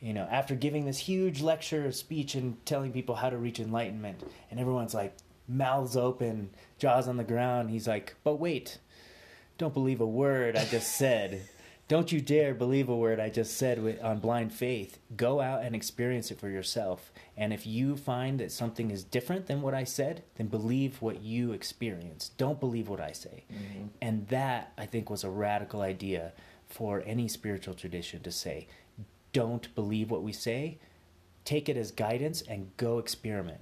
you 0.00 0.14
know, 0.14 0.26
after 0.30 0.54
giving 0.54 0.86
this 0.86 0.98
huge 0.98 1.42
lecture, 1.42 1.92
speech, 1.92 2.34
and 2.34 2.64
telling 2.64 2.90
people 2.90 3.16
how 3.16 3.28
to 3.28 3.36
reach 3.36 3.60
enlightenment, 3.60 4.22
and 4.50 4.58
everyone's 4.58 4.94
like, 4.94 5.14
mouths 5.50 5.96
open, 5.96 6.50
jaws 6.78 7.08
on 7.08 7.16
the 7.16 7.24
ground. 7.24 7.70
He's 7.70 7.88
like, 7.88 8.14
but 8.22 8.36
wait, 8.36 8.78
don't 9.58 9.74
believe 9.74 10.00
a 10.00 10.06
word 10.06 10.56
I 10.56 10.64
just 10.64 10.96
said. 10.96 11.48
Don't 11.88 12.12
you 12.12 12.20
dare 12.20 12.54
believe 12.54 12.88
a 12.88 12.96
word 12.96 13.18
I 13.18 13.30
just 13.30 13.56
said 13.56 13.98
on 14.00 14.20
blind 14.20 14.52
faith. 14.52 15.00
Go 15.16 15.40
out 15.40 15.64
and 15.64 15.74
experience 15.74 16.30
it 16.30 16.38
for 16.38 16.48
yourself. 16.48 17.12
And 17.36 17.52
if 17.52 17.66
you 17.66 17.96
find 17.96 18.38
that 18.38 18.52
something 18.52 18.92
is 18.92 19.02
different 19.02 19.46
than 19.46 19.60
what 19.60 19.74
I 19.74 19.82
said, 19.82 20.22
then 20.36 20.46
believe 20.46 21.02
what 21.02 21.20
you 21.20 21.50
experience. 21.50 22.30
Don't 22.36 22.60
believe 22.60 22.88
what 22.88 23.00
I 23.00 23.10
say. 23.10 23.42
Mm-hmm. 23.52 23.86
And 24.00 24.28
that, 24.28 24.72
I 24.78 24.86
think, 24.86 25.10
was 25.10 25.24
a 25.24 25.30
radical 25.30 25.80
idea 25.80 26.32
for 26.68 27.02
any 27.04 27.26
spiritual 27.26 27.74
tradition 27.74 28.22
to 28.22 28.30
say 28.30 28.68
don't 29.32 29.72
believe 29.74 30.10
what 30.10 30.22
we 30.22 30.32
say, 30.32 30.78
take 31.44 31.68
it 31.68 31.76
as 31.76 31.90
guidance, 31.90 32.40
and 32.42 32.70
go 32.76 32.98
experiment 32.98 33.60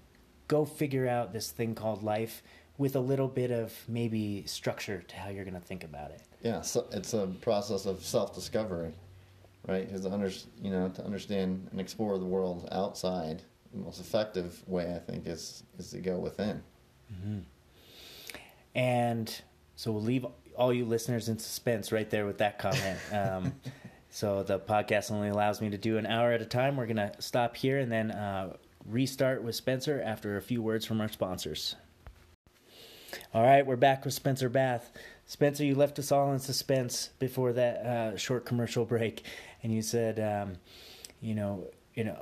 go 0.49 0.65
figure 0.65 1.07
out 1.07 1.33
this 1.33 1.51
thing 1.51 1.75
called 1.75 2.03
life 2.03 2.43
with 2.79 2.97
a 2.97 3.01
little 3.01 3.29
bit 3.29 3.51
of 3.51 3.75
maybe 3.89 4.45
structure 4.47 5.03
to 5.07 5.17
how 5.17 5.29
you're 5.29 5.45
going 5.45 5.55
to 5.55 5.61
think 5.61 5.85
about 5.85 6.11
it. 6.11 6.23
Yeah, 6.43 6.63
so 6.63 6.87
it's 6.93 7.13
a 7.13 7.27
process 7.41 7.87
of 7.87 8.05
self-discovery, 8.05 8.93
right? 9.67 9.87
Because 9.87 10.07
under, 10.07 10.31
you 10.63 10.71
know, 10.71 10.89
to 10.89 11.05
understand 11.05 11.69
and 11.71 11.81
explore 11.81 12.19
the 12.19 12.25
world 12.25 12.69
outside, 12.71 13.43
the 13.73 13.79
most 13.79 14.01
effective 14.01 14.63
way 14.67 14.95
I 14.95 14.99
think 14.99 15.27
is 15.27 15.65
is 15.79 15.91
to 15.91 15.99
go 15.99 16.19
within. 16.19 16.63
Mm-hmm. 17.13 17.39
And 18.75 19.41
so 19.77 19.93
we'll 19.93 20.03
leave 20.03 20.25
all 20.57 20.73
you 20.73 20.85
listeners 20.85 21.29
in 21.29 21.39
suspense 21.39 21.93
right 21.93 22.09
there 22.09 22.27
with 22.27 22.39
that 22.39 22.59
comment. 22.59 22.99
Um, 23.13 23.53
so 24.11 24.43
the 24.43 24.59
podcast 24.59 25.11
only 25.11 25.29
allows 25.29 25.61
me 25.61 25.69
to 25.71 25.79
do 25.79 25.99
an 25.99 26.07
hour 26.07 26.33
at 26.33 26.41
a 26.41 26.47
time. 26.47 26.77
We're 26.77 26.87
gonna 26.87 27.13
stop 27.19 27.57
here 27.57 27.79
and 27.79 27.93
then 27.93 28.11
uh, 28.11 28.57
restart 28.89 29.43
with 29.43 29.55
Spencer 29.55 30.03
after 30.05 30.37
a 30.37 30.43
few 30.43 30.63
words 30.63 30.87
from 30.87 31.01
our 31.01 31.09
sponsors. 31.09 31.77
All 33.35 33.43
right, 33.43 33.65
we're 33.65 33.77
back 33.77 34.05
with 34.05 34.15
Spencer 34.15 34.49
Bath. 34.49 34.91
Spencer, 35.27 35.65
you 35.65 35.75
left 35.75 35.99
us 35.99 36.11
all 36.11 36.33
in 36.33 36.39
suspense 36.39 37.11
before 37.19 37.53
that 37.53 37.77
uh, 37.85 38.17
short 38.17 38.45
commercial 38.45 38.85
break, 38.87 39.23
and 39.63 39.73
you 39.73 39.83
said, 39.83 40.19
um, 40.19 40.57
you 41.21 41.35
know, 41.35 41.67
you 41.95 42.05
know, 42.05 42.19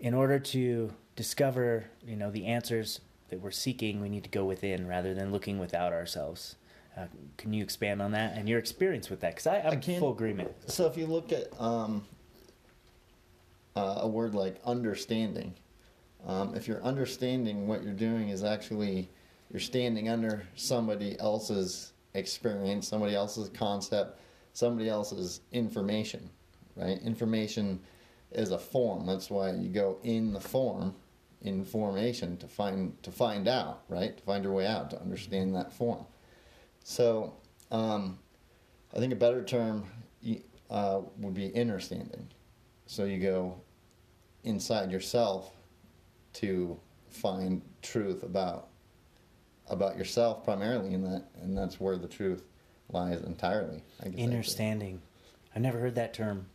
in 0.00 0.14
order 0.14 0.38
to 0.38 0.92
discover, 1.16 1.84
you 2.06 2.16
know, 2.16 2.30
the 2.30 2.46
answers 2.46 3.00
that 3.28 3.40
we're 3.40 3.50
seeking, 3.50 4.00
we 4.00 4.08
need 4.08 4.24
to 4.24 4.30
go 4.30 4.44
within 4.44 4.86
rather 4.86 5.14
than 5.14 5.32
looking 5.32 5.58
without 5.58 5.92
ourselves. 5.92 6.56
Uh, 6.96 7.06
can 7.36 7.52
you 7.52 7.62
expand 7.62 8.02
on 8.02 8.12
that 8.12 8.36
and 8.36 8.48
your 8.48 8.58
experience 8.58 9.08
with 9.08 9.20
that? 9.20 9.36
Because 9.36 9.46
I'm 9.46 9.80
in 9.80 10.00
full 10.00 10.12
agreement. 10.12 10.50
So 10.66 10.86
if 10.86 10.96
you 10.96 11.06
look 11.06 11.32
at 11.32 11.48
um, 11.60 12.04
uh, 13.76 14.00
a 14.00 14.08
word 14.08 14.34
like 14.34 14.56
understanding, 14.64 15.54
um, 16.26 16.54
if 16.54 16.68
you're 16.68 16.82
understanding 16.82 17.66
what 17.66 17.82
you're 17.82 17.92
doing 17.92 18.28
is 18.28 18.44
actually 18.44 19.08
you're 19.50 19.60
standing 19.60 20.08
under 20.08 20.46
somebody 20.54 21.18
else's 21.18 21.92
experience, 22.14 22.88
somebody 22.88 23.14
else's 23.14 23.48
concept, 23.50 24.20
somebody 24.52 24.88
else's 24.88 25.40
information, 25.52 26.28
right? 26.76 27.00
Information 27.02 27.80
is 28.32 28.50
a 28.50 28.58
form. 28.58 29.06
That's 29.06 29.30
why 29.30 29.52
you 29.52 29.68
go 29.68 29.98
in 30.02 30.32
the 30.32 30.40
form, 30.40 30.94
in 31.42 31.64
formation 31.64 32.36
to 32.38 32.46
find 32.46 33.00
to 33.02 33.10
find 33.10 33.48
out, 33.48 33.82
right? 33.88 34.16
To 34.16 34.22
find 34.22 34.44
your 34.44 34.52
way 34.52 34.66
out, 34.66 34.90
to 34.90 35.00
understand 35.00 35.54
that 35.54 35.72
form. 35.72 36.04
So, 36.84 37.34
um, 37.70 38.18
I 38.94 38.98
think 38.98 39.12
a 39.12 39.16
better 39.16 39.44
term 39.44 39.86
uh, 40.70 41.00
would 41.18 41.34
be 41.34 41.48
innerstanding. 41.48 42.26
So 42.86 43.04
you 43.04 43.18
go 43.18 43.60
inside 44.44 44.90
yourself 44.90 45.52
to 46.34 46.78
find 47.08 47.62
truth 47.82 48.22
about 48.22 48.68
about 49.68 49.96
yourself 49.96 50.44
primarily 50.44 50.94
in 50.94 51.02
that 51.02 51.24
and 51.42 51.56
that's 51.56 51.80
where 51.80 51.96
the 51.96 52.08
truth 52.08 52.42
lies 52.92 53.22
entirely 53.22 53.82
I 54.04 54.08
guess 54.08 54.18
innerstanding. 54.18 55.00
I've 55.54 55.62
never 55.62 55.78
heard 55.78 55.96
that 55.96 56.14
term. 56.14 56.46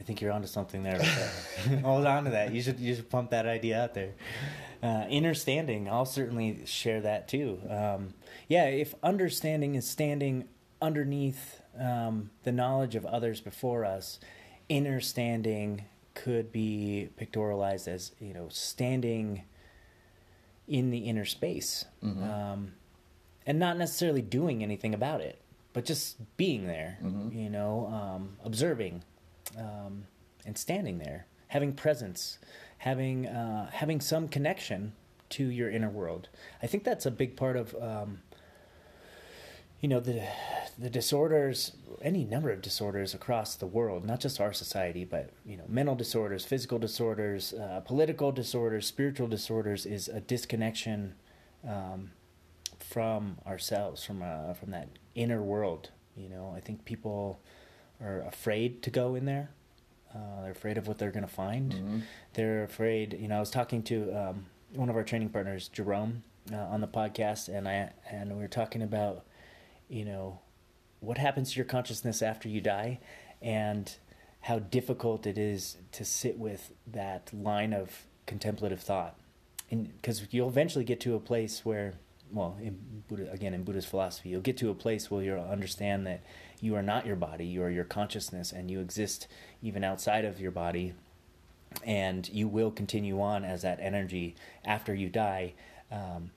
I 0.00 0.04
think 0.04 0.20
you're 0.20 0.32
onto 0.32 0.48
something 0.48 0.82
there. 0.82 1.00
Hold 1.82 2.06
on 2.06 2.24
to 2.24 2.30
that. 2.30 2.52
You 2.52 2.62
should 2.62 2.80
you 2.80 2.94
should 2.94 3.08
pump 3.10 3.30
that 3.30 3.46
idea 3.46 3.82
out 3.82 3.94
there. 3.94 4.12
Uh, 4.82 5.04
innerstanding. 5.08 5.88
I'll 5.88 6.06
certainly 6.06 6.66
share 6.66 7.00
that 7.02 7.28
too. 7.28 7.60
Um, 7.68 8.14
yeah 8.48 8.64
if 8.64 8.94
understanding 9.02 9.74
is 9.74 9.88
standing 9.88 10.48
underneath 10.80 11.60
um, 11.78 12.30
the 12.42 12.52
knowledge 12.52 12.96
of 12.96 13.06
others 13.06 13.40
before 13.40 13.84
us 13.84 14.18
innerstanding 14.68 15.84
could 16.14 16.52
be 16.52 17.08
pictorialized 17.20 17.88
as 17.88 18.12
you 18.20 18.34
know 18.34 18.48
standing 18.50 19.42
in 20.68 20.90
the 20.90 20.98
inner 20.98 21.24
space 21.24 21.84
mm-hmm. 22.02 22.22
um, 22.22 22.72
and 23.46 23.58
not 23.58 23.76
necessarily 23.76 24.22
doing 24.22 24.62
anything 24.62 24.94
about 24.94 25.20
it 25.20 25.40
but 25.72 25.84
just 25.84 26.16
being 26.36 26.66
there 26.66 26.98
mm-hmm. 27.02 27.36
you 27.36 27.50
know 27.50 27.86
um, 27.92 28.36
observing 28.44 29.02
um, 29.58 30.04
and 30.44 30.56
standing 30.56 30.98
there 30.98 31.26
having 31.48 31.72
presence 31.72 32.38
having 32.78 33.26
uh, 33.26 33.70
having 33.70 34.00
some 34.00 34.28
connection 34.28 34.92
to 35.28 35.44
your 35.44 35.70
inner 35.70 35.90
world 35.90 36.28
i 36.62 36.66
think 36.66 36.84
that's 36.84 37.06
a 37.06 37.10
big 37.10 37.36
part 37.36 37.56
of 37.56 37.74
um, 37.80 38.20
you 39.82 39.88
know 39.88 40.00
the 40.00 40.22
the 40.78 40.88
disorders 40.88 41.72
any 42.00 42.24
number 42.24 42.50
of 42.50 42.62
disorders 42.62 43.12
across 43.12 43.56
the 43.56 43.66
world 43.66 44.06
not 44.06 44.20
just 44.20 44.40
our 44.40 44.54
society 44.54 45.04
but 45.04 45.28
you 45.44 45.56
know 45.58 45.64
mental 45.68 45.94
disorders 45.94 46.46
physical 46.46 46.78
disorders 46.78 47.52
uh, 47.52 47.80
political 47.84 48.32
disorders 48.32 48.86
spiritual 48.86 49.28
disorders 49.28 49.84
is 49.84 50.08
a 50.08 50.20
disconnection 50.20 51.14
um, 51.68 52.10
from 52.78 53.36
ourselves 53.46 54.02
from 54.02 54.22
uh, 54.22 54.54
from 54.54 54.70
that 54.70 54.88
inner 55.14 55.42
world 55.42 55.90
you 56.16 56.28
know. 56.28 56.52
I 56.56 56.60
think 56.60 56.84
people 56.84 57.40
are 58.00 58.20
afraid 58.22 58.82
to 58.82 58.90
go 58.90 59.14
in 59.14 59.24
there. 59.24 59.50
Uh, 60.14 60.42
they're 60.42 60.50
afraid 60.52 60.76
of 60.76 60.86
what 60.86 60.98
they're 60.98 61.10
going 61.10 61.26
to 61.26 61.32
find. 61.32 61.72
Mm-hmm. 61.72 61.98
they're 62.34 62.64
afraid 62.64 63.16
you 63.18 63.28
know 63.28 63.36
i 63.36 63.40
was 63.40 63.50
talking 63.50 63.82
to 63.84 64.12
um, 64.12 64.46
one 64.74 64.88
of 64.90 64.96
our 64.96 65.04
training 65.04 65.30
partners 65.30 65.68
jerome 65.68 66.22
uh, 66.52 66.56
on 66.56 66.80
the 66.80 66.88
podcast 66.88 67.48
and 67.48 67.66
i 67.66 67.90
and 68.10 68.30
we 68.30 68.42
were 68.42 68.48
talking 68.48 68.82
about 68.82 69.24
you 69.92 70.04
know, 70.04 70.40
what 71.00 71.18
happens 71.18 71.52
to 71.52 71.56
your 71.56 71.66
consciousness 71.66 72.22
after 72.22 72.48
you 72.48 72.60
die 72.60 72.98
and 73.42 73.96
how 74.42 74.58
difficult 74.58 75.26
it 75.26 75.36
is 75.36 75.76
to 75.92 76.04
sit 76.04 76.38
with 76.38 76.72
that 76.86 77.30
line 77.32 77.72
of 77.72 78.06
contemplative 78.26 78.80
thought. 78.80 79.16
Because 79.70 80.26
you'll 80.30 80.48
eventually 80.48 80.84
get 80.84 81.00
to 81.00 81.14
a 81.14 81.20
place 81.20 81.64
where 81.64 81.94
well, 82.30 82.56
in 82.62 82.78
Buddha, 83.08 83.30
again 83.30 83.52
in 83.52 83.62
Buddhist 83.62 83.88
philosophy, 83.88 84.30
you'll 84.30 84.40
get 84.40 84.56
to 84.58 84.70
a 84.70 84.74
place 84.74 85.10
where 85.10 85.22
you'll 85.22 85.44
understand 85.44 86.06
that 86.06 86.22
you 86.62 86.74
are 86.74 86.82
not 86.82 87.04
your 87.04 87.16
body, 87.16 87.44
you 87.44 87.62
are 87.62 87.70
your 87.70 87.84
consciousness, 87.84 88.52
and 88.52 88.70
you 88.70 88.80
exist 88.80 89.28
even 89.62 89.84
outside 89.84 90.24
of 90.24 90.40
your 90.40 90.50
body, 90.50 90.94
and 91.84 92.26
you 92.30 92.48
will 92.48 92.70
continue 92.70 93.20
on 93.20 93.44
as 93.44 93.60
that 93.62 93.80
energy 93.80 94.34
after 94.64 94.94
you 94.94 95.10
die. 95.10 95.52
Um, 95.90 96.30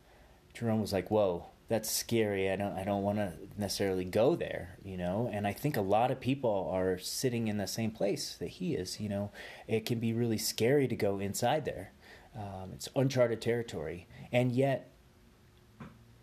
Jerome 0.54 0.82
was 0.82 0.92
like, 0.92 1.10
"Whoa, 1.10 1.46
that's 1.68 1.90
scary. 1.90 2.52
I 2.52 2.56
don't 2.56 2.74
I 2.74 2.84
don't 2.84 3.04
want 3.04 3.18
to 3.18 3.34
necessarily 3.58 4.06
go 4.06 4.36
there, 4.36 4.78
you 4.84 4.98
know. 4.98 5.30
And 5.32 5.48
I 5.48 5.54
think 5.54 5.78
a 5.78 5.82
lot 5.82 6.12
of 6.12 6.20
people 6.20 6.70
are 6.72 6.98
sitting 7.00 7.48
in 7.48 7.58
the 7.58 7.68
same 7.68 7.92
place 7.92 8.36
that 8.40 8.50
he 8.50 8.76
is. 8.76 9.00
You 9.00 9.10
know, 9.10 9.32
it 9.68 9.86
can 9.86 10.00
be 10.00 10.14
really 10.14 10.38
scary 10.38 10.88
to 10.88 10.96
go 10.96 11.20
inside 11.20 11.66
there. 11.66 11.92
Um, 12.36 12.72
it's 12.74 12.90
uncharted 12.96 13.42
territory, 13.42 14.08
and 14.32 14.52
yet 14.52 14.92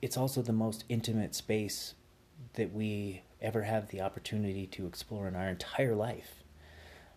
it's 0.00 0.16
also 0.16 0.42
the 0.42 0.52
most 0.52 0.84
intimate 0.88 1.34
space 1.34 1.94
that 2.54 2.72
we 2.72 3.22
ever 3.40 3.62
have 3.62 3.88
the 3.88 4.00
opportunity 4.00 4.66
to 4.66 4.86
explore 4.86 5.26
in 5.26 5.34
our 5.34 5.48
entire 5.48 5.94
life. 5.94 6.44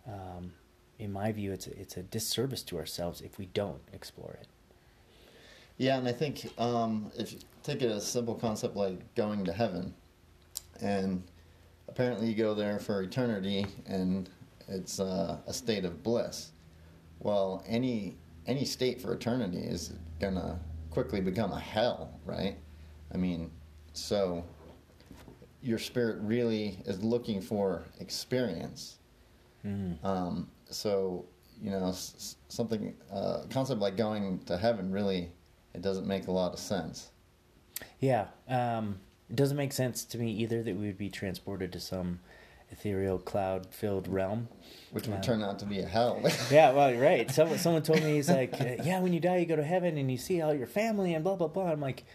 Um, 0.08 0.54
in 0.98 1.12
my 1.12 1.32
view, 1.32 1.52
it's 1.52 1.68
a, 1.68 1.80
it's 1.80 1.98
a 1.98 2.04
disservice 2.04 2.64
to 2.64 2.78
ourselves 2.78 3.22
if 3.22 3.38
we 3.38 3.48
don't 3.48 3.82
explore 3.92 4.38
it. 4.42 4.48
Yeah, 5.78 5.98
and 5.98 6.08
I 6.08 6.14
think 6.14 6.50
um, 6.58 7.12
if 7.18 7.34
you 7.34 7.40
take 7.64 7.82
a 7.82 8.00
simple 8.00 8.36
concept 8.36 8.76
like 8.76 9.14
going 9.16 9.44
to 9.46 9.54
heaven, 9.54 9.94
and 10.82 11.24
apparently 11.88 12.28
you 12.28 12.36
go 12.36 12.54
there 12.54 12.80
for 12.80 13.02
eternity, 13.02 13.66
and 13.86 14.30
it's 14.68 15.00
uh, 15.00 15.38
a 15.48 15.54
state 15.54 15.84
of 15.86 16.02
bliss. 16.02 16.52
Well, 17.20 17.64
any 17.68 18.16
any 18.48 18.64
state 18.64 19.02
for 19.02 19.14
eternity 19.14 19.58
is 19.58 19.94
gonna 20.20 20.60
quickly 20.92 21.20
become 21.20 21.52
a 21.52 21.60
hell, 21.60 22.20
right? 22.26 22.56
I 23.14 23.18
mean, 23.18 23.52
so 23.94 24.44
your 25.62 25.80
spirit 25.80 26.18
really 26.22 26.78
is 26.86 27.04
looking 27.04 27.42
for 27.42 27.84
experience. 28.00 29.00
Mm. 29.66 30.04
Um, 30.06 30.48
so 30.70 31.26
you 31.62 31.72
know, 31.72 31.94
something 32.48 32.94
uh, 33.12 33.44
concept 33.50 33.82
like 33.82 33.98
going 33.98 34.40
to 34.46 34.58
heaven 34.58 34.92
really 34.92 35.32
it 35.76 35.82
doesn't 35.82 36.08
make 36.08 36.28
a 36.28 36.32
lot 36.32 36.54
of 36.54 36.60
sense. 36.60 37.10
Yeah, 38.00 38.28
um, 38.48 39.00
it 39.30 39.36
doesn't 39.36 39.58
make 39.58 39.74
sense 39.74 40.06
to 40.06 40.18
me 40.18 40.32
either 40.32 40.64
that 40.64 40.76
we 40.76 40.88
would 40.88 40.98
be 40.98 41.10
transported 41.10 41.74
to 41.74 41.80
some 41.80 42.20
ethereal 42.72 43.20
cloud-filled 43.20 44.08
realm, 44.08 44.48
which 44.92 45.08
would 45.08 45.18
uh, 45.18 45.22
turn 45.22 45.44
out 45.44 45.60
to 45.60 45.66
be 45.66 45.80
a 45.80 45.86
hell. 45.86 46.22
yeah, 46.52 46.72
well, 46.72 46.92
you're 46.92 47.02
right. 47.02 47.30
Someone, 47.30 47.60
someone 47.60 47.84
told 47.84 48.02
me 48.04 48.14
he's 48.14 48.30
like, 48.30 48.58
yeah, 48.60 49.00
when 49.00 49.14
you 49.14 49.20
die, 49.20 49.38
you 49.38 49.46
go 49.46 49.56
to 49.56 49.64
heaven 49.64 49.98
and 49.98 50.10
you 50.10 50.18
see 50.18 50.42
all 50.42 50.54
your 50.54 50.68
family 50.68 51.14
and 51.14 51.24
blah 51.24 51.36
blah 51.36 51.48
blah. 51.48 51.72
I'm 51.72 51.82
like, 51.82 52.06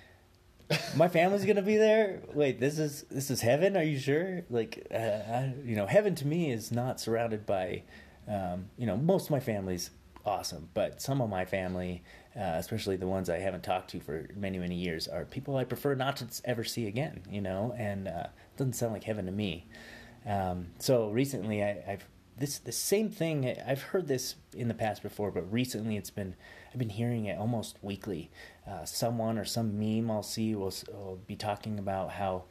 my 0.96 1.08
family's 1.08 1.44
gonna 1.44 1.62
be 1.62 1.76
there. 1.76 2.22
Wait, 2.32 2.60
this 2.60 2.78
is 2.78 3.04
this 3.10 3.30
is 3.30 3.42
heaven? 3.42 3.76
Are 3.76 3.82
you 3.82 3.98
sure? 3.98 4.42
Like, 4.48 4.86
uh, 4.92 4.96
I, 4.96 5.54
you 5.64 5.76
know, 5.76 5.86
heaven 5.86 6.14
to 6.16 6.26
me 6.26 6.50
is 6.50 6.72
not 6.72 7.00
surrounded 7.00 7.44
by, 7.44 7.82
um, 8.26 8.70
you 8.78 8.86
know, 8.86 8.96
most 8.96 9.26
of 9.26 9.30
my 9.30 9.40
family's 9.40 9.90
awesome, 10.24 10.68
but 10.74 11.00
some 11.00 11.20
of 11.20 11.28
my 11.28 11.44
family 11.44 12.02
uh, 12.36 12.54
especially 12.56 12.96
the 12.96 13.06
ones 13.06 13.28
I 13.28 13.38
haven't 13.38 13.64
talked 13.64 13.90
to 13.90 14.00
for 14.00 14.28
many, 14.36 14.58
many 14.58 14.76
years, 14.76 15.08
are 15.08 15.24
people 15.24 15.56
I 15.56 15.64
prefer 15.64 15.94
not 15.94 16.16
to 16.18 16.26
ever 16.44 16.62
see 16.62 16.86
again, 16.86 17.22
you 17.28 17.40
know, 17.40 17.74
and 17.76 18.06
uh, 18.06 18.26
it 18.28 18.56
doesn't 18.56 18.74
sound 18.74 18.92
like 18.92 19.04
heaven 19.04 19.26
to 19.26 19.32
me. 19.32 19.66
Um, 20.26 20.68
so 20.78 21.10
recently, 21.10 21.62
I, 21.62 21.82
have 21.86 22.04
this 22.36 22.58
the 22.58 22.72
same 22.72 23.10
thing. 23.10 23.56
I've 23.66 23.82
heard 23.82 24.08
this 24.08 24.36
in 24.54 24.68
the 24.68 24.74
past 24.74 25.02
before, 25.02 25.30
but 25.30 25.50
recently 25.52 25.96
it's 25.96 26.10
been 26.10 26.36
I've 26.72 26.78
been 26.78 26.90
hearing 26.90 27.26
it 27.26 27.38
almost 27.38 27.78
weekly. 27.82 28.30
Uh, 28.68 28.84
someone 28.84 29.38
or 29.38 29.44
some 29.44 29.78
meme 29.78 30.10
I'll 30.10 30.22
see 30.22 30.54
will, 30.54 30.72
will, 30.92 31.20
be 31.26 31.36
talking 31.36 31.78
about 31.78 32.12
how 32.12 32.44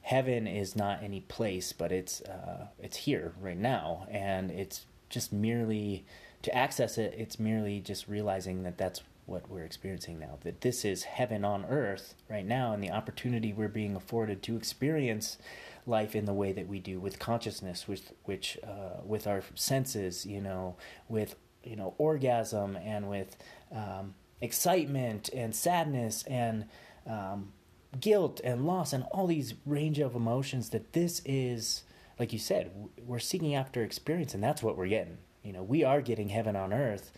heaven 0.00 0.46
is 0.46 0.74
not 0.74 1.02
any 1.02 1.20
place, 1.20 1.72
but 1.72 1.92
it's 1.92 2.20
uh, 2.22 2.68
it's 2.78 2.96
here 2.96 3.34
right 3.40 3.56
now, 3.56 4.06
and 4.10 4.50
it's 4.50 4.86
just 5.08 5.32
merely 5.32 6.04
to 6.46 6.56
access 6.56 6.96
it, 6.96 7.12
it's 7.18 7.40
merely 7.40 7.80
just 7.80 8.06
realizing 8.06 8.62
that 8.62 8.78
that's 8.78 9.02
what 9.26 9.50
we're 9.50 9.64
experiencing 9.64 10.20
now. 10.20 10.38
That 10.44 10.60
this 10.60 10.84
is 10.84 11.02
heaven 11.02 11.44
on 11.44 11.64
earth 11.64 12.14
right 12.30 12.46
now, 12.46 12.72
and 12.72 12.80
the 12.80 12.92
opportunity 12.92 13.52
we're 13.52 13.66
being 13.66 13.96
afforded 13.96 14.44
to 14.44 14.56
experience 14.56 15.38
life 15.86 16.14
in 16.14 16.24
the 16.24 16.32
way 16.32 16.52
that 16.52 16.68
we 16.68 16.78
do 16.78 17.00
with 17.00 17.18
consciousness, 17.18 17.88
with 17.88 18.12
which 18.24 18.58
uh, 18.62 19.00
with 19.04 19.26
our 19.26 19.42
senses, 19.56 20.24
you 20.24 20.40
know, 20.40 20.76
with 21.08 21.34
you 21.64 21.74
know 21.74 21.94
orgasm 21.98 22.76
and 22.76 23.10
with 23.10 23.36
um, 23.74 24.14
excitement 24.40 25.28
and 25.34 25.52
sadness 25.52 26.22
and 26.28 26.66
um, 27.08 27.52
guilt 27.98 28.40
and 28.44 28.64
loss 28.64 28.92
and 28.92 29.02
all 29.10 29.26
these 29.26 29.54
range 29.66 29.98
of 29.98 30.14
emotions. 30.14 30.70
That 30.70 30.92
this 30.92 31.22
is, 31.24 31.82
like 32.20 32.32
you 32.32 32.38
said, 32.38 32.70
we're 33.04 33.18
seeking 33.18 33.56
after 33.56 33.82
experience, 33.82 34.32
and 34.32 34.44
that's 34.44 34.62
what 34.62 34.76
we're 34.76 34.86
getting 34.86 35.18
you 35.46 35.52
know, 35.52 35.62
we 35.62 35.84
are 35.84 36.02
getting 36.02 36.28
heaven 36.28 36.56
on 36.56 36.72
earth. 36.72 37.12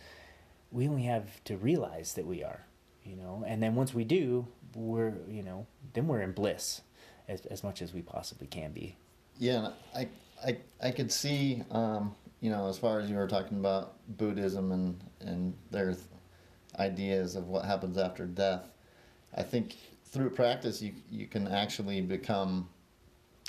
We 0.71 0.87
only 0.87 1.03
have 1.03 1.43
to 1.45 1.57
realize 1.57 2.13
that 2.13 2.27
we 2.27 2.43
are, 2.43 2.63
you 3.03 3.15
know, 3.15 3.43
and 3.45 3.61
then 3.61 3.73
once 3.73 3.91
we 3.91 4.03
do, 4.03 4.47
we're, 4.75 5.15
you 5.27 5.41
know, 5.41 5.65
then 5.93 6.07
we're 6.07 6.21
in 6.21 6.33
bliss 6.33 6.81
as, 7.27 7.43
as 7.47 7.63
much 7.63 7.81
as 7.81 7.91
we 7.91 8.03
possibly 8.03 8.45
can 8.45 8.71
be. 8.71 8.95
Yeah, 9.39 9.69
I, 9.95 10.07
I, 10.45 10.57
I 10.79 10.91
could 10.91 11.11
see, 11.11 11.63
um, 11.71 12.15
you 12.39 12.51
know, 12.51 12.69
as 12.69 12.77
far 12.77 12.99
as 12.99 13.09
you 13.09 13.15
were 13.15 13.27
talking 13.27 13.57
about 13.57 13.95
Buddhism 14.17 14.71
and, 14.73 15.03
and 15.21 15.55
their 15.71 15.95
ideas 16.77 17.35
of 17.35 17.47
what 17.47 17.65
happens 17.65 17.97
after 17.97 18.27
death, 18.27 18.69
I 19.35 19.41
think 19.41 19.75
through 20.05 20.29
practice 20.29 20.83
you, 20.83 20.93
you 21.09 21.25
can 21.25 21.47
actually 21.47 22.01
become 22.01 22.69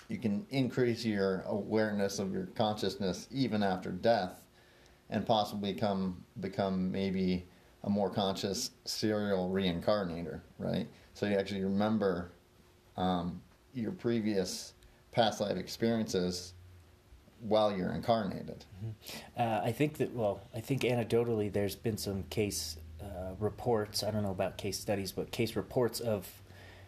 you 0.08 0.18
can 0.18 0.44
increase 0.50 1.04
your 1.04 1.42
awareness 1.46 2.18
of 2.18 2.32
your 2.32 2.46
consciousness 2.56 3.28
even 3.30 3.62
after 3.62 3.92
death 3.92 4.39
and 5.10 5.26
possibly 5.26 5.74
come 5.74 6.24
become 6.40 6.90
maybe 6.90 7.46
a 7.84 7.90
more 7.90 8.10
conscious 8.10 8.70
serial 8.84 9.50
reincarnator, 9.50 10.40
right? 10.58 10.88
So 11.14 11.26
you 11.26 11.36
actually 11.36 11.64
remember 11.64 12.32
um, 12.96 13.40
your 13.74 13.92
previous 13.92 14.74
past 15.12 15.40
life 15.40 15.56
experiences 15.56 16.54
while 17.40 17.74
you're 17.74 17.92
incarnated. 17.92 18.64
Mm-hmm. 18.84 19.40
Uh, 19.40 19.60
I 19.64 19.72
think 19.72 19.96
that, 19.98 20.12
well, 20.12 20.40
I 20.54 20.60
think 20.60 20.82
anecdotally 20.82 21.52
there's 21.52 21.74
been 21.74 21.96
some 21.96 22.24
case 22.24 22.76
uh, 23.02 23.34
reports, 23.38 24.02
I 24.02 24.10
don't 24.10 24.22
know 24.22 24.30
about 24.30 24.58
case 24.58 24.78
studies, 24.78 25.10
but 25.10 25.30
case 25.30 25.56
reports 25.56 26.00
of 26.00 26.28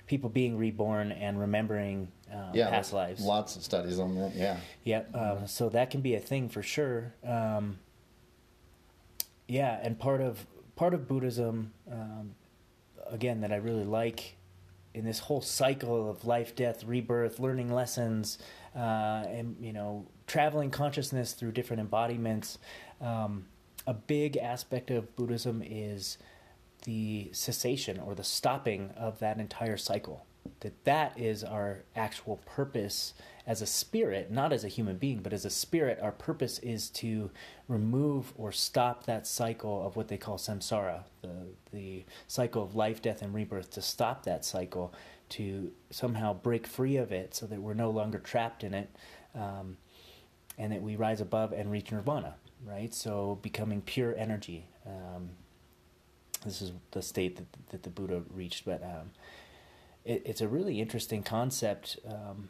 people 0.07 0.29
being 0.29 0.59
reborn 0.59 1.11
and 1.11 1.41
remembering 1.41 2.09
um, 2.31 2.51
yeah, 2.53 2.69
past 2.69 2.93
lives. 2.93 3.25
Lots 3.25 3.57
of 3.57 3.63
studies 3.63 3.99
on 3.99 4.15
that, 4.17 4.35
yeah. 4.35 4.59
Yeah, 4.85 5.03
uh, 5.15 5.47
so 5.47 5.71
that 5.71 5.91
can 5.91 6.03
be 6.03 6.15
a 6.15 6.21
thing 6.21 6.51
for 6.51 6.63
sure. 6.63 7.15
Um, 7.25 7.79
yeah, 9.53 9.79
and 9.83 9.99
part 9.99 10.23
of 10.23 10.47
part 10.77 10.95
of 10.95 11.07
Buddhism, 11.07 11.75
um, 11.91 12.35
again, 13.07 13.43
that 13.43 13.53
I 13.53 13.57
really 13.57 13.85
like 13.85 14.37
in 14.95 15.05
this 15.05 15.19
whole 15.19 15.43
cycle 15.43 16.09
of 16.09 16.25
life, 16.25 16.57
death, 16.57 16.85
rebirth, 16.85 17.39
learning 17.39 17.71
lessons, 17.71 18.39
uh, 18.75 19.25
and 19.29 19.57
you 19.61 19.75
know, 19.75 20.07
traveling 20.27 20.71
consciousness 20.71 21.35
through 21.35 21.53
different 21.53 21.81
embodiments. 21.81 22.59
Um, 22.99 23.45
a 23.87 23.93
big 23.93 24.39
aspect 24.39 24.91
of 24.91 25.15
Buddhism 25.17 25.63
is 25.63 26.17
the 26.87 27.29
cessation 27.33 28.01
or 28.01 28.15
the 28.15 28.25
stopping 28.25 28.91
of 28.97 29.19
that 29.19 29.39
entire 29.39 29.77
cycle. 29.77 30.25
That 30.61 30.85
that 30.85 31.19
is 31.19 31.43
our 31.43 31.83
actual 31.97 32.41
purpose 32.47 33.15
as 33.47 33.61
a 33.61 33.67
spirit, 33.67 34.31
not 34.31 34.53
as 34.53 34.65
a 34.65 34.69
human 34.69 34.97
being, 34.97 35.19
but 35.19 35.33
as 35.33 35.45
a 35.45 35.51
spirit, 35.51 35.99
our 36.01 36.13
purpose 36.13 36.59
is 36.61 36.89
to 36.91 37.31
remove 37.69 38.33
or 38.37 38.53
stop 38.53 39.05
that 39.07 39.27
cycle 39.27 39.85
of 39.85 39.97
what 39.97 40.09
they 40.09 40.17
call 40.17 40.39
samsara, 40.39 41.03
the, 41.23 41.29
the 41.73 42.05
cycle 42.29 42.63
of 42.63 42.77
life, 42.77 43.03
death, 43.03 43.23
and 43.23 43.35
rebirth, 43.35 43.71
to 43.71 43.83
stop 43.83 44.25
that 44.25 44.45
cycle, 44.45 44.95
to 45.31 45.73
somehow 45.91 46.33
break 46.33 46.67
free 46.67 46.97
of 46.97 47.11
it 47.11 47.35
so 47.35 47.47
that 47.47 47.61
we're 47.61 47.75
no 47.75 47.91
longer 47.91 48.19
trapped 48.19 48.63
in 48.63 48.75
it, 48.75 48.91
um, 49.35 49.77
and 50.59 50.73
that 50.73 50.83
we 50.83 50.95
rise 50.95 51.21
above 51.21 51.53
and 51.53 51.71
reach 51.71 51.91
nirvana, 51.91 52.37
right? 52.65 52.95
So 52.95 53.39
becoming 53.43 53.81
pure 53.81 54.15
energy. 54.17 54.67
Um, 54.87 55.31
this 56.45 56.63
is 56.63 56.73
the 56.93 57.03
state 57.03 57.37
that, 57.37 57.47
that 57.71 57.83
the 57.83 57.91
Buddha 57.91 58.23
reached, 58.33 58.65
but 58.65 58.83
um, 58.83 59.11
it, 60.05 60.23
it's 60.25 60.41
a 60.41 60.49
really 60.49 60.81
interesting 60.81 61.23
concept. 61.23 61.99
Um, 62.07 62.49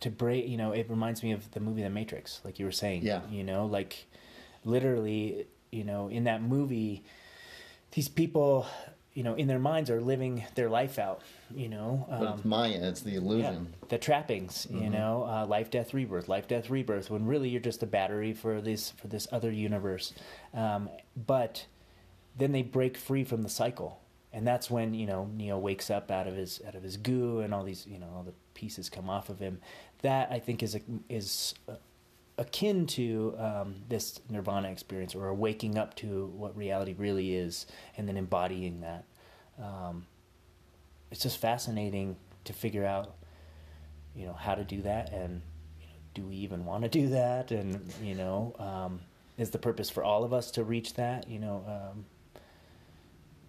to 0.00 0.10
break 0.10 0.46
you 0.46 0.56
know 0.56 0.72
it 0.72 0.90
reminds 0.90 1.22
me 1.22 1.32
of 1.32 1.50
the 1.52 1.60
movie 1.60 1.82
the 1.82 1.88
matrix 1.88 2.40
like 2.44 2.58
you 2.58 2.66
were 2.66 2.72
saying 2.72 3.02
yeah 3.02 3.20
you 3.30 3.42
know 3.44 3.64
like 3.64 4.06
literally 4.64 5.46
you 5.70 5.84
know 5.84 6.08
in 6.08 6.24
that 6.24 6.42
movie 6.42 7.02
these 7.92 8.08
people 8.08 8.66
you 9.14 9.22
know 9.22 9.34
in 9.34 9.46
their 9.46 9.58
minds 9.58 9.88
are 9.88 10.00
living 10.00 10.44
their 10.56 10.68
life 10.68 10.98
out 10.98 11.22
you 11.54 11.68
know 11.68 12.06
but 12.10 12.26
um, 12.26 12.34
it's 12.34 12.44
maya 12.44 12.78
it's 12.82 13.00
the 13.00 13.14
illusion 13.14 13.68
yeah, 13.70 13.86
the 13.88 13.98
trappings 13.98 14.66
mm-hmm. 14.66 14.84
you 14.84 14.90
know 14.90 15.24
uh, 15.24 15.46
life 15.46 15.70
death 15.70 15.94
rebirth 15.94 16.28
life 16.28 16.48
death 16.48 16.68
rebirth 16.68 17.10
when 17.10 17.24
really 17.24 17.48
you're 17.48 17.60
just 17.60 17.82
a 17.82 17.86
battery 17.86 18.32
for 18.32 18.60
this 18.60 18.90
for 18.90 19.08
this 19.08 19.26
other 19.32 19.50
universe 19.50 20.12
um, 20.52 20.90
but 21.16 21.66
then 22.36 22.52
they 22.52 22.62
break 22.62 22.96
free 22.96 23.24
from 23.24 23.42
the 23.42 23.48
cycle 23.48 24.00
and 24.34 24.46
that's 24.46 24.70
when 24.70 24.92
you 24.92 25.06
know 25.06 25.30
Neo 25.32 25.58
wakes 25.58 25.90
up 25.90 26.10
out 26.10 26.26
of 26.26 26.34
his 26.36 26.60
out 26.66 26.74
of 26.74 26.82
his 26.82 26.96
goo 26.96 27.38
and 27.38 27.54
all 27.54 27.62
these 27.62 27.86
you 27.86 27.98
know 27.98 28.08
all 28.14 28.22
the 28.24 28.34
pieces 28.54 28.90
come 28.90 29.08
off 29.08 29.28
of 29.28 29.38
him. 29.38 29.60
That 30.02 30.30
I 30.30 30.38
think 30.40 30.62
is 30.62 30.74
a, 30.74 30.80
is 31.08 31.54
akin 32.36 32.86
to 32.86 33.34
um, 33.38 33.76
this 33.88 34.20
nirvana 34.28 34.68
experience 34.68 35.14
or 35.14 35.32
waking 35.34 35.78
up 35.78 35.94
to 35.96 36.26
what 36.36 36.56
reality 36.56 36.94
really 36.98 37.34
is 37.34 37.66
and 37.96 38.08
then 38.08 38.16
embodying 38.16 38.80
that. 38.80 39.04
Um, 39.62 40.06
it's 41.10 41.22
just 41.22 41.38
fascinating 41.38 42.16
to 42.44 42.52
figure 42.52 42.84
out, 42.84 43.14
you 44.16 44.26
know, 44.26 44.32
how 44.32 44.54
to 44.56 44.64
do 44.64 44.82
that 44.82 45.12
and 45.12 45.42
you 45.80 45.86
know, 45.86 45.94
do 46.14 46.22
we 46.24 46.34
even 46.36 46.64
want 46.64 46.82
to 46.82 46.88
do 46.88 47.08
that? 47.10 47.52
And, 47.52 47.92
you 48.02 48.16
know, 48.16 48.54
um, 48.58 49.00
is 49.38 49.50
the 49.50 49.58
purpose 49.58 49.90
for 49.90 50.02
all 50.02 50.24
of 50.24 50.32
us 50.32 50.50
to 50.52 50.64
reach 50.64 50.94
that? 50.94 51.28
You 51.28 51.38
know, 51.38 51.64
um, 51.68 52.04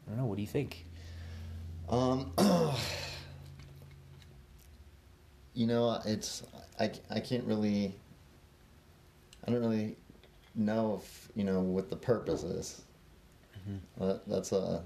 I 0.06 0.12
don't 0.12 0.18
know. 0.20 0.26
What 0.26 0.36
do 0.36 0.42
you 0.42 0.48
think? 0.48 0.86
Um, 1.90 2.32
you 5.54 5.68
know, 5.68 6.00
it's 6.06 6.44
I, 6.80 6.92
I 7.10 7.20
can't 7.20 7.46
really 7.46 7.96
I 9.48 9.52
don't 9.52 9.62
really 9.62 9.96
know 10.56 11.02
if 11.02 11.30
you 11.36 11.44
know 11.44 11.62
what 11.62 11.90
the 11.90 11.96
purpose 11.96 12.44
is. 12.44 12.82
Mm-hmm. 13.58 14.06
That, 14.06 14.28
that's 14.28 14.52
a 14.52 14.84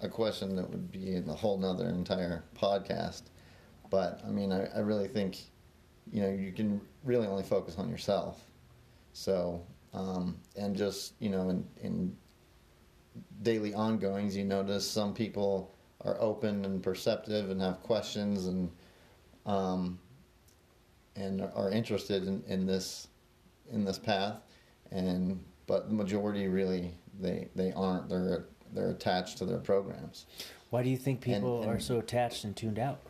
a 0.00 0.08
question 0.08 0.56
that 0.56 0.68
would 0.68 0.90
be 0.90 1.14
in 1.14 1.28
a 1.28 1.34
whole 1.34 1.58
nother 1.58 1.88
entire 1.88 2.42
podcast. 2.58 3.22
But 3.90 4.20
I 4.26 4.30
mean, 4.30 4.52
I, 4.52 4.66
I 4.74 4.80
really 4.80 5.08
think 5.08 5.38
you 6.12 6.22
know 6.22 6.30
you 6.30 6.52
can 6.52 6.80
really 7.04 7.26
only 7.26 7.44
focus 7.44 7.76
on 7.78 7.88
yourself. 7.88 8.44
So 9.12 9.64
um, 9.92 10.38
and 10.56 10.76
just 10.76 11.14
you 11.18 11.30
know 11.30 11.50
in, 11.50 11.66
in 11.82 12.16
daily 13.42 13.74
ongoings, 13.74 14.36
you 14.36 14.44
notice 14.44 14.88
some 14.88 15.14
people 15.14 15.74
are 16.04 16.16
open 16.20 16.64
and 16.64 16.82
perceptive 16.82 17.50
and 17.50 17.60
have 17.60 17.82
questions 17.82 18.46
and 18.46 18.70
um, 19.46 19.98
and 21.16 21.42
are 21.54 21.70
interested 21.70 22.26
in, 22.26 22.42
in 22.46 22.66
this 22.66 23.08
in 23.70 23.84
this 23.84 23.98
path, 23.98 24.36
and 24.90 25.42
but 25.66 25.88
the 25.88 25.94
majority 25.94 26.48
really 26.48 26.94
they 27.20 27.48
they 27.54 27.72
aren't. 27.72 28.08
They're 28.08 28.46
they're 28.72 28.90
attached 28.90 29.38
to 29.38 29.44
their 29.44 29.58
programs. 29.58 30.26
Why 30.70 30.82
do 30.82 30.88
you 30.88 30.96
think 30.96 31.20
people 31.20 31.60
and, 31.60 31.68
and, 31.68 31.76
are 31.76 31.80
so 31.80 31.98
attached 31.98 32.44
and 32.44 32.56
tuned 32.56 32.78
out? 32.78 33.00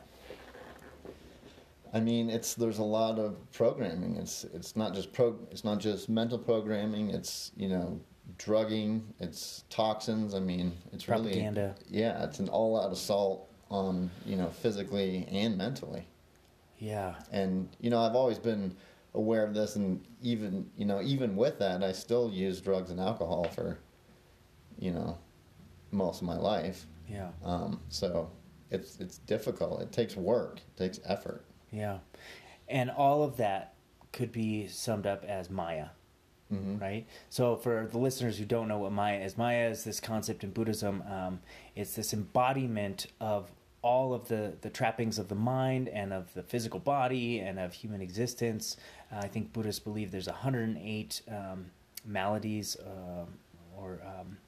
I 1.94 2.00
mean, 2.00 2.30
it's 2.30 2.54
there's 2.54 2.78
a 2.78 2.84
lot 2.84 3.18
of 3.18 3.36
programming. 3.52 4.16
It's 4.16 4.44
it's 4.44 4.76
not 4.76 4.94
just 4.94 5.12
pro. 5.12 5.36
It's 5.50 5.64
not 5.64 5.78
just 5.78 6.08
mental 6.08 6.38
programming. 6.38 7.10
It's 7.10 7.52
you 7.56 7.68
know 7.68 8.00
drugging. 8.38 9.12
It's 9.20 9.64
toxins. 9.70 10.34
I 10.34 10.40
mean, 10.40 10.72
it's 10.92 11.04
propaganda. 11.04 11.74
Really, 11.88 12.02
yeah, 12.02 12.24
it's 12.24 12.38
an 12.38 12.48
all-out 12.48 12.92
assault 12.92 13.48
on 13.70 14.10
you 14.26 14.36
know 14.36 14.48
physically 14.48 15.26
and 15.30 15.56
mentally. 15.56 16.06
Yeah. 16.78 17.14
And 17.30 17.68
you 17.80 17.90
know, 17.90 18.00
I've 18.00 18.16
always 18.16 18.38
been 18.38 18.76
aware 19.14 19.44
of 19.44 19.54
this, 19.54 19.76
and 19.76 20.04
even 20.20 20.68
you 20.76 20.84
know, 20.84 21.00
even 21.00 21.36
with 21.36 21.58
that, 21.60 21.82
I 21.82 21.92
still 21.92 22.30
use 22.30 22.60
drugs 22.60 22.90
and 22.90 22.98
alcohol 22.98 23.44
for, 23.44 23.78
you 24.78 24.90
know, 24.90 25.16
most 25.92 26.20
of 26.20 26.26
my 26.26 26.36
life. 26.36 26.86
Yeah. 27.08 27.30
Um, 27.44 27.80
so 27.88 28.30
it's 28.70 28.98
it's 28.98 29.18
difficult. 29.18 29.80
It 29.80 29.92
takes 29.92 30.16
work. 30.16 30.58
It 30.58 30.76
takes 30.76 31.00
effort. 31.04 31.44
Yeah, 31.70 31.98
and 32.68 32.90
all 32.90 33.22
of 33.22 33.36
that 33.36 33.74
could 34.12 34.32
be 34.32 34.66
summed 34.66 35.06
up 35.06 35.24
as 35.24 35.50
Maya. 35.50 35.86
Mm-hmm. 36.52 36.78
Right. 36.78 37.06
So, 37.30 37.56
for 37.56 37.88
the 37.90 37.98
listeners 37.98 38.36
who 38.36 38.44
don't 38.44 38.68
know 38.68 38.78
what 38.78 38.92
Maya 38.92 39.20
is, 39.20 39.38
Maya 39.38 39.70
is 39.70 39.84
this 39.84 40.00
concept 40.00 40.44
in 40.44 40.50
Buddhism. 40.50 41.02
Um, 41.10 41.40
it's 41.74 41.94
this 41.94 42.12
embodiment 42.12 43.06
of 43.20 43.50
all 43.82 44.14
of 44.14 44.28
the, 44.28 44.54
the 44.60 44.70
trappings 44.70 45.18
of 45.18 45.28
the 45.28 45.34
mind 45.34 45.88
and 45.88 46.12
of 46.12 46.32
the 46.34 46.42
physical 46.42 46.78
body 46.78 47.40
and 47.40 47.58
of 47.58 47.72
human 47.72 48.00
existence. 48.00 48.76
Uh, 49.12 49.20
I 49.22 49.28
think 49.28 49.52
Buddhists 49.52 49.80
believe 49.80 50.10
there's 50.12 50.28
108 50.28 51.22
um, 51.28 51.66
maladies 52.04 52.76
uh, 52.76 53.24
or 53.76 54.00
um, 54.06 54.38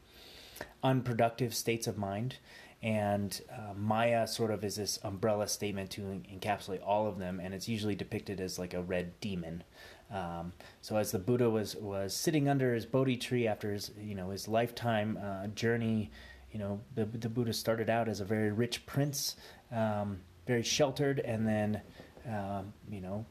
unproductive 0.82 1.54
states 1.54 1.86
of 1.86 1.98
mind. 1.98 2.36
And 2.82 3.40
uh, 3.50 3.72
Maya 3.74 4.26
sort 4.26 4.50
of 4.50 4.62
is 4.62 4.76
this 4.76 4.98
umbrella 5.02 5.48
statement 5.48 5.90
to 5.92 6.02
encapsulate 6.02 6.80
all 6.86 7.06
of 7.06 7.18
them, 7.18 7.40
and 7.40 7.54
it's 7.54 7.66
usually 7.66 7.94
depicted 7.94 8.40
as 8.40 8.58
like 8.58 8.74
a 8.74 8.82
red 8.82 9.18
demon. 9.20 9.64
Um, 10.10 10.52
so 10.80 10.96
as 10.96 11.12
the 11.12 11.18
Buddha 11.18 11.50
was 11.50 11.76
was 11.76 12.14
sitting 12.14 12.48
under 12.48 12.74
his 12.74 12.86
Bodhi 12.86 13.16
tree 13.16 13.46
after 13.48 13.72
his 13.72 13.90
you 14.00 14.14
know 14.14 14.30
his 14.30 14.46
lifetime 14.46 15.18
uh, 15.22 15.48
journey 15.48 16.10
you 16.54 16.60
know, 16.60 16.80
the, 16.94 17.04
the 17.04 17.28
Buddha 17.28 17.52
started 17.52 17.90
out 17.90 18.08
as 18.08 18.20
a 18.20 18.24
very 18.24 18.52
rich 18.52 18.86
prince, 18.86 19.34
um, 19.72 20.20
very 20.46 20.62
sheltered, 20.62 21.18
and 21.18 21.46
then, 21.46 21.82
um, 22.28 22.72
you 22.88 23.00
know, 23.00 23.26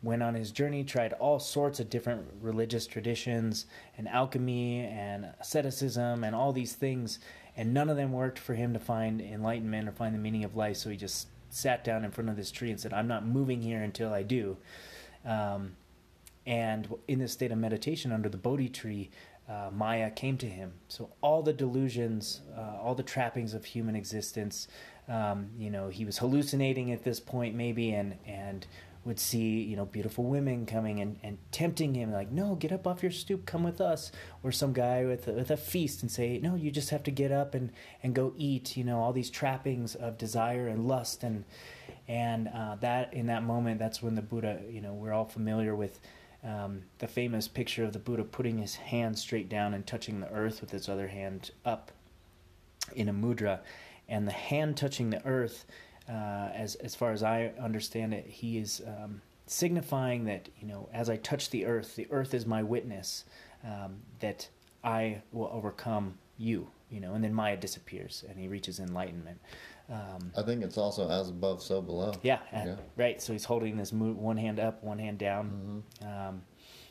went 0.00 0.22
on 0.22 0.34
his 0.34 0.52
journey, 0.52 0.84
tried 0.84 1.12
all 1.14 1.40
sorts 1.40 1.80
of 1.80 1.90
different 1.90 2.24
religious 2.40 2.86
traditions 2.86 3.66
and 3.98 4.08
alchemy 4.08 4.84
and 4.84 5.28
asceticism 5.40 6.22
and 6.22 6.36
all 6.36 6.52
these 6.52 6.74
things, 6.74 7.18
and 7.56 7.74
none 7.74 7.90
of 7.90 7.96
them 7.96 8.12
worked 8.12 8.38
for 8.38 8.54
him 8.54 8.72
to 8.72 8.78
find 8.78 9.20
enlightenment 9.20 9.88
or 9.88 9.92
find 9.92 10.14
the 10.14 10.20
meaning 10.20 10.44
of 10.44 10.54
life. 10.54 10.76
So 10.76 10.88
he 10.88 10.96
just 10.96 11.26
sat 11.50 11.82
down 11.82 12.04
in 12.04 12.12
front 12.12 12.30
of 12.30 12.36
this 12.36 12.52
tree 12.52 12.70
and 12.70 12.78
said, 12.78 12.92
"I'm 12.92 13.08
not 13.08 13.26
moving 13.26 13.60
here 13.60 13.82
until 13.82 14.12
I 14.12 14.22
do." 14.22 14.56
Um, 15.24 15.72
and 16.46 16.92
in 17.08 17.18
this 17.18 17.32
state 17.32 17.52
of 17.52 17.58
meditation 17.58 18.12
under 18.12 18.28
the 18.28 18.36
Bodhi 18.36 18.68
tree, 18.68 19.10
uh, 19.48 19.70
Maya 19.72 20.10
came 20.10 20.36
to 20.38 20.46
him. 20.46 20.72
So 20.88 21.10
all 21.20 21.42
the 21.42 21.52
delusions, 21.52 22.40
uh, 22.56 22.78
all 22.80 22.94
the 22.94 23.02
trappings 23.02 23.54
of 23.54 23.64
human 23.64 23.96
existence, 23.96 24.68
um, 25.08 25.50
you 25.58 25.70
know, 25.70 25.88
he 25.88 26.04
was 26.04 26.18
hallucinating 26.18 26.92
at 26.92 27.04
this 27.04 27.20
point 27.20 27.54
maybe, 27.54 27.92
and 27.92 28.16
and 28.26 28.66
would 29.04 29.18
see 29.18 29.60
you 29.62 29.76
know 29.76 29.84
beautiful 29.84 30.24
women 30.24 30.64
coming 30.64 31.00
and, 31.00 31.18
and 31.22 31.38
tempting 31.50 31.94
him 31.94 32.12
like 32.12 32.30
no 32.30 32.54
get 32.54 32.70
up 32.70 32.86
off 32.86 33.02
your 33.02 33.10
stoop 33.10 33.44
come 33.44 33.64
with 33.64 33.80
us 33.80 34.12
or 34.42 34.52
some 34.52 34.72
guy 34.72 35.04
with 35.04 35.26
a, 35.26 35.32
with 35.32 35.50
a 35.50 35.56
feast 35.56 36.02
and 36.02 36.10
say 36.10 36.38
no 36.38 36.54
you 36.54 36.70
just 36.70 36.90
have 36.90 37.02
to 37.02 37.10
get 37.10 37.32
up 37.32 37.54
and 37.54 37.70
and 38.02 38.14
go 38.14 38.32
eat 38.36 38.76
you 38.76 38.84
know 38.84 39.00
all 39.00 39.12
these 39.12 39.30
trappings 39.30 39.94
of 39.96 40.16
desire 40.18 40.68
and 40.68 40.86
lust 40.86 41.24
and 41.24 41.44
and 42.06 42.48
uh, 42.48 42.76
that 42.76 43.12
in 43.12 43.26
that 43.26 43.42
moment 43.42 43.78
that's 43.78 44.02
when 44.02 44.14
the 44.14 44.22
Buddha 44.22 44.60
you 44.70 44.80
know 44.80 44.94
we're 44.94 45.12
all 45.12 45.24
familiar 45.24 45.74
with 45.74 46.00
um, 46.44 46.82
the 46.98 47.06
famous 47.06 47.46
picture 47.46 47.84
of 47.84 47.92
the 47.92 47.98
Buddha 47.98 48.24
putting 48.24 48.58
his 48.58 48.74
hand 48.74 49.18
straight 49.18 49.48
down 49.48 49.74
and 49.74 49.86
touching 49.86 50.20
the 50.20 50.30
earth 50.30 50.60
with 50.60 50.70
his 50.70 50.88
other 50.88 51.08
hand 51.08 51.50
up 51.64 51.92
in 52.94 53.08
a 53.08 53.12
mudra, 53.12 53.60
and 54.08 54.26
the 54.26 54.32
hand 54.32 54.76
touching 54.76 55.10
the 55.10 55.24
earth, 55.26 55.64
uh, 56.08 56.50
as 56.54 56.74
as 56.76 56.94
far 56.94 57.12
as 57.12 57.22
I 57.22 57.52
understand 57.60 58.12
it, 58.12 58.26
he 58.26 58.58
is 58.58 58.82
um, 58.86 59.22
signifying 59.46 60.24
that 60.24 60.48
you 60.60 60.66
know 60.66 60.88
as 60.92 61.08
I 61.08 61.16
touch 61.16 61.50
the 61.50 61.64
earth, 61.66 61.94
the 61.94 62.08
earth 62.10 62.34
is 62.34 62.44
my 62.44 62.62
witness 62.62 63.24
um, 63.64 64.00
that 64.20 64.48
I 64.82 65.22
will 65.32 65.50
overcome 65.52 66.18
you. 66.38 66.68
You 66.90 67.00
know, 67.00 67.14
and 67.14 67.24
then 67.24 67.32
Maya 67.32 67.56
disappears 67.56 68.24
and 68.28 68.38
he 68.38 68.48
reaches 68.48 68.78
enlightenment. 68.78 69.40
Um, 69.90 70.32
I 70.36 70.42
think 70.42 70.62
it's 70.62 70.78
also 70.78 71.08
as 71.10 71.28
above, 71.28 71.62
so 71.62 71.82
below. 71.82 72.12
Yeah, 72.22 72.38
yeah. 72.52 72.76
right. 72.96 73.20
So 73.20 73.32
he's 73.32 73.44
holding 73.44 73.76
this 73.76 73.92
one 73.92 74.36
hand 74.36 74.60
up, 74.60 74.82
one 74.82 74.98
hand 74.98 75.18
down. 75.18 75.82
Mm-hmm. 76.02 76.28
Um, 76.28 76.42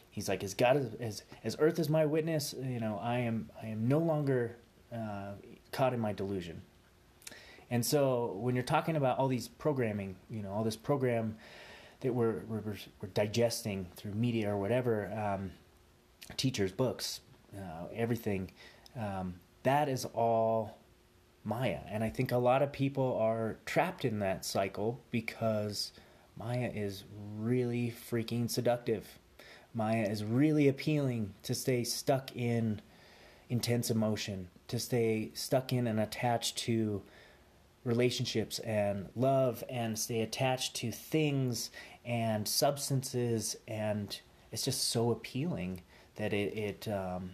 he's 0.09 0.29
like, 0.29 0.43
"As 0.43 0.53
God 0.53 0.77
is, 0.77 0.93
as 0.99 1.23
as 1.43 1.55
Earth 1.59 1.79
is 1.79 1.89
my 1.89 2.05
witness, 2.05 2.53
you 2.61 2.79
know, 2.79 2.99
I 3.01 3.19
am 3.19 3.49
I 3.61 3.67
am 3.67 3.87
no 3.87 3.99
longer 3.99 4.57
uh, 4.93 5.31
caught 5.71 5.93
in 5.93 5.99
my 5.99 6.13
delusion." 6.13 6.61
And 7.69 7.85
so 7.85 8.33
when 8.39 8.53
you're 8.53 8.63
talking 8.63 8.97
about 8.97 9.17
all 9.17 9.29
these 9.29 9.47
programming, 9.47 10.17
you 10.29 10.43
know, 10.43 10.51
all 10.51 10.63
this 10.63 10.75
program 10.75 11.37
that 12.01 12.13
we're 12.13 12.41
we're, 12.47 12.61
we're 13.01 13.09
digesting 13.13 13.87
through 13.95 14.13
media 14.13 14.51
or 14.51 14.57
whatever, 14.57 15.11
um, 15.13 15.51
teachers, 16.35 16.71
books, 16.71 17.21
uh, 17.57 17.85
everything, 17.95 18.51
um, 18.99 19.35
that 19.63 19.87
is 19.87 20.05
all 20.13 20.80
Maya. 21.43 21.79
And 21.89 22.03
I 22.03 22.09
think 22.09 22.31
a 22.31 22.37
lot 22.37 22.61
of 22.61 22.71
people 22.71 23.17
are 23.19 23.57
trapped 23.65 24.05
in 24.05 24.19
that 24.19 24.45
cycle 24.45 25.01
because 25.09 25.91
Maya 26.37 26.71
is 26.73 27.03
really 27.37 27.93
freaking 28.09 28.49
seductive. 28.49 29.17
Maya 29.73 30.03
is 30.03 30.23
really 30.23 30.67
appealing 30.67 31.33
to 31.43 31.55
stay 31.55 31.83
stuck 31.83 32.35
in 32.35 32.81
intense 33.49 33.89
emotion, 33.89 34.49
to 34.67 34.79
stay 34.79 35.31
stuck 35.33 35.73
in 35.73 35.87
and 35.87 35.99
attached 35.99 36.57
to 36.57 37.01
relationships 37.83 38.59
and 38.59 39.09
love, 39.15 39.63
and 39.69 39.97
stay 39.97 40.21
attached 40.21 40.75
to 40.75 40.91
things 40.91 41.71
and 42.05 42.47
substances. 42.47 43.55
And 43.67 44.19
it's 44.51 44.63
just 44.63 44.89
so 44.89 45.11
appealing 45.11 45.81
that 46.15 46.33
it, 46.33 46.55
it 46.55 46.87
um, 46.87 47.31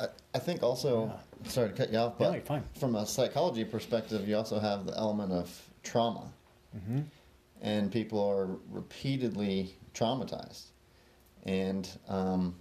I, 0.00 0.06
I 0.34 0.38
think 0.38 0.62
also, 0.62 1.06
yeah. 1.06 1.50
sorry 1.50 1.68
to 1.70 1.74
cut 1.74 1.92
you 1.92 1.98
off, 1.98 2.18
but 2.18 2.46
fine. 2.46 2.64
from 2.78 2.96
a 2.96 3.06
psychology 3.06 3.64
perspective, 3.64 4.28
you 4.28 4.36
also 4.36 4.58
have 4.58 4.86
the 4.86 4.96
element 4.96 5.32
of 5.32 5.70
trauma. 5.82 6.32
Mm-hmm. 6.76 7.00
And 7.62 7.90
people 7.90 8.22
are 8.22 8.58
repeatedly 8.70 9.74
traumatized. 9.94 10.66
And, 11.44 11.88
um, 12.08 12.54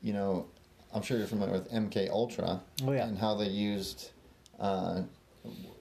you 0.00 0.12
know, 0.12 0.46
I'm 0.94 1.02
sure 1.02 1.18
you're 1.18 1.26
familiar 1.26 1.54
with 1.54 1.70
MK 1.70 2.10
Ultra 2.10 2.60
oh, 2.84 2.92
yeah. 2.92 3.06
and 3.06 3.18
how 3.18 3.34
they 3.34 3.48
used 3.48 4.10
uh, 4.60 5.02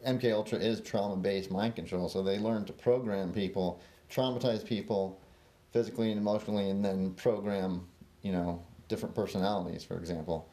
MK 0.06 0.32
Ultra 0.34 0.60
is 0.60 0.82
trauma-based 0.82 1.52
mind 1.52 1.76
control, 1.76 2.10
so 2.10 2.24
they 2.24 2.38
learn 2.38 2.66
to 2.66 2.74
program 2.74 3.32
people, 3.32 3.82
traumatize 4.10 4.66
people 4.66 5.20
physically 5.72 6.12
and 6.12 6.20
emotionally, 6.20 6.70
and 6.70 6.84
then 6.84 7.14
program, 7.14 7.88
you 8.22 8.32
know, 8.32 8.64
different 8.88 9.14
personalities, 9.14 9.84
for 9.84 9.98
example. 9.98 10.50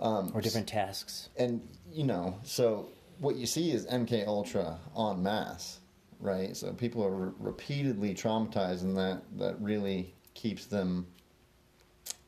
Um, 0.00 0.32
or 0.34 0.40
different 0.40 0.66
tasks. 0.68 1.28
and 1.36 1.60
you 1.92 2.04
know, 2.04 2.38
so 2.42 2.88
what 3.18 3.36
you 3.36 3.46
see 3.46 3.70
is 3.70 3.84
MK 3.86 4.26
Ultra 4.26 4.78
en 4.96 5.22
masse, 5.22 5.78
right? 6.20 6.56
So 6.56 6.72
people 6.72 7.04
are 7.04 7.10
re- 7.10 7.32
repeatedly 7.38 8.14
traumatized, 8.14 8.82
and 8.82 8.96
that 8.96 9.22
that 9.38 9.60
really 9.60 10.14
keeps 10.34 10.64
them, 10.66 11.06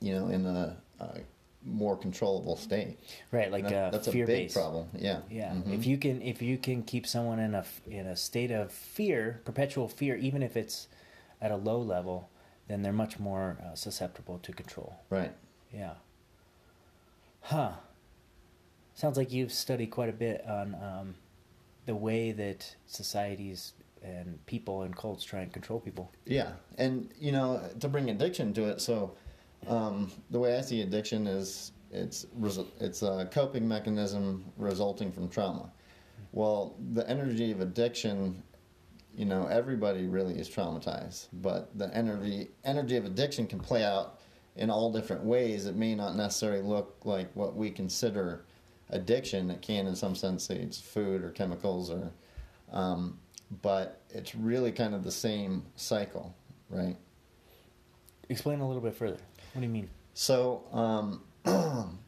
you 0.01 0.13
know, 0.15 0.29
in 0.29 0.45
a, 0.47 0.77
a 1.01 1.21
more 1.65 1.97
controllable 1.97 2.57
state. 2.57 2.99
Right, 3.31 3.51
like 3.51 3.65
that- 3.69 3.75
uh, 3.87 3.91
that's 3.91 4.09
a 4.09 4.13
fear 4.13 4.27
big 4.27 4.45
based. 4.47 4.55
problem. 4.55 4.89
Yeah. 4.99 5.21
Yeah, 5.31 5.53
Mhm. 5.55 5.73
if 5.79 5.87
you 5.87 5.97
can 5.97 6.21
if 6.21 6.43
you 6.43 6.59
can 6.59 6.83
keep 6.83 7.07
someone 7.07 7.39
in 7.39 7.55
a 7.55 7.65
in 7.87 8.07
a 8.07 8.17
state 8.17 8.51
of 8.51 8.71
fear, 8.73 9.41
perpetual 9.45 9.89
fear, 9.89 10.17
even 10.17 10.43
if 10.43 10.57
it's 10.57 10.89
at 11.41 11.51
a 11.51 11.57
low 11.57 11.81
level, 11.81 12.29
then 12.69 12.83
they're 12.83 12.93
much 12.93 13.19
more 13.19 13.57
uh, 13.65 13.75
susceptible 13.75 14.39
to 14.41 14.53
control. 14.53 14.97
Right. 15.09 15.33
Yeah. 15.73 15.95
Huh. 17.43 17.73
Sounds 18.95 19.17
like 19.17 19.33
you've 19.33 19.53
studied 19.53 19.91
quite 19.91 20.09
a 20.09 20.13
bit 20.13 20.45
on 20.47 20.75
um, 20.75 21.15
the 21.87 21.95
way 21.95 22.33
that 22.33 22.75
societies 22.87 23.75
and 24.03 24.45
people 24.47 24.83
and 24.83 24.97
cults 24.97 25.25
try 25.25 25.41
and 25.41 25.53
control 25.53 25.81
people. 25.81 26.13
Yeah, 26.27 26.53
and 26.79 27.11
you 27.19 27.33
know, 27.33 27.63
to 27.81 27.89
bring 27.89 28.11
addiction 28.11 28.53
to 28.55 28.69
it, 28.69 28.81
so 28.81 29.15
um, 29.67 30.11
the 30.31 30.39
way 30.39 30.57
I 30.57 30.61
see 30.61 30.83
addiction 30.83 31.27
is 31.27 31.73
it's 31.91 32.27
it's 32.81 33.03
a 33.03 33.29
coping 33.31 33.67
mechanism 33.69 34.45
resulting 34.57 35.13
from 35.13 35.29
trauma. 35.29 35.71
Well, 36.33 36.75
the 36.93 37.09
energy 37.09 37.53
of 37.53 37.61
addiction, 37.61 38.43
you 39.15 39.27
know, 39.27 39.47
everybody 39.47 40.07
really 40.07 40.39
is 40.39 40.49
traumatized, 40.49 41.29
but 41.35 41.77
the 41.77 41.95
energy 41.95 42.51
energy 42.65 42.97
of 42.97 43.05
addiction 43.05 43.47
can 43.47 43.61
play 43.61 43.85
out 43.85 44.21
in 44.57 44.71
all 44.71 44.93
different 44.93 45.25
ways. 45.25 45.67
It 45.67 45.77
may 45.77 45.95
not 45.95 46.17
necessarily 46.17 46.63
look 46.63 46.97
like 47.05 47.31
what 47.35 47.57
we 47.57 47.71
consider 47.71 48.45
addiction. 48.91 49.51
It 49.51 49.63
can, 49.63 49.87
in 49.87 49.97
some 49.97 50.15
sense, 50.15 50.45
say 50.45 50.57
it's 50.57 50.81
food 50.81 51.23
or 51.23 51.31
chemicals 51.31 51.91
or 51.91 52.13
um, 52.73 53.19
but 53.61 54.01
it's 54.11 54.35
really 54.35 54.73
kind 54.73 54.95
of 54.95 55.05
the 55.05 55.13
same 55.13 55.63
cycle, 55.77 56.35
right? 56.71 56.97
Explain 58.29 58.61
a 58.61 58.67
little 58.67 58.83
bit 58.83 58.95
further. 58.95 59.19
What 59.53 59.61
do 59.61 59.67
you 59.67 59.73
mean? 59.73 59.91
So 60.15 60.65
um, 60.73 61.23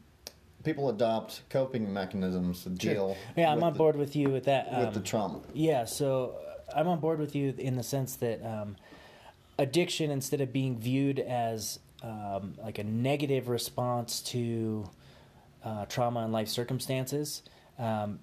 people 0.63 0.89
adopt 0.89 1.43
coping 1.49 1.93
mechanisms 1.93 2.63
to 2.63 2.69
deal. 2.69 3.15
Yeah, 3.37 3.51
I'm 3.51 3.63
on 3.63 3.73
the- 3.73 3.77
board 3.77 3.95
with 3.95 4.15
you 4.15 4.29
with 4.29 4.45
that. 4.45 4.71
with 4.71 4.93
the 4.93 4.99
um, 4.99 5.03
trauma. 5.03 5.41
Yeah, 5.53 5.85
so 5.85 6.35
I'm 6.75 6.87
on 6.87 6.99
board 6.99 7.19
with 7.19 7.35
you 7.35 7.53
in 7.57 7.75
the 7.75 7.83
sense 7.83 8.15
that 8.17 8.43
um, 8.43 8.75
addiction, 9.59 10.09
instead 10.09 10.41
of 10.41 10.51
being 10.51 10.79
viewed 10.79 11.19
as 11.19 11.79
um, 12.05 12.53
like 12.63 12.77
a 12.79 12.83
negative 12.83 13.47
response 13.49 14.21
to 14.21 14.87
uh, 15.63 15.85
trauma 15.85 16.19
and 16.21 16.31
life 16.31 16.47
circumstances, 16.47 17.41
um, 17.79 18.19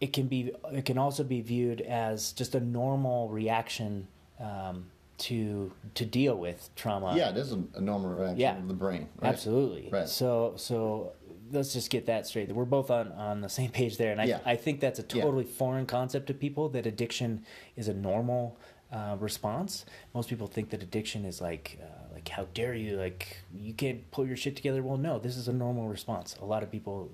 it 0.00 0.12
can 0.12 0.26
be. 0.26 0.52
It 0.72 0.84
can 0.84 0.98
also 0.98 1.22
be 1.22 1.40
viewed 1.40 1.80
as 1.80 2.32
just 2.32 2.54
a 2.54 2.60
normal 2.60 3.28
reaction 3.28 4.08
um, 4.40 4.86
to 5.18 5.72
to 5.94 6.04
deal 6.04 6.36
with 6.36 6.68
trauma. 6.74 7.14
yeah, 7.16 7.30
it 7.30 7.36
is 7.36 7.52
a, 7.52 7.80
normal 7.80 8.10
reaction 8.10 8.38
Yeah. 8.40 8.58
of 8.58 8.66
the 8.68 8.74
brain. 8.74 9.08
Right? 9.20 9.28
Absolutely. 9.28 9.88
Right. 9.92 10.08
So 10.08 10.54
so 10.56 11.12
let's 11.52 11.72
just 11.72 11.90
get 11.90 12.06
that 12.06 12.26
straight. 12.26 12.50
We're 12.52 12.64
both 12.64 12.90
on, 12.90 13.12
on 13.12 13.40
the 13.40 13.48
same 13.48 13.70
page 13.70 13.96
there, 13.96 14.10
and 14.10 14.20
I 14.20 14.24
Yeah. 14.24 14.40
I 14.44 14.56
think 14.56 14.80
that's 14.80 14.98
a 14.98 15.04
Yeah. 15.14 15.22
totally 15.22 15.44
foreign 15.44 15.86
concept 15.86 16.26
to 16.26 16.34
people. 16.34 16.68
That 16.70 16.84
addiction 16.86 17.44
is 17.76 17.86
a 17.86 17.94
normal 17.94 18.58
uh, 18.94 19.16
response. 19.18 19.84
Most 20.14 20.28
people 20.28 20.46
think 20.46 20.70
that 20.70 20.82
addiction 20.82 21.24
is 21.24 21.40
like 21.40 21.78
uh, 21.82 22.14
like 22.14 22.28
how 22.28 22.46
dare 22.54 22.74
you 22.74 22.96
like 22.96 23.38
you 23.52 23.74
can't 23.74 24.08
pull 24.10 24.26
your 24.26 24.36
shit 24.36 24.54
together. 24.54 24.82
Well, 24.82 24.96
no, 24.96 25.18
this 25.18 25.36
is 25.36 25.48
a 25.48 25.52
normal 25.52 25.88
response. 25.88 26.36
A 26.40 26.44
lot 26.44 26.62
of 26.62 26.70
people 26.70 27.10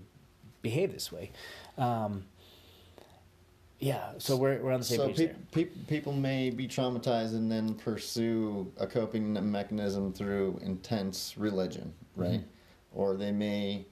behave 0.62 0.93
this 0.93 1.11
way. 1.11 1.32
Um, 1.78 2.24
yeah, 3.78 4.11
so 4.19 4.36
we're 4.36 4.61
we're 4.61 4.73
on 4.73 4.81
the 4.81 4.86
same 4.86 4.98
So 4.98 5.07
page 5.09 5.31
pe- 5.52 5.65
pe- 5.65 5.70
people 5.86 6.12
may 6.12 6.51
be 6.51 6.69
traumatized 6.69 7.32
and 7.32 7.51
then 7.51 7.74
pursue 7.74 8.70
a 8.77 8.86
coping 8.86 9.32
mechanism 9.51 10.12
through 10.12 10.61
intense 10.62 11.35
religion, 11.39 11.94
right? 12.15 12.43
Or 12.93 13.16
they 13.16 13.32
may 13.32 13.86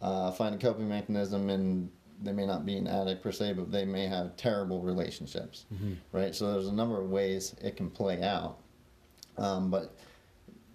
uh, 0.00 0.30
find 0.30 0.54
a 0.54 0.58
coping 0.58 0.88
mechanism 0.88 1.50
and 1.50 1.90
they 2.22 2.32
may 2.32 2.46
not 2.46 2.64
be 2.64 2.76
an 2.76 2.86
addict 2.86 3.22
per 3.22 3.32
se, 3.32 3.54
but 3.54 3.70
they 3.70 3.84
may 3.84 4.06
have 4.06 4.36
terrible 4.36 4.80
relationships, 4.82 5.66
right? 6.12 6.34
So 6.34 6.52
there's 6.52 6.68
a 6.68 6.72
number 6.72 7.00
of 7.00 7.10
ways 7.10 7.54
it 7.62 7.76
can 7.76 7.90
play 7.90 8.22
out. 8.22 8.58
Um, 9.36 9.70
but 9.70 9.96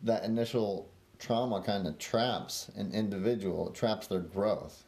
that 0.03 0.24
initial 0.26 0.90
trauma 1.18 1.61
kind 1.61 1.88
of 1.88 1.98
traps 1.98 2.70
an 2.76 2.91
individual, 2.94 3.70
it 3.70 3.74
traps 3.76 4.07
their 4.07 4.20
growth. 4.20 4.84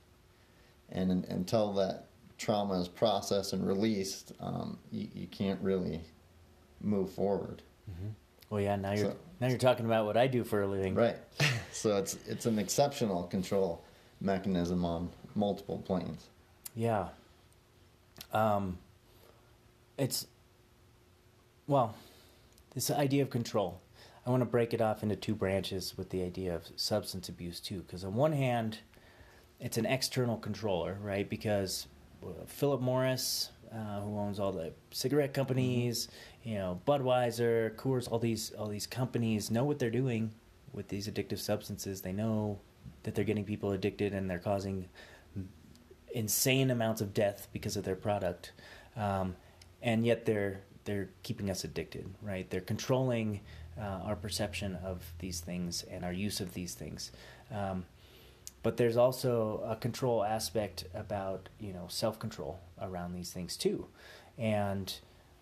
And 0.90 1.10
un 1.12 1.26
until 1.30 1.72
that 1.74 2.08
trauma 2.38 2.80
is 2.82 2.88
processed 2.88 3.54
and 3.54 3.66
released, 3.66 4.34
um, 4.42 4.78
you, 4.92 5.08
you 5.14 5.28
can't 5.28 5.62
really 5.62 6.02
move 6.82 7.10
forward. 7.12 7.62
Well, 8.50 8.60
yeah, 8.62 8.76
now 8.76 8.92
you're 8.92 9.12
So- 9.12 9.18
now 9.40 9.48
you're 9.48 9.58
talking 9.58 9.86
about 9.86 10.06
what 10.06 10.18
I 10.18 10.28
do 10.28 10.44
for 10.44 10.62
a 10.62 10.68
living. 10.68 10.94
Right. 10.96 11.18
so 11.72 11.98
it's 11.98 12.18
it's 12.28 12.46
an 12.46 12.60
exceptional 12.60 13.24
control 13.24 13.84
mechanism 14.20 14.84
on 14.86 15.10
multiple 15.36 15.80
planes. 15.80 16.28
Yeah. 16.76 17.10
Um, 18.34 18.78
it's, 19.98 20.28
well, 21.68 21.96
this 22.74 22.90
idea 22.90 23.24
of 23.24 23.30
control. 23.30 23.82
I 24.26 24.30
want 24.30 24.42
to 24.42 24.46
break 24.46 24.74
it 24.74 24.82
off 24.82 25.04
into 25.04 25.16
two 25.16 25.34
branches 25.36 25.98
with 25.98 26.10
the 26.12 26.22
idea 26.24 26.56
of 26.56 26.68
substance 26.76 27.28
abuse, 27.28 27.60
too. 27.60 27.80
Because, 27.80 28.04
on 28.04 28.14
one 28.14 28.34
hand, 28.34 28.80
it's 29.60 29.78
an 29.78 29.86
external 29.86 30.38
controller, 30.38 30.98
right? 31.02 31.28
Because 31.28 31.88
uh, 32.24 32.46
Philip 32.46 32.82
Morris, 32.82 33.50
uh, 33.74 34.02
who 34.02 34.18
owns 34.18 34.40
all 34.40 34.52
the 34.52 34.74
cigarette 34.92 35.34
companies, 35.34 36.08
you 36.44 36.56
know, 36.56 36.80
Budweiser, 36.88 37.76
Coors, 37.76 38.12
all 38.12 38.20
these 38.20 38.52
all 38.58 38.68
these 38.68 38.88
companies 38.88 39.50
know 39.50 39.64
what 39.64 39.80
they're 39.80 39.90
doing 39.90 40.32
with 40.74 40.88
these 40.88 41.08
addictive 41.08 41.40
substances. 41.40 42.02
They 42.02 42.12
know 42.12 42.60
that 43.04 43.16
they're 43.16 43.26
getting 43.26 43.46
people 43.46 43.72
addicted 43.72 44.14
and 44.14 44.30
they're 44.30 44.40
causing 44.40 44.88
insane 46.14 46.72
amounts 46.72 47.02
of 47.02 47.14
death 47.14 47.48
because 47.54 47.76
of 47.78 47.84
their 47.84 47.96
product, 47.96 48.52
um, 48.96 49.36
and 49.82 50.06
yet 50.06 50.26
they're 50.26 50.62
they're 50.86 51.10
keeping 51.24 51.50
us 51.50 51.64
addicted, 51.64 52.10
right? 52.22 52.50
They're 52.50 52.62
controlling 52.62 53.42
uh, 53.80 54.02
our 54.06 54.16
perception 54.16 54.76
of 54.84 55.14
these 55.20 55.40
things 55.40 55.84
and 55.84 56.04
our 56.04 56.14
use 56.14 56.40
of 56.40 56.54
these 56.54 56.74
things. 56.74 57.12
Um, 57.52 57.86
but 58.64 58.78
there's 58.78 58.98
also 58.98 59.64
a 59.68 59.76
control 59.76 60.24
aspect 60.24 60.86
about 60.94 61.50
you 61.60 61.74
know 61.74 61.86
self 61.88 62.20
control 62.20 62.60
around 62.82 63.14
these 63.14 63.32
things 63.32 63.58
too, 63.58 63.88
and 64.38 64.94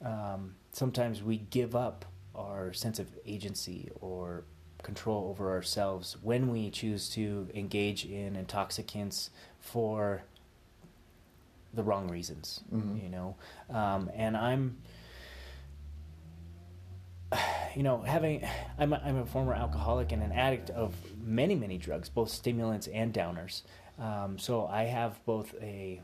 um, 0.03 0.55
sometimes 0.71 1.21
we 1.21 1.37
give 1.37 1.75
up 1.75 2.05
our 2.35 2.71
sense 2.71 2.99
of 2.99 3.07
agency 3.25 3.89
or 3.99 4.43
control 4.81 5.27
over 5.29 5.51
ourselves 5.51 6.15
when 6.21 6.49
we 6.49 6.69
choose 6.69 7.09
to 7.09 7.49
engage 7.53 8.05
in 8.05 8.35
intoxicants 8.37 9.29
for 9.59 10.23
the 11.73 11.83
wrong 11.83 12.07
reasons, 12.09 12.61
Mhm. 12.73 13.03
you 13.03 13.09
know. 13.09 13.35
Um, 13.69 14.09
and 14.15 14.35
I'm, 14.35 14.77
you 17.75 17.83
know, 17.83 18.01
having 18.01 18.43
I'm 18.77 18.93
a, 18.93 19.01
I'm 19.03 19.17
a 19.17 19.25
former 19.25 19.53
alcoholic 19.53 20.11
and 20.11 20.23
an 20.23 20.31
addict 20.31 20.69
of 20.71 20.95
many 21.21 21.55
many 21.55 21.77
drugs, 21.77 22.09
both 22.09 22.29
stimulants 22.29 22.87
and 22.87 23.13
downers. 23.13 23.61
Um, 23.99 24.37
so 24.39 24.65
I 24.65 24.83
have 24.85 25.23
both 25.25 25.53
a 25.61 26.01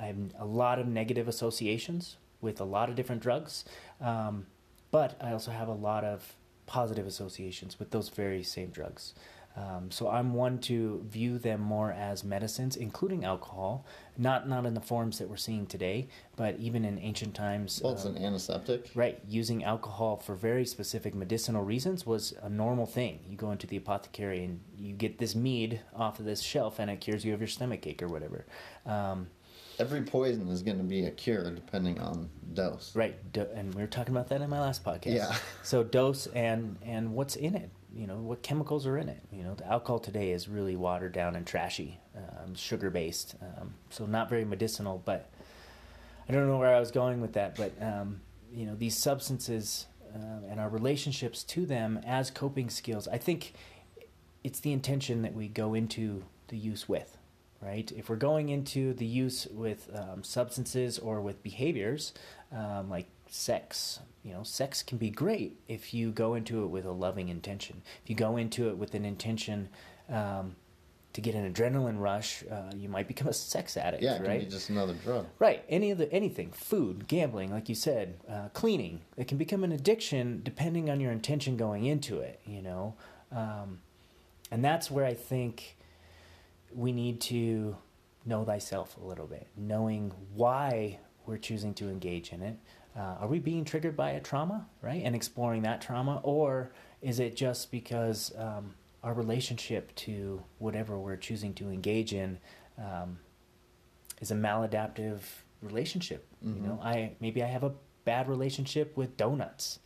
I 0.00 0.06
have 0.06 0.16
a 0.38 0.44
lot 0.44 0.78
of 0.78 0.86
negative 0.86 1.28
associations 1.28 2.16
with 2.40 2.60
a 2.60 2.64
lot 2.64 2.88
of 2.88 2.94
different 2.96 3.22
drugs, 3.22 3.64
um, 4.00 4.46
but 4.90 5.16
I 5.20 5.32
also 5.32 5.50
have 5.50 5.68
a 5.68 5.72
lot 5.74 6.04
of 6.04 6.36
positive 6.66 7.06
associations 7.06 7.78
with 7.78 7.90
those 7.90 8.08
very 8.08 8.42
same 8.42 8.70
drugs. 8.70 9.14
Um, 9.56 9.90
so 9.90 10.10
I'm 10.10 10.34
one 10.34 10.58
to 10.60 11.02
view 11.08 11.38
them 11.38 11.62
more 11.62 11.90
as 11.90 12.22
medicines, 12.22 12.76
including 12.76 13.24
alcohol, 13.24 13.86
not 14.18 14.46
not 14.46 14.66
in 14.66 14.74
the 14.74 14.82
forms 14.82 15.18
that 15.18 15.30
we're 15.30 15.36
seeing 15.36 15.66
today, 15.66 16.08
but 16.36 16.58
even 16.58 16.84
in 16.84 16.98
ancient 16.98 17.34
times. 17.34 17.80
Well, 17.82 17.94
it's 17.94 18.04
um, 18.04 18.16
an 18.16 18.22
antiseptic. 18.22 18.90
Right, 18.94 19.18
using 19.26 19.64
alcohol 19.64 20.18
for 20.18 20.34
very 20.34 20.66
specific 20.66 21.14
medicinal 21.14 21.62
reasons 21.62 22.04
was 22.04 22.34
a 22.42 22.50
normal 22.50 22.84
thing. 22.84 23.20
You 23.26 23.36
go 23.38 23.50
into 23.50 23.66
the 23.66 23.78
apothecary 23.78 24.44
and 24.44 24.60
you 24.76 24.92
get 24.92 25.18
this 25.18 25.34
mead 25.34 25.80
off 25.94 26.18
of 26.18 26.26
this 26.26 26.42
shelf, 26.42 26.78
and 26.78 26.90
it 26.90 27.00
cures 27.00 27.24
you 27.24 27.32
of 27.32 27.40
your 27.40 27.48
stomach 27.48 27.86
ache 27.86 28.02
or 28.02 28.08
whatever. 28.08 28.44
Um, 28.84 29.28
Every 29.78 30.02
poison 30.02 30.48
is 30.48 30.62
going 30.62 30.78
to 30.78 30.84
be 30.84 31.04
a 31.04 31.10
cure 31.10 31.50
depending 31.50 32.00
on 32.00 32.30
dose. 32.54 32.94
right, 32.94 33.14
do, 33.32 33.46
and 33.54 33.74
we 33.74 33.82
were 33.82 33.86
talking 33.86 34.14
about 34.14 34.28
that 34.28 34.40
in 34.40 34.48
my 34.48 34.60
last 34.60 34.84
podcast. 34.84 35.14
Yeah. 35.14 35.34
So 35.62 35.82
dose 35.82 36.26
and 36.28 36.76
and 36.82 37.14
what's 37.14 37.36
in 37.36 37.54
it. 37.54 37.70
You 37.96 38.06
know 38.06 38.16
what 38.16 38.42
chemicals 38.42 38.86
are 38.86 38.98
in 38.98 39.08
it. 39.08 39.22
You 39.32 39.42
know 39.42 39.54
the 39.54 39.66
alcohol 39.66 39.98
today 39.98 40.30
is 40.32 40.48
really 40.48 40.76
watered 40.76 41.12
down 41.12 41.34
and 41.34 41.46
trashy, 41.46 41.98
um, 42.16 42.54
sugar 42.54 42.90
based. 42.90 43.36
Um, 43.40 43.74
so 43.90 44.06
not 44.06 44.28
very 44.28 44.44
medicinal, 44.44 45.02
but 45.04 45.30
I 46.28 46.32
don't 46.32 46.46
know 46.46 46.58
where 46.58 46.74
I 46.74 46.80
was 46.80 46.90
going 46.90 47.20
with 47.20 47.34
that, 47.34 47.56
but 47.56 47.72
um, 47.80 48.20
you 48.52 48.66
know, 48.66 48.74
these 48.74 48.96
substances 48.96 49.86
uh, 50.14 50.50
and 50.50 50.58
our 50.58 50.68
relationships 50.68 51.44
to 51.44 51.66
them 51.66 52.00
as 52.06 52.30
coping 52.30 52.70
skills. 52.70 53.06
I 53.08 53.18
think 53.18 53.54
it's 54.42 54.60
the 54.60 54.72
intention 54.72 55.22
that 55.22 55.34
we 55.34 55.48
go 55.48 55.74
into 55.74 56.24
the 56.48 56.56
use 56.56 56.88
with, 56.88 57.16
right? 57.60 57.90
If 57.92 58.08
we're 58.08 58.16
going 58.16 58.48
into 58.48 58.94
the 58.94 59.06
use 59.06 59.46
with 59.50 59.90
um, 59.94 60.22
substances 60.22 60.98
or 60.98 61.20
with 61.20 61.42
behaviors 61.42 62.12
um, 62.52 62.88
like 62.88 63.08
sex, 63.28 64.00
you 64.22 64.32
know, 64.32 64.42
sex 64.42 64.82
can 64.82 64.98
be 64.98 65.10
great 65.10 65.56
if 65.68 65.94
you 65.94 66.10
go 66.10 66.34
into 66.34 66.64
it 66.64 66.66
with 66.66 66.84
a 66.84 66.92
loving 66.92 67.28
intention. 67.28 67.82
If 68.02 68.10
you 68.10 68.16
go 68.16 68.36
into 68.36 68.68
it 68.68 68.76
with 68.76 68.94
an 68.94 69.04
intention 69.04 69.68
um, 70.08 70.56
to 71.12 71.20
get 71.20 71.34
an 71.34 71.52
adrenaline 71.52 72.00
rush, 72.00 72.44
uh, 72.50 72.72
you 72.76 72.88
might 72.88 73.08
become 73.08 73.28
a 73.28 73.32
sex 73.32 73.76
addict. 73.76 74.02
Yeah, 74.02 74.22
right? 74.22 74.40
be 74.40 74.46
just 74.46 74.68
another 74.68 74.94
drug. 74.94 75.26
Right. 75.38 75.64
Any 75.68 75.90
of 75.90 75.98
the 75.98 76.12
anything, 76.12 76.50
food, 76.50 77.08
gambling, 77.08 77.50
like 77.50 77.68
you 77.68 77.74
said, 77.74 78.18
uh, 78.28 78.48
cleaning. 78.52 79.02
It 79.16 79.28
can 79.28 79.38
become 79.38 79.64
an 79.64 79.72
addiction 79.72 80.40
depending 80.44 80.90
on 80.90 81.00
your 81.00 81.12
intention 81.12 81.56
going 81.56 81.84
into 81.84 82.18
it. 82.20 82.40
You 82.44 82.62
know, 82.62 82.94
um, 83.32 83.80
and 84.50 84.64
that's 84.64 84.90
where 84.90 85.04
I 85.04 85.14
think 85.14 85.76
we 86.72 86.92
need 86.92 87.20
to 87.22 87.76
know 88.24 88.44
thyself 88.44 88.96
a 88.96 89.04
little 89.04 89.26
bit, 89.26 89.46
knowing 89.56 90.12
why 90.34 90.98
we're 91.26 91.38
choosing 91.38 91.74
to 91.74 91.88
engage 91.88 92.32
in 92.32 92.42
it. 92.42 92.58
Uh, 92.96 93.16
are 93.20 93.28
we 93.28 93.38
being 93.38 93.64
triggered 93.64 93.96
by 93.96 94.10
a 94.10 94.20
trauma, 94.20 94.66
right? 94.80 95.02
And 95.04 95.14
exploring 95.14 95.62
that 95.62 95.80
trauma, 95.82 96.20
or 96.22 96.72
is 97.02 97.20
it 97.20 97.36
just 97.36 97.70
because 97.70 98.32
um, 98.38 98.74
our 99.02 99.12
relationship 99.12 99.94
to 99.96 100.42
whatever 100.58 100.98
we're 100.98 101.16
choosing 101.16 101.52
to 101.54 101.68
engage 101.68 102.14
in 102.14 102.38
um, 102.78 103.18
is 104.20 104.30
a 104.30 104.34
maladaptive 104.34 105.20
relationship? 105.60 106.26
Mhm. 106.44 106.56
You 106.56 106.62
know, 106.68 106.80
I 106.82 107.12
maybe 107.20 107.42
I 107.42 107.46
have 107.46 107.64
a 107.64 107.74
bad 108.04 108.28
relationship 108.28 108.96
with 108.96 109.16
donuts. 109.18 109.78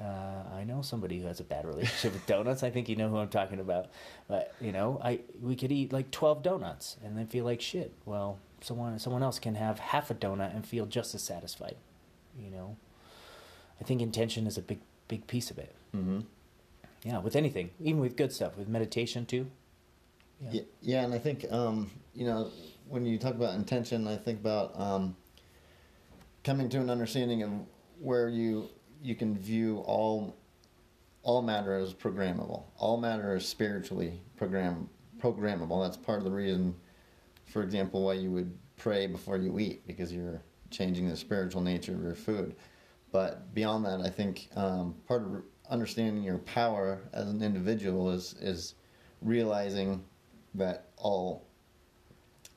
Uh, 0.00 0.44
I 0.54 0.64
know 0.64 0.80
somebody 0.82 1.20
who 1.20 1.26
has 1.26 1.40
a 1.40 1.44
bad 1.44 1.66
relationship 1.66 2.14
with 2.14 2.26
donuts. 2.26 2.62
I 2.62 2.70
think 2.70 2.88
you 2.88 2.96
know 2.96 3.10
who 3.10 3.18
I'm 3.18 3.28
talking 3.28 3.60
about. 3.60 3.90
But 4.26 4.54
you 4.60 4.72
know, 4.72 4.98
I 5.04 5.20
we 5.40 5.54
could 5.54 5.70
eat 5.70 5.92
like 5.92 6.10
12 6.10 6.42
donuts 6.42 6.96
and 7.04 7.16
then 7.16 7.26
feel 7.28 7.44
like 7.44 7.60
shit. 7.60 7.92
Well, 8.06 8.38
someone 8.60 8.98
someone 8.98 9.22
else 9.22 9.38
can 9.38 9.54
have 9.54 9.78
half 9.78 10.10
a 10.10 10.14
donut 10.14 10.52
and 10.54 10.66
feel 10.66 10.86
just 10.86 11.14
as 11.14 11.22
satisfied. 11.22 11.76
You 12.42 12.50
know, 12.50 12.76
I 13.80 13.84
think 13.84 14.00
intention 14.00 14.46
is 14.46 14.58
a 14.58 14.62
big 14.62 14.80
big 15.08 15.26
piece 15.26 15.50
of 15.50 15.58
it. 15.58 15.74
Mm-hmm. 15.94 16.20
Yeah, 17.04 17.18
with 17.18 17.36
anything, 17.36 17.70
even 17.80 18.00
with 18.00 18.16
good 18.16 18.32
stuff, 18.32 18.56
with 18.56 18.68
meditation 18.68 19.26
too. 19.26 19.50
Yeah. 20.50 20.62
yeah, 20.80 21.04
and 21.04 21.12
I 21.12 21.18
think 21.18 21.44
um, 21.50 21.90
you 22.14 22.26
know 22.26 22.50
when 22.88 23.06
you 23.06 23.18
talk 23.18 23.34
about 23.34 23.54
intention, 23.54 24.06
I 24.06 24.16
think 24.16 24.40
about 24.40 24.78
um, 24.78 25.16
coming 26.44 26.68
to 26.70 26.78
an 26.78 26.90
understanding 26.90 27.42
of 27.42 27.50
where 28.00 28.28
you 28.28 28.68
you 29.02 29.14
can 29.14 29.36
view 29.36 29.78
all 29.86 30.36
all 31.22 31.42
matter 31.42 31.74
as 31.76 31.92
programmable. 31.92 32.64
All 32.78 32.96
matter 32.96 33.36
is 33.36 33.46
spiritually 33.46 34.20
program 34.36 34.88
programmable. 35.18 35.84
That's 35.84 35.96
part 35.96 36.18
of 36.18 36.24
the 36.24 36.30
reason, 36.30 36.74
for 37.46 37.62
example, 37.62 38.04
why 38.04 38.14
you 38.14 38.30
would 38.30 38.56
pray 38.76 39.06
before 39.06 39.36
you 39.36 39.58
eat 39.58 39.86
because 39.86 40.12
you're 40.12 40.42
changing 40.70 41.08
the 41.08 41.16
spiritual 41.16 41.60
nature 41.60 41.94
of 41.94 42.02
your 42.02 42.14
food. 42.14 42.54
But 43.12 43.52
beyond 43.54 43.84
that, 43.86 44.00
I 44.00 44.08
think 44.08 44.48
um, 44.54 44.94
part 45.06 45.22
of 45.22 45.42
understanding 45.68 46.22
your 46.22 46.38
power 46.38 47.00
as 47.12 47.28
an 47.28 47.42
individual 47.42 48.10
is 48.10 48.34
is 48.40 48.74
realizing 49.22 50.04
that 50.54 50.88
all 50.96 51.46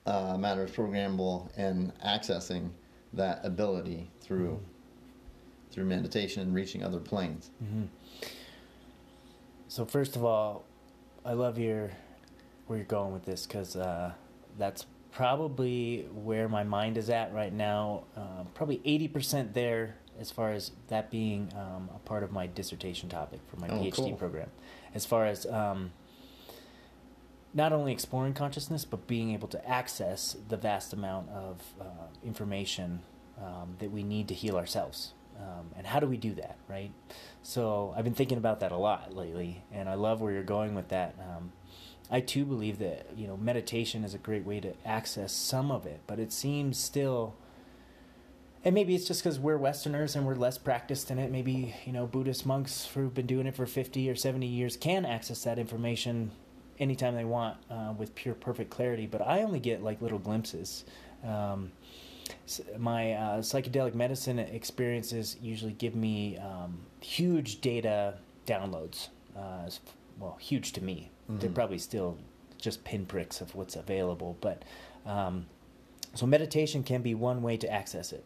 uh, 0.06 0.38
matter 0.38 0.66
is 0.66 0.72
programmable 0.72 1.50
and 1.58 1.94
accessing 2.00 2.70
that 3.14 3.40
ability 3.44 4.10
through 4.22 4.60
through 5.72 5.86
meditation 5.86 6.44
and 6.44 6.54
reaching 6.54 6.84
other 6.84 7.00
planes. 7.00 7.50
hmm 7.60 7.84
So 9.68 9.86
first 9.86 10.16
of 10.16 10.24
all, 10.24 10.66
I 11.26 11.34
love 11.34 11.58
your 11.58 11.92
where 12.68 12.78
you're 12.78 12.86
going 12.86 13.12
with 13.12 13.26
this 13.26 13.46
because 13.46 13.76
uh, 13.76 14.14
that's 14.58 14.86
probably 15.14 16.08
where 16.14 16.50
my 16.50 16.64
mind 16.64 16.98
is 16.98 17.10
at 17.10 17.34
right 17.34 17.54
now. 17.54 18.04
Uh, 18.18 18.44
probably 18.54 18.82
eighty 18.86 19.08
percent 19.08 19.54
there 19.54 19.96
as 20.20 20.30
far 20.32 20.52
as 20.52 20.72
that 20.90 21.10
being 21.10 21.52
um, 21.56 21.90
a 21.96 22.00
part 22.00 22.24
of 22.24 22.32
my 22.32 22.46
dissertation 22.48 23.10
topic 23.10 23.40
for 23.48 23.58
my 23.58 23.68
Oh, 23.70 23.80
PhD 23.80 23.94
cool. 23.96 24.14
program. 24.16 24.50
As 24.94 25.06
far 25.06 25.26
as 25.26 25.46
um, 25.48 25.92
not 27.54 27.74
only 27.74 27.92
exploring 27.92 28.34
consciousness, 28.34 28.86
but 28.86 29.08
being 29.08 29.32
able 29.32 29.48
to 29.48 29.68
access 29.70 30.36
the 30.50 30.58
vast 30.58 30.94
amount 30.94 31.30
of 31.30 31.62
uh, 31.82 31.86
information 32.24 33.02
um, 33.40 33.76
that 33.80 33.92
we 33.92 34.04
need 34.04 34.28
to 34.28 34.34
heal 34.34 34.56
ourselves. 34.56 35.14
Um, 35.40 35.72
and 35.76 35.88
how 35.88 36.00
do 36.00 36.06
we 36.08 36.18
do 36.18 36.36
that, 36.36 36.58
right? 36.70 36.92
So 37.42 37.94
I've 37.98 38.04
been 38.04 38.14
thinking 38.14 38.38
about 38.38 38.60
that 38.60 38.72
a 38.72 38.78
lot 38.78 39.16
lately, 39.16 39.64
and 39.72 39.90
I 39.90 39.96
love 39.96 40.22
where 40.22 40.32
you're 40.32 40.44
going 40.44 40.76
with 40.76 40.90
that. 40.90 41.16
I 42.14 42.20
too 42.20 42.46
believe 42.46 42.78
that 42.78 43.08
you 43.18 43.26
know 43.26 43.36
meditation 43.36 44.04
is 44.04 44.14
a 44.14 44.20
great 44.20 44.46
way 44.46 44.60
to 44.60 44.74
access 44.86 45.34
some 45.34 45.72
of 45.72 45.88
it, 45.88 46.02
but 46.06 46.20
it 46.20 46.32
seems 46.32 46.78
still. 46.78 47.34
And 48.64 48.76
maybe 48.76 48.96
it's 48.96 49.06
just 49.06 49.24
because 49.24 49.40
we're 49.40 49.58
Westerners 49.58 50.16
and 50.16 50.26
we're 50.26 50.36
less 50.36 50.58
practiced 50.60 51.10
in 51.12 51.18
it. 51.18 51.32
Maybe 51.32 51.74
you 51.86 51.92
know 51.92 52.06
Buddhist 52.06 52.46
monks 52.46 52.86
who've 52.86 53.14
been 53.14 53.26
doing 53.26 53.48
it 53.48 53.56
for 53.56 53.66
fifty 53.66 54.12
or 54.12 54.16
seventy 54.16 54.46
years 54.46 54.78
can 54.78 55.06
access 55.06 55.44
that 55.44 55.58
information 55.58 56.30
anytime 56.80 57.16
they 57.16 57.26
want 57.26 57.58
uh, 57.72 57.94
with 57.98 58.14
pure 58.14 58.36
perfect 58.36 58.70
clarity. 58.70 59.08
But 59.08 59.28
I 59.28 59.42
only 59.42 59.60
get 59.60 59.82
like 59.82 60.00
little 60.00 60.20
glimpses. 60.20 60.86
Um, 61.26 61.72
my 62.78 63.14
uh, 63.14 63.38
psychedelic 63.40 63.96
medicine 63.96 64.38
experiences 64.38 65.36
usually 65.42 65.74
give 65.74 65.96
me 65.96 66.38
um, 66.38 66.78
huge 67.02 67.60
data 67.60 68.20
downloads. 68.46 69.08
Uh, 69.36 69.68
well, 70.20 70.38
huge 70.40 70.74
to 70.74 70.84
me. 70.84 71.10
They're 71.30 71.50
Mhm. 71.50 71.56
probably 71.56 71.78
still 71.78 72.18
just 72.58 72.84
pinpricks 72.84 73.42
of 73.42 73.56
what's 73.56 73.76
available, 73.76 74.38
but 74.42 74.64
um, 75.06 75.48
so 76.14 76.26
meditation 76.26 76.84
can 76.84 77.02
be 77.02 77.14
one 77.16 77.42
way 77.42 77.58
to 77.58 77.70
access 77.72 78.14
it. 78.14 78.24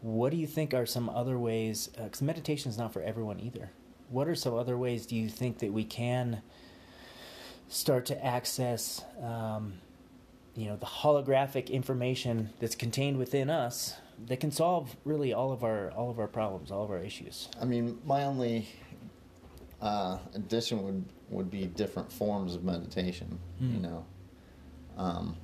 What 0.00 0.30
do 0.30 0.36
you 0.36 0.46
think 0.46 0.74
are 0.74 0.86
some 0.86 1.08
other 1.08 1.38
ways? 1.38 1.88
Because 1.88 2.22
meditation 2.22 2.70
is 2.70 2.78
not 2.78 2.92
for 2.92 3.02
everyone 3.02 3.40
either. 3.40 3.70
What 4.10 4.28
are 4.28 4.34
some 4.34 4.54
other 4.54 4.76
ways 4.78 5.06
do 5.06 5.16
you 5.16 5.28
think 5.28 5.58
that 5.58 5.72
we 5.72 5.84
can 5.84 6.42
start 7.68 8.04
to 8.06 8.24
access, 8.24 9.02
um, 9.22 9.74
you 10.54 10.66
know, 10.68 10.76
the 10.76 10.86
holographic 10.86 11.70
information 11.70 12.50
that's 12.60 12.76
contained 12.76 13.16
within 13.16 13.48
us 13.50 13.94
that 14.26 14.38
can 14.38 14.50
solve 14.52 14.94
really 15.04 15.32
all 15.32 15.50
of 15.50 15.64
our 15.64 15.90
all 15.92 16.10
of 16.10 16.20
our 16.20 16.28
problems, 16.28 16.70
all 16.70 16.84
of 16.84 16.90
our 16.90 16.98
issues? 17.00 17.48
I 17.60 17.64
mean, 17.64 17.98
my 18.04 18.24
only 18.24 18.68
uh, 19.80 20.18
addition 20.34 20.84
would 20.84 21.04
would 21.30 21.50
be 21.50 21.66
different 21.66 22.10
forms 22.12 22.54
of 22.54 22.64
meditation. 22.64 23.38
You 23.60 23.78
Mm. 23.78 23.80
know, 23.82 24.06
um, 24.96 25.36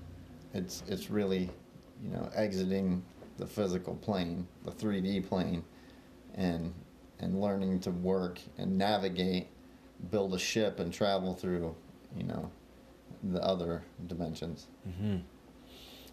it's 0.55 0.83
it's 0.89 1.11
really 1.11 1.49
you 2.03 2.11
know 2.11 2.29
exiting 2.35 3.03
the 3.39 3.47
physical 3.47 3.95
plane, 3.97 4.47
the 4.65 4.71
three 4.73 5.01
D 5.01 5.21
plane, 5.21 5.65
and 6.35 6.73
and 7.21 7.41
learning 7.41 7.81
to 7.81 7.91
work 7.91 8.41
and 8.59 8.77
navigate, 8.79 9.49
build 10.11 10.35
a 10.35 10.39
ship 10.39 10.81
and 10.81 10.93
travel 10.93 11.35
through 11.35 11.75
you 12.17 12.25
know 12.25 12.51
the 13.23 13.43
other 13.43 13.83
dimensions. 14.07 14.67
Mm-hmm. 14.89 15.17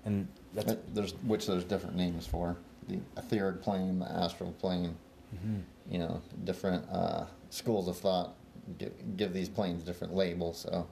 And 0.06 0.28
that's 0.54 0.76
There's 0.94 1.14
which 1.24 1.48
there's 1.48 1.64
different 1.66 1.96
names 1.96 2.26
for 2.28 2.58
the 2.88 3.00
etheric 3.18 3.62
plane, 3.62 4.00
the 4.00 4.10
astral 4.12 4.52
plane. 4.54 4.96
mhm. 5.36 5.62
you 5.90 6.00
know, 6.00 6.22
different 6.46 6.86
uh, 6.90 7.26
schools 7.50 7.88
of 7.90 7.98
thought 7.98 8.34
give, 8.78 9.18
give 9.18 9.34
these 9.34 9.50
planes 9.50 9.84
different 9.84 10.14
labels. 10.14 10.60
So 10.60 10.88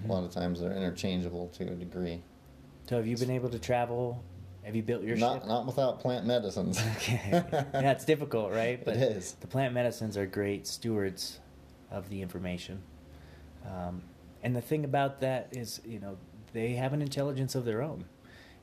Mm-hmm. 0.00 0.10
a 0.10 0.12
lot 0.14 0.24
of 0.24 0.30
times 0.32 0.60
they're 0.60 0.72
interchangeable 0.72 1.48
to 1.54 1.64
a 1.64 1.74
degree. 1.76 2.20
So 2.88 2.96
have 2.96 3.06
you 3.06 3.16
been 3.16 3.30
able 3.30 3.48
to 3.50 3.58
travel? 3.60 4.24
Have 4.64 4.74
you 4.74 4.82
built 4.82 5.04
your 5.04 5.16
Not 5.16 5.40
ship? 5.40 5.46
not 5.48 5.66
without 5.66 6.00
plant 6.00 6.26
medicines. 6.26 6.82
Okay. 6.96 7.20
yeah, 7.74 7.92
it's 7.92 8.04
difficult, 8.04 8.50
right? 8.52 8.84
But 8.84 8.96
it 8.96 9.02
is. 9.16 9.32
The 9.40 9.46
plant 9.46 9.72
medicines 9.72 10.16
are 10.16 10.26
great 10.26 10.66
stewards 10.66 11.38
of 11.90 12.08
the 12.10 12.20
information. 12.22 12.82
Um, 13.64 14.02
and 14.42 14.54
the 14.56 14.60
thing 14.60 14.84
about 14.84 15.20
that 15.20 15.48
is, 15.56 15.80
you 15.86 16.00
know, 16.00 16.16
they 16.52 16.72
have 16.72 16.92
an 16.92 17.00
intelligence 17.00 17.54
of 17.54 17.64
their 17.64 17.80
own. 17.82 18.04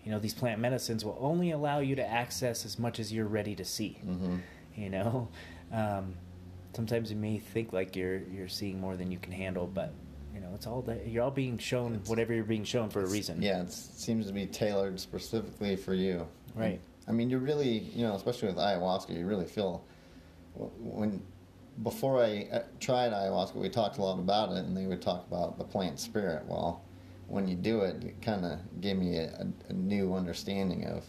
You 0.03 0.11
know, 0.11 0.19
these 0.19 0.33
plant 0.33 0.59
medicines 0.59 1.05
will 1.05 1.17
only 1.19 1.51
allow 1.51 1.79
you 1.79 1.95
to 1.95 2.05
access 2.05 2.65
as 2.65 2.77
much 2.77 2.99
as 2.99 3.13
you're 3.13 3.25
ready 3.27 3.55
to 3.55 3.63
see. 3.65 3.99
hmm 4.03 4.37
You 4.75 4.89
know, 4.89 5.29
um, 5.71 6.15
sometimes 6.73 7.11
you 7.11 7.17
may 7.17 7.37
think 7.37 7.73
like 7.73 7.95
you're 7.95 8.19
you're 8.33 8.47
seeing 8.47 8.79
more 8.79 8.95
than 8.97 9.11
you 9.11 9.17
can 9.19 9.31
handle, 9.31 9.67
but 9.67 9.93
you 10.33 10.39
know, 10.39 10.51
it's 10.55 10.67
all 10.67 10.81
that 10.83 11.07
you're 11.07 11.23
all 11.23 11.31
being 11.31 11.57
shown 11.57 11.93
It's- 11.93 12.09
whatever 12.09 12.33
you're 12.33 12.43
being 12.43 12.63
shown 12.63 12.89
for 12.89 13.01
a 13.03 13.07
reason. 13.07 13.41
Yeah, 13.41 13.61
it 13.61 13.71
seems 13.71 14.27
to 14.27 14.33
be 14.33 14.45
tailored 14.45 14.99
specifically 14.99 15.75
for 15.75 15.93
you. 15.93 16.27
Right. 16.55 16.79
I 17.07 17.11
mean, 17.11 17.29
you 17.29 17.39
really, 17.39 17.79
you 17.79 18.03
know, 18.05 18.15
especially 18.15 18.47
with 18.49 18.57
ayahuasca, 18.57 19.17
you 19.17 19.25
really 19.25 19.45
feel 19.45 19.83
when 20.55 21.21
before 21.83 22.23
I 22.23 22.47
uh, 22.51 22.63
tried 22.79 23.11
ayahuasca, 23.11 23.55
we 23.55 23.69
talked 23.69 23.97
a 23.97 24.01
lot 24.01 24.19
about 24.19 24.51
it, 24.51 24.65
and 24.65 24.75
they 24.75 24.85
would 24.85 25.01
talk 25.01 25.25
about 25.27 25.57
the 25.57 25.63
plant 25.63 25.99
spirit. 25.99 26.45
Well, 26.45 26.81
when 27.27 27.47
you 27.47 27.55
do 27.55 27.81
it, 27.81 28.03
it 28.03 28.21
kind 28.21 28.45
of 28.45 28.59
gave 28.81 28.97
me 28.97 29.17
a, 29.17 29.27
a, 29.29 29.47
a 29.69 29.73
new 29.73 30.13
understanding 30.13 30.85
of 30.85 31.05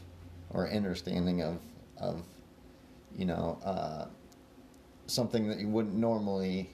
or 0.51 0.69
understanding 0.71 1.43
of 1.43 1.59
of 1.99 2.23
you 3.17 3.25
know 3.27 3.59
uh, 3.65 4.07
something 5.07 5.49
that 5.49 5.59
you 5.59 5.69
wouldn't 5.69 5.95
normally 5.95 6.71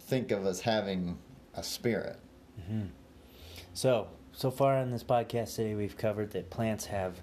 think 0.00 0.30
of 0.30 0.46
as 0.46 0.60
having 0.60 1.18
a 1.54 1.62
spirit. 1.62 2.18
Mm-hmm. 2.60 2.86
So, 3.72 4.08
so 4.32 4.50
far 4.50 4.78
in 4.78 4.90
this 4.90 5.02
podcast 5.02 5.56
today, 5.56 5.74
we've 5.74 5.96
covered 5.96 6.30
that 6.32 6.50
plants 6.50 6.86
have 6.86 7.20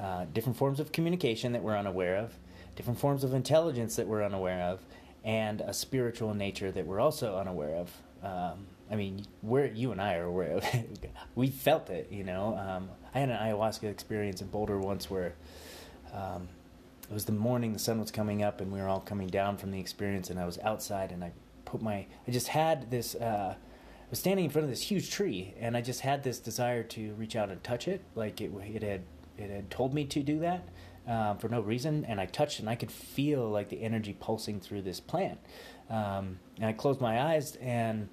uh, 0.00 0.24
different 0.32 0.56
forms 0.56 0.80
of 0.80 0.92
communication 0.92 1.52
that 1.52 1.62
we're 1.62 1.76
unaware 1.76 2.16
of, 2.16 2.32
different 2.76 2.98
forms 2.98 3.24
of 3.24 3.34
intelligence 3.34 3.96
that 3.96 4.06
we're 4.06 4.24
unaware 4.24 4.62
of, 4.62 4.80
and 5.24 5.60
a 5.60 5.72
spiritual 5.72 6.34
nature 6.34 6.72
that 6.72 6.86
we're 6.86 7.00
also 7.00 7.36
unaware 7.36 7.76
of. 7.76 7.90
Um, 8.22 8.66
I 8.90 8.96
mean, 8.96 9.24
we're 9.42 9.66
you 9.66 9.92
and 9.92 10.00
I 10.00 10.16
are 10.16 10.24
aware 10.24 10.52
of 10.52 10.64
we 11.34 11.48
felt 11.48 11.90
it, 11.90 12.08
you 12.10 12.24
know. 12.24 12.56
Um, 12.56 12.90
I 13.14 13.20
had 13.20 13.30
an 13.30 13.36
ayahuasca 13.36 13.84
experience 13.84 14.40
in 14.40 14.48
Boulder 14.48 14.78
once 14.78 15.10
where 15.10 15.34
um, 16.12 16.48
it 17.08 17.12
was 17.12 17.24
the 17.24 17.32
morning, 17.32 17.72
the 17.72 17.78
sun 17.78 18.00
was 18.00 18.10
coming 18.10 18.42
up, 18.42 18.60
and 18.60 18.72
we 18.72 18.80
were 18.80 18.88
all 18.88 19.00
coming 19.00 19.28
down 19.28 19.56
from 19.56 19.70
the 19.70 19.80
experience, 19.80 20.30
and 20.30 20.38
I 20.38 20.46
was 20.46 20.58
outside, 20.60 21.12
and 21.12 21.22
I 21.22 21.32
put 21.64 21.82
my, 21.82 22.06
I 22.26 22.30
just 22.30 22.48
had 22.48 22.90
this. 22.90 23.14
Uh, 23.14 23.54
I 23.56 24.10
was 24.12 24.18
standing 24.18 24.44
in 24.44 24.50
front 24.50 24.64
of 24.64 24.70
this 24.70 24.82
huge 24.82 25.10
tree, 25.10 25.54
and 25.58 25.76
I 25.76 25.80
just 25.80 26.00
had 26.00 26.22
this 26.22 26.38
desire 26.38 26.82
to 26.82 27.14
reach 27.14 27.34
out 27.34 27.50
and 27.50 27.62
touch 27.64 27.88
it, 27.88 28.02
like 28.14 28.40
it, 28.40 28.52
it 28.54 28.82
had, 28.82 29.02
it 29.38 29.50
had 29.50 29.70
told 29.70 29.94
me 29.94 30.04
to 30.06 30.22
do 30.22 30.38
that. 30.40 30.68
Um, 31.04 31.38
for 31.38 31.48
no 31.48 31.60
reason, 31.60 32.04
and 32.04 32.20
I 32.20 32.26
touched 32.26 32.60
and 32.60 32.70
I 32.70 32.76
could 32.76 32.92
feel 32.92 33.50
like 33.50 33.70
the 33.70 33.82
energy 33.82 34.12
pulsing 34.20 34.60
through 34.60 34.82
this 34.82 35.00
plant. 35.00 35.40
Um, 35.90 36.38
and 36.58 36.66
I 36.66 36.72
closed 36.72 37.00
my 37.00 37.20
eyes 37.20 37.56
and 37.56 38.08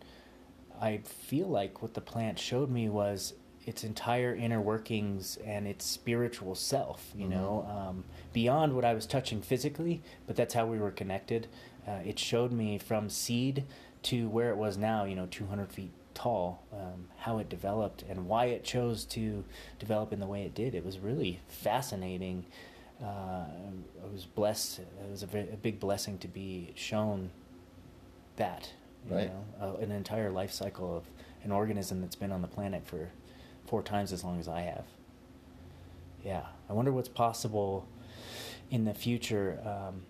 I 0.82 0.98
feel 0.98 1.48
like 1.48 1.84
what 1.84 1.94
the 1.94 2.02
plant 2.02 2.40
showed 2.40 2.72
me 2.72 2.90
was 2.90 3.34
its 3.70 3.84
entire 3.84 4.34
inner 4.34 4.60
workings 4.60 5.38
and 5.46 5.68
its 5.68 5.86
spiritual 5.86 6.56
self, 6.56 7.12
you 7.16 7.26
mm-hmm. 7.26 7.34
know, 7.34 7.68
um, 7.70 8.04
beyond 8.34 8.74
what 8.74 8.84
I 8.84 8.94
was 8.94 9.06
touching 9.06 9.42
physically, 9.42 10.02
but 10.26 10.36
that's 10.36 10.56
how 10.56 10.66
we 10.66 10.80
were 10.80 10.92
connected. 10.92 11.48
Uh, 11.88 12.00
it 12.04 12.18
showed 12.18 12.52
me 12.52 12.78
from 12.80 13.10
seed 13.10 13.66
to 14.04 14.28
where 14.30 14.50
it 14.50 14.58
was 14.58 14.76
now, 14.76 15.06
you 15.06 15.16
know, 15.16 15.28
200 15.30 15.72
feet 15.72 15.92
tall, 16.16 16.64
um, 16.74 17.08
how 17.18 17.38
it 17.38 17.48
developed 17.48 18.04
and 18.10 18.28
why 18.28 18.46
it 18.46 18.64
chose 18.64 19.06
to 19.06 19.46
develop 19.78 20.12
in 20.12 20.20
the 20.20 20.26
way 20.26 20.44
it 20.44 20.56
did. 20.56 20.74
It 20.74 20.84
was 20.84 20.98
really 20.98 21.40
fascinating 21.48 22.46
uh, 23.02 23.06
I 23.46 24.12
was 24.12 24.26
blessed. 24.26 24.80
It 24.80 25.10
was 25.10 25.24
a, 25.24 25.26
very, 25.26 25.50
a, 25.54 25.56
big 25.56 25.80
blessing 25.80 26.18
to 26.18 26.28
be 26.28 26.74
shown 26.76 27.30
that. 28.36 28.74
right. 29.10 29.32
Know, 29.62 29.76
uh, 29.78 29.82
an 29.82 29.92
entire 29.92 30.32
life 30.32 30.52
cycle 30.52 30.98
of 30.98 31.04
an 31.44 31.52
organism 31.52 32.02
that's 32.02 32.16
been 32.16 32.32
on 32.32 32.42
the 32.42 32.48
planet 32.48 32.86
for 32.86 33.10
four 33.70 33.84
times 33.84 34.12
as 34.12 34.24
long 34.24 34.40
as 34.40 34.48
I 34.48 34.62
have. 34.62 34.86
Yeah, 36.26 36.44
I 36.70 36.74
wonder 36.74 36.92
what's 36.92 37.10
possible 37.10 37.88
in 38.72 38.84
the 38.84 38.94
future, 38.94 39.60
um, 39.66 40.02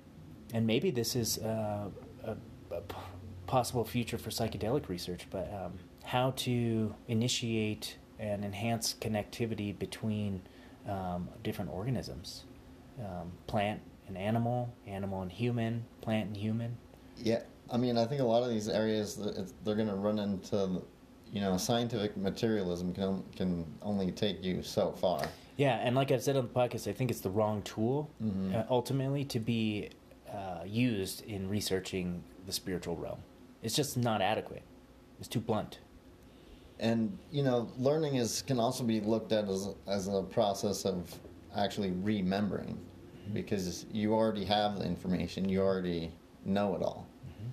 and 0.53 0.65
maybe 0.65 0.91
this 0.91 1.15
is 1.15 1.37
uh, 1.37 1.89
a, 2.23 2.35
a, 2.71 2.81
possible 3.45 3.83
future 3.83 4.17
for 4.17 4.29
psychedelic 4.29 4.89
research. 4.89 5.27
But 5.29 5.51
um, 5.53 5.73
how 6.03 6.31
to 6.37 6.95
initiate 7.07 7.97
and 8.19 8.43
enhance 8.43 8.95
connectivity 8.99 9.77
between 9.77 10.41
um, 10.87 11.29
different 11.43 11.71
organisms 11.71 12.45
um, 12.99 13.31
plant 13.47 13.81
and 14.07 14.17
animal, 14.17 14.73
animal 14.87 15.21
and 15.21 15.31
human, 15.31 15.85
plant 16.01 16.27
and 16.27 16.37
human. 16.37 16.77
Yeah, 17.17 17.41
I 17.71 17.77
mean, 17.77 17.97
I 17.97 18.05
think 18.05 18.21
a 18.21 18.25
lot 18.25 18.43
of 18.43 18.49
these 18.49 18.67
areas 18.67 19.15
they're 19.63 19.75
going 19.75 19.87
to 19.87 19.95
run 19.95 20.19
into, 20.19 20.81
you 21.31 21.41
know, 21.41 21.57
scientific 21.57 22.17
materialism 22.17 22.93
can 22.93 23.23
can 23.35 23.65
only 23.81 24.11
take 24.11 24.43
you 24.43 24.63
so 24.63 24.91
far. 24.91 25.27
Yeah, 25.57 25.75
and 25.83 25.95
like 25.95 26.11
I've 26.11 26.23
said 26.23 26.37
on 26.37 26.43
the 26.43 26.53
podcast, 26.53 26.89
I 26.89 26.93
think 26.93 27.11
it's 27.11 27.19
the 27.19 27.29
wrong 27.29 27.61
tool 27.63 28.09
mm-hmm. 28.23 28.55
uh, 28.55 28.63
ultimately 28.69 29.25
to 29.25 29.39
be 29.39 29.89
uh, 30.31 30.63
used 30.65 31.23
in 31.25 31.49
researching 31.49 32.23
the 32.45 32.51
spiritual 32.53 32.95
realm. 32.95 33.19
It's 33.61 33.75
just 33.75 33.97
not 33.97 34.21
adequate. 34.21 34.63
It's 35.19 35.27
too 35.27 35.41
blunt. 35.41 35.79
And 36.79 37.17
you 37.29 37.43
know, 37.43 37.69
learning 37.77 38.15
is 38.15 38.41
can 38.41 38.59
also 38.59 38.83
be 38.83 39.01
looked 39.01 39.31
at 39.31 39.49
as 39.49 39.69
as 39.87 40.07
a 40.07 40.23
process 40.23 40.85
of 40.85 41.13
actually 41.55 41.91
remembering 41.91 42.77
mm-hmm. 42.77 43.33
because 43.33 43.85
you 43.91 44.13
already 44.13 44.45
have 44.45 44.79
the 44.79 44.85
information, 44.85 45.49
you 45.49 45.61
already 45.61 46.11
know 46.45 46.75
it 46.75 46.81
all. 46.81 47.05
Mm-hmm. 47.27 47.49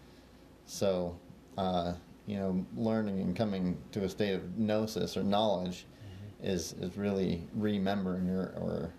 So, 0.67 1.19
uh, 1.59 1.95
you 2.27 2.37
know, 2.37 2.67
learning 2.77 3.21
and 3.21 3.37
coming 3.37 3.79
to 3.93 4.05
a 4.05 4.09
state 4.09 4.35
of 4.35 4.59
gnosis 4.59 5.17
or 5.17 5.23
knowledge 5.23 5.87
mm-hmm. 6.05 6.47
is, 6.47 6.73
is 6.75 6.97
really 6.97 7.47
remembering 7.55 8.29
or, 8.29 8.53
or 8.57 8.93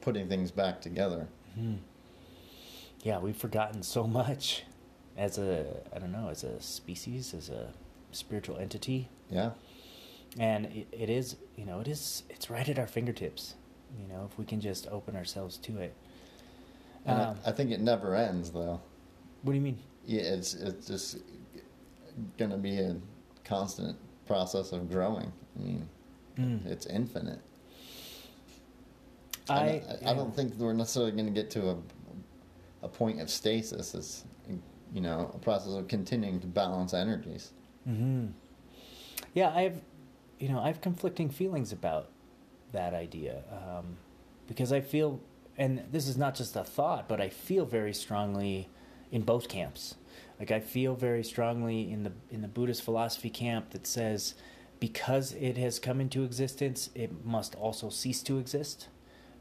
putting 0.00 0.28
things 0.28 0.50
back 0.50 0.80
together. 0.80 1.28
Mm-hmm. 1.58 1.76
Yeah, 3.02 3.18
we've 3.18 3.36
forgotten 3.36 3.82
so 3.82 4.06
much 4.06 4.64
as 5.16 5.38
a, 5.38 5.66
I 5.94 5.98
don't 5.98 6.12
know, 6.12 6.28
as 6.30 6.44
a 6.44 6.60
species, 6.60 7.34
as 7.34 7.48
a 7.48 7.72
spiritual 8.12 8.58
entity. 8.58 9.08
Yeah. 9.30 9.50
And 10.38 10.66
it, 10.66 10.88
it 10.92 11.10
is, 11.10 11.36
you 11.56 11.64
know, 11.64 11.80
it 11.80 11.88
is, 11.88 12.22
it's 12.30 12.50
right 12.50 12.68
at 12.68 12.78
our 12.78 12.86
fingertips 12.86 13.54
you 13.96 14.08
know, 14.08 14.28
if 14.30 14.38
we 14.38 14.44
can 14.44 14.60
just 14.60 14.86
open 14.88 15.16
ourselves 15.16 15.56
to 15.58 15.78
it. 15.78 15.94
Um, 17.06 17.36
I, 17.44 17.50
I, 17.50 17.52
think 17.52 17.70
it 17.70 17.80
never 17.80 18.14
ends, 18.14 18.50
though. 18.50 18.80
What 19.42 19.52
do 19.52 19.56
you 19.56 19.62
mean? 19.62 19.78
Yeah, 20.04 20.22
it's 20.22 20.54
it's 20.54 20.86
just 20.86 21.18
going 22.36 22.50
to 22.50 22.56
be 22.56 22.78
a 22.78 22.96
constant 23.44 23.96
process 24.26 24.72
of 24.72 24.90
growing. 24.90 25.32
I 25.56 25.62
mean, 25.62 25.88
mm. 26.38 26.66
it's 26.66 26.86
infinite. 26.86 27.40
I, 29.48 29.54
I, 29.54 29.68
don't, 29.68 30.06
I 30.06 30.14
don't 30.14 30.36
think 30.36 30.54
we're 30.56 30.74
necessarily 30.74 31.12
going 31.12 31.26
to 31.26 31.32
get 31.32 31.50
to 31.52 31.70
a 31.70 31.76
a 32.82 32.88
point 32.88 33.20
of 33.20 33.30
stasis. 33.30 33.94
It's 33.94 34.24
you 34.92 35.00
know 35.00 35.30
a 35.34 35.38
process 35.38 35.72
of 35.72 35.88
continuing 35.88 36.40
to 36.40 36.46
balance 36.46 36.94
energies. 36.94 37.52
Mm-hmm. 37.88 38.28
Yeah, 39.34 39.50
I've 39.54 39.80
you 40.38 40.48
know 40.48 40.60
I've 40.60 40.80
conflicting 40.80 41.30
feelings 41.30 41.72
about 41.72 42.10
that 42.72 42.94
idea 42.94 43.42
um, 43.50 43.96
because 44.46 44.72
I 44.72 44.80
feel, 44.80 45.20
and 45.56 45.84
this 45.90 46.06
is 46.06 46.16
not 46.16 46.34
just 46.34 46.56
a 46.56 46.64
thought, 46.64 47.08
but 47.08 47.20
I 47.20 47.28
feel 47.28 47.64
very 47.64 47.94
strongly 47.94 48.68
in 49.10 49.22
both 49.22 49.48
camps. 49.48 49.96
Like 50.38 50.50
I 50.50 50.60
feel 50.60 50.94
very 50.94 51.24
strongly 51.24 51.90
in 51.90 52.04
the 52.04 52.12
in 52.30 52.42
the 52.42 52.48
Buddhist 52.48 52.82
philosophy 52.82 53.30
camp 53.30 53.70
that 53.70 53.86
says 53.86 54.34
because 54.80 55.32
it 55.32 55.56
has 55.56 55.78
come 55.78 56.00
into 56.00 56.22
existence, 56.22 56.90
it 56.94 57.24
must 57.24 57.54
also 57.56 57.88
cease 57.90 58.22
to 58.22 58.38
exist. 58.38 58.88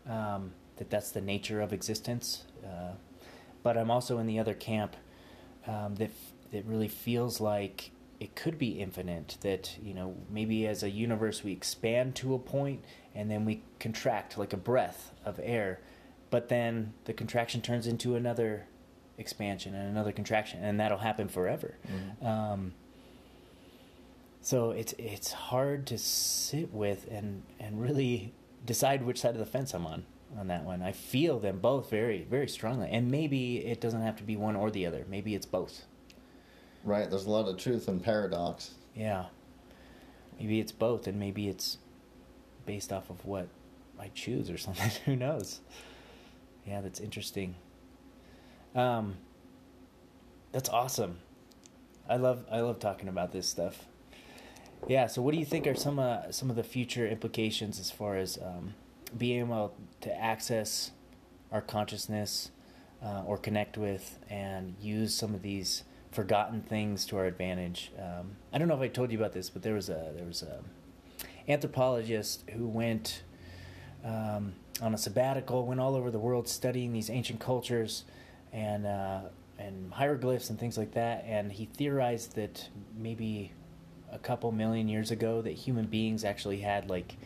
Um, 0.09 0.53
that 0.77 0.89
that's 0.89 1.11
the 1.11 1.21
nature 1.21 1.61
of 1.61 1.73
existence. 1.73 2.45
Uh, 2.63 2.93
but 3.63 3.77
I'm 3.77 3.91
also 3.91 4.19
in 4.19 4.27
the 4.27 4.39
other 4.39 4.53
camp 4.53 4.95
um, 5.67 5.95
that 5.95 6.11
that 6.51 6.65
really 6.65 6.87
feels 6.87 7.41
like 7.41 7.91
it 8.19 8.35
could 8.35 8.57
be 8.57 8.79
infinite. 8.79 9.37
That 9.41 9.77
you 9.81 9.93
know 9.93 10.15
maybe 10.29 10.65
as 10.65 10.81
a 10.81 10.89
universe 10.89 11.43
we 11.43 11.51
expand 11.51 12.15
to 12.15 12.33
a 12.33 12.39
point 12.39 12.83
and 13.13 13.29
then 13.29 13.45
we 13.45 13.61
contract 13.79 14.37
like 14.37 14.53
a 14.53 14.57
breath 14.57 15.11
of 15.25 15.39
air, 15.43 15.79
but 16.29 16.49
then 16.49 16.93
the 17.05 17.13
contraction 17.13 17.61
turns 17.61 17.85
into 17.85 18.15
another 18.15 18.65
expansion 19.17 19.73
and 19.75 19.89
another 19.89 20.11
contraction, 20.11 20.63
and 20.63 20.79
that'll 20.79 20.99
happen 20.99 21.27
forever. 21.27 21.75
Mm-hmm. 21.87 22.25
Um, 22.25 22.73
so 24.41 24.71
it's 24.71 24.93
it's 24.97 25.31
hard 25.31 25.87
to 25.87 25.97
sit 25.97 26.73
with 26.73 27.07
and 27.11 27.43
and 27.59 27.81
really 27.81 28.33
decide 28.65 29.03
which 29.03 29.19
side 29.19 29.31
of 29.31 29.39
the 29.39 29.45
fence 29.45 29.73
I'm 29.73 29.85
on 29.85 30.05
on 30.37 30.47
that 30.47 30.63
one. 30.63 30.81
I 30.81 30.91
feel 30.91 31.39
them 31.39 31.59
both 31.59 31.89
very 31.89 32.25
very 32.29 32.47
strongly, 32.47 32.89
and 32.91 33.09
maybe 33.11 33.57
it 33.57 33.81
doesn't 33.81 34.01
have 34.01 34.15
to 34.17 34.23
be 34.23 34.35
one 34.37 34.55
or 34.55 34.71
the 34.71 34.85
other. 34.85 35.05
Maybe 35.09 35.35
it's 35.35 35.45
both. 35.45 35.85
Right. 36.83 37.09
There's 37.09 37.25
a 37.25 37.29
lot 37.29 37.49
of 37.49 37.57
truth 37.57 37.87
and 37.87 38.01
paradox. 38.01 38.71
Yeah. 38.95 39.25
Maybe 40.39 40.59
it's 40.59 40.71
both, 40.71 41.07
and 41.07 41.19
maybe 41.19 41.49
it's 41.49 41.79
based 42.65 42.93
off 42.93 43.09
of 43.09 43.25
what 43.25 43.47
I 43.99 44.09
choose 44.13 44.49
or 44.49 44.57
something. 44.57 44.91
Who 45.05 45.15
knows? 45.15 45.61
Yeah, 46.65 46.81
that's 46.81 46.99
interesting. 46.99 47.55
Um, 48.77 49.15
that's 50.51 50.69
awesome. 50.69 51.17
I 52.07 52.15
love 52.17 52.45
I 52.49 52.61
love 52.61 52.79
talking 52.79 53.09
about 53.09 53.31
this 53.33 53.49
stuff. 53.49 53.85
Yeah. 54.87 55.07
So, 55.07 55.21
what 55.21 55.33
do 55.33 55.39
you 55.39 55.45
think 55.45 55.65
are 55.65 55.75
some 55.75 55.97
uh, 55.99 56.31
some 56.31 56.49
of 56.51 56.55
the 56.55 56.63
future 56.63 57.07
implications 57.07 57.79
as 57.79 57.89
far 57.89 58.15
as 58.15 58.37
um, 58.37 58.75
being 59.17 59.39
able 59.39 59.73
to 60.01 60.15
access 60.15 60.91
our 61.51 61.61
consciousness 61.61 62.51
uh, 63.03 63.23
or 63.25 63.37
connect 63.37 63.77
with 63.77 64.19
and 64.29 64.75
use 64.79 65.13
some 65.13 65.33
of 65.33 65.41
these 65.41 65.83
forgotten 66.11 66.61
things 66.61 67.05
to 67.07 67.17
our 67.17 67.25
advantage? 67.25 67.91
Um, 67.97 68.37
I 68.53 68.59
don't 68.59 68.67
know 68.67 68.75
if 68.75 68.81
I 68.81 68.89
told 68.89 69.11
you 69.11 69.17
about 69.17 69.33
this, 69.33 69.49
but 69.49 69.63
there 69.63 69.73
was 69.73 69.89
a 69.89 70.13
there 70.15 70.25
was 70.25 70.43
a 70.43 70.59
anthropologist 71.49 72.43
who 72.51 72.67
went 72.67 73.23
um, 74.05 74.53
on 74.83 74.93
a 74.93 74.97
sabbatical, 74.99 75.65
went 75.65 75.79
all 75.79 75.95
over 75.95 76.11
the 76.11 76.19
world 76.19 76.47
studying 76.47 76.93
these 76.93 77.09
ancient 77.09 77.39
cultures 77.39 78.03
and 78.53 78.85
uh, 78.85 79.21
and 79.59 79.93
hieroglyphs 79.93 80.49
and 80.49 80.59
things 80.59 80.77
like 80.77 80.93
that. 80.93 81.25
And 81.27 81.51
he 81.51 81.65
theorized 81.65 82.35
that 82.35 82.69
maybe 82.97 83.51
a 84.11 84.19
couple 84.19 84.51
million 84.51 84.87
years 84.87 85.11
ago 85.11 85.41
that 85.41 85.53
human 85.53 85.85
beings 85.85 86.23
actually 86.23 86.59
had 86.61 86.89
like 86.89 87.17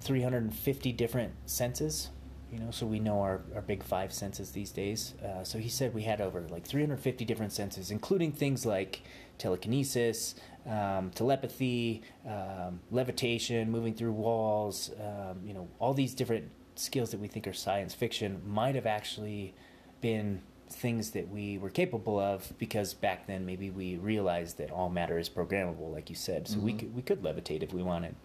350 0.00 0.92
different 0.92 1.32
senses 1.46 2.10
you 2.52 2.60
know, 2.60 2.70
so 2.70 2.86
we 2.86 3.00
know 3.00 3.20
our, 3.20 3.40
our 3.54 3.60
big 3.60 3.82
five 3.82 4.12
senses 4.12 4.52
these 4.52 4.70
days. 4.70 5.14
Uh, 5.24 5.42
so 5.42 5.58
he 5.58 5.68
said 5.68 5.92
we 5.92 6.02
had 6.02 6.20
over 6.20 6.42
like 6.48 6.64
350 6.64 7.24
different 7.24 7.52
senses, 7.52 7.90
including 7.90 8.32
things 8.32 8.64
like 8.64 9.02
telekinesis, 9.36 10.36
um, 10.66 11.10
telepathy, 11.14 12.02
um, 12.26 12.80
levitation, 12.90 13.70
moving 13.70 13.94
through 13.94 14.12
walls, 14.12 14.90
um, 15.00 15.40
you 15.44 15.54
know, 15.54 15.68
all 15.80 15.92
these 15.92 16.14
different 16.14 16.50
skills 16.76 17.10
that 17.10 17.20
we 17.20 17.26
think 17.26 17.46
are 17.46 17.52
science 17.52 17.94
fiction 17.94 18.40
might 18.46 18.74
have 18.74 18.86
actually 18.86 19.54
been 20.00 20.42
things 20.68 21.10
that 21.12 21.28
we 21.28 21.58
were 21.58 21.70
capable 21.70 22.18
of 22.18 22.52
because 22.58 22.92
back 22.92 23.26
then 23.26 23.46
maybe 23.46 23.70
we 23.70 23.96
realized 23.96 24.58
that 24.58 24.70
all 24.70 24.88
matter 24.88 25.18
is 25.18 25.28
programmable, 25.28 25.92
like 25.92 26.10
you 26.10 26.16
said. 26.16 26.48
So 26.48 26.58
we 26.58 26.72
Mhm. 26.72 26.78
could 26.78 26.96
we 26.96 27.02
could 27.02 27.22
levitate 27.22 27.62
if 27.62 27.72
we 27.72 27.82
wanted. 27.82 28.16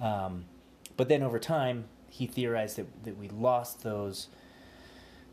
Um, 0.00 0.44
but 0.96 1.08
then 1.08 1.22
over 1.22 1.38
time, 1.38 1.86
he 2.08 2.26
theorized 2.26 2.76
that, 2.76 3.04
that 3.04 3.18
we 3.18 3.28
lost 3.28 3.82
those 3.82 4.28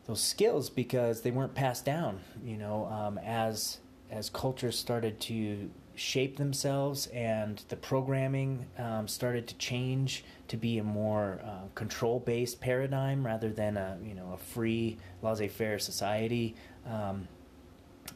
those 0.07 0.21
skills 0.21 0.69
because 0.69 1.21
they 1.21 1.31
weren't 1.31 1.55
passed 1.55 1.85
down. 1.85 2.19
You 2.43 2.57
know, 2.57 2.85
um, 2.85 3.17
as 3.19 3.79
as 4.11 4.29
cultures 4.29 4.77
started 4.77 5.19
to 5.21 5.69
shape 5.95 6.37
themselves 6.37 7.07
and 7.07 7.63
the 7.69 7.75
programming 7.75 8.65
um, 8.77 9.07
started 9.07 9.47
to 9.47 9.55
change 9.55 10.23
to 10.47 10.57
be 10.57 10.77
a 10.77 10.83
more 10.83 11.41
uh, 11.43 11.67
control 11.73 12.19
based 12.19 12.59
paradigm 12.59 13.25
rather 13.25 13.49
than 13.49 13.77
a 13.77 13.97
you 14.03 14.13
know 14.13 14.31
a 14.33 14.37
free 14.37 14.97
laissez 15.21 15.47
faire 15.47 15.79
society. 15.79 16.55
Um, 16.85 17.27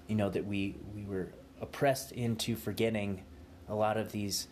you 0.07 0.15
know 0.15 0.29
that 0.29 0.45
we 0.45 0.75
we 0.95 1.03
were 1.05 1.31
oppressed 1.61 2.11
into 2.11 2.55
forgetting 2.55 3.23
a 3.67 3.75
lot 3.75 3.97
of 3.97 4.11
these 4.11 4.47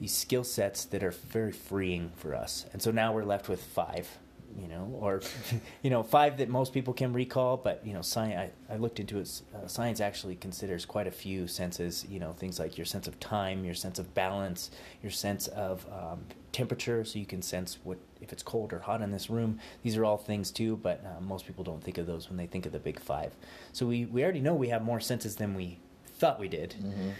these 0.00 0.12
skill 0.12 0.44
sets 0.44 0.84
that 0.86 1.02
are 1.02 1.10
very 1.10 1.52
freeing 1.52 2.12
for 2.16 2.34
us. 2.34 2.66
And 2.72 2.82
so 2.82 2.90
now 2.90 3.12
we're 3.12 3.24
left 3.24 3.48
with 3.48 3.62
five, 3.62 4.18
you 4.58 4.68
know, 4.68 4.96
or 5.00 5.20
you 5.82 5.90
know, 5.90 6.02
five 6.02 6.38
that 6.38 6.48
most 6.48 6.72
people 6.72 6.94
can 6.94 7.12
recall. 7.12 7.56
But 7.56 7.86
you 7.86 7.92
know, 7.92 8.02
science. 8.02 8.52
I, 8.70 8.74
I 8.74 8.76
looked 8.78 9.00
into 9.00 9.18
it. 9.18 9.42
Uh, 9.54 9.66
science 9.66 10.00
actually 10.00 10.36
considers 10.36 10.84
quite 10.84 11.06
a 11.06 11.10
few 11.10 11.46
senses. 11.46 12.06
You 12.08 12.20
know, 12.20 12.32
things 12.32 12.58
like 12.58 12.76
your 12.78 12.84
sense 12.84 13.06
of 13.06 13.18
time, 13.20 13.64
your 13.64 13.74
sense 13.74 13.98
of 13.98 14.14
balance, 14.14 14.70
your 15.02 15.12
sense 15.12 15.48
of 15.48 15.86
um, 15.92 16.24
temperature, 16.52 17.04
so 17.04 17.18
you 17.18 17.26
can 17.26 17.42
sense 17.42 17.78
what 17.84 17.98
if 18.20 18.32
it's 18.32 18.42
cold 18.42 18.72
or 18.72 18.80
hot 18.80 19.02
in 19.02 19.10
this 19.10 19.28
room. 19.28 19.58
These 19.82 19.96
are 19.96 20.04
all 20.04 20.16
things 20.16 20.50
too, 20.50 20.76
but 20.76 21.04
uh, 21.04 21.20
most 21.20 21.46
people 21.46 21.64
don't 21.64 21.82
think 21.82 21.98
of 21.98 22.06
those 22.06 22.28
when 22.28 22.36
they 22.36 22.46
think 22.46 22.66
of 22.66 22.72
the 22.72 22.78
big 22.78 22.98
five. 22.98 23.34
So 23.72 23.86
we 23.86 24.06
we 24.06 24.22
already 24.22 24.40
know 24.40 24.54
we 24.54 24.68
have 24.68 24.82
more 24.82 25.00
senses 25.00 25.36
than 25.36 25.54
we 25.54 25.78
thought 26.18 26.40
we 26.40 26.48
did. 26.48 26.74
Mhm. 26.80 27.12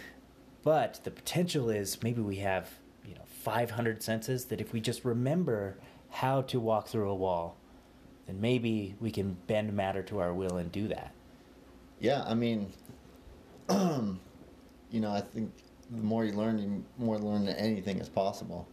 But 0.63 0.99
the 1.03 1.11
potential 1.11 1.69
is 1.69 2.01
maybe 2.03 2.21
we 2.21 2.37
have, 2.37 2.69
you 3.05 3.13
know, 3.15 3.21
500 3.25 4.03
senses 4.03 4.45
that 4.45 4.59
if 4.59 4.73
we 4.73 4.81
just 4.81 5.05
remember 5.05 5.77
how 6.09 6.41
to 6.43 6.59
walk 6.59 6.87
through 6.87 7.09
a 7.09 7.15
wall, 7.15 7.57
then 8.25 8.39
maybe 8.41 8.95
we 8.99 9.11
can 9.11 9.37
bend 9.47 9.73
matter 9.73 10.03
to 10.03 10.19
our 10.19 10.33
will 10.33 10.57
and 10.57 10.71
do 10.71 10.87
that. 10.87 11.13
Yeah, 11.99 12.23
I 12.25 12.33
mean, 12.33 12.71
you 13.69 14.19
know, 14.91 15.11
I 15.11 15.21
think 15.21 15.51
the 15.91 16.03
more 16.03 16.25
you 16.25 16.33
learn, 16.33 16.59
you 16.59 16.83
more 16.97 17.17
learn 17.17 17.45
that 17.45 17.59
anything 17.59 17.99
is 17.99 18.09
possible. 18.09 18.67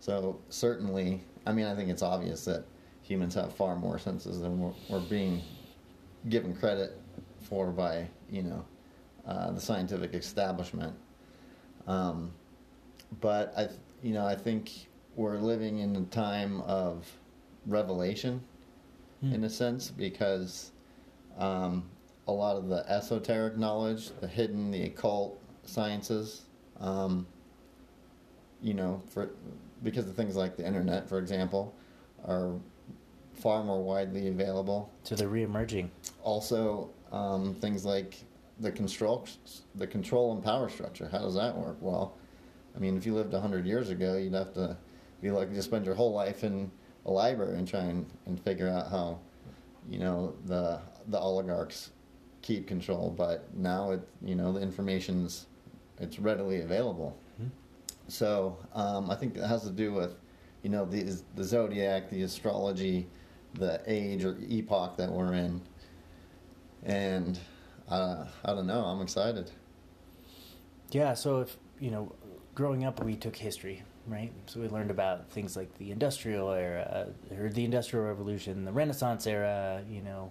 So 0.00 0.38
certainly, 0.48 1.22
I 1.46 1.52
mean, 1.52 1.66
I 1.66 1.74
think 1.74 1.90
it's 1.90 2.02
obvious 2.02 2.44
that 2.44 2.64
humans 3.02 3.34
have 3.34 3.54
far 3.54 3.76
more 3.76 3.98
senses 3.98 4.40
than 4.40 4.60
we're, 4.60 4.72
we're 4.88 5.00
being 5.00 5.42
given 6.28 6.54
credit 6.54 7.00
for 7.40 7.70
by 7.70 8.06
you 8.30 8.42
know 8.42 8.64
uh, 9.26 9.50
the 9.50 9.60
scientific 9.60 10.14
establishment. 10.14 10.94
Um, 11.86 12.32
but 13.20 13.52
I, 13.56 13.68
you 14.02 14.14
know, 14.14 14.24
I 14.24 14.34
think 14.34 14.70
we're 15.20 15.36
living 15.36 15.80
in 15.80 15.94
a 15.96 16.02
time 16.04 16.62
of 16.62 17.06
revelation, 17.66 18.40
Hmm. 19.20 19.34
in 19.34 19.44
a 19.44 19.50
sense, 19.50 19.90
because 19.90 20.72
um, 21.36 21.84
a 22.26 22.32
lot 22.32 22.56
of 22.56 22.68
the 22.68 22.90
esoteric 22.90 23.58
knowledge, 23.58 24.12
the 24.20 24.26
hidden, 24.26 24.70
the 24.70 24.82
occult 24.84 25.38
sciences, 25.64 26.44
um, 26.80 27.26
you 28.62 28.72
know, 28.72 29.02
for 29.10 29.28
because 29.82 30.08
of 30.08 30.14
things 30.16 30.36
like 30.36 30.56
the 30.56 30.66
internet, 30.66 31.06
for 31.06 31.18
example, 31.18 31.74
are 32.26 32.54
far 33.34 33.62
more 33.62 33.82
widely 33.82 34.28
available. 34.28 34.90
So 35.02 35.14
they're 35.16 35.28
reemerging. 35.28 35.90
Also, 36.22 36.88
um, 37.12 37.54
things 37.54 37.84
like 37.84 38.16
the 38.58 38.72
control, 38.72 39.26
the 39.74 39.86
control 39.86 40.32
and 40.32 40.42
power 40.42 40.70
structure. 40.70 41.08
How 41.12 41.18
does 41.18 41.34
that 41.34 41.54
work? 41.56 41.76
Well, 41.80 42.14
I 42.74 42.78
mean, 42.78 42.96
if 42.96 43.04
you 43.04 43.14
lived 43.14 43.34
hundred 43.34 43.66
years 43.66 43.90
ago, 43.90 44.16
you'd 44.16 44.32
have 44.32 44.54
to 44.54 44.78
be 45.20 45.30
lucky 45.30 45.54
to 45.54 45.62
spend 45.62 45.86
your 45.86 45.94
whole 45.94 46.12
life 46.12 46.44
in 46.44 46.70
a 47.06 47.10
library 47.10 47.58
and 47.58 47.66
try 47.66 47.80
and, 47.80 48.06
and 48.26 48.40
figure 48.40 48.68
out 48.68 48.90
how, 48.90 49.18
you 49.88 49.98
know, 49.98 50.34
the 50.46 50.80
the 51.08 51.18
oligarchs 51.18 51.90
keep 52.42 52.66
control. 52.66 53.14
But 53.16 53.54
now 53.54 53.92
it, 53.92 54.00
you 54.22 54.34
know, 54.34 54.52
the 54.52 54.60
information's 54.60 55.46
it's 55.98 56.18
readily 56.18 56.60
available. 56.62 57.16
Mhm. 57.40 57.50
So 58.08 58.56
um, 58.74 59.10
I 59.10 59.14
think 59.14 59.34
that 59.34 59.46
has 59.46 59.62
to 59.62 59.70
do 59.70 59.92
with, 59.92 60.14
you 60.62 60.70
know, 60.70 60.84
the 60.84 61.20
the 61.34 61.44
zodiac, 61.44 62.10
the 62.10 62.22
astrology, 62.22 63.06
the 63.54 63.82
age 63.86 64.24
or 64.24 64.36
epoch 64.48 64.96
that 64.96 65.10
we're 65.10 65.34
in, 65.34 65.60
and 66.84 67.38
uh, 67.88 68.24
I 68.44 68.54
don't 68.54 68.66
know. 68.66 68.84
I'm 68.84 69.00
excited. 69.02 69.50
Yeah, 70.92 71.14
so 71.14 71.40
if, 71.40 71.56
you 71.78 71.90
know, 71.90 72.12
growing 72.54 72.84
up 72.84 73.02
we 73.04 73.14
took 73.16 73.36
history, 73.36 73.82
right? 74.06 74.32
So 74.46 74.60
we 74.60 74.68
learned 74.68 74.90
about 74.90 75.30
things 75.30 75.56
like 75.56 75.76
the 75.78 75.90
industrial 75.90 76.50
era, 76.50 77.08
or 77.36 77.48
the 77.50 77.64
industrial 77.64 78.06
revolution, 78.06 78.64
the 78.64 78.72
renaissance 78.72 79.26
era, 79.26 79.82
you 79.88 80.02
know, 80.02 80.30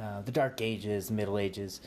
uh, 0.00 0.22
the 0.22 0.32
dark 0.32 0.60
ages, 0.60 1.10
middle 1.10 1.38
ages. 1.38 1.80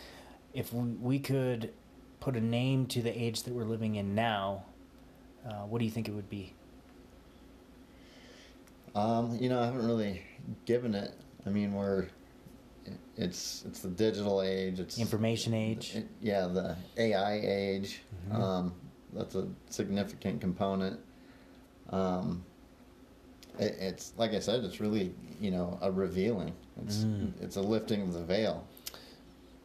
If 0.53 0.72
we, 0.73 0.81
we 0.91 1.19
could 1.19 1.73
put 2.19 2.35
a 2.35 2.41
name 2.41 2.85
to 2.88 3.01
the 3.01 3.10
age 3.11 3.43
that 3.43 3.53
we're 3.53 3.64
living 3.65 3.95
in 3.95 4.15
now, 4.15 4.65
uh, 5.47 5.64
what 5.65 5.80
do 5.80 5.85
you 5.85 5.91
think 5.91 6.07
it 6.07 6.11
would 6.14 6.30
be? 6.30 6.53
Um, 8.95 9.38
you 9.41 9.49
know, 9.49 9.60
I 9.60 9.65
haven't 9.65 9.85
really 9.85 10.22
given 10.65 10.93
it. 10.93 11.11
I 11.45 11.49
mean, 11.49 11.73
we're 11.73 12.07
it's 13.18 13.64
it's 13.65 13.80
the 13.80 13.89
digital 13.89 14.41
age. 14.41 14.80
It's 14.80 14.99
Information 14.99 15.53
age. 15.53 15.95
it- 15.95 16.07
yeah, 16.22 16.45
the 16.47 16.76
AI 16.97 17.39
age. 17.43 18.01
Mhm. 18.30 18.35
Um, 18.35 18.73
that's 19.14 19.35
a 19.35 19.47
significant 19.69 20.41
component. 20.41 20.99
Um, 21.94 22.44
it, 23.60 23.76
it's 23.80 24.14
like 24.18 24.32
I 24.34 24.40
said, 24.40 24.64
it's 24.64 24.80
really 24.80 25.14
you 25.40 25.52
know 25.52 25.78
a 25.82 25.91
revealing. 25.91 26.53
It's 26.84 26.99
Mm. 27.03 27.32
it's 27.41 27.56
a 27.56 27.61
lifting 27.61 28.02
of 28.02 28.14
the 28.14 28.24
veil. 28.24 28.65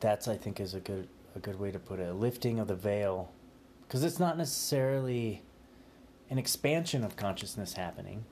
That's 0.00 0.28
I 0.28 0.36
think 0.36 0.60
is 0.60 0.74
a 0.74 0.80
good 0.80 1.09
a 1.34 1.38
good 1.38 1.59
way 1.59 1.70
to 1.70 1.78
put 1.78 1.98
it. 2.00 2.09
A 2.09 2.12
lifting 2.12 2.59
of 2.59 2.68
the 2.68 2.74
veil, 2.74 3.32
because 3.86 4.05
it's 4.05 4.18
not 4.18 4.36
necessarily 4.36 5.42
an 6.30 6.38
expansion 6.38 7.02
of 7.05 7.16
consciousness 7.16 7.72
happening, 7.74 8.24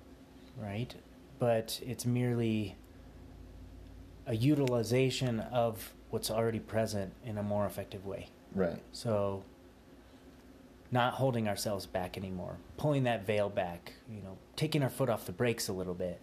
right? 0.58 0.94
But 1.38 1.80
it's 1.84 2.04
merely 2.04 2.76
a 4.26 4.34
utilization 4.34 5.40
of 5.40 5.94
what's 6.10 6.30
already 6.30 6.58
present 6.60 7.12
in 7.24 7.38
a 7.38 7.42
more 7.42 7.64
effective 7.64 8.04
way. 8.04 8.28
Right. 8.54 8.78
So 8.92 9.44
not 10.90 11.14
holding 11.14 11.48
ourselves 11.48 11.86
back 11.86 12.16
anymore, 12.16 12.56
pulling 12.76 13.04
that 13.04 13.26
veil 13.26 13.48
back, 13.48 13.92
you 14.10 14.22
know, 14.22 14.38
taking 14.54 14.82
our 14.82 14.90
foot 14.90 15.08
off 15.08 15.26
the 15.26 15.32
brakes 15.32 15.68
a 15.68 15.72
little 15.72 15.94
bit 15.94 16.20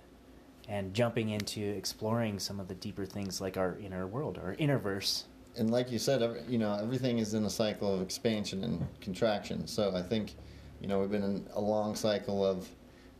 and 0.70 0.94
jumping 0.94 1.30
into 1.30 1.62
exploring 1.62 2.40
some 2.40 2.60
of 2.60 2.68
the 2.68 2.76
deeper 2.76 3.06
things 3.06 3.42
like 3.42 3.58
our 3.58 3.78
inner 3.80 4.08
world, 4.08 4.40
our 4.42 4.56
inner 4.58 4.78
verse. 4.80 5.26
and 5.58 5.70
like 5.70 5.92
you 5.92 6.00
said, 6.00 6.22
every, 6.22 6.42
you 6.48 6.58
know, 6.58 6.74
everything 6.82 7.20
is 7.20 7.34
in 7.34 7.46
a 7.46 7.50
cycle 7.50 7.94
of 7.94 8.02
expansion 8.02 8.64
and 8.64 8.88
contraction. 9.02 9.68
So 9.68 9.94
I 9.96 10.02
think, 10.02 10.36
you 10.82 10.88
know, 10.88 11.00
we've 11.00 11.12
been 11.12 11.24
in 11.24 11.48
a 11.54 11.62
long 11.62 11.96
cycle 11.96 12.46
of 12.46 12.68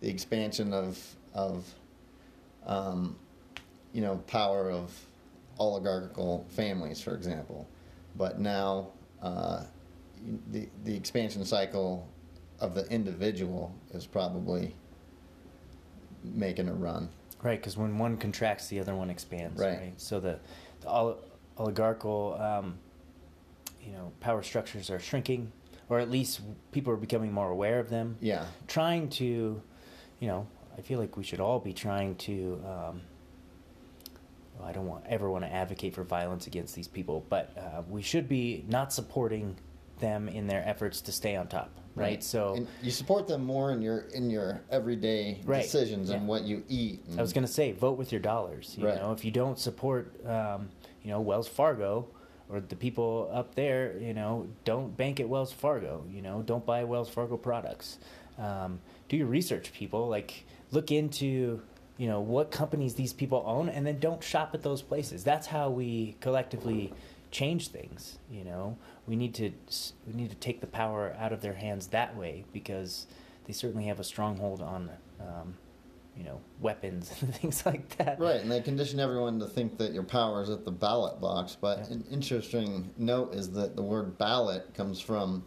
the 0.02 0.10
expansion 0.10 0.74
of 0.74 1.00
of, 1.34 1.66
um, 2.66 3.18
you 3.92 4.02
know, 4.02 4.18
power 4.28 4.72
of 4.72 4.92
oligarchical 5.60 6.46
families, 6.50 7.02
for 7.02 7.16
example. 7.16 7.68
But 8.16 8.40
now, 8.40 8.90
uh, 9.22 9.64
the 10.52 10.70
the 10.84 10.96
expansion 10.96 11.44
cycle 11.46 12.08
of 12.60 12.76
the 12.76 12.88
individual 12.88 13.74
is 13.94 14.06
probably 14.06 14.76
making 16.24 16.70
a 16.70 16.74
run. 16.74 17.10
Right, 17.42 17.60
because 17.60 17.76
when 17.76 17.98
one 17.98 18.18
contracts, 18.18 18.68
the 18.68 18.80
other 18.80 18.96
one 18.96 19.10
expands. 19.10 19.60
Right. 19.60 19.78
Right. 19.78 19.94
So 19.98 20.22
the, 20.22 20.40
the 20.80 20.88
ol- 20.88 21.20
oligarchical, 21.58 22.38
um, 22.40 22.78
you 23.82 23.92
know, 23.92 24.14
power 24.22 24.42
structures 24.44 24.90
are 24.90 25.00
shrinking, 25.00 25.52
or 25.90 26.00
at 26.00 26.10
least 26.10 26.40
people 26.72 26.94
are 26.94 26.98
becoming 26.98 27.34
more 27.34 27.50
aware 27.50 27.80
of 27.80 27.90
them. 27.90 28.16
Yeah. 28.22 28.46
Trying 28.68 29.10
to, 29.10 29.62
you 30.22 30.28
know, 30.28 30.48
I 30.78 30.82
feel 30.82 31.00
like 31.00 31.18
we 31.18 31.24
should 31.24 31.42
all 31.42 31.60
be 31.60 31.74
trying 31.74 32.16
to. 32.16 32.62
Um, 32.66 33.02
well, 34.58 34.70
I 34.70 34.72
don't 34.72 34.88
want 34.88 35.06
ever 35.08 35.30
want 35.30 35.44
to 35.44 35.52
advocate 35.52 35.96
for 35.96 36.04
violence 36.04 36.48
against 36.48 36.76
these 36.76 36.88
people, 36.88 37.26
but 37.28 37.52
uh, 37.58 37.82
we 37.90 38.02
should 38.02 38.30
be 38.30 38.64
not 38.70 38.94
supporting 38.94 39.58
them 40.04 40.28
in 40.28 40.46
their 40.48 40.62
efforts 40.68 41.02
to 41.02 41.12
stay 41.12 41.36
on 41.36 41.48
top. 41.48 41.72
right? 41.96 42.24
So 42.24 42.56
And 42.56 42.68
you 42.82 42.90
support 42.92 43.28
them 43.28 43.46
more 43.46 43.72
in 43.72 43.80
your 43.82 44.00
in 44.14 44.30
your 44.32 44.62
everyday 44.72 45.40
Right. 45.46 45.62
decisions 45.62 46.10
and 46.10 46.28
what 46.28 46.44
you 46.44 46.64
eat. 46.68 47.00
I 47.18 47.22
was 47.22 47.34
going 47.34 47.46
to 47.46 47.52
say, 47.52 47.72
vote 47.72 47.98
with 48.00 48.12
your 48.12 48.20
dollars. 48.22 48.76
You 48.78 48.88
Right. 48.88 48.96
know, 49.00 49.12
if 49.14 49.24
you 49.24 49.30
don't 49.32 49.58
support, 49.60 50.04
um, 50.26 50.70
you 51.04 51.12
know, 51.12 51.22
Wells 51.22 51.48
Fargo 51.48 52.08
or 52.50 52.60
the 52.60 52.76
people 52.76 53.30
up 53.32 53.54
there, 53.56 53.96
you 54.00 54.14
know, 54.16 54.48
don't 54.66 54.98
bank 54.98 55.20
at 55.20 55.30
Wells 55.30 55.54
Fargo. 55.54 56.04
You 56.12 56.22
know, 56.24 56.42
don't 56.42 56.66
buy 56.66 56.84
Wells 56.84 57.10
Fargo 57.10 57.38
products. 57.38 58.00
Um, 58.40 58.80
do 59.08 59.16
your 59.16 59.28
research, 59.28 59.72
people. 59.72 60.08
Like, 60.10 60.46
look 60.72 60.92
into, 60.92 61.62
you 61.98 62.08
know, 62.08 62.22
what 62.22 62.50
companies 62.50 62.96
these 62.96 63.14
people 63.14 63.44
own, 63.46 63.70
and 63.70 63.86
then 63.86 64.00
don't 64.00 64.24
shop 64.24 64.50
at 64.56 64.64
those 64.64 64.82
places. 64.82 65.24
That's 65.24 65.46
how 65.46 65.70
we 65.70 66.16
collectively 66.22 66.92
change 67.30 67.68
things. 67.68 68.18
You 68.32 68.44
know, 68.46 68.78
we 69.08 69.16
need 69.16 69.34
to 69.36 69.52
we 70.08 70.14
need 70.14 70.30
to 70.30 70.36
take 70.36 70.62
the 70.62 70.68
power 70.68 71.16
out 71.20 71.34
of 71.34 71.42
their 71.42 71.54
hands 71.54 71.88
that 71.88 72.16
way 72.16 72.46
because 72.54 73.08
they 73.46 73.54
certainly 73.54 73.86
have 73.86 74.00
a 74.00 74.04
stronghold 74.04 74.62
on. 74.62 74.90
Um, 75.20 75.58
you 76.16 76.24
know, 76.24 76.40
weapons 76.62 77.12
and 77.22 77.36
things 77.36 77.66
like 77.66 77.98
that. 77.98 78.20
Right, 78.20 78.40
and 78.40 78.52
they 78.52 78.62
condition 78.62 79.00
everyone 79.00 79.40
to 79.40 79.48
think 79.48 79.80
that 79.80 79.94
your 79.94 80.04
power 80.04 80.44
is 80.44 80.50
at 80.52 80.64
the 80.64 80.72
ballot 80.72 81.20
box. 81.20 81.58
But 81.60 81.80
Yeah. 81.80 81.96
an 81.96 82.06
interesting 82.12 82.92
note 83.00 83.34
is 83.34 83.50
that 83.54 83.76
the 83.76 83.82
word 83.82 84.16
ballot 84.20 84.76
comes 84.76 85.00
from 85.00 85.44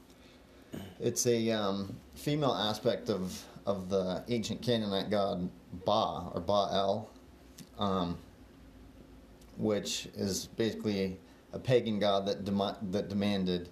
it's 0.98 1.24
a 1.26 1.50
um, 1.52 1.96
female 2.14 2.52
aspect 2.52 3.10
of 3.10 3.40
of 3.64 3.88
the 3.88 4.24
ancient 4.28 4.60
Canaanite 4.62 5.08
god 5.10 5.48
Ba 5.84 6.30
or 6.34 6.40
Baal, 6.40 7.10
um, 7.78 8.18
which 9.56 10.08
is 10.16 10.46
basically 10.56 11.18
a 11.56 11.58
pagan 11.58 11.98
god 11.98 12.26
that 12.26 12.44
dema- 12.44 12.76
that 12.92 13.08
demanded 13.08 13.68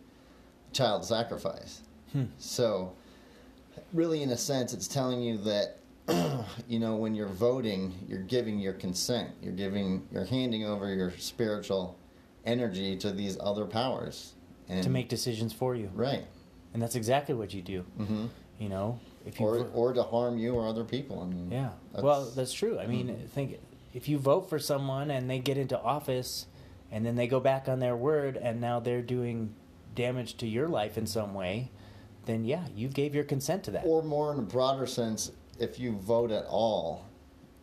child 0.73 1.05
sacrifice. 1.05 1.83
Hmm. 2.13 2.25
So, 2.39 2.95
really, 3.93 4.23
in 4.23 4.31
a 4.31 4.37
sense, 4.37 4.73
it's 4.73 4.89
telling 4.89 5.23
you 5.23 5.39
that 5.39 5.77
you 6.69 6.79
know 6.81 6.97
when 6.97 7.15
you're 7.15 7.29
voting, 7.29 7.93
you're 8.09 8.23
giving 8.23 8.59
your 8.59 8.73
consent. 8.73 9.31
You're 9.43 9.53
giving, 9.53 10.07
you're 10.11 10.25
handing 10.25 10.65
over 10.65 10.93
your 10.93 11.13
spiritual 11.19 11.97
energy 12.45 12.97
to 12.97 13.11
these 13.13 13.39
other 13.41 13.65
powers, 13.67 14.33
and 14.69 14.83
To 14.83 14.91
make 14.91 15.09
decisions 15.09 15.53
for 15.53 15.75
you. 15.75 15.91
right, 15.95 16.25
And 16.75 16.83
that's 16.83 16.95
exactly 16.95 17.35
what 17.35 17.55
you 17.55 17.63
do. 17.63 17.83
hmm 17.97 18.27
You 18.59 18.69
know, 18.69 18.99
if 19.27 19.41
you 19.41 19.47
or 19.47 19.59
vo- 19.59 19.71
or 19.75 19.93
to 19.95 20.03
harm 20.03 20.39
you 20.39 20.55
or 20.55 20.67
other 20.69 20.85
people. 20.85 21.21
I 21.21 21.27
mean, 21.27 21.51
yeah. 21.51 21.71
that's- 21.93 22.03
well, 22.05 22.25
that's 22.37 22.53
true. 22.53 22.79
I 22.79 22.87
mean, 22.87 23.09
Mhm. 23.09 23.29
think 23.31 23.59
if 23.95 24.09
you 24.09 24.19
vote 24.19 24.49
for 24.51 24.59
someone 24.59 25.11
and 25.11 25.29
they 25.31 25.39
get 25.39 25.57
into 25.57 25.81
office 25.81 26.47
and 26.95 27.05
then 27.05 27.17
they 27.17 27.27
go 27.27 27.41
back 27.41 27.69
on 27.69 27.81
their 27.81 27.97
word 27.97 28.37
and 28.37 28.61
now 28.61 28.79
they're 28.81 29.03
doing 29.03 29.53
damage 29.97 30.37
to 30.39 30.47
your 30.47 30.69
life 30.69 30.97
in 30.97 31.07
some 31.07 31.35
way, 31.35 31.71
then 32.27 32.45
yeah, 32.45 32.65
you 32.75 32.89
gave 32.89 33.15
your 33.15 33.25
consent 33.25 33.65
to 33.65 33.71
that. 33.73 33.83
or 33.85 34.03
more 34.03 34.33
in 34.33 34.39
a 34.39 34.43
broader 34.43 34.87
sense, 34.87 35.33
if 35.59 35.79
you 35.79 35.93
vote 35.93 36.31
at 36.31 36.45
all, 36.47 37.05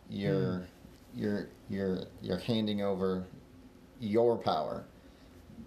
you're 0.08 0.58
Hmm. 0.58 0.64
you're 1.20 1.48
you're 1.70 1.98
you're 2.20 2.38
handing 2.38 2.82
over 2.82 3.24
your 4.00 4.36
power. 4.36 4.84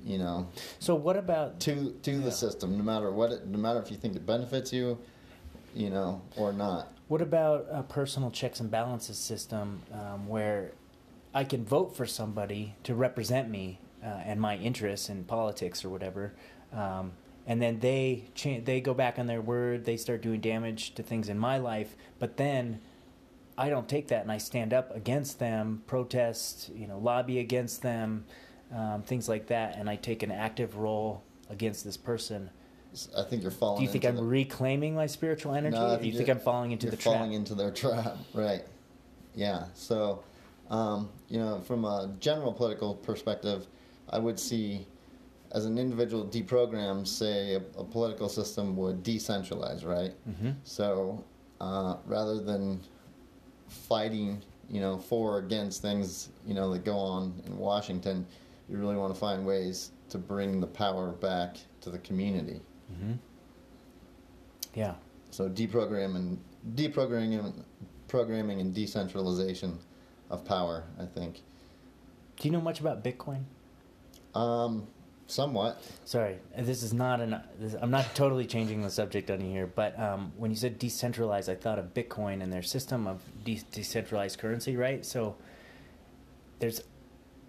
You 0.03 0.19
know, 0.19 0.47
so 0.77 0.93
what 0.93 1.17
about 1.17 1.59
to 1.61 1.91
to 2.03 2.11
Yeah. 2.11 2.19
the 2.19 2.31
system, 2.31 2.77
no 2.77 2.83
matter 2.83 3.11
what, 3.11 3.31
it, 3.31 3.47
no 3.47 3.57
matter 3.57 3.79
if 3.81 3.89
you 3.89 3.97
think 3.97 4.15
it 4.15 4.23
benefits 4.25 4.71
you, 4.71 4.99
you 5.73 5.89
know, 5.89 6.21
or 6.37 6.53
not. 6.53 6.91
What 7.07 7.21
about 7.21 7.65
a 7.71 7.81
personal 7.83 8.29
checks 8.31 8.59
and 8.59 8.69
balances 8.69 9.17
system 9.17 9.81
um, 9.91 10.27
where 10.27 10.71
I 11.35 11.43
can 11.43 11.65
vote 11.65 11.95
for 11.95 12.05
somebody 12.05 12.75
to 12.83 12.95
represent 12.95 13.49
me 13.49 13.79
uh, 14.01 14.07
and 14.25 14.39
my 14.39 14.55
interests 14.55 15.09
in 15.09 15.25
politics 15.25 15.83
or 15.83 15.89
whatever, 15.89 16.33
um, 16.71 17.11
and 17.45 17.61
then 17.61 17.79
they 17.81 18.29
cha- 18.35 18.61
they 18.63 18.79
go 18.79 18.93
back 18.93 19.19
on 19.19 19.27
their 19.27 19.41
word, 19.41 19.83
they 19.83 19.97
start 19.97 20.21
doing 20.21 20.39
damage 20.39 20.95
to 20.95 21.03
things 21.03 21.27
in 21.27 21.37
my 21.37 21.57
life, 21.57 21.95
but 22.19 22.37
then 22.37 22.79
I 23.57 23.69
don't 23.69 23.89
take 23.89 24.07
that 24.07 24.21
and 24.21 24.31
I 24.31 24.37
stand 24.37 24.73
up 24.73 24.95
against 24.95 25.37
them, 25.39 25.83
protest, 25.87 26.71
you 26.73 26.87
know, 26.87 26.97
lobby 26.97 27.39
against 27.39 27.81
them, 27.81 28.23
um, 28.73 29.03
things 29.03 29.27
like 29.27 29.47
that, 29.47 29.75
and 29.77 29.89
I 29.89 29.97
take 29.97 30.23
an 30.23 30.31
active 30.31 30.77
role 30.77 31.21
against 31.49 31.83
this 31.83 31.97
person. 31.97 32.49
I 33.17 33.23
think 33.23 33.41
you're 33.41 33.51
falling. 33.51 33.79
Do 33.79 33.83
you 33.83 33.89
think 33.89 34.05
I'm 34.05 34.15
the, 34.15 34.23
reclaiming 34.23 34.95
my 34.95 35.05
spiritual 35.05 35.53
energy, 35.53 35.77
No, 35.77 35.95
or 35.95 35.97
do 35.99 36.07
you 36.07 36.13
think 36.17 36.29
I'm 36.29 36.39
falling 36.39 36.71
into 36.71 36.89
the 36.89 36.95
trap? 36.95 37.15
falling 37.15 37.33
into 37.33 37.55
their 37.55 37.71
trap, 37.71 38.17
right? 38.33 38.63
Yeah. 39.35 39.65
So, 39.73 40.23
um, 40.69 41.09
you 41.29 41.39
know, 41.39 41.59
from 41.61 41.85
a 41.85 42.13
general 42.19 42.53
political 42.53 42.95
perspective, 42.95 43.67
I 44.09 44.19
would 44.19 44.39
see, 44.39 44.85
as 45.51 45.65
an 45.65 45.77
individual 45.77 46.25
deprogram, 46.25 47.07
say 47.07 47.55
a, 47.55 47.57
a 47.79 47.83
political 47.83 48.29
system 48.29 48.75
would 48.77 49.03
decentralize, 49.03 49.85
right? 49.85 50.13
hmm 50.39 50.51
So, 50.63 51.23
uh, 51.61 51.97
rather 52.05 52.39
than 52.39 52.81
fighting, 53.67 54.41
you 54.69 54.81
know, 54.81 54.97
for 54.97 55.35
or 55.35 55.37
against 55.39 55.81
things, 55.81 56.29
you 56.45 56.53
know, 56.53 56.71
that 56.73 56.83
go 56.85 56.97
on 56.97 57.41
in 57.45 57.57
Washington, 57.57 58.25
you 58.69 58.77
really 58.77 58.95
want 58.95 59.13
to 59.13 59.19
find 59.19 59.45
ways 59.45 59.91
to 60.09 60.17
bring 60.17 60.59
the 60.59 60.67
power 60.67 61.11
back 61.11 61.57
to 61.81 61.89
the 61.89 61.99
community. 61.99 62.59
hmm 62.99 63.13
Yeah. 64.73 64.95
So 65.31 65.49
deprogramming, 65.49 66.15
and 66.15 66.39
deprogramming, 66.75 67.39
and 67.39 67.63
programming 68.07 68.61
and 68.61 68.73
decentralization 68.73 69.79
of 70.29 70.45
power. 70.45 70.83
I 70.99 71.05
think, 71.05 71.41
Do 72.39 72.47
you 72.47 72.51
know 72.51 72.61
much 72.61 72.79
about 72.79 73.03
Bitcoin? 73.03 73.43
um, 74.33 74.87
somewhat. 75.27 75.81
Sorry, 76.03 76.37
this 76.57 76.83
is 76.83 76.93
not 76.93 77.19
an. 77.21 77.41
This, 77.59 77.75
I'm 77.81 77.89
not 77.91 78.13
totally 78.15 78.45
changing 78.45 78.81
the 78.81 78.89
subject 78.89 79.31
on 79.31 79.41
you 79.41 79.51
here, 79.51 79.67
but 79.67 79.97
um, 79.99 80.31
when 80.37 80.51
you 80.51 80.57
said 80.57 80.77
decentralized, 80.77 81.49
I 81.49 81.55
thought 81.55 81.79
of 81.79 81.93
Bitcoin 81.93 82.43
and 82.43 82.51
their 82.53 82.61
system 82.63 83.07
of 83.07 83.21
de- 83.43 83.63
decentralized 83.71 84.37
currency, 84.39 84.75
right? 84.75 85.05
So 85.05 85.35
there's 86.59 86.81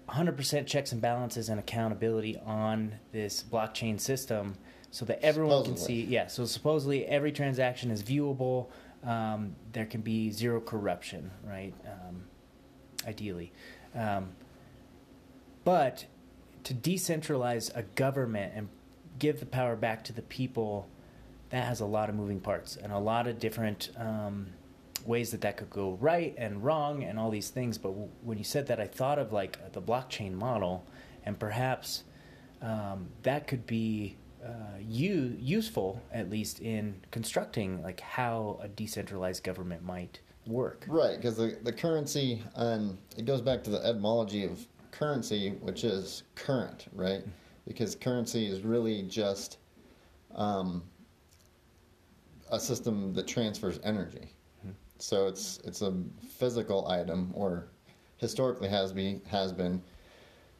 100% 0.08 0.66
checks 0.66 0.92
and 0.92 1.00
balances 1.02 1.48
and 1.48 1.58
accountability 1.58 2.38
on 2.46 2.94
this 3.12 3.42
blockchain 3.42 4.00
system, 4.00 4.56
so 4.90 5.04
that 5.04 5.22
everyone 5.22 5.64
can 5.64 5.76
see. 5.76 6.02
Yeah, 6.04 6.28
so 6.28 6.44
supposedly 6.44 7.04
every 7.06 7.32
transaction 7.32 7.90
is 7.90 8.02
viewable. 8.02 8.68
Um, 9.04 9.54
there 9.72 9.84
can 9.86 10.00
be 10.00 10.30
zero 10.30 10.60
corruption, 10.60 11.30
right? 11.44 11.74
Um, 11.84 12.24
ideally. 13.06 13.52
Um, 13.94 14.30
but 15.64 16.06
to 16.64 16.74
decentralize 16.74 17.70
a 17.74 17.82
government 17.82 18.52
and 18.54 18.68
give 19.18 19.40
the 19.40 19.46
power 19.46 19.76
back 19.76 20.04
to 20.04 20.12
the 20.12 20.22
people, 20.22 20.88
that 21.50 21.64
has 21.64 21.80
a 21.80 21.86
lot 21.86 22.08
of 22.08 22.14
moving 22.14 22.40
parts 22.40 22.76
and 22.76 22.92
a 22.92 22.98
lot 22.98 23.26
of 23.26 23.38
different 23.38 23.90
um, 23.96 24.48
ways 25.04 25.30
that 25.30 25.40
that 25.42 25.56
could 25.56 25.70
go 25.70 25.96
right 26.00 26.34
and 26.36 26.64
wrong 26.64 27.04
and 27.04 27.18
all 27.18 27.30
these 27.30 27.50
things. 27.50 27.78
But 27.78 27.90
w- 27.90 28.08
when 28.22 28.38
you 28.38 28.44
said 28.44 28.66
that, 28.66 28.80
I 28.80 28.86
thought 28.86 29.18
of 29.18 29.32
like 29.32 29.72
the 29.72 29.80
blockchain 29.80 30.32
model, 30.32 30.84
and 31.24 31.38
perhaps 31.38 32.02
um, 32.60 33.08
that 33.22 33.46
could 33.46 33.66
be 33.66 34.16
uh, 34.44 34.78
u- 34.80 35.36
useful 35.38 36.02
at 36.12 36.30
least 36.30 36.60
in 36.60 37.00
constructing 37.10 37.82
like 37.82 38.00
how 38.00 38.58
a 38.62 38.68
decentralized 38.68 39.42
government 39.42 39.82
might 39.82 40.20
work. 40.46 40.84
Right, 40.88 41.16
because 41.16 41.36
the, 41.36 41.58
the 41.62 41.72
currency, 41.72 42.42
and 42.54 42.98
it 43.16 43.24
goes 43.24 43.40
back 43.40 43.62
to 43.64 43.70
the 43.70 43.84
etymology 43.84 44.44
of 44.44 44.66
currency, 44.90 45.50
which 45.60 45.84
is 45.84 46.22
current, 46.34 46.86
right? 46.92 47.22
Because 47.66 47.94
currency 47.94 48.46
is 48.46 48.62
really 48.62 49.02
just 49.02 49.58
um, 50.34 50.82
a 52.50 52.60
system 52.60 53.12
that 53.14 53.26
transfers 53.26 53.80
energy. 53.82 54.32
So 54.98 55.26
it's 55.26 55.60
it's 55.64 55.82
a 55.82 55.92
physical 56.38 56.88
item, 56.88 57.30
or 57.34 57.68
historically 58.16 58.68
has 58.68 58.92
be 58.92 59.20
has 59.28 59.52
been, 59.52 59.82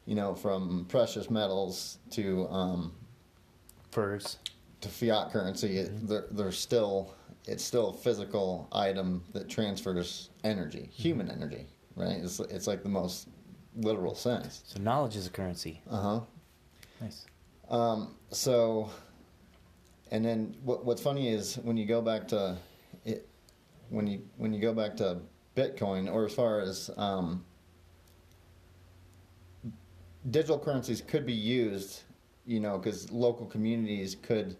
you 0.05 0.13
know, 0.13 0.35
from 0.35 0.85
precious 0.89 1.31
metals 1.31 1.97
to 2.11 2.47
um, 2.49 2.93
Furs. 3.89 4.37
to 4.81 4.89
fiat 4.89 5.31
currency, 5.31 5.77
it, 5.77 6.07
they're, 6.07 6.27
they're 6.29 6.51
still 6.51 7.15
it's 7.47 7.63
still 7.63 7.89
a 7.89 7.93
physical 7.93 8.67
item 8.71 9.23
that 9.33 9.49
transfers 9.49 10.29
energy, 10.43 10.89
human 10.91 11.31
energy, 11.31 11.65
right? 11.95 12.17
It's 12.17 12.39
it's 12.39 12.67
like 12.67 12.83
the 12.83 12.89
most 12.89 13.29
literal 13.75 14.15
sense. 14.15 14.63
So 14.65 14.79
knowledge 14.81 15.15
is 15.15 15.27
a 15.27 15.29
currency. 15.29 15.81
Uh 15.89 16.01
huh. 16.01 16.19
Nice. 17.01 17.25
Um, 17.69 18.15
so, 18.31 18.89
and 20.11 20.23
then 20.23 20.55
what, 20.63 20.85
what's 20.85 21.01
funny 21.01 21.29
is 21.29 21.55
when 21.57 21.77
you 21.77 21.85
go 21.85 22.01
back 22.01 22.27
to 22.29 22.57
it, 23.05 23.27
when 23.89 24.07
you 24.07 24.21
when 24.37 24.53
you 24.53 24.59
go 24.59 24.73
back 24.73 24.97
to 24.97 25.19
Bitcoin, 25.55 26.11
or 26.11 26.25
as 26.25 26.33
far 26.33 26.59
as 26.59 26.89
um, 26.97 27.43
digital 30.29 30.59
currencies 30.59 31.01
could 31.01 31.25
be 31.25 31.33
used, 31.33 32.01
you 32.45 32.59
know, 32.59 32.77
because 32.77 33.11
local 33.11 33.45
communities 33.45 34.15
could, 34.21 34.55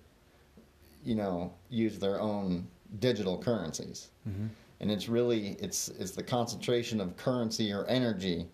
you 1.03 1.15
know, 1.15 1.53
use 1.69 1.99
their 1.99 2.19
own 2.19 2.67
digital 2.99 3.37
currencies, 3.37 4.09
hmm 4.23 4.47
and 4.79 4.91
it's 4.91 5.09
really 5.09 5.57
it's 5.59 5.87
it's 5.89 6.11
the 6.11 6.23
concentration 6.23 7.01
of 7.01 7.15
currency 7.17 7.71
or 7.71 7.85
energy 7.87 8.45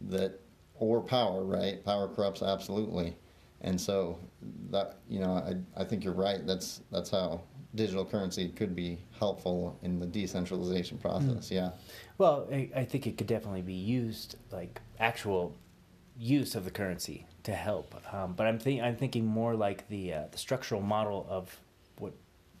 that 0.00 0.40
or 0.74 1.00
power, 1.00 1.44
right? 1.44 1.84
Power 1.84 2.08
corrupts 2.08 2.42
absolutely, 2.42 3.16
and 3.60 3.80
so 3.80 4.18
that 4.70 4.98
you 5.08 5.20
know 5.20 5.32
I 5.34 5.80
I 5.80 5.84
think 5.84 6.04
you're 6.04 6.14
right. 6.14 6.44
That's 6.46 6.80
that's 6.90 7.10
how 7.10 7.42
digital 7.74 8.04
currency 8.04 8.48
could 8.48 8.74
be 8.74 8.98
helpful 9.18 9.78
in 9.82 10.00
the 10.00 10.06
decentralization 10.06 10.98
process. 10.98 11.50
Yeah. 11.50 11.70
Well, 12.18 12.48
I, 12.50 12.68
I 12.74 12.84
think 12.84 13.06
it 13.06 13.16
could 13.16 13.28
definitely 13.28 13.62
be 13.62 13.74
used, 13.74 14.36
like 14.50 14.80
actual 14.98 15.56
use 16.18 16.54
of 16.54 16.64
the 16.64 16.70
currency 16.70 17.26
to 17.44 17.52
help. 17.52 17.94
Um, 18.12 18.32
but 18.32 18.46
I'm 18.46 18.58
think 18.58 18.82
I'm 18.82 18.96
thinking 18.96 19.26
more 19.26 19.54
like 19.54 19.88
the 19.88 20.14
uh, 20.14 20.22
the 20.32 20.38
structural 20.38 20.80
model 20.80 21.26
of 21.28 21.60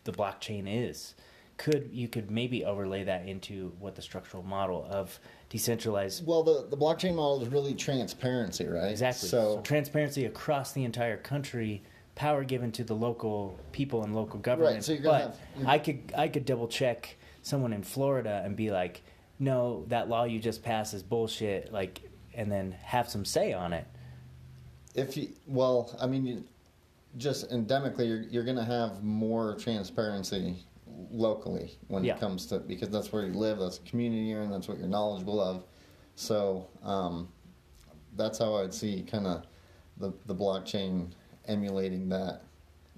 the 0.04 0.12
blockchain 0.12 0.64
is. 0.66 1.14
Could 1.56 1.90
you 1.92 2.08
could 2.08 2.30
maybe 2.30 2.64
overlay 2.64 3.04
that 3.04 3.28
into 3.28 3.72
what 3.78 3.94
the 3.94 4.00
structural 4.02 4.42
model 4.42 4.86
of 4.90 5.18
decentralized 5.50 6.26
Well, 6.26 6.42
the 6.42 6.66
the 6.70 6.76
blockchain 6.76 7.14
model 7.14 7.42
is 7.42 7.48
really 7.48 7.74
transparency, 7.74 8.66
right? 8.66 8.90
exactly 8.90 9.28
So, 9.28 9.60
transparency 9.62 10.24
across 10.24 10.72
the 10.72 10.84
entire 10.84 11.18
country, 11.18 11.82
power 12.14 12.44
given 12.44 12.72
to 12.72 12.84
the 12.84 12.94
local 12.94 13.58
people 13.72 14.04
and 14.04 14.14
local 14.14 14.38
government. 14.40 14.76
Right. 14.76 14.84
so 14.84 14.92
you're 14.92 15.02
gonna 15.02 15.34
but 15.54 15.60
have- 15.60 15.68
I 15.68 15.78
could 15.78 16.12
I 16.16 16.28
could 16.28 16.46
double 16.46 16.66
check 16.68 17.16
someone 17.42 17.74
in 17.74 17.82
Florida 17.82 18.40
and 18.44 18.56
be 18.56 18.70
like, 18.70 19.02
no, 19.38 19.84
that 19.88 20.08
law 20.08 20.24
you 20.24 20.38
just 20.38 20.62
passed 20.62 20.94
is 20.94 21.02
bullshit. 21.02 21.70
Like, 21.72 22.00
and 22.34 22.50
then 22.50 22.72
have 22.82 23.08
some 23.10 23.24
say 23.26 23.52
on 23.52 23.74
it. 23.74 23.86
if 24.94 25.14
you 25.16 25.28
well, 25.46 25.94
I 26.00 26.06
mean, 26.06 26.24
you, 26.26 26.44
just 27.16 27.50
endemically, 27.50 28.06
you're 28.08 28.22
you're 28.22 28.44
going 28.44 28.56
to 28.56 28.64
have 28.64 29.02
more 29.02 29.56
transparency 29.56 30.56
locally 31.10 31.76
when 31.88 32.04
Yeah. 32.04 32.14
it 32.14 32.20
comes 32.20 32.46
to 32.46 32.58
because 32.58 32.88
that's 32.90 33.12
where 33.12 33.26
you 33.26 33.32
live, 33.32 33.58
that's 33.58 33.78
the 33.78 33.88
community 33.88 34.22
you're 34.22 34.42
in, 34.42 34.50
that's 34.50 34.68
what 34.68 34.78
you're 34.78 34.88
knowledgeable 34.88 35.40
of. 35.40 35.64
So 36.14 36.66
um, 36.82 37.28
that's 38.16 38.38
how 38.38 38.56
I'd 38.56 38.74
see 38.74 39.02
kind 39.02 39.26
of 39.26 39.44
the 39.98 40.12
the 40.26 40.34
blockchain 40.34 41.08
emulating 41.48 42.08
that 42.10 42.42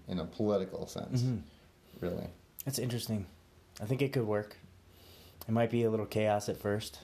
in 0.09 0.18
a 0.18 0.24
political 0.24 0.86
sense, 0.86 1.22
Mhm. 1.22 1.40
really. 2.01 2.26
That's 2.64 2.78
interesting. 2.78 3.26
I 3.80 3.86
think 3.86 4.02
it 4.02 4.12
could 4.12 4.26
work. 4.26 4.56
It 5.48 5.52
might 5.52 5.70
be 5.70 5.84
a 5.84 5.90
little 5.90 6.06
chaos 6.06 6.48
at 6.48 6.56
first, 6.56 7.01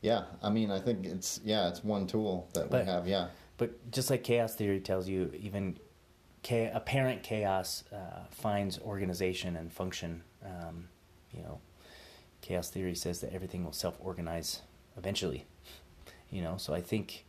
Yeah, 0.00 0.24
I 0.42 0.50
mean, 0.50 0.70
I 0.70 0.78
think 0.80 1.04
it's 1.06 1.40
yeah, 1.44 1.68
it's 1.68 1.82
one 1.84 2.06
tool 2.06 2.48
that 2.54 2.70
But- 2.70 2.86
we 2.86 2.90
have. 2.90 3.06
Yeah, 3.08 3.28
but 3.56 3.90
just 3.90 4.10
like 4.10 4.22
chaos 4.24 4.54
theory 4.54 4.80
tells 4.80 5.08
you, 5.08 5.30
even 5.40 5.76
cha- 6.42 6.70
apparent 6.74 7.22
chaos 7.22 7.84
uh, 7.92 8.24
finds 8.30 8.78
organization 8.78 9.56
and 9.56 9.72
function. 9.72 10.22
Um, 10.44 10.88
you 11.32 11.42
know, 11.42 11.60
chaos 12.40 12.70
theory 12.70 12.94
says 12.94 13.20
that 13.20 13.32
everything 13.32 13.64
will 13.64 13.72
self-organize 13.72 14.62
eventually. 14.96 15.46
You 16.30 16.42
know, 16.42 16.58
so 16.58 16.74
I 16.74 16.82
think, 16.82 17.24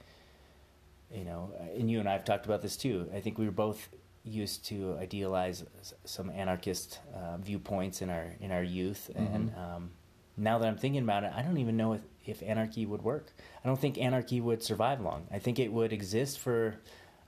you 1.09 1.23
know, 1.23 1.53
and 1.73 1.89
you 1.89 2.01
and 2.01 2.09
I 2.09 2.11
have 2.11 2.25
talked 2.25 2.45
about 2.45 2.61
this 2.61 2.75
too. 2.75 3.09
I 3.15 3.21
think 3.21 3.37
we 3.37 3.45
were 3.45 3.51
both 3.51 3.87
used 4.25 4.65
to 4.65 4.97
idealize 4.99 5.63
some 6.03 6.29
anarchist 6.31 6.99
uh, 7.15 7.37
viewpoints 7.37 8.01
in 8.01 8.09
our 8.09 8.35
in 8.41 8.51
our 8.51 8.61
youth, 8.61 9.09
and 9.15 9.53
um, 9.55 9.91
now 10.35 10.57
that 10.57 10.67
I'm 10.67 10.77
thinking 10.77 11.03
about 11.03 11.23
it, 11.23 11.31
I 11.33 11.41
don't 11.41 11.57
even 11.57 11.77
know 11.77 11.93
if, 11.93 12.01
if 12.25 12.43
anarchy 12.43 12.85
would 12.85 13.01
work. 13.01 13.31
I 13.63 13.67
don't 13.67 13.79
think 13.79 13.97
anarchy 13.97 14.41
would 14.41 14.63
survive 14.63 14.99
long. 15.01 15.27
I 15.31 15.39
think 15.39 15.59
it 15.59 15.71
would 15.71 15.93
exist 15.93 16.39
for 16.39 16.75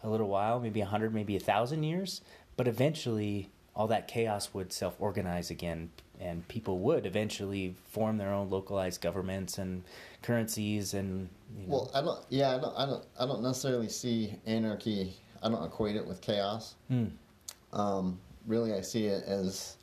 a 0.03 0.09
little 0.09 0.27
while, 0.27 0.59
maybe 0.59 0.81
a 0.81 0.85
hundred, 0.85 1.13
maybe 1.13 1.35
a 1.35 1.39
thousand 1.39 1.83
years, 1.83 2.21
but 2.57 2.67
eventually 2.67 3.49
all 3.75 3.87
that 3.87 4.07
chaos 4.07 4.53
would 4.53 4.73
self-organize 4.73 5.49
again, 5.49 5.89
and 6.19 6.47
people 6.47 6.79
would 6.79 7.05
eventually 7.05 7.75
form 7.89 8.17
their 8.17 8.33
own 8.33 8.49
localized 8.49 9.01
governments 9.01 9.57
and 9.57 9.83
currencies, 10.21 10.93
and 10.93 11.29
you 11.57 11.67
know, 11.67 11.73
Well, 11.73 11.91
I 11.93 12.01
don't. 12.01 12.19
Yeah, 12.29 12.55
I 12.55 12.59
don't. 12.59 12.77
I 12.77 12.85
don't. 12.85 13.05
I 13.19 13.25
don't 13.25 13.41
necessarily 13.41 13.89
see 13.89 14.35
anarchy. 14.45 15.15
I 15.41 15.49
don't 15.49 15.63
equate 15.63 15.95
it 15.95 16.05
with 16.05 16.21
chaos. 16.21 16.75
Hmm. 16.87 17.05
Um, 17.73 18.19
really, 18.45 18.73
I 18.73 18.81
see 18.81 19.05
it 19.05 19.23
as, 19.25 19.77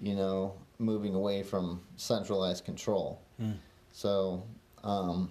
you 0.00 0.14
know, 0.14 0.54
moving 0.78 1.14
away 1.14 1.42
from 1.42 1.80
centralized 1.96 2.64
control. 2.64 3.20
Hmm. 3.40 3.52
So, 3.92 4.44
um, 4.84 5.30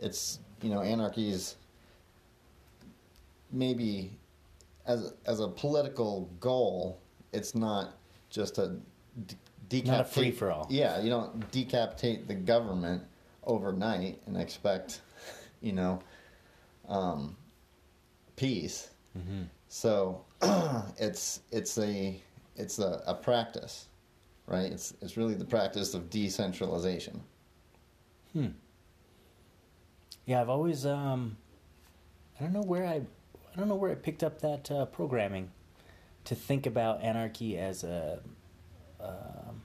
it's 0.00 0.40
you 0.62 0.70
know, 0.70 0.82
anarchy 0.82 1.30
is 1.30 1.56
maybe 3.52 4.18
as 4.86 5.14
as 5.26 5.40
a 5.40 5.48
political 5.48 6.30
goal. 6.40 7.00
It's 7.32 7.54
not 7.54 7.94
just 8.30 8.58
a 8.58 8.76
de- 9.26 9.36
decapitate. 9.68 9.86
Not 9.86 10.00
a 10.00 10.04
free-for-all. 10.04 10.66
Yeah, 10.70 11.00
you 11.00 11.10
don't 11.10 11.50
decapitate 11.50 12.26
the 12.26 12.34
government 12.34 13.02
overnight 13.44 14.20
and 14.26 14.36
expect, 14.36 15.02
you 15.60 15.72
know, 15.72 16.00
um, 16.88 17.36
peace. 18.36 18.90
Mm-hmm. 19.16 19.42
So 19.68 20.24
it's 20.98 21.40
it's 21.50 21.78
a 21.78 22.20
it's 22.56 22.78
a, 22.78 23.02
a 23.06 23.14
practice, 23.14 23.88
right? 24.46 24.72
It's 24.72 24.94
it's 25.02 25.16
really 25.16 25.34
the 25.34 25.44
practice 25.44 25.94
of 25.94 26.10
decentralization. 26.10 27.20
Hmm. 28.32 28.48
Yeah, 30.26 30.40
I've 30.40 30.50
always 30.50 30.84
um, 30.86 31.36
I 32.38 32.44
don't 32.44 32.52
know 32.52 32.62
where 32.62 32.86
I, 32.86 33.02
I 33.58 33.60
don't 33.60 33.70
know 33.70 33.74
where 33.74 33.90
I 33.90 33.96
picked 33.96 34.22
up 34.22 34.40
that 34.42 34.70
uh, 34.70 34.86
programming, 34.86 35.50
to 36.26 36.36
think 36.36 36.64
about 36.66 37.02
anarchy 37.02 37.58
as 37.58 37.82
a, 37.82 38.20
um, 39.00 39.62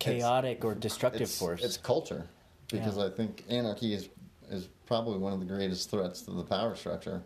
chaotic 0.00 0.64
or 0.64 0.74
destructive 0.74 1.22
it's, 1.22 1.38
force. 1.38 1.62
It's 1.62 1.76
culture, 1.76 2.26
because 2.72 2.96
Yeah. 2.96 3.06
I 3.06 3.10
think 3.10 3.44
anarchy 3.48 3.94
is 3.94 4.08
is 4.50 4.68
probably 4.86 5.18
one 5.18 5.32
of 5.32 5.38
the 5.38 5.46
greatest 5.46 5.90
threats 5.90 6.22
to 6.22 6.32
the 6.32 6.42
power 6.42 6.74
structure. 6.74 7.22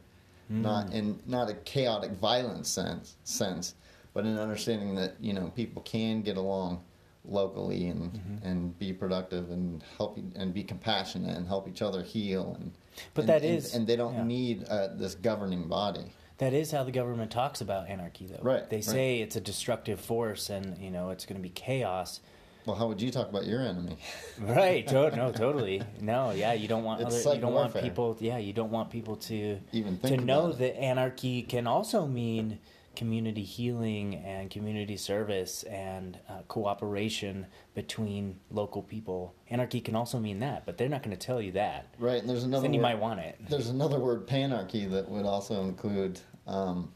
Not 0.51 0.93
in 0.93 1.21
not 1.27 1.49
a 1.49 1.55
chaotic, 1.55 2.13
violent 2.13 2.67
sense 2.67 3.17
sense, 3.25 3.75
but 4.13 4.27
in 4.27 4.39
understanding 4.39 4.95
that 4.97 5.15
you 5.21 5.33
know 5.33 5.51
people 5.57 5.81
can 5.83 6.21
get 6.21 6.37
along 6.37 6.83
locally 7.25 7.89
and 7.89 8.13
Mm-hmm. 8.13 8.47
and 8.47 8.79
be 8.79 8.93
productive 8.93 9.51
and 9.51 9.83
help 9.97 10.19
and 10.37 10.53
be 10.53 10.63
compassionate 10.65 11.37
and 11.37 11.47
help 11.47 11.67
each 11.67 11.83
other 11.83 12.03
heal 12.03 12.57
and 12.61 12.73
But 13.15 13.23
and, 13.23 13.29
that 13.29 13.43
and, 13.43 13.57
is- 13.59 13.75
and 13.75 13.87
they 13.87 13.97
don't 13.97 14.15
yeah. 14.15 14.25
need 14.25 14.65
uh, 14.69 14.89
this 14.95 15.15
governing 15.15 15.69
body. 15.69 16.13
That 16.39 16.53
is 16.53 16.71
how 16.71 16.85
the 16.85 16.93
government 16.93 17.33
talks 17.33 17.61
about 17.61 17.89
anarchy, 17.89 18.27
though. 18.27 18.39
Right, 18.41 18.69
They 18.71 18.77
right. 18.77 18.85
say 18.85 19.21
it's 19.21 19.35
a 19.35 19.41
destructive 19.41 19.99
force, 19.99 20.51
and 20.51 20.79
you 20.79 20.91
know 20.91 21.11
it's 21.11 21.27
going 21.27 21.37
to 21.37 21.43
be 21.43 21.49
chaos. 21.49 22.21
Well, 22.65 22.77
how 22.77 22.87
would 22.87 23.01
you 23.01 23.11
talk 23.11 23.29
about 23.29 23.47
your 23.47 23.61
enemy? 23.63 23.97
Right? 24.39 24.87
to- 24.89 25.17
no, 25.17 25.33
totally. 25.45 25.83
No, 26.01 26.31
yeah, 26.31 26.53
you 26.53 26.69
don't 26.69 26.85
want 26.85 27.03
other, 27.03 27.17
you 27.35 27.41
don't 27.41 27.55
want 27.55 27.75
people. 27.75 28.17
Yeah, 28.21 28.39
you 28.39 28.53
don't 28.53 28.71
want 28.71 28.91
people 28.91 29.17
to 29.17 29.59
Even 29.73 29.99
to 30.01 30.17
know 30.17 30.53
that 30.53 30.79
anarchy 30.79 31.43
can 31.43 31.67
also 31.67 32.07
mean 32.07 32.59
community 32.99 33.45
healing 33.45 34.17
and 34.17 34.51
community 34.51 34.97
service 34.97 35.63
and 35.63 36.19
uh, 36.29 36.43
cooperation 36.49 37.47
between 37.73 38.41
local 38.51 38.83
people. 38.83 39.37
Anarchy 39.51 39.81
can 39.81 39.95
also 39.95 40.19
mean 40.19 40.41
that, 40.41 40.67
but 40.67 40.77
they're 40.77 40.89
not 40.89 41.05
going 41.05 41.17
to 41.17 41.27
tell 41.27 41.41
you 41.41 41.53
that. 41.53 41.95
Right, 42.01 42.21
and 42.21 42.29
there's 42.29 42.43
another. 42.43 42.63
then 42.63 42.75
you 42.75 42.81
might 42.81 42.99
want 42.99 43.21
it. 43.21 43.39
There's 43.49 43.69
another 43.69 44.01
word, 44.01 44.27
panarchy, 44.27 44.91
that 44.91 45.09
would 45.09 45.25
also 45.27 45.63
include. 45.63 46.19
Um, 46.49 46.93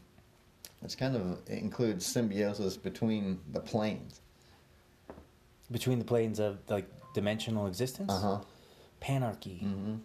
it's 0.83 0.93
kind 0.93 1.15
of 1.15 1.39
it 1.47 1.59
includes 1.59 2.05
symbiosis 2.05 2.75
between 2.75 3.39
the 3.53 3.61
planes. 3.61 4.19
Between 5.71 5.99
the 5.99 6.05
planes 6.05 6.39
of 6.39 6.59
like 6.67 6.85
dimensional 7.13 7.67
existence. 7.67 8.11
Uh 8.11 8.19
huh. 8.19 8.39
Panarchy. 9.01 9.61
hmm 9.61 9.95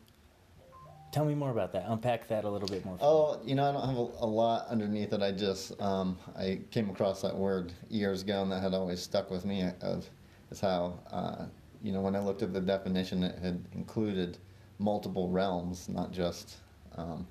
Tell 1.19 1.27
me 1.27 1.35
more 1.35 1.51
about 1.51 1.73
that. 1.73 1.87
Unpack 1.89 2.29
that 2.29 2.45
a 2.45 2.49
little 2.49 2.69
bit 2.69 2.85
more. 2.85 2.97
for 2.97 3.03
me. 3.03 3.11
Oh, 3.11 3.41
you 3.45 3.57
know, 3.57 3.69
I 3.69 3.73
don't 3.73 3.89
have 3.89 3.99
a, 3.99 4.25
a 4.25 4.31
lot 4.31 4.69
underneath 4.69 5.13
it. 5.13 5.21
I 5.21 5.33
just 5.33 5.73
um, 5.83 6.17
I 6.37 6.61
came 6.71 6.89
across 6.91 7.23
that 7.23 7.35
word 7.35 7.73
years 7.91 8.23
ago, 8.23 8.41
and 8.41 8.53
that 8.53 8.63
had 8.63 8.73
always 8.73 9.03
stuck 9.03 9.29
with 9.29 9.45
me. 9.45 9.69
Of 9.81 10.09
is 10.53 10.61
how 10.61 11.01
uh, 11.11 11.47
you 11.83 11.91
know 11.91 12.03
when 12.03 12.15
I 12.15 12.21
looked 12.21 12.43
at 12.43 12.53
the 12.53 12.61
definition, 12.61 13.25
it 13.25 13.37
had 13.41 13.65
included 13.73 14.39
multiple 14.79 15.29
realms, 15.29 15.89
not 15.89 16.13
just 16.13 16.59
um, 16.95 17.27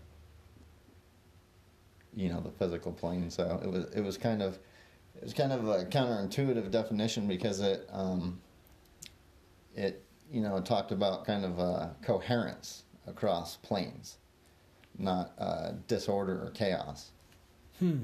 you 2.14 2.28
know 2.28 2.42
the 2.42 2.52
physical 2.52 2.92
plane. 2.92 3.30
So 3.30 3.58
it 3.64 3.72
was 3.72 3.86
it 3.96 4.02
was 4.02 4.18
kind 4.18 4.42
of 4.42 4.60
it 5.16 5.24
was 5.24 5.34
kind 5.34 5.54
of 5.54 5.66
a 5.66 5.86
counterintuitive 5.86 6.72
definition 6.72 7.26
because 7.26 7.62
it 7.62 7.88
um, 7.94 8.42
it 9.78 10.04
you 10.30 10.42
know 10.42 10.60
talked 10.60 10.92
about 10.92 11.26
kind 11.26 11.46
of 11.46 11.58
uh, 11.58 11.88
coherence 12.04 12.84
across 13.08 13.56
planes, 13.58 14.18
not 14.98 15.32
uh, 15.40 15.72
disorder 15.88 16.34
or 16.34 16.52
chaos. 16.52 17.12
Hmm. 17.80 18.04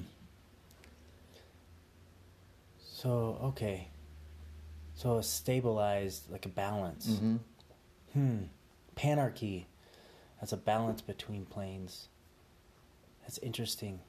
So 2.80 3.38
okay. 3.44 3.90
So 4.96 5.18
a 5.18 5.24
stabilized, 5.24 6.32
like 6.32 6.46
a 6.46 6.50
balance. 6.50 7.08
Mm-hmm. 7.08 7.36
Hmm. 8.14 8.38
Panarchy. 8.96 9.66
That's 10.40 10.54
a 10.54 10.58
balance 10.58 11.02
between 11.02 11.46
planes. 11.46 12.08
That's 13.22 13.38
interesting. 13.40 14.00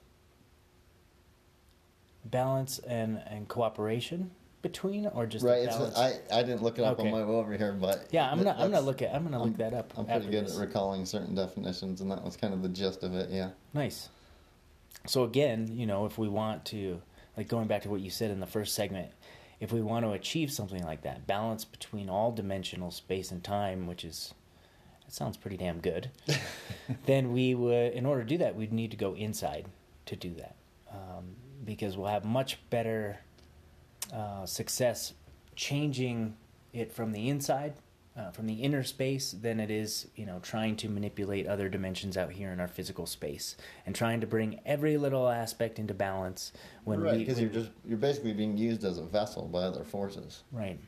Balance 2.24 2.78
and, 2.80 3.22
and 3.26 3.48
cooperation 3.48 4.30
between, 4.64 5.06
or 5.06 5.26
just 5.26 5.44
Right. 5.44 5.62
It's, 5.62 5.76
balance? 5.76 5.96
I 5.96 6.18
I 6.32 6.42
didn't 6.42 6.62
look 6.62 6.78
it 6.80 6.82
up 6.84 6.98
Okay. 6.98 7.06
on 7.08 7.12
my 7.14 7.24
way 7.24 7.34
over 7.36 7.56
here, 7.56 7.72
but 7.72 8.08
yeah, 8.10 8.28
I'm 8.30 8.42
not. 8.42 8.56
I'm 8.56 8.70
that's- 8.70 8.70
not 8.72 8.84
looking. 8.84 9.08
I'm 9.12 9.22
gonna 9.22 9.38
look 9.38 9.60
I'm- 9.60 9.70
that 9.70 9.74
up. 9.74 9.92
I'm 9.96 10.06
pretty 10.06 10.26
good 10.30 10.46
this. 10.46 10.56
at 10.58 10.66
recalling 10.66 11.06
certain 11.06 11.34
definitions, 11.36 12.00
and 12.00 12.10
that 12.10 12.24
was 12.24 12.36
kind 12.36 12.52
of 12.52 12.62
the 12.62 12.68
gist 12.70 13.02
of 13.04 13.14
it. 13.14 13.30
Yeah. 13.30 13.50
Nice. 13.72 14.08
So 15.06 15.22
again, 15.24 15.68
you 15.70 15.86
know, 15.86 16.06
if 16.06 16.18
we 16.18 16.28
want 16.28 16.64
to 16.66 17.00
like 17.36 17.46
going 17.46 17.68
back 17.68 17.82
to 17.82 17.90
what 17.90 18.00
you 18.00 18.10
said 18.10 18.30
in 18.30 18.40
the 18.40 18.46
first 18.46 18.74
segment, 18.74 19.10
if 19.60 19.70
we 19.72 19.82
want 19.82 20.04
to 20.06 20.12
achieve 20.12 20.50
something 20.50 20.82
like 20.84 21.02
that, 21.02 21.26
balance 21.26 21.64
between 21.64 22.08
all 22.08 22.32
dimensional 22.32 22.90
space 22.90 23.30
and 23.30 23.44
time, 23.44 23.86
which 23.86 24.04
is 24.04 24.32
that 25.04 25.12
sounds 25.12 25.36
pretty 25.36 25.58
damn 25.58 25.80
good, 25.80 26.10
then 27.06 27.32
we 27.32 27.54
would, 27.54 27.92
in 27.92 28.06
order 28.06 28.22
to 28.22 28.28
do 28.28 28.38
that, 28.38 28.56
we'd 28.56 28.72
need 28.72 28.90
to 28.90 28.96
go 28.96 29.14
inside 29.14 29.66
to 30.06 30.16
do 30.16 30.32
that, 30.34 30.56
um, 30.90 31.36
because 31.64 31.96
we'll 31.96 32.08
have 32.08 32.24
much 32.24 32.58
better 32.70 33.18
uh, 34.12 34.46
success 34.46 35.14
changing 35.56 36.36
it 36.72 36.92
from 36.92 37.12
the 37.12 37.28
inside 37.28 37.74
uh, 38.16 38.30
from 38.30 38.46
the 38.46 38.54
inner 38.54 38.84
space 38.84 39.32
than 39.32 39.58
it 39.58 39.70
is, 39.70 40.06
you 40.14 40.24
know, 40.24 40.38
trying 40.40 40.76
to 40.76 40.88
manipulate 40.88 41.46
other 41.46 41.68
dimensions 41.68 42.16
out 42.16 42.30
here 42.30 42.52
in 42.52 42.60
our 42.60 42.68
physical 42.68 43.06
space 43.06 43.56
and 43.86 43.94
trying 43.94 44.20
to 44.20 44.26
bring 44.26 44.60
every 44.64 44.96
little 44.96 45.28
aspect 45.28 45.78
into 45.78 45.92
balance. 45.94 46.52
When 46.84 47.00
right, 47.00 47.18
because 47.18 47.40
you're 47.40 47.50
just 47.50 47.70
you're 47.84 47.98
basically 47.98 48.32
being 48.32 48.56
used 48.56 48.84
as 48.84 48.98
a 48.98 49.02
vessel 49.02 49.46
by 49.46 49.60
other 49.60 49.84
forces. 49.84 50.42
right. 50.52 50.78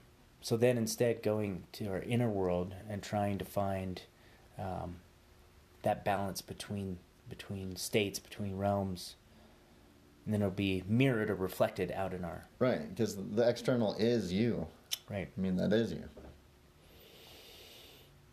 So 0.41 0.57
then, 0.57 0.79
instead, 0.79 1.25
going 1.25 1.65
to 1.73 1.89
our 1.89 2.03
inner 2.03 2.29
world 2.29 2.73
and 2.89 3.03
trying 3.03 3.39
to 3.39 3.45
find 3.45 4.01
um, 4.59 4.97
that 5.83 6.05
balance 6.05 6.41
between 6.41 6.99
between 7.29 7.75
states, 7.75 8.21
between 8.21 8.57
realms, 8.57 9.17
and 10.27 10.35
then 10.35 10.43
it'll 10.43 10.51
be 10.51 10.83
mirrored 10.87 11.31
or 11.31 11.35
reflected 11.37 11.91
out 11.93 12.13
in 12.13 12.25
our 12.25 12.47
Right, 12.59 12.87
because 12.91 13.17
the 13.17 13.49
external 13.49 13.95
is 13.95 14.31
you. 14.33 14.67
right. 15.09 15.29
I 15.37 15.41
mean, 15.41 15.57
that 15.57 15.73
is 15.73 15.93
you. 15.93 16.05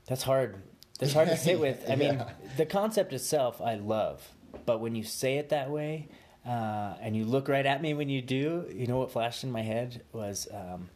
That's 0.08 0.24
hard. 0.24 0.62
That's 1.00 1.14
hard 1.14 1.30
to 1.30 1.38
sit 1.38 1.60
with. 1.60 1.86
I 1.90 1.96
mean, 1.96 2.16
Yeah. 2.16 2.30
the 2.58 2.66
concept 2.66 3.14
itself 3.14 3.62
I 3.62 3.76
love, 3.76 4.28
but 4.66 4.80
when 4.82 4.96
you 4.96 5.04
say 5.04 5.38
it 5.38 5.50
that 5.50 5.70
way, 5.70 6.10
uh, 6.46 6.96
and 7.00 7.16
you 7.16 7.24
look 7.26 7.48
right 7.48 7.66
at 7.66 7.82
me 7.82 7.94
when 7.94 8.10
you 8.10 8.22
do, 8.22 8.68
you 8.74 8.86
know 8.88 8.98
what 8.98 9.12
flashed 9.12 9.44
in 9.44 9.52
my 9.52 9.62
head 9.62 10.04
was, 10.12 10.48
um, 10.54 10.90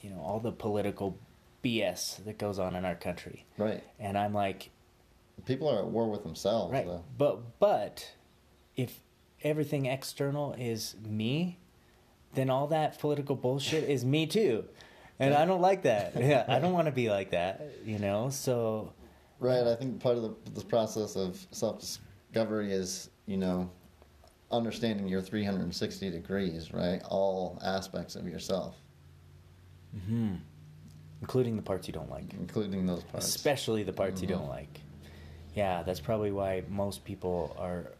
you 0.00 0.08
know, 0.10 0.20
all 0.20 0.40
the 0.40 0.52
political 0.52 1.18
BS 1.62 2.24
that 2.24 2.38
goes 2.38 2.58
on 2.58 2.74
in 2.74 2.84
our 2.86 2.94
country, 2.94 3.44
Right. 3.58 3.82
and 3.98 4.16
I'm 4.16 4.32
like, 4.32 4.70
People 5.46 5.68
are 5.68 5.78
at 5.80 5.86
war 5.86 6.08
with 6.10 6.22
themselves. 6.22 6.72
right, 6.72 6.86
Though. 6.86 7.04
but 7.18 7.58
but 7.60 8.10
if 8.76 9.00
everything 9.42 9.86
external 9.86 10.52
is 10.58 10.94
me, 11.06 11.58
then 12.34 12.50
all 12.50 12.66
that 12.68 12.98
political 12.98 13.36
bullshit 13.36 13.88
is 13.88 14.04
me 14.04 14.26
too. 14.26 14.64
And 15.18 15.34
I 15.34 15.44
don't 15.44 15.60
like 15.60 15.82
that. 15.82 16.14
Yeah, 16.20 16.44
I 16.48 16.58
don't 16.60 16.72
want 16.72 16.86
to 16.86 16.92
be 16.92 17.10
like 17.10 17.30
that, 17.32 17.60
you 17.84 17.98
know? 17.98 18.30
So, 18.30 18.92
Right. 19.38 19.66
I 19.66 19.74
think 19.74 20.00
part 20.00 20.16
of 20.16 20.22
the, 20.22 20.34
this 20.52 20.64
process 20.64 21.16
of 21.16 21.46
self 21.50 21.80
discovery 21.80 22.72
is, 22.72 23.10
you 23.26 23.36
know, 23.38 23.70
understanding 24.50 25.08
your 25.08 25.20
360 25.22 26.10
degrees, 26.10 26.72
right? 26.72 27.02
All 27.08 27.58
aspects 27.64 28.16
of 28.16 28.26
yourself, 28.26 28.76
Mhm. 29.96 30.40
including 31.20 31.56
the 31.56 31.62
parts 31.62 31.86
you 31.86 31.92
don't 31.94 32.10
like. 32.10 32.32
including 32.34 32.86
those 32.86 33.02
parts. 33.04 33.26
especially 33.28 33.82
the 33.82 33.92
parts 33.92 34.20
you 34.22 34.28
don't 34.28 34.48
like. 34.48 34.80
Yeah, 35.54 35.82
that's 35.82 36.00
probably 36.00 36.32
why 36.32 36.62
most 36.68 37.04
people 37.04 37.54
are 37.58 37.92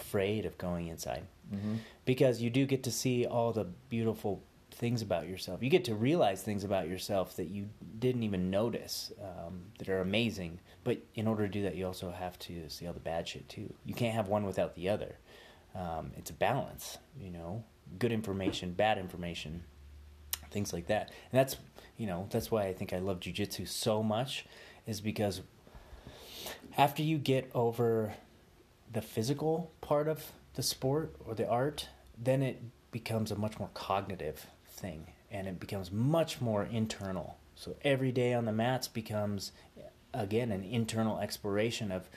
afraid 0.00 0.44
of 0.46 0.56
going 0.58 0.86
inside 0.88 1.24
Mhm. 1.52 1.78
because 2.04 2.40
you 2.42 2.50
do 2.50 2.66
get 2.66 2.82
to 2.84 2.90
see 2.90 3.26
all 3.26 3.52
the 3.52 3.64
beautiful 3.88 4.42
things 4.70 5.00
about 5.00 5.26
yourself. 5.28 5.62
You 5.62 5.70
get 5.70 5.84
to 5.86 5.94
realize 5.94 6.42
things 6.42 6.62
about 6.64 6.86
yourself 6.88 7.34
that 7.36 7.48
you 7.48 7.68
didn't 7.98 8.22
even 8.24 8.50
notice 8.50 9.12
um, 9.22 9.54
that 9.78 9.88
are 9.88 10.00
amazing. 10.00 10.58
But 10.84 10.98
in 11.14 11.26
order 11.26 11.46
to 11.46 11.52
do 11.52 11.62
that, 11.62 11.76
you 11.76 11.86
also 11.86 12.10
have 12.10 12.38
to 12.40 12.68
see 12.68 12.86
all 12.86 12.92
the 12.92 13.00
bad 13.00 13.26
shit 13.28 13.48
too. 13.48 13.72
You 13.84 13.94
can't 13.94 14.14
have 14.14 14.28
one 14.28 14.44
without 14.44 14.74
the 14.74 14.88
other. 14.88 15.16
Um, 15.74 16.12
it's 16.18 16.30
a 16.30 16.34
balance, 16.34 16.98
you 17.18 17.30
know. 17.30 17.64
Good 17.98 18.12
information, 18.12 18.72
bad 18.72 18.98
information, 18.98 19.62
things 20.50 20.72
like 20.72 20.86
that. 20.88 21.10
And 21.30 21.38
that's 21.40 21.56
you 21.96 22.06
know 22.06 22.26
that's 22.30 22.50
why 22.50 22.66
I 22.66 22.74
think 22.74 22.92
I 22.92 22.98
love 22.98 23.20
jujitsu 23.20 23.66
so 23.68 24.02
much, 24.02 24.44
is 24.86 25.00
because 25.00 25.40
after 26.76 27.02
you 27.02 27.18
get 27.18 27.50
over 27.54 28.14
the 28.96 29.02
physical 29.02 29.70
part 29.82 30.08
of 30.08 30.32
the 30.54 30.62
sport 30.62 31.14
or 31.26 31.34
the 31.34 31.46
art, 31.46 31.90
then 32.16 32.42
it 32.42 32.62
becomes 32.90 33.30
a 33.30 33.36
much 33.36 33.58
more 33.58 33.68
cognitive 33.74 34.46
thing 34.66 35.08
and 35.30 35.46
it 35.46 35.60
becomes 35.60 35.92
much 35.92 36.40
more 36.40 36.64
internal. 36.64 37.36
So 37.54 37.76
every 37.82 38.10
day 38.10 38.32
on 38.32 38.46
the 38.46 38.52
mats 38.52 38.88
becomes, 38.88 39.52
again, 40.14 40.50
an 40.50 40.64
internal 40.64 41.18
exploration 41.18 41.92
of 41.92 42.08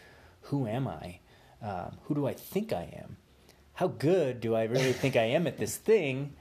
who 0.44 0.68
am 0.68 0.88
I? 0.88 1.20
Um, 1.62 1.98
who 2.04 2.16
do 2.16 2.26
I 2.26 2.34
think 2.34 2.72
I 2.72 2.84
am? 3.04 3.18
How 3.74 3.88
good 3.88 4.40
do 4.40 4.56
I 4.56 4.64
really 4.64 4.94
think 4.94 5.18
I 5.18 5.24
am 5.24 5.48
at 5.48 5.58
this 5.58 5.76
thing? 5.76 6.34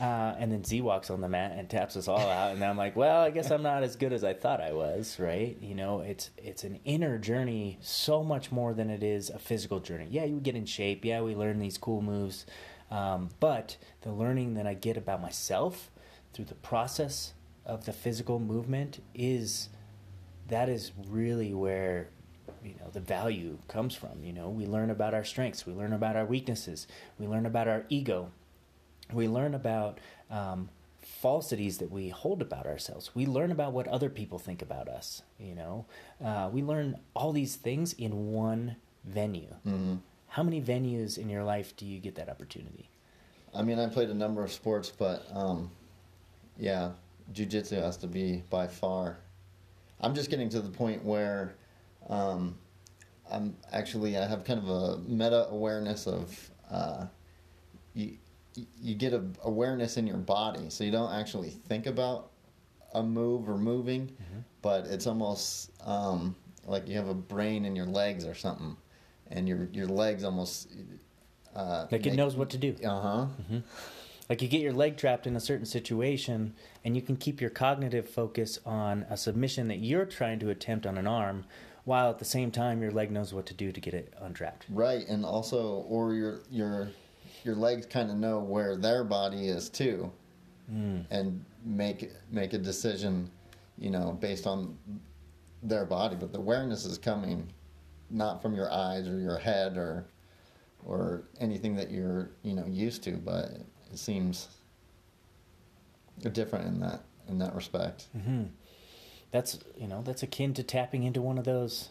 Uh, 0.00 0.34
and 0.38 0.50
then 0.50 0.64
Z 0.64 0.80
walks 0.80 1.10
on 1.10 1.20
the 1.20 1.28
mat 1.28 1.52
and 1.56 1.68
taps 1.68 1.94
us 1.94 2.08
all 2.08 2.18
out, 2.18 2.52
and 2.52 2.64
I'm 2.64 2.78
like, 2.78 2.96
well, 2.96 3.20
I 3.20 3.30
guess 3.30 3.50
I'm 3.50 3.62
not 3.62 3.82
as 3.82 3.96
good 3.96 4.14
as 4.14 4.24
I 4.24 4.32
thought 4.32 4.62
I 4.62 4.72
was, 4.72 5.18
right? 5.20 5.58
You 5.60 5.74
know, 5.74 6.00
it's 6.00 6.30
it's 6.38 6.64
an 6.64 6.80
inner 6.86 7.18
journey 7.18 7.78
so 7.82 8.24
much 8.24 8.50
more 8.50 8.72
than 8.72 8.88
it 8.88 9.02
is 9.02 9.28
a 9.28 9.38
physical 9.38 9.78
journey. 9.78 10.06
Yeah, 10.10 10.24
you 10.24 10.40
get 10.40 10.56
in 10.56 10.64
shape. 10.64 11.04
Yeah, 11.04 11.20
we 11.20 11.34
learn 11.34 11.58
these 11.58 11.76
cool 11.76 12.00
moves, 12.00 12.46
um, 12.90 13.28
but 13.40 13.76
the 14.00 14.10
learning 14.10 14.54
that 14.54 14.66
I 14.66 14.72
get 14.72 14.96
about 14.96 15.20
myself 15.20 15.90
through 16.32 16.46
the 16.46 16.54
process 16.54 17.34
of 17.66 17.84
the 17.84 17.92
physical 17.92 18.38
movement 18.38 19.02
is 19.14 19.68
that 20.48 20.70
is 20.70 20.92
really 21.08 21.52
where 21.52 22.08
you 22.64 22.74
know 22.80 22.90
the 22.92 23.00
value 23.00 23.58
comes 23.68 23.94
from 23.94 24.22
you 24.22 24.32
know 24.32 24.48
we 24.48 24.66
learn 24.66 24.90
about 24.90 25.14
our 25.14 25.24
strengths 25.24 25.66
we 25.66 25.72
learn 25.72 25.92
about 25.92 26.16
our 26.16 26.24
weaknesses 26.24 26.86
we 27.18 27.26
learn 27.26 27.46
about 27.46 27.68
our 27.68 27.84
ego 27.88 28.30
we 29.14 29.28
learn 29.28 29.54
about 29.54 29.98
um, 30.30 30.68
falsities 31.02 31.78
that 31.78 31.90
we 31.90 32.08
hold 32.08 32.42
about 32.42 32.66
ourselves 32.66 33.10
we 33.14 33.26
learn 33.26 33.50
about 33.50 33.72
what 33.72 33.88
other 33.88 34.10
people 34.10 34.38
think 34.38 34.62
about 34.62 34.88
us 34.88 35.22
you 35.38 35.54
know 35.54 35.86
uh, 36.24 36.48
we 36.52 36.62
learn 36.62 36.98
all 37.14 37.32
these 37.32 37.56
things 37.56 37.92
in 37.94 38.32
one 38.32 38.76
venue 39.04 39.54
hmm 39.64 39.96
how 40.34 40.44
many 40.44 40.62
venues 40.62 41.18
in 41.18 41.28
your 41.28 41.42
life 41.42 41.76
do 41.76 41.84
you 41.84 41.98
get 41.98 42.14
that 42.14 42.28
opportunity 42.28 42.88
I 43.54 43.62
mean, 43.62 43.78
I 43.78 43.88
played 43.88 44.10
a 44.10 44.14
number 44.14 44.44
of 44.44 44.52
sports, 44.52 44.92
but 44.96 45.26
um, 45.32 45.70
yeah, 46.56 46.90
jujitsu 47.32 47.82
has 47.82 47.96
to 47.98 48.06
be 48.06 48.42
by 48.48 48.66
far. 48.66 49.18
I'm 50.00 50.14
just 50.14 50.30
getting 50.30 50.48
to 50.50 50.60
the 50.60 50.70
point 50.70 51.04
where 51.04 51.54
um, 52.08 52.56
I'm 53.30 53.56
actually 53.72 54.16
I 54.16 54.26
have 54.26 54.44
kind 54.44 54.60
of 54.60 54.68
a 54.68 54.98
meta 54.98 55.48
awareness 55.50 56.06
of 56.06 56.50
uh, 56.70 57.06
you. 57.94 58.16
You 58.54 58.94
get 58.94 59.12
a 59.12 59.22
awareness 59.44 59.96
in 59.96 60.06
your 60.06 60.16
body, 60.16 60.70
so 60.70 60.84
you 60.84 60.90
don't 60.90 61.12
actually 61.12 61.50
think 61.50 61.86
about 61.86 62.30
a 62.94 63.02
move 63.02 63.48
or 63.48 63.56
moving, 63.56 64.10
but 64.62 64.86
it's 64.86 65.06
almost 65.06 65.70
um, 65.86 66.34
like 66.66 66.88
you 66.88 66.96
have 66.96 67.08
a 67.08 67.14
brain 67.14 67.64
in 67.64 67.76
your 67.76 67.86
legs 67.86 68.24
or 68.24 68.34
something, 68.34 68.76
and 69.30 69.48
your 69.48 69.68
your 69.72 69.86
legs 69.86 70.24
almost 70.24 70.68
uh, 71.54 71.86
like 71.90 72.06
it 72.06 72.10
make- 72.10 72.16
knows 72.16 72.36
what 72.36 72.50
to 72.50 72.58
do 72.58 72.74
uh 72.84 73.00
huh. 73.00 73.26
Like 74.28 74.42
you 74.42 74.48
get 74.48 74.60
your 74.60 74.72
leg 74.72 74.96
trapped 74.96 75.26
in 75.26 75.34
a 75.34 75.40
certain 75.40 75.66
situation, 75.66 76.54
and 76.84 76.94
you 76.94 77.02
can 77.02 77.16
keep 77.16 77.40
your 77.40 77.50
cognitive 77.50 78.08
focus 78.08 78.60
on 78.64 79.04
a 79.10 79.16
submission 79.16 79.66
that 79.68 79.78
you're 79.78 80.04
trying 80.04 80.38
to 80.38 80.50
attempt 80.50 80.86
on 80.86 80.96
an 80.98 81.06
arm, 81.08 81.46
while 81.84 82.10
at 82.10 82.20
the 82.20 82.24
same 82.24 82.52
time 82.52 82.80
your 82.80 82.92
leg 82.92 83.10
knows 83.10 83.34
what 83.34 83.46
to 83.46 83.54
do 83.54 83.72
to 83.72 83.80
get 83.80 83.92
it 83.92 84.14
untrapped. 84.20 84.66
Right, 84.68 85.04
and 85.08 85.24
also, 85.24 85.84
or 85.88 86.14
your 86.14 86.40
your 86.48 86.90
your 87.44 87.54
legs 87.54 87.86
kind 87.86 88.10
of 88.10 88.16
know 88.16 88.38
where 88.40 88.76
their 88.76 89.04
body 89.04 89.48
is 89.48 89.68
too, 89.68 90.10
and 91.10 91.44
make 91.64 92.10
make 92.30 92.52
a 92.52 92.58
decision, 92.58 93.28
you 93.78 93.90
know, 93.90 94.16
based 94.20 94.46
on 94.46 94.78
their 95.62 95.84
body. 95.84 96.16
But 96.16 96.32
the 96.32 96.38
awareness 96.38 96.84
is 96.84 96.96
coming 96.98 97.52
not 98.10 98.40
from 98.42 98.54
your 98.54 98.70
eyes 98.72 99.08
or 99.08 99.18
your 99.18 99.38
head 99.38 99.76
or 99.76 100.04
or 100.84 101.24
anything 101.40 101.74
that 101.76 101.90
you're 101.90 102.30
you 102.42 102.54
know 102.54 102.66
used 102.66 103.02
to, 103.04 103.12
but 103.12 103.50
it 103.92 103.98
seems 103.98 104.48
different 106.32 106.66
in 106.66 106.80
that 106.80 107.00
in 107.28 107.38
that 107.38 107.54
respect. 107.54 108.06
hmm 108.12 108.44
That's 109.30 109.58
you 109.76 109.86
know 109.88 110.02
that's 110.02 110.22
akin 110.22 110.54
to 110.54 110.62
tapping 110.62 111.02
into 111.02 111.20
one 111.20 111.38
of 111.38 111.44
those 111.44 111.88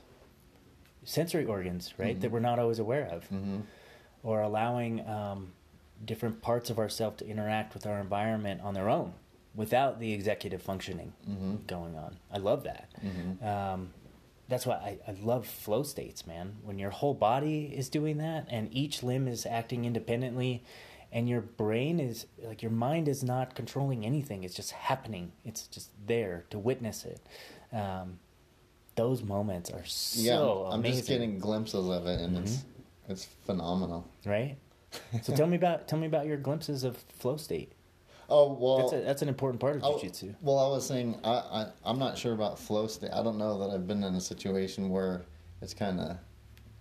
sensory 1.04 1.46
organs, 1.46 1.94
right? 1.98 2.20
That 2.20 2.32
we're 2.32 2.40
not 2.40 2.60
always 2.60 2.80
aware 2.80 3.08
of, 3.08 3.26
hmm 3.26 3.60
or 4.24 4.42
allowing 4.42 5.08
um, 5.08 5.52
different 6.06 6.42
parts 6.42 6.70
of 6.70 6.80
ourselves 6.80 7.18
to 7.18 7.28
interact 7.28 7.74
with 7.74 7.86
our 7.86 8.00
environment 8.00 8.62
on 8.62 8.74
their 8.74 8.90
own, 8.90 9.14
without 9.56 10.00
the 10.00 10.14
executive 10.14 10.62
functioning 10.62 11.14
hmm 11.26 11.56
going 11.68 11.96
on. 11.96 12.18
I 12.32 12.38
love 12.38 12.64
that. 12.64 12.90
hmm 13.02 13.46
Um, 13.46 13.94
that's 14.48 14.66
why 14.66 14.76
I, 14.76 15.12
I 15.12 15.16
love 15.22 15.46
flow 15.46 15.84
states, 15.84 16.26
man. 16.26 16.56
When 16.64 16.80
your 16.80 16.90
whole 16.90 17.14
body 17.14 17.72
is 17.76 17.88
doing 17.88 18.18
that 18.18 18.48
and 18.50 18.68
each 18.74 19.04
limb 19.04 19.28
is 19.28 19.46
acting 19.46 19.86
independently 19.86 20.64
and 21.12 21.30
your 21.30 21.42
brain 21.42 22.00
is 22.00 22.26
like 22.44 22.64
your 22.64 22.72
mind 22.72 23.08
is 23.08 23.24
not 23.24 23.54
controlling 23.54 24.06
anything, 24.08 24.44
it's 24.44 24.56
just 24.56 24.72
happening. 24.72 25.34
It's 25.46 25.68
just 25.68 25.90
there 26.08 26.46
to 26.50 26.58
witness 26.58 27.06
it. 27.06 27.20
Um, 27.76 28.18
those 28.96 29.22
moments 29.22 29.70
are 29.70 29.86
so 29.86 30.20
yeah, 30.22 30.74
I'm 30.74 30.80
amazing. 30.80 30.98
just 30.98 31.10
getting 31.10 31.40
glimpses 31.40 31.88
of 31.88 32.08
it, 32.08 32.20
and 32.20 32.38
it's 32.40 32.64
it's 33.10 33.26
phenomenal. 33.46 34.08
right? 34.26 34.56
So 35.24 35.36
tell 35.36 35.46
me 35.48 35.56
about 35.58 35.88
tell 35.88 36.00
me 36.00 36.08
about 36.08 36.26
your 36.26 36.38
glimpses 36.38 36.84
of 36.84 36.98
flow 36.98 37.38
state. 37.38 37.74
Oh 38.30 38.54
well, 38.54 38.78
That's 38.90 38.94
a, 38.94 39.06
that's 39.06 39.22
an 39.22 39.30
important 39.30 39.60
part 39.60 39.76
of 39.78 39.84
I- 39.84 39.92
jiu-jitsu. 39.94 40.34
Well, 40.42 40.58
I 40.60 40.68
was 40.70 40.86
saying 40.86 41.20
I, 41.24 41.30
I 41.30 41.66
I'm 41.84 42.00
not 42.00 42.18
sure 42.18 42.34
about 42.34 42.58
flow 42.58 42.88
state. 42.88 43.12
I 43.14 43.22
don't 43.24 43.38
know 43.38 43.60
that 43.60 43.74
I've 43.74 43.88
been 43.88 44.04
in 44.04 44.16
a 44.16 44.22
situation 44.22 44.90
where 44.90 45.26
it's 45.62 45.74
kind 45.74 46.00
of, 46.00 46.18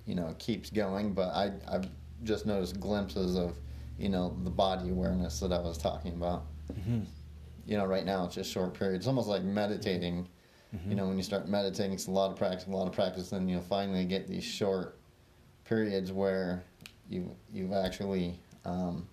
you 0.06 0.14
know, 0.14 0.34
keeps 0.38 0.70
going. 0.70 1.12
But 1.12 1.28
I 1.34 1.52
I've 1.70 1.88
just 2.24 2.46
noticed 2.46 2.78
glimpses 2.80 3.36
of, 3.36 3.56
you 3.98 4.09
know, 4.09 4.36
the 4.44 4.50
body 4.50 4.90
awareness 4.90 5.40
that 5.40 5.52
I 5.52 5.60
was 5.60 5.76
talking 5.78 6.12
about. 6.14 6.44
Mm-hmm. 6.72 7.00
You 7.66 7.76
know, 7.76 7.84
right 7.86 8.05
now 8.06 8.24
it's 8.24 8.34
just 8.34 8.50
short 8.50 8.72
periods. 8.74 9.02
It's 9.02 9.09
almost 9.09 9.28
like 9.28 9.42
meditating. 9.42 10.28
Mm-hmm. 10.74 10.90
You 10.90 10.96
know, 10.96 11.09
when 11.09 11.16
you 11.16 11.22
start 11.22 11.48
meditating, 11.48 11.92
it's 11.92 12.06
a 12.09 12.10
lot 12.10 12.30
of 12.30 12.36
practice, 12.36 12.66
a 12.66 12.70
lot 12.70 12.86
of 12.86 12.92
practice. 12.94 13.30
Then 13.30 13.48
you'll 13.48 13.62
finally 13.62 14.05
get 14.05 14.28
these 14.28 14.44
short 14.44 14.97
periods 15.69 16.12
where 16.12 16.62
you 17.09 17.31
you've 17.53 17.73
actually. 17.73 18.39
Um, 18.65 19.07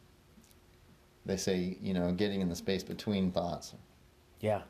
they 1.26 1.38
say, 1.38 1.76
you 1.82 1.94
know, 1.94 2.12
getting 2.12 2.42
in 2.42 2.50
the 2.50 2.56
space 2.56 2.84
between 2.84 3.32
thoughts. 3.32 3.74
Yeah. 4.42 4.62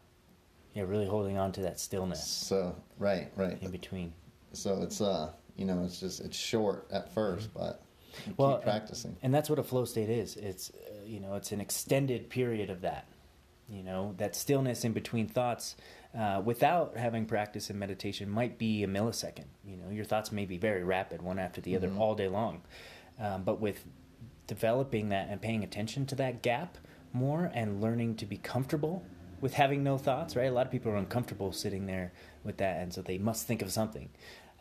Yeah, 0.73 0.83
really 0.83 1.05
holding 1.07 1.37
on 1.37 1.51
to 1.53 1.61
that 1.61 1.79
stillness 1.79 2.25
So 2.25 2.75
right, 2.97 3.31
right. 3.35 3.57
in 3.61 3.71
between. 3.71 4.13
So 4.53 4.81
it's 4.81 5.01
uh, 5.01 5.31
you 5.57 5.65
know, 5.65 5.83
it's 5.83 5.99
just 5.99 6.21
it's 6.21 6.37
short 6.37 6.87
at 6.91 7.13
first, 7.13 7.53
but 7.53 7.81
you 8.25 8.33
Well, 8.37 8.55
keep 8.55 8.63
practicing. 8.63 9.15
And 9.21 9.33
that's 9.33 9.49
what 9.49 9.59
a 9.59 9.63
flow 9.63 9.85
state 9.85 10.09
is. 10.09 10.35
It's 10.37 10.69
uh, 10.69 11.05
you 11.05 11.19
know, 11.19 11.35
it's 11.35 11.51
an 11.51 11.61
extended 11.61 12.29
period 12.29 12.69
of 12.69 12.81
that. 12.81 13.07
You 13.69 13.83
know, 13.83 14.13
that 14.17 14.35
stillness 14.35 14.85
in 14.85 14.93
between 14.93 15.27
thoughts 15.27 15.75
uh, 16.17 16.41
without 16.43 16.95
having 16.97 17.25
practice 17.25 17.69
in 17.69 17.77
meditation 17.77 18.29
might 18.29 18.57
be 18.57 18.83
a 18.83 18.87
millisecond. 18.87 19.45
You 19.65 19.77
know, 19.77 19.89
your 19.89 20.05
thoughts 20.05 20.31
may 20.31 20.45
be 20.45 20.57
very 20.57 20.83
rapid, 20.83 21.21
one 21.21 21.39
after 21.39 21.59
the 21.61 21.75
other, 21.75 21.89
Mhm. 21.89 21.99
all 21.99 22.15
day 22.15 22.27
long. 22.27 22.61
Um, 23.19 23.43
but 23.43 23.59
with 23.59 23.85
developing 24.47 25.09
that 25.09 25.29
and 25.29 25.41
paying 25.41 25.63
attention 25.63 26.05
to 26.07 26.15
that 26.15 26.41
gap 26.41 26.77
more 27.11 27.51
and 27.53 27.81
learning 27.81 28.15
to 28.17 28.25
be 28.25 28.37
comfortable 28.37 29.03
with 29.41 29.53
having 29.55 29.83
no 29.83 29.97
thoughts, 29.97 30.35
right? 30.35 30.45
A 30.45 30.51
lot 30.51 30.65
of 30.65 30.71
people 30.71 30.91
are 30.91 30.97
uncomfortable 30.97 31.51
sitting 31.51 31.85
there 31.85 32.13
with 32.43 32.57
that, 32.57 32.77
and 32.81 32.93
so 32.93 33.01
they 33.01 33.17
must 33.17 33.45
think 33.47 33.61
of 33.61 33.71
something. 33.71 34.09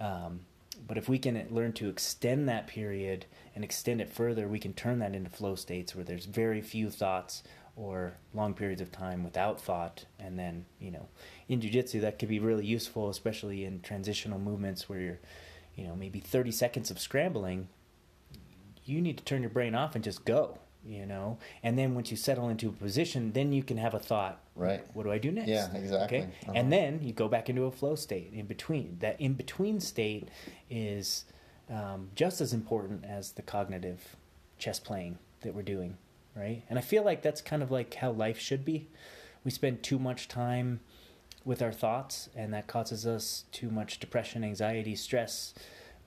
Um, 0.01 0.47
but 0.87 0.99
if 0.99 1.09
we 1.09 1.19
can 1.19 1.47
learn 1.51 1.73
to 1.75 1.89
extend 1.89 2.49
that 2.49 2.67
period 2.67 3.27
and 3.55 3.63
extend 3.63 4.01
it 4.01 4.09
further, 4.11 4.49
we 4.49 4.59
can 4.59 4.73
turn 4.73 4.99
that 4.99 5.15
into 5.15 5.31
flow 5.31 5.55
states 5.55 5.95
where 5.95 6.05
there's 6.05 6.27
very 6.27 6.61
few 6.61 6.91
thoughts 6.91 7.43
or 7.77 8.15
long 8.33 8.55
periods 8.55 8.81
of 8.81 8.93
time 8.93 9.25
without 9.25 9.61
thought. 9.61 10.05
And 10.19 10.39
then, 10.39 10.67
you 10.79 10.91
know, 10.91 11.09
in 11.49 11.61
jujitsu, 11.61 12.01
that 12.03 12.19
could 12.19 12.29
be 12.29 12.39
really 12.39 12.65
useful, 12.65 13.09
especially 13.11 13.65
in 13.65 13.81
transitional 13.81 14.39
movements 14.39 14.89
where 14.89 15.01
you're, 15.01 15.21
you 15.75 15.87
know, 15.87 15.97
maybe 15.97 16.21
30 16.21 16.53
seconds 16.53 16.91
of 16.91 17.01
scrambling. 17.01 17.69
You 18.85 19.01
need 19.01 19.19
to 19.19 19.25
turn 19.25 19.43
your 19.43 19.51
brain 19.51 19.75
off 19.75 19.95
and 19.95 20.05
just 20.05 20.25
go, 20.25 20.59
you 20.85 21.07
know. 21.07 21.39
And 21.63 21.79
then 21.79 21.95
once 21.95 22.11
you 22.11 22.17
settle 22.17 22.49
into 22.49 22.69
a 22.69 22.73
position, 22.73 23.33
then 23.33 23.53
you 23.53 23.63
can 23.63 23.79
have 23.79 23.95
a 23.95 23.99
thought. 23.99 24.41
Right. 24.55 24.85
What 24.95 25.05
do 25.05 25.11
I 25.11 25.19
do 25.19 25.33
next? 25.33 25.49
Yeah, 25.49 25.75
exactly. 25.75 26.19
Okay. 26.19 26.29
Uh-huh. 26.43 26.53
And 26.55 26.73
then 26.73 27.01
you 27.03 27.13
go 27.13 27.29
back 27.29 27.49
into 27.49 27.65
a 27.65 27.71
flow 27.73 27.97
state 27.97 28.33
in 28.33 28.47
between. 28.47 28.99
That 29.01 29.21
in 29.21 29.35
between 29.35 29.81
state 29.81 30.29
is 30.71 31.25
um, 31.71 32.11
just 32.15 32.41
as 32.41 32.53
important 32.53 33.05
as 33.05 33.33
the 33.33 33.43
cognitive 33.43 34.17
chess 34.59 34.79
playing 34.79 35.19
that 35.41 35.55
we're 35.55 35.63
doing, 35.63 35.97
right? 36.37 36.63
And 36.69 36.79
I 36.79 36.83
feel 36.83 37.05
like 37.05 37.23
that's 37.23 37.41
kind 37.41 37.63
of 37.63 37.71
like 37.71 37.95
how 37.95 38.11
life 38.11 38.39
should 38.39 38.65
be. 38.65 38.89
We 39.45 39.51
spend 39.51 39.83
too 39.83 39.99
much 39.99 40.29
time 40.29 40.81
with 41.45 41.61
our 41.61 41.73
thoughts, 41.73 42.29
and 42.35 42.53
that 42.55 42.67
causes 42.67 43.07
us 43.07 43.45
too 43.53 43.71
much 43.71 44.01
depression, 44.01 44.43
anxiety, 44.45 44.97
stress, 44.97 45.53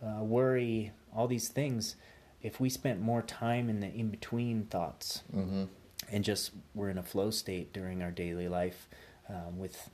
uh, 0.03 0.23
worry, 0.23 0.91
all 1.15 1.27
these 1.27 1.47
things. 1.47 1.95
If 2.41 2.59
we 2.59 2.69
spent 2.69 3.01
more 3.01 3.21
time 3.21 3.69
in 3.69 3.79
the 3.79 3.87
in 3.93 4.09
between 4.09 4.65
thoughts, 4.65 5.21
Mm-hmm. 5.35 5.65
and 6.11 6.23
just 6.23 6.51
we're 6.73 6.89
in 6.89 6.97
a 6.97 7.03
flow 7.03 7.29
state 7.29 7.71
during 7.73 8.01
our 8.01 8.11
daily 8.11 8.47
life 8.47 8.87
um, 9.29 9.57
with 9.59 9.89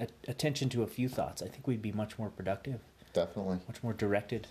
a- 0.00 0.08
attention 0.26 0.68
to 0.70 0.82
a 0.82 0.86
few 0.88 1.08
thoughts, 1.08 1.42
I 1.42 1.46
think 1.48 1.66
we'd 1.68 1.82
be 1.82 1.92
much 1.92 2.18
more 2.18 2.30
productive, 2.30 2.80
Definitely. 3.12 3.58
much 3.68 3.82
more 3.82 3.92
directed. 3.92 4.48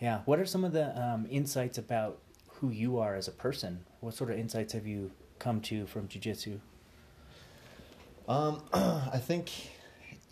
Yeah. 0.00 0.20
What 0.24 0.38
are 0.38 0.46
some 0.46 0.64
of 0.64 0.72
the 0.72 0.98
um, 1.00 1.26
insights 1.30 1.78
about 1.78 2.18
who 2.64 2.70
you 2.70 2.98
are 2.98 3.14
as 3.14 3.28
a 3.28 3.32
person? 3.32 3.84
What 4.00 4.14
sort 4.14 4.30
of 4.30 4.38
insights 4.38 4.72
have 4.72 4.86
you 4.86 5.10
come 5.38 5.60
to 5.62 5.86
from 5.86 6.08
jujitsu? 6.08 6.58
Um, 8.26 8.62
I 8.72 9.18
think, 9.18 9.50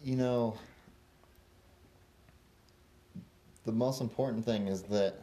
you 0.03 0.17
know, 0.17 0.57
the 3.65 3.73
most 3.73 4.01
important 4.01 4.45
thing 4.47 4.67
is 4.67 4.83
that, 4.85 5.15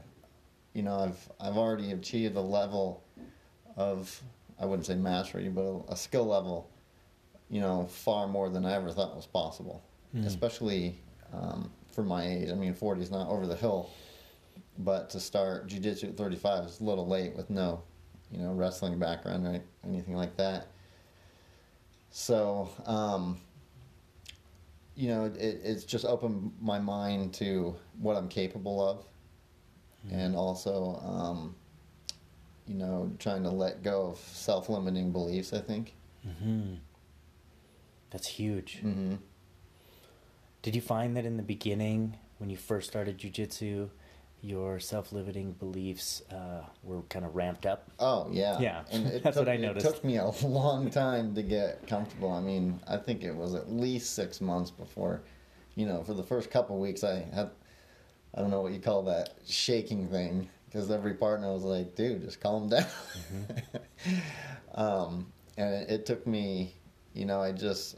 you 0.74 0.84
know, 0.84 1.00
I've 1.00 1.30
I've 1.40 1.58
already 1.58 1.92
achieved 1.92 2.36
a 2.36 2.42
level 2.42 3.04
of 3.76 4.22
I 4.60 4.66
wouldn't 4.66 4.86
say 4.86 4.96
mastery, 4.96 5.50
but 5.50 5.62
a, 5.62 5.94
a 5.94 5.96
skill 5.96 6.28
level, 6.28 6.70
you 7.50 7.60
know, 7.60 7.88
far 7.88 8.28
more 8.28 8.50
than 8.50 8.66
I 8.66 8.76
ever 8.76 8.92
thought 8.92 9.16
was 9.16 9.26
possible. 9.26 9.82
Hmm. 10.12 10.26
Especially 10.26 11.00
um, 11.34 11.72
for 11.92 12.04
my 12.04 12.28
age. 12.28 12.50
I 12.50 12.54
mean, 12.54 12.76
forty 12.76 13.02
is 13.02 13.10
not 13.10 13.28
over 13.30 13.48
the 13.48 13.56
hill, 13.56 13.90
but 14.80 15.10
to 15.12 15.20
start 15.20 15.68
jujitsu 15.68 16.06
at 16.06 16.18
thirty 16.18 16.38
five 16.38 16.66
is 16.66 16.80
a 16.80 16.84
little 16.84 17.08
late 17.08 17.36
with 17.36 17.50
no, 17.50 17.84
you 18.32 18.40
know, 18.40 18.54
wrestling 18.54 18.98
background 18.98 19.46
or 19.46 19.62
anything 19.86 20.16
like 20.16 20.36
that. 20.38 20.68
So, 22.12 22.70
um, 22.86 23.40
you 24.96 25.10
know, 25.10 25.26
it, 25.26 25.62
it's 25.64 25.84
just 25.84 26.06
opened 26.06 26.54
my 26.60 26.80
mind 26.80 27.34
to 27.36 27.76
what 28.00 28.16
I'm 28.16 28.28
capable 28.28 28.82
of, 28.82 29.06
and 30.12 30.36
also, 30.36 31.00
um, 31.04 31.56
you 32.68 32.76
know, 32.76 33.12
trying 33.20 33.44
to 33.44 33.50
let 33.50 33.84
go 33.84 34.08
of 34.08 34.18
self-limiting 34.18 35.12
beliefs. 35.12 35.54
I 35.54 35.60
think. 35.60 35.94
Mm-hmm. 36.28 36.76
That's 38.10 38.28
huge. 38.28 38.80
Mm-hmm. 38.84 39.16
Did 40.62 40.76
you 40.76 40.82
find 40.82 41.16
that 41.16 41.26
in 41.26 41.38
the 41.38 41.44
beginning, 41.44 42.18
when 42.40 42.50
you 42.50 42.58
first 42.58 42.90
started 42.90 43.18
jujitsu, 43.20 43.90
your 44.42 44.80
self-limiting 44.80 45.54
beliefs 45.54 46.22
uh, 46.32 46.62
were 46.84 47.02
kind 47.04 47.26
of 47.26 47.36
ramped 47.36 47.66
up? 47.66 47.90
Oh 48.00 48.28
yeah, 48.32 48.60
Yeah, 48.60 48.84
And 48.92 49.08
it 49.08 49.24
that's 49.24 49.36
took, 49.38 49.46
what 49.46 49.54
I 49.54 49.58
noticed. 49.58 49.86
It 49.86 49.90
took 49.90 50.04
me 50.04 50.18
a 50.18 50.26
long 50.44 50.90
time 50.90 51.36
to 51.36 51.44
get 51.44 51.88
comfortable. 51.88 52.32
I 52.32 52.40
mean, 52.40 52.80
I 52.88 52.98
think 52.98 53.24
it 53.24 53.36
was 53.36 53.54
at 53.56 53.72
least 53.72 54.16
six 54.16 54.40
months 54.42 54.72
before, 54.72 55.22
you 55.76 55.86
know, 55.86 56.04
for 56.04 56.14
the 56.14 56.24
first 56.24 56.50
couple 56.52 56.76
of 56.76 56.82
weeks, 56.82 57.04
I 57.04 57.26
had, 57.34 57.50
I 58.36 58.42
don't 58.42 58.50
know 58.50 58.62
what 58.62 58.72
you 58.72 58.80
call 58.80 59.04
that 59.04 59.36
shaking 59.46 60.08
thing, 60.08 60.48
because 60.66 60.90
every 60.92 61.16
partner 61.16 61.52
was 61.52 61.64
like, 61.64 61.96
"Dude, 61.96 62.22
just 62.22 62.40
calm 62.40 62.70
down." 62.70 62.86
um, 64.76 65.28
and 65.58 65.74
it, 65.74 65.90
it 65.90 66.06
took 66.06 66.26
me, 66.26 66.76
you 67.14 67.26
know, 67.26 67.42
I 67.42 67.52
just, 67.52 67.98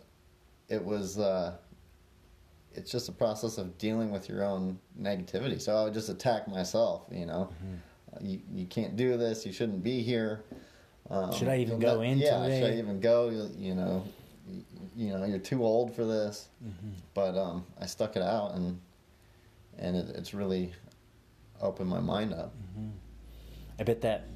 it 0.69 0.83
was. 0.83 1.19
Uh, 1.19 1.57
it's 2.73 2.91
just 2.91 3.09
a 3.09 3.11
process 3.11 3.57
of 3.57 3.77
dealing 3.77 4.11
with 4.11 4.29
your 4.29 4.43
own 4.43 4.79
negativity. 4.99 5.61
So 5.61 5.75
I 5.75 5.83
would 5.83 5.93
just 5.93 6.09
attack 6.09 6.47
myself, 6.47 7.03
you 7.11 7.25
know. 7.25 7.49
Uh, 8.13 8.17
You, 8.21 8.39
you 8.51 8.65
can't 8.65 8.95
do 8.95 9.17
this. 9.17 9.45
You 9.45 9.53
shouldn't 9.53 9.83
be 9.83 10.01
here. 10.01 10.43
Um, 11.09 11.33
Should 11.33 11.49
I 11.49 11.57
even 11.57 11.79
go 11.79 12.01
ne- 12.01 12.11
in 12.11 12.17
Yeah, 12.19 12.39
today? 12.43 12.59
should 12.61 12.73
I 12.73 12.77
even 12.77 12.99
go? 12.99 13.29
You, 13.29 13.49
you 13.57 13.75
know, 13.75 14.03
you, 14.47 14.63
you 14.95 15.09
know, 15.13 15.25
you're 15.25 15.39
too 15.39 15.63
old 15.65 15.93
for 15.95 16.05
this. 16.05 16.47
Mm-hmm. 16.63 16.89
But 17.13 17.37
um, 17.37 17.65
I 17.79 17.85
stuck 17.85 18.15
it 18.15 18.21
out, 18.21 18.55
and 18.55 18.79
and 19.77 19.95
it, 19.97 20.09
it's 20.15 20.33
really 20.33 20.73
opened 21.61 21.89
my 21.89 21.99
mind 21.99 22.33
up. 22.33 22.53
Mm-hmm. 22.55 22.89
I 23.79 23.83
bet 23.83 24.01
that 24.01 24.27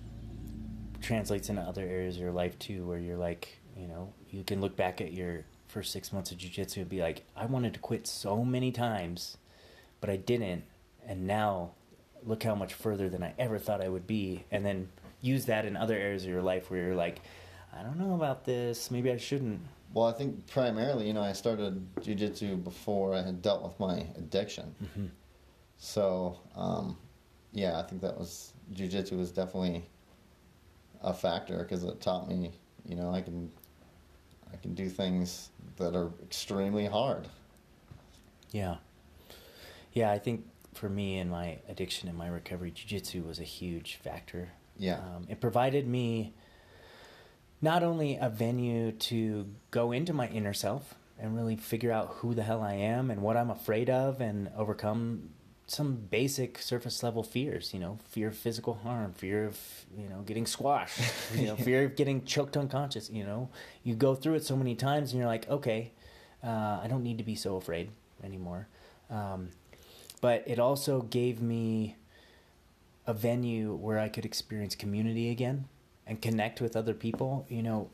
translates 1.02 1.50
into 1.50 1.62
other 1.62 1.84
areas 1.84 2.16
of 2.16 2.22
your 2.22 2.32
life 2.32 2.58
too, 2.60 2.86
where 2.86 2.98
you're 2.98 3.18
like, 3.18 3.60
you 3.78 3.88
know, 3.88 4.12
you 4.32 4.44
can 4.44 4.60
look 4.60 4.76
back 4.76 5.00
at 5.02 5.14
your 5.14 5.46
first 5.76 5.92
six 5.92 6.14
months 6.14 6.32
of 6.32 6.38
jujitsu 6.38 6.78
and 6.78 6.90
be 6.90 7.02
like, 7.02 7.26
I 7.36 7.46
wanted 7.48 7.74
to 7.74 7.82
quit 7.82 8.08
so 8.08 8.46
many 8.46 8.72
times, 8.72 9.36
but 10.00 10.10
I 10.10 10.16
didn't, 10.16 10.64
and 11.06 11.28
now 11.28 11.72
look 12.24 12.44
how 12.44 12.56
much 12.56 12.74
further 12.74 13.10
than 13.10 13.22
I 13.22 13.34
ever 13.38 13.60
thought 13.60 13.84
I 13.84 13.90
would 13.90 14.08
be, 14.08 14.46
and 14.52 14.66
then 14.66 14.88
use 15.20 15.44
that 15.48 15.66
in 15.66 15.76
other 15.76 15.98
areas 15.98 16.24
of 16.24 16.30
your 16.30 16.42
life 16.42 16.72
where 16.72 16.82
you're 16.82 16.96
like, 16.96 17.20
I 17.78 17.84
don't 17.84 18.00
know 18.00 18.16
about 18.16 18.46
this, 18.46 18.90
maybe 18.90 19.12
I 19.12 19.18
shouldn't. 19.18 19.60
Well, 19.94 20.06
I 20.06 20.14
think 20.14 20.48
primarily, 20.48 21.08
you 21.08 21.14
know, 21.14 21.22
I 21.22 21.34
started 21.34 21.86
jujitsu 21.98 22.64
before 22.64 23.14
I 23.14 23.22
had 23.22 23.42
dealt 23.42 23.62
with 23.62 23.78
my 23.78 24.08
addiction. 24.16 24.74
Mm-hmm. 24.82 25.08
So, 25.78 26.40
um, 26.56 26.98
yeah, 27.52 27.78
I 27.78 27.84
think 27.84 28.02
that 28.02 28.18
was 28.18 28.54
jujitsu 28.74 29.18
was 29.18 29.30
definitely 29.30 29.84
a 31.02 31.14
factor 31.14 31.58
because 31.58 31.84
it 31.84 32.00
taught 32.00 32.30
me, 32.30 32.54
you 32.88 32.96
know, 32.96 33.12
I 33.12 33.20
can, 33.20 33.52
I 34.56 34.62
can 34.62 34.74
do 34.74 34.88
things 34.88 35.50
that 35.78 35.96
are 35.96 36.12
extremely 36.24 36.86
hard. 36.86 37.28
Yeah. 38.52 38.78
Yeah, 39.92 40.12
I 40.12 40.20
think 40.20 40.46
for 40.74 40.88
me 40.88 41.18
and 41.18 41.30
my 41.30 41.58
addiction 41.68 42.08
and 42.08 42.18
my 42.18 42.28
recovery, 42.28 42.72
jujitsu 42.72 43.26
was 43.26 43.40
a 43.40 43.44
huge 43.44 43.96
factor. 43.96 44.50
Yeah. 44.78 45.00
Um, 45.00 45.28
it 45.30 45.42
provided 45.42 45.88
me 45.88 46.34
not 47.62 47.84
only 47.84 48.18
a 48.20 48.30
venue 48.30 48.92
to 48.94 49.48
go 49.72 49.92
into 49.92 50.14
my 50.14 50.28
inner 50.28 50.54
self 50.54 50.96
and 51.20 51.36
really 51.36 51.58
figure 51.58 51.92
out 51.92 52.16
who 52.20 52.34
the 52.34 52.44
hell 52.44 52.62
I 52.62 52.74
am 52.74 53.12
and 53.12 53.22
what 53.22 53.36
I'm 53.36 53.50
afraid 53.50 53.90
of 53.90 54.22
and 54.22 54.50
overcome 54.56 55.32
some 55.68 55.96
basic 55.96 56.60
surface 56.60 57.02
level 57.02 57.24
fears, 57.24 57.74
you 57.74 57.80
know, 57.80 57.98
fear 58.08 58.28
of 58.28 58.38
physical 58.38 58.76
harm, 58.84 59.14
fear 59.14 59.46
of, 59.46 59.60
you 59.98 60.08
know, 60.08 60.22
getting 60.22 60.46
squashed, 60.46 61.02
you 61.34 61.48
know, 61.48 61.56
fear 61.68 61.86
of 61.86 61.96
getting 61.96 62.24
choked 62.24 62.56
unconscious, 62.56 63.10
you 63.10 63.24
know. 63.24 63.50
You 63.84 63.96
go 63.96 64.14
through 64.14 64.36
it 64.36 64.46
so 64.46 64.56
many 64.56 64.76
times 64.76 65.12
and 65.12 65.20
you're 65.20 65.28
like, 65.28 65.50
okay, 65.50 65.92
uh, 66.44 66.80
I 66.84 66.88
don't 66.88 67.04
need 67.04 67.18
to 67.18 67.24
be 67.24 67.36
so 67.36 67.56
afraid 67.56 67.90
anymore. 68.24 68.68
Um, 69.10 69.50
but 70.22 70.44
it 70.46 70.60
also 70.60 71.02
gave 71.02 71.42
me 71.42 71.96
a 73.08 73.14
venue 73.14 73.74
where 73.74 74.00
I 74.00 74.10
could 74.10 74.26
experience 74.26 74.76
community 74.76 75.30
again 75.30 75.66
and 76.06 76.22
connect 76.22 76.62
with 76.62 76.76
other 76.76 76.94
people. 76.94 77.46
You 77.50 77.64
know, 77.64 77.90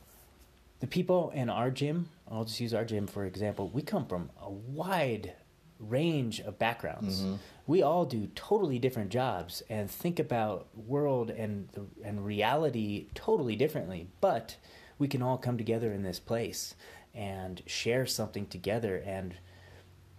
the 0.81 0.87
people 0.87 1.31
in 1.33 1.49
our 1.49 1.71
gym, 1.71 2.09
I'll 2.29 2.43
just 2.43 2.59
use 2.59 2.73
our 2.73 2.83
gym 2.83 3.07
for 3.07 3.25
example, 3.25 3.69
we 3.69 3.81
come 3.81 4.05
from 4.05 4.29
a 4.41 4.49
wide 4.49 5.33
range 5.81 6.39
of 6.39 6.59
backgrounds. 6.59 7.21
Mm-hmm. 7.21 7.35
We 7.67 7.81
all 7.81 8.05
do 8.05 8.29
totally 8.35 8.79
different 8.79 9.09
jobs 9.09 9.63
and 9.69 9.89
think 9.89 10.19
about 10.19 10.67
world 10.75 11.29
and 11.29 11.69
and 12.03 12.25
reality 12.25 13.07
totally 13.15 13.55
differently, 13.55 14.07
but 14.19 14.57
we 14.99 15.07
can 15.07 15.21
all 15.21 15.37
come 15.37 15.57
together 15.57 15.91
in 15.91 16.03
this 16.03 16.19
place 16.19 16.75
and 17.13 17.61
share 17.65 18.05
something 18.05 18.45
together 18.45 18.97
and 18.97 19.35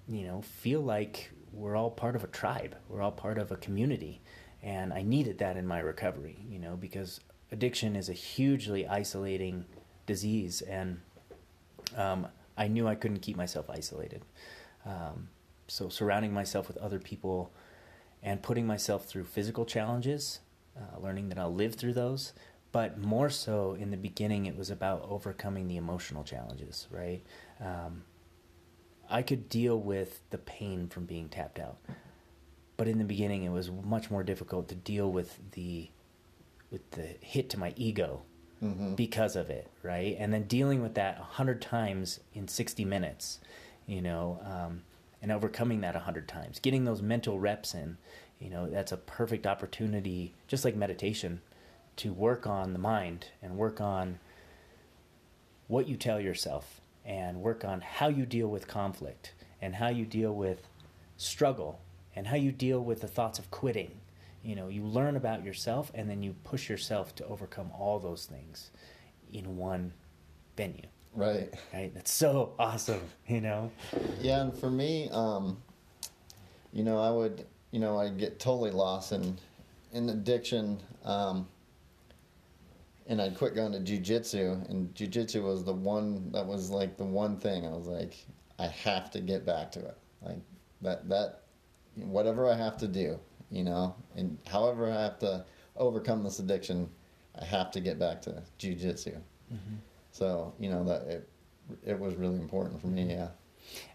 you 0.09 0.25
know, 0.25 0.43
feel 0.43 0.81
like 0.81 1.31
we're 1.53 1.77
all 1.77 1.91
part 1.91 2.17
of 2.17 2.25
a 2.25 2.29
tribe. 2.29 2.77
We're 2.89 3.03
all 3.03 3.13
part 3.13 3.39
of 3.39 3.53
a 3.53 3.57
community. 3.57 4.21
And 4.63 4.93
I 4.93 5.03
needed 5.03 5.39
that 5.39 5.57
in 5.57 5.67
my 5.67 5.81
recovery, 5.81 6.39
you 6.49 6.59
know, 6.59 6.77
because 6.77 7.21
addiction 7.51 7.97
is 7.97 8.09
a 8.09 8.13
hugely 8.15 8.87
isolating 8.87 9.65
disease. 10.07 10.63
And 10.63 11.01
um, 11.97 12.29
I 12.57 12.69
knew 12.69 12.87
I 12.87 12.95
couldn't 12.95 13.21
keep 13.21 13.37
myself 13.37 13.69
isolated. 13.71 14.23
Um, 14.85 15.29
so 15.73 15.89
surrounding 15.89 16.35
myself 16.35 16.69
with 16.69 16.77
other 16.77 16.99
people 16.99 17.51
and 18.23 18.43
putting 18.43 18.67
myself 18.67 19.07
through 19.07 19.25
physical 19.25 19.65
challenges, 19.65 20.41
uh, 20.77 21.01
learning 21.01 21.31
that 21.31 21.39
I'll 21.39 21.55
live 21.55 21.77
through 21.77 21.95
those. 21.95 22.35
But 22.73 22.99
more 22.99 23.31
so 23.31 23.73
in 23.73 23.91
the 23.91 23.97
beginning, 23.97 24.45
it 24.45 24.55
was 24.55 24.69
about 24.69 25.07
overcoming 25.09 25.69
the 25.69 25.79
emotional 25.79 26.25
challenges, 26.25 26.89
right? 26.91 27.23
Um, 27.59 28.03
I 29.09 29.23
could 29.23 29.49
deal 29.49 29.79
with 29.81 30.21
the 30.29 30.37
pain 30.37 30.89
from 30.89 31.07
being 31.07 31.31
tapped 31.31 31.59
out. 31.59 31.79
But 32.77 32.87
in 32.87 32.99
the 32.99 33.05
beginning, 33.05 33.45
it 33.45 33.51
was 33.51 33.71
much 33.71 34.11
more 34.11 34.23
difficult 34.23 34.69
to 34.69 34.75
deal 34.75 35.11
with 35.11 35.39
the 35.53 35.91
with 36.71 36.91
the 36.93 37.17
hit 37.21 37.49
to 37.51 37.59
my 37.59 37.73
ego 37.77 38.23
Mm-hmm. 38.63 38.95
because 38.95 39.35
of 39.35 39.51
it, 39.51 39.69
right? 39.83 40.15
And 40.21 40.33
then 40.33 40.45
dealing 40.45 40.83
with 40.83 40.95
that 40.95 41.19
a 41.19 41.25
hundred 41.25 41.61
times 41.61 42.21
in 42.33 42.47
sixty 42.47 42.85
minutes, 42.85 43.41
you 43.89 44.01
know, 44.01 44.39
um, 44.45 44.83
and 45.23 45.31
overcoming 45.31 45.81
that 45.81 45.97
a 45.97 46.01
hundred 46.01 46.27
times, 46.27 46.59
getting 46.59 46.85
those 46.85 47.01
mental 47.01 47.39
reps 47.39 47.75
in, 47.75 47.97
you 48.41 48.51
know, 48.51 48.69
that's 48.69 48.93
a 48.93 48.97
perfect 48.97 49.47
opportunity, 49.47 50.35
just 50.49 50.65
like 50.65 50.75
meditation, 50.75 51.41
to 51.97 52.13
work 52.13 52.47
on 52.47 52.73
the 52.73 52.79
mind 52.79 53.29
and 53.41 53.57
work 53.57 53.81
on 53.81 54.19
what 55.69 55.87
you 55.89 55.97
tell 55.97 56.21
yourself 56.21 56.81
and 57.05 57.41
work 57.41 57.65
on 57.65 57.81
how 57.81 58.09
you 58.09 58.27
deal 58.27 58.49
with 58.49 58.67
conflict 58.67 59.33
and 59.61 59.77
how 59.77 59.89
you 59.89 60.05
deal 60.05 60.35
with 60.35 60.67
struggle 61.17 61.81
and 62.17 62.27
how 62.27 62.37
you 62.37 62.51
deal 62.51 62.83
with 62.83 63.01
the 63.01 63.09
thoughts 63.09 63.39
of 63.39 63.51
quitting. 63.51 63.93
You 64.43 64.57
know, 64.57 64.69
you 64.69 64.83
learn 64.83 65.17
about 65.17 65.45
yourself 65.45 65.93
and 65.95 66.11
then 66.11 66.23
you 66.23 66.35
push 66.43 66.69
yourself 66.69 67.15
to 67.17 67.27
overcome 67.27 67.71
all 67.79 68.01
those 68.01 68.27
things 68.27 68.71
in 69.33 69.57
one 69.57 69.93
venue. 70.57 70.89
Right. 71.15 71.53
Right? 71.75 71.93
That's 71.95 72.13
so 72.13 72.55
awesome, 72.59 73.03
you 73.27 73.41
know? 73.41 73.71
Yeah, 74.21 74.41
and 74.41 74.57
for 74.57 74.71
me, 74.71 75.11
um, 75.13 75.63
you 76.73 76.85
know, 76.85 76.99
I 76.99 77.11
would, 77.11 77.45
you 77.71 77.81
know, 77.81 77.99
I 77.99 78.09
get 78.09 78.39
totally 78.39 78.71
lost 78.71 79.13
in 79.13 79.39
in 79.93 80.09
addiction, 80.09 80.81
um, 81.05 81.47
and 83.07 83.21
I'd 83.21 83.37
quit 83.37 83.55
going 83.55 83.73
to 83.73 83.79
jujitsu, 83.79 84.69
and 84.71 84.95
jujitsu 84.95 85.43
was 85.43 85.65
the 85.65 85.73
one 85.75 86.33
that 86.33 86.47
was 86.47 86.71
like 86.71 86.97
the 86.97 87.05
one 87.05 87.37
thing 87.37 87.67
I 87.67 87.71
was 87.71 87.87
like, 87.87 88.17
I 88.59 88.69
have 88.69 89.11
to 89.11 89.21
get 89.21 89.45
back 89.45 89.71
to 89.73 89.81
it, 89.81 89.99
like 90.23 90.39
that 90.81 91.09
that 91.11 91.43
whatever 91.97 92.49
I 92.49 92.55
have 92.57 92.79
to 92.79 92.89
do, 92.89 93.19
you 93.51 93.65
know, 93.65 93.95
and 94.17 94.39
however 94.49 94.91
I 94.91 94.95
have 95.03 95.19
to 95.19 95.45
overcome 95.77 96.23
this 96.25 96.39
addiction, 96.39 96.89
I 97.39 97.45
have 97.45 97.71
to 97.73 97.81
get 97.81 97.99
back 97.99 98.23
to 98.23 98.43
jujitsu. 98.59 99.21
So 100.13 100.53
you 100.61 100.71
know 100.71 100.85
that 100.85 101.03
it 101.09 101.29
it 101.85 101.99
was 101.99 102.15
really 102.15 102.37
important 102.37 102.81
for 102.81 102.87
me, 102.89 103.11
yeah. 103.11 103.29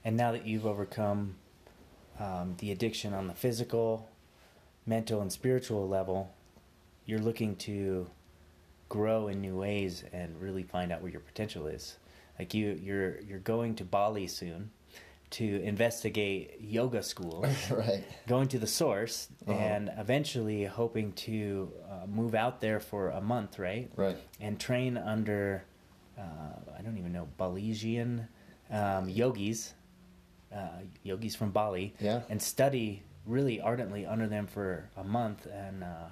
And 0.03 0.17
now 0.17 0.31
that 0.31 0.45
you've 0.47 0.65
overcome 0.65 1.35
um, 2.19 2.55
the 2.59 2.71
addiction 2.71 3.13
on 3.13 3.27
the 3.27 3.33
physical, 3.33 4.09
mental, 4.85 5.21
and 5.21 5.31
spiritual 5.31 5.87
level, 5.87 6.33
you're 7.05 7.19
looking 7.19 7.55
to 7.57 8.09
grow 8.89 9.27
in 9.27 9.41
new 9.41 9.55
ways 9.57 10.03
and 10.13 10.41
really 10.41 10.63
find 10.63 10.91
out 10.91 11.01
where 11.01 11.11
your 11.11 11.21
potential 11.21 11.67
is. 11.67 11.97
Like 12.39 12.53
you, 12.53 12.79
you're 12.81 13.19
you're 13.21 13.39
going 13.39 13.75
to 13.75 13.83
Bali 13.85 14.27
soon 14.27 14.71
to 15.31 15.61
investigate 15.61 16.55
yoga 16.61 17.03
school, 17.03 17.45
right. 17.69 18.01
going 18.27 18.47
to 18.47 18.57
the 18.57 18.67
source, 18.67 19.27
Uh-huh. 19.45 19.57
and 19.59 19.91
eventually 19.97 20.63
hoping 20.63 21.11
to 21.13 21.71
uh, 21.91 22.07
move 22.07 22.33
out 22.33 22.61
there 22.61 22.79
for 22.79 23.09
a 23.09 23.19
month, 23.21 23.59
right? 23.59 23.91
Right. 23.97 24.17
and 24.39 24.57
train 24.59 24.97
under 24.97 25.65
uh, 26.17 26.21
I 26.77 26.81
don't 26.81 26.97
even 26.97 27.11
know 27.13 27.27
Balizian 27.39 28.27
um, 28.71 29.07
yogis, 29.09 29.73
uh, 30.53 30.67
yogis 31.03 31.35
from 31.35 31.51
Bali, 31.51 31.93
Yeah. 31.99 32.21
and 32.29 32.41
study 32.41 33.03
really 33.25 33.59
ardently 33.61 34.05
under 34.05 34.27
them 34.27 34.47
for 34.47 34.89
a 34.97 35.03
month. 35.03 35.45
And 35.45 35.83
uh, 35.83 36.07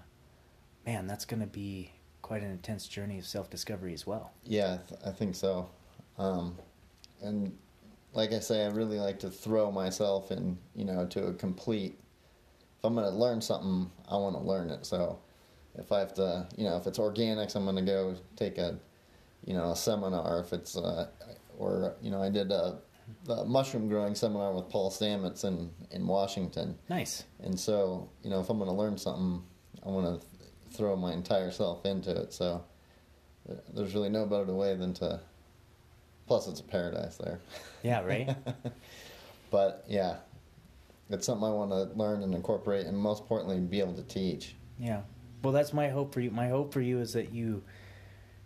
man, 0.85 1.07
that's 1.07 1.25
going 1.25 1.41
to 1.41 1.47
be 1.47 1.91
quite 2.21 2.43
an 2.43 2.51
intense 2.51 2.87
journey 2.87 3.19
of 3.19 3.25
self 3.25 3.49
discovery 3.49 3.93
as 3.93 4.05
well. 4.07 4.31
Yeah, 4.43 4.73
I, 4.75 4.87
th- 4.89 5.01
I 5.07 5.11
think 5.11 5.35
so. 5.35 5.69
Um, 6.17 6.57
and 7.21 7.57
like 8.13 8.31
I 8.33 8.39
say, 8.39 8.65
I 8.65 8.69
really 8.69 8.99
like 8.99 9.19
to 9.19 9.29
throw 9.29 9.71
myself 9.71 10.31
in, 10.31 10.57
you 10.75 10.85
know, 10.85 11.05
to 11.07 11.27
a 11.27 11.33
complete. 11.33 11.99
If 12.77 12.83
I'm 12.85 12.95
going 12.95 13.09
to 13.11 13.17
learn 13.17 13.41
something, 13.41 13.89
I 14.09 14.15
want 14.17 14.35
to 14.35 14.41
learn 14.41 14.69
it. 14.69 14.85
So 14.85 15.19
if 15.77 15.91
I 15.91 15.99
have 15.99 16.13
to, 16.15 16.47
you 16.57 16.63
know, 16.65 16.77
if 16.77 16.87
it's 16.87 16.99
organics, 16.99 17.55
I'm 17.55 17.63
going 17.65 17.75
to 17.77 17.81
go 17.81 18.15
take 18.35 18.57
a, 18.57 18.77
you 19.45 19.53
know, 19.53 19.71
a 19.71 19.75
seminar. 19.75 20.39
If 20.39 20.51
it's, 20.53 20.75
uh, 20.75 21.07
or 21.57 21.95
you 22.01 22.11
know, 22.11 22.21
I 22.21 22.29
did 22.29 22.51
a, 22.51 22.79
a 23.29 23.45
mushroom 23.45 23.87
growing 23.87 24.15
seminar 24.15 24.53
with 24.53 24.69
Paul 24.69 24.91
Stamets 24.91 25.45
in 25.45 25.71
in 25.91 26.05
Washington. 26.05 26.77
Nice. 26.89 27.23
And 27.39 27.57
so, 27.59 28.09
you 28.23 28.29
know, 28.29 28.39
if 28.41 28.49
I'm 28.49 28.57
going 28.57 28.69
to 28.69 28.75
learn 28.75 28.97
something, 28.97 29.41
I 29.85 29.89
want 29.89 30.21
to 30.21 30.27
throw 30.75 30.95
my 30.95 31.13
entire 31.13 31.51
self 31.51 31.85
into 31.85 32.11
it. 32.11 32.33
So 32.33 32.63
there's 33.73 33.93
really 33.93 34.09
no 34.09 34.25
better 34.25 34.53
way 34.53 34.75
than 34.75 34.93
to. 34.95 35.21
Plus, 36.27 36.47
it's 36.47 36.59
a 36.59 36.63
paradise 36.63 37.17
there. 37.17 37.39
Yeah, 37.83 38.01
right? 38.03 38.35
But 39.51 39.85
yeah, 39.87 40.17
it's 41.09 41.25
something 41.25 41.47
I 41.47 41.51
want 41.51 41.71
to 41.71 41.97
learn 41.97 42.23
and 42.23 42.33
incorporate, 42.33 42.87
and 42.87 42.97
most 42.97 43.21
importantly, 43.21 43.59
be 43.59 43.79
able 43.79 43.93
to 43.93 44.03
teach. 44.03 44.55
yeah. 44.79 45.01
Well, 45.43 45.53
that's 45.53 45.73
my 45.73 45.89
hope 45.89 46.11
for 46.11 46.21
you. 46.21 46.31
My 46.31 46.47
hope 46.49 46.73
for 46.73 46.81
you 46.81 46.99
is 46.99 47.13
that 47.13 47.31
you 47.31 47.63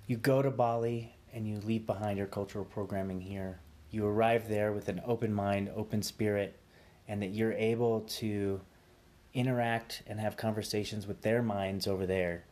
you 0.10 0.18
go 0.18 0.41
to 0.41 0.49
Bali 0.49 1.15
and 1.31 1.48
you 1.48 1.60
leave 1.60 1.86
behind 1.86 2.18
your 2.18 2.26
cultural 2.27 2.65
programming 2.65 3.22
here. 3.22 3.60
You 3.91 4.06
arrive 4.07 4.49
there 4.49 4.72
with 4.73 4.90
an 4.90 5.02
open 5.06 5.31
mind, 5.31 5.69
open 5.76 6.02
spirit, 6.02 6.60
and 7.07 7.22
that 7.22 7.27
you're 7.27 7.53
able 7.53 8.02
to 8.02 8.60
interact 9.36 10.02
and 10.07 10.19
have 10.19 10.36
conversations 10.36 11.06
with 11.06 11.22
their 11.22 11.44
minds 11.44 11.86
over 11.88 12.07
there 12.07 12.45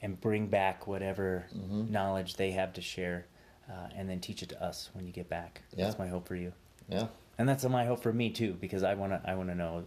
and 0.00 0.20
bring 0.20 0.46
back 0.46 0.86
whatever 0.86 1.46
Mhm. 1.52 1.90
knowledge 1.90 2.36
they 2.36 2.52
have 2.52 2.72
to 2.74 2.80
share 2.80 3.26
uh, 3.68 3.88
and 3.96 4.08
then 4.08 4.20
teach 4.20 4.42
it 4.42 4.48
to 4.50 4.62
us 4.62 4.90
when 4.92 5.04
you 5.04 5.12
get 5.12 5.28
back. 5.28 5.62
Yeah. 5.74 5.86
That's 5.86 5.98
my 5.98 6.06
hope 6.08 6.26
for 6.28 6.36
you. 6.36 6.52
Yeah, 6.88 7.08
And 7.38 7.48
that's 7.48 7.64
my 7.64 7.84
hope 7.84 8.00
for 8.00 8.12
me 8.12 8.30
too, 8.30 8.54
because 8.60 8.82
I 8.84 8.94
wanna 8.94 9.20
I 9.24 9.34
wanna 9.34 9.54
know 9.54 9.84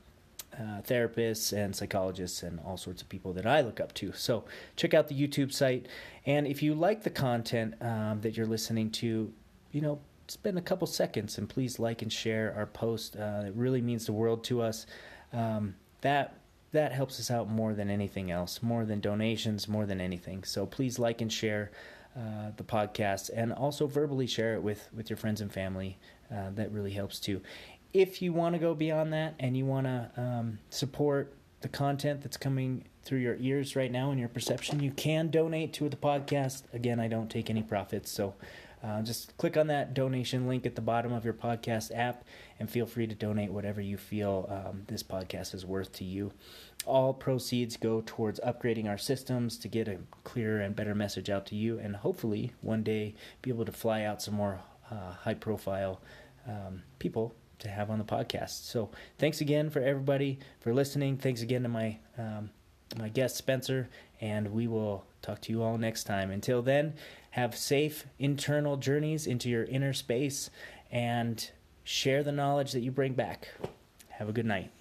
uh, 0.58 0.82
therapists 0.82 1.54
and 1.54 1.76
psychologists 1.76 2.44
and 2.44 2.60
all 2.66 2.78
sorts 2.78 3.02
of 3.02 3.10
people 3.10 3.34
that 3.34 3.46
I 3.46 3.62
look 3.62 3.80
up 3.80 3.94
to. 3.96 4.12
So 4.14 4.46
check 4.76 4.94
out 4.94 5.08
the 5.08 5.16
YouTube 5.16 5.54
site. 5.54 5.88
And 6.26 6.48
if 6.48 6.62
you 6.62 6.74
like 6.74 7.04
the 7.04 7.10
content 7.10 7.76
um, 7.82 8.22
that 8.22 8.36
you're 8.36 8.46
listening 8.46 8.92
to, 8.92 9.32
you 9.72 9.82
know, 9.82 10.00
spend 10.28 10.58
a 10.58 10.62
couple 10.62 10.88
seconds 10.88 11.38
and 11.38 11.50
please 11.50 11.80
like 11.80 12.02
and 12.02 12.12
share 12.12 12.54
our 12.56 12.66
post. 12.66 13.16
Uh, 13.16 13.44
it 13.48 13.54
really 13.56 13.82
means 13.82 14.06
the 14.06 14.14
world 14.14 14.44
to 14.46 14.62
us. 14.62 14.86
Um, 15.34 15.76
that 16.02 16.36
that 16.72 16.92
helps 16.92 17.20
us 17.20 17.32
out 17.32 17.50
more 17.50 17.74
than 17.74 17.90
anything 17.90 18.30
else, 18.30 18.62
more 18.62 18.86
than 18.86 19.00
donations, 19.00 19.68
more 19.68 19.88
than 19.88 20.00
anything. 20.00 20.44
So 20.44 20.68
please 20.68 21.00
like 21.00 21.20
and 21.22 21.34
share 21.34 21.72
uh, 22.16 22.52
the 22.58 22.64
podcast, 22.64 23.32
and 23.36 23.52
also 23.54 23.88
verbally 23.88 24.28
share 24.28 24.54
it 24.56 24.62
with 24.62 24.88
with 24.96 25.10
your 25.10 25.18
friends 25.18 25.42
and 25.42 25.52
family. 25.52 25.98
Uh, 26.32 26.52
that 26.52 26.72
really 26.72 26.92
helps 26.92 27.20
too. 27.20 27.42
If 27.94 28.22
you 28.22 28.34
want 28.34 28.54
to 28.54 28.60
go 28.60 28.76
beyond 28.76 29.14
that 29.14 29.34
and 29.40 29.58
you 29.58 29.66
want 29.66 29.88
to 29.88 30.12
um, 30.16 30.60
support 30.70 31.34
the 31.62 31.68
content 31.68 32.22
that's 32.22 32.38
coming 32.38 32.86
through 33.04 33.20
your 33.20 33.36
ears 33.40 33.76
right 33.76 33.92
now 33.92 34.12
and 34.12 34.20
your 34.20 34.30
perception, 34.30 34.80
you 34.80 34.92
can 34.92 35.30
donate 35.30 35.74
to 35.74 35.90
the 35.90 35.98
podcast. 35.98 36.64
Again, 36.72 37.00
I 37.00 37.08
don't 37.08 37.30
take 37.30 37.50
any 37.50 37.64
profits, 37.64 38.12
so 38.12 38.36
uh, 38.84 39.02
just 39.02 39.36
click 39.38 39.58
on 39.58 39.68
that 39.68 39.94
donation 39.94 40.48
link 40.48 40.66
at 40.66 40.76
the 40.76 40.82
bottom 40.82 41.12
of 41.12 41.26
your 41.26 41.34
podcast 41.34 41.92
app 41.94 42.24
and 42.60 42.70
feel 42.70 42.86
free 42.86 43.08
to 43.08 43.16
donate 43.16 43.52
whatever 43.52 43.82
you 43.82 43.98
feel 43.98 44.48
um, 44.50 44.84
this 44.88 45.02
podcast 45.04 45.54
is 45.56 45.66
worth 45.66 45.92
to 45.94 46.04
you. 46.04 46.32
All 46.86 47.14
proceeds 47.14 47.76
go 47.76 48.04
towards 48.06 48.40
upgrading 48.42 48.88
our 48.88 48.98
systems 48.98 49.58
to 49.58 49.68
get 49.68 49.88
a 49.88 49.98
clearer 50.24 50.62
and 50.62 50.76
better 50.76 50.96
message 50.96 51.30
out 51.30 51.46
to 51.48 51.56
you, 51.56 51.80
and 51.80 51.96
hopefully 51.96 52.54
one 52.62 52.84
day 52.84 53.16
be 53.42 53.50
able 53.50 53.66
to 53.66 53.72
fly 53.72 54.04
out 54.04 54.22
some 54.22 54.36
more 54.36 54.62
uh, 54.92 55.14
high 55.24 55.34
profile 55.34 56.00
um, 56.48 56.84
people 57.00 57.36
to 57.60 57.70
have 57.70 57.90
on 57.90 58.00
the 58.00 58.06
podcast. 58.06 58.66
So 58.66 58.90
thanks 59.18 59.42
again 59.42 59.70
for 59.70 59.80
everybody 59.82 60.40
for 60.60 60.74
listening. 60.74 61.18
Thanks 61.18 61.42
again 61.42 61.64
to 61.64 61.70
my 61.70 61.98
um, 62.18 62.50
my 62.98 63.10
guest 63.10 63.38
Spencer, 63.38 63.90
and 64.20 64.52
we 64.52 64.68
will 64.68 65.06
talk 65.22 65.42
to 65.42 65.52
you 65.52 65.62
all 65.62 65.78
next 65.78 66.06
time. 66.06 66.32
Until 66.32 66.62
then, 66.62 66.94
have 67.32 67.56
safe 67.56 68.06
internal 68.18 68.78
journeys 68.78 69.28
into 69.28 69.50
your 69.50 69.64
inner 69.66 69.94
space 69.94 70.50
and 70.92 71.52
share 71.84 72.24
the 72.24 72.32
knowledge 72.32 72.72
that 72.72 72.82
you 72.82 72.92
bring 72.92 73.14
back. 73.14 73.50
Have 74.10 74.30
a 74.30 74.34
good 74.34 74.46
night. 74.46 74.72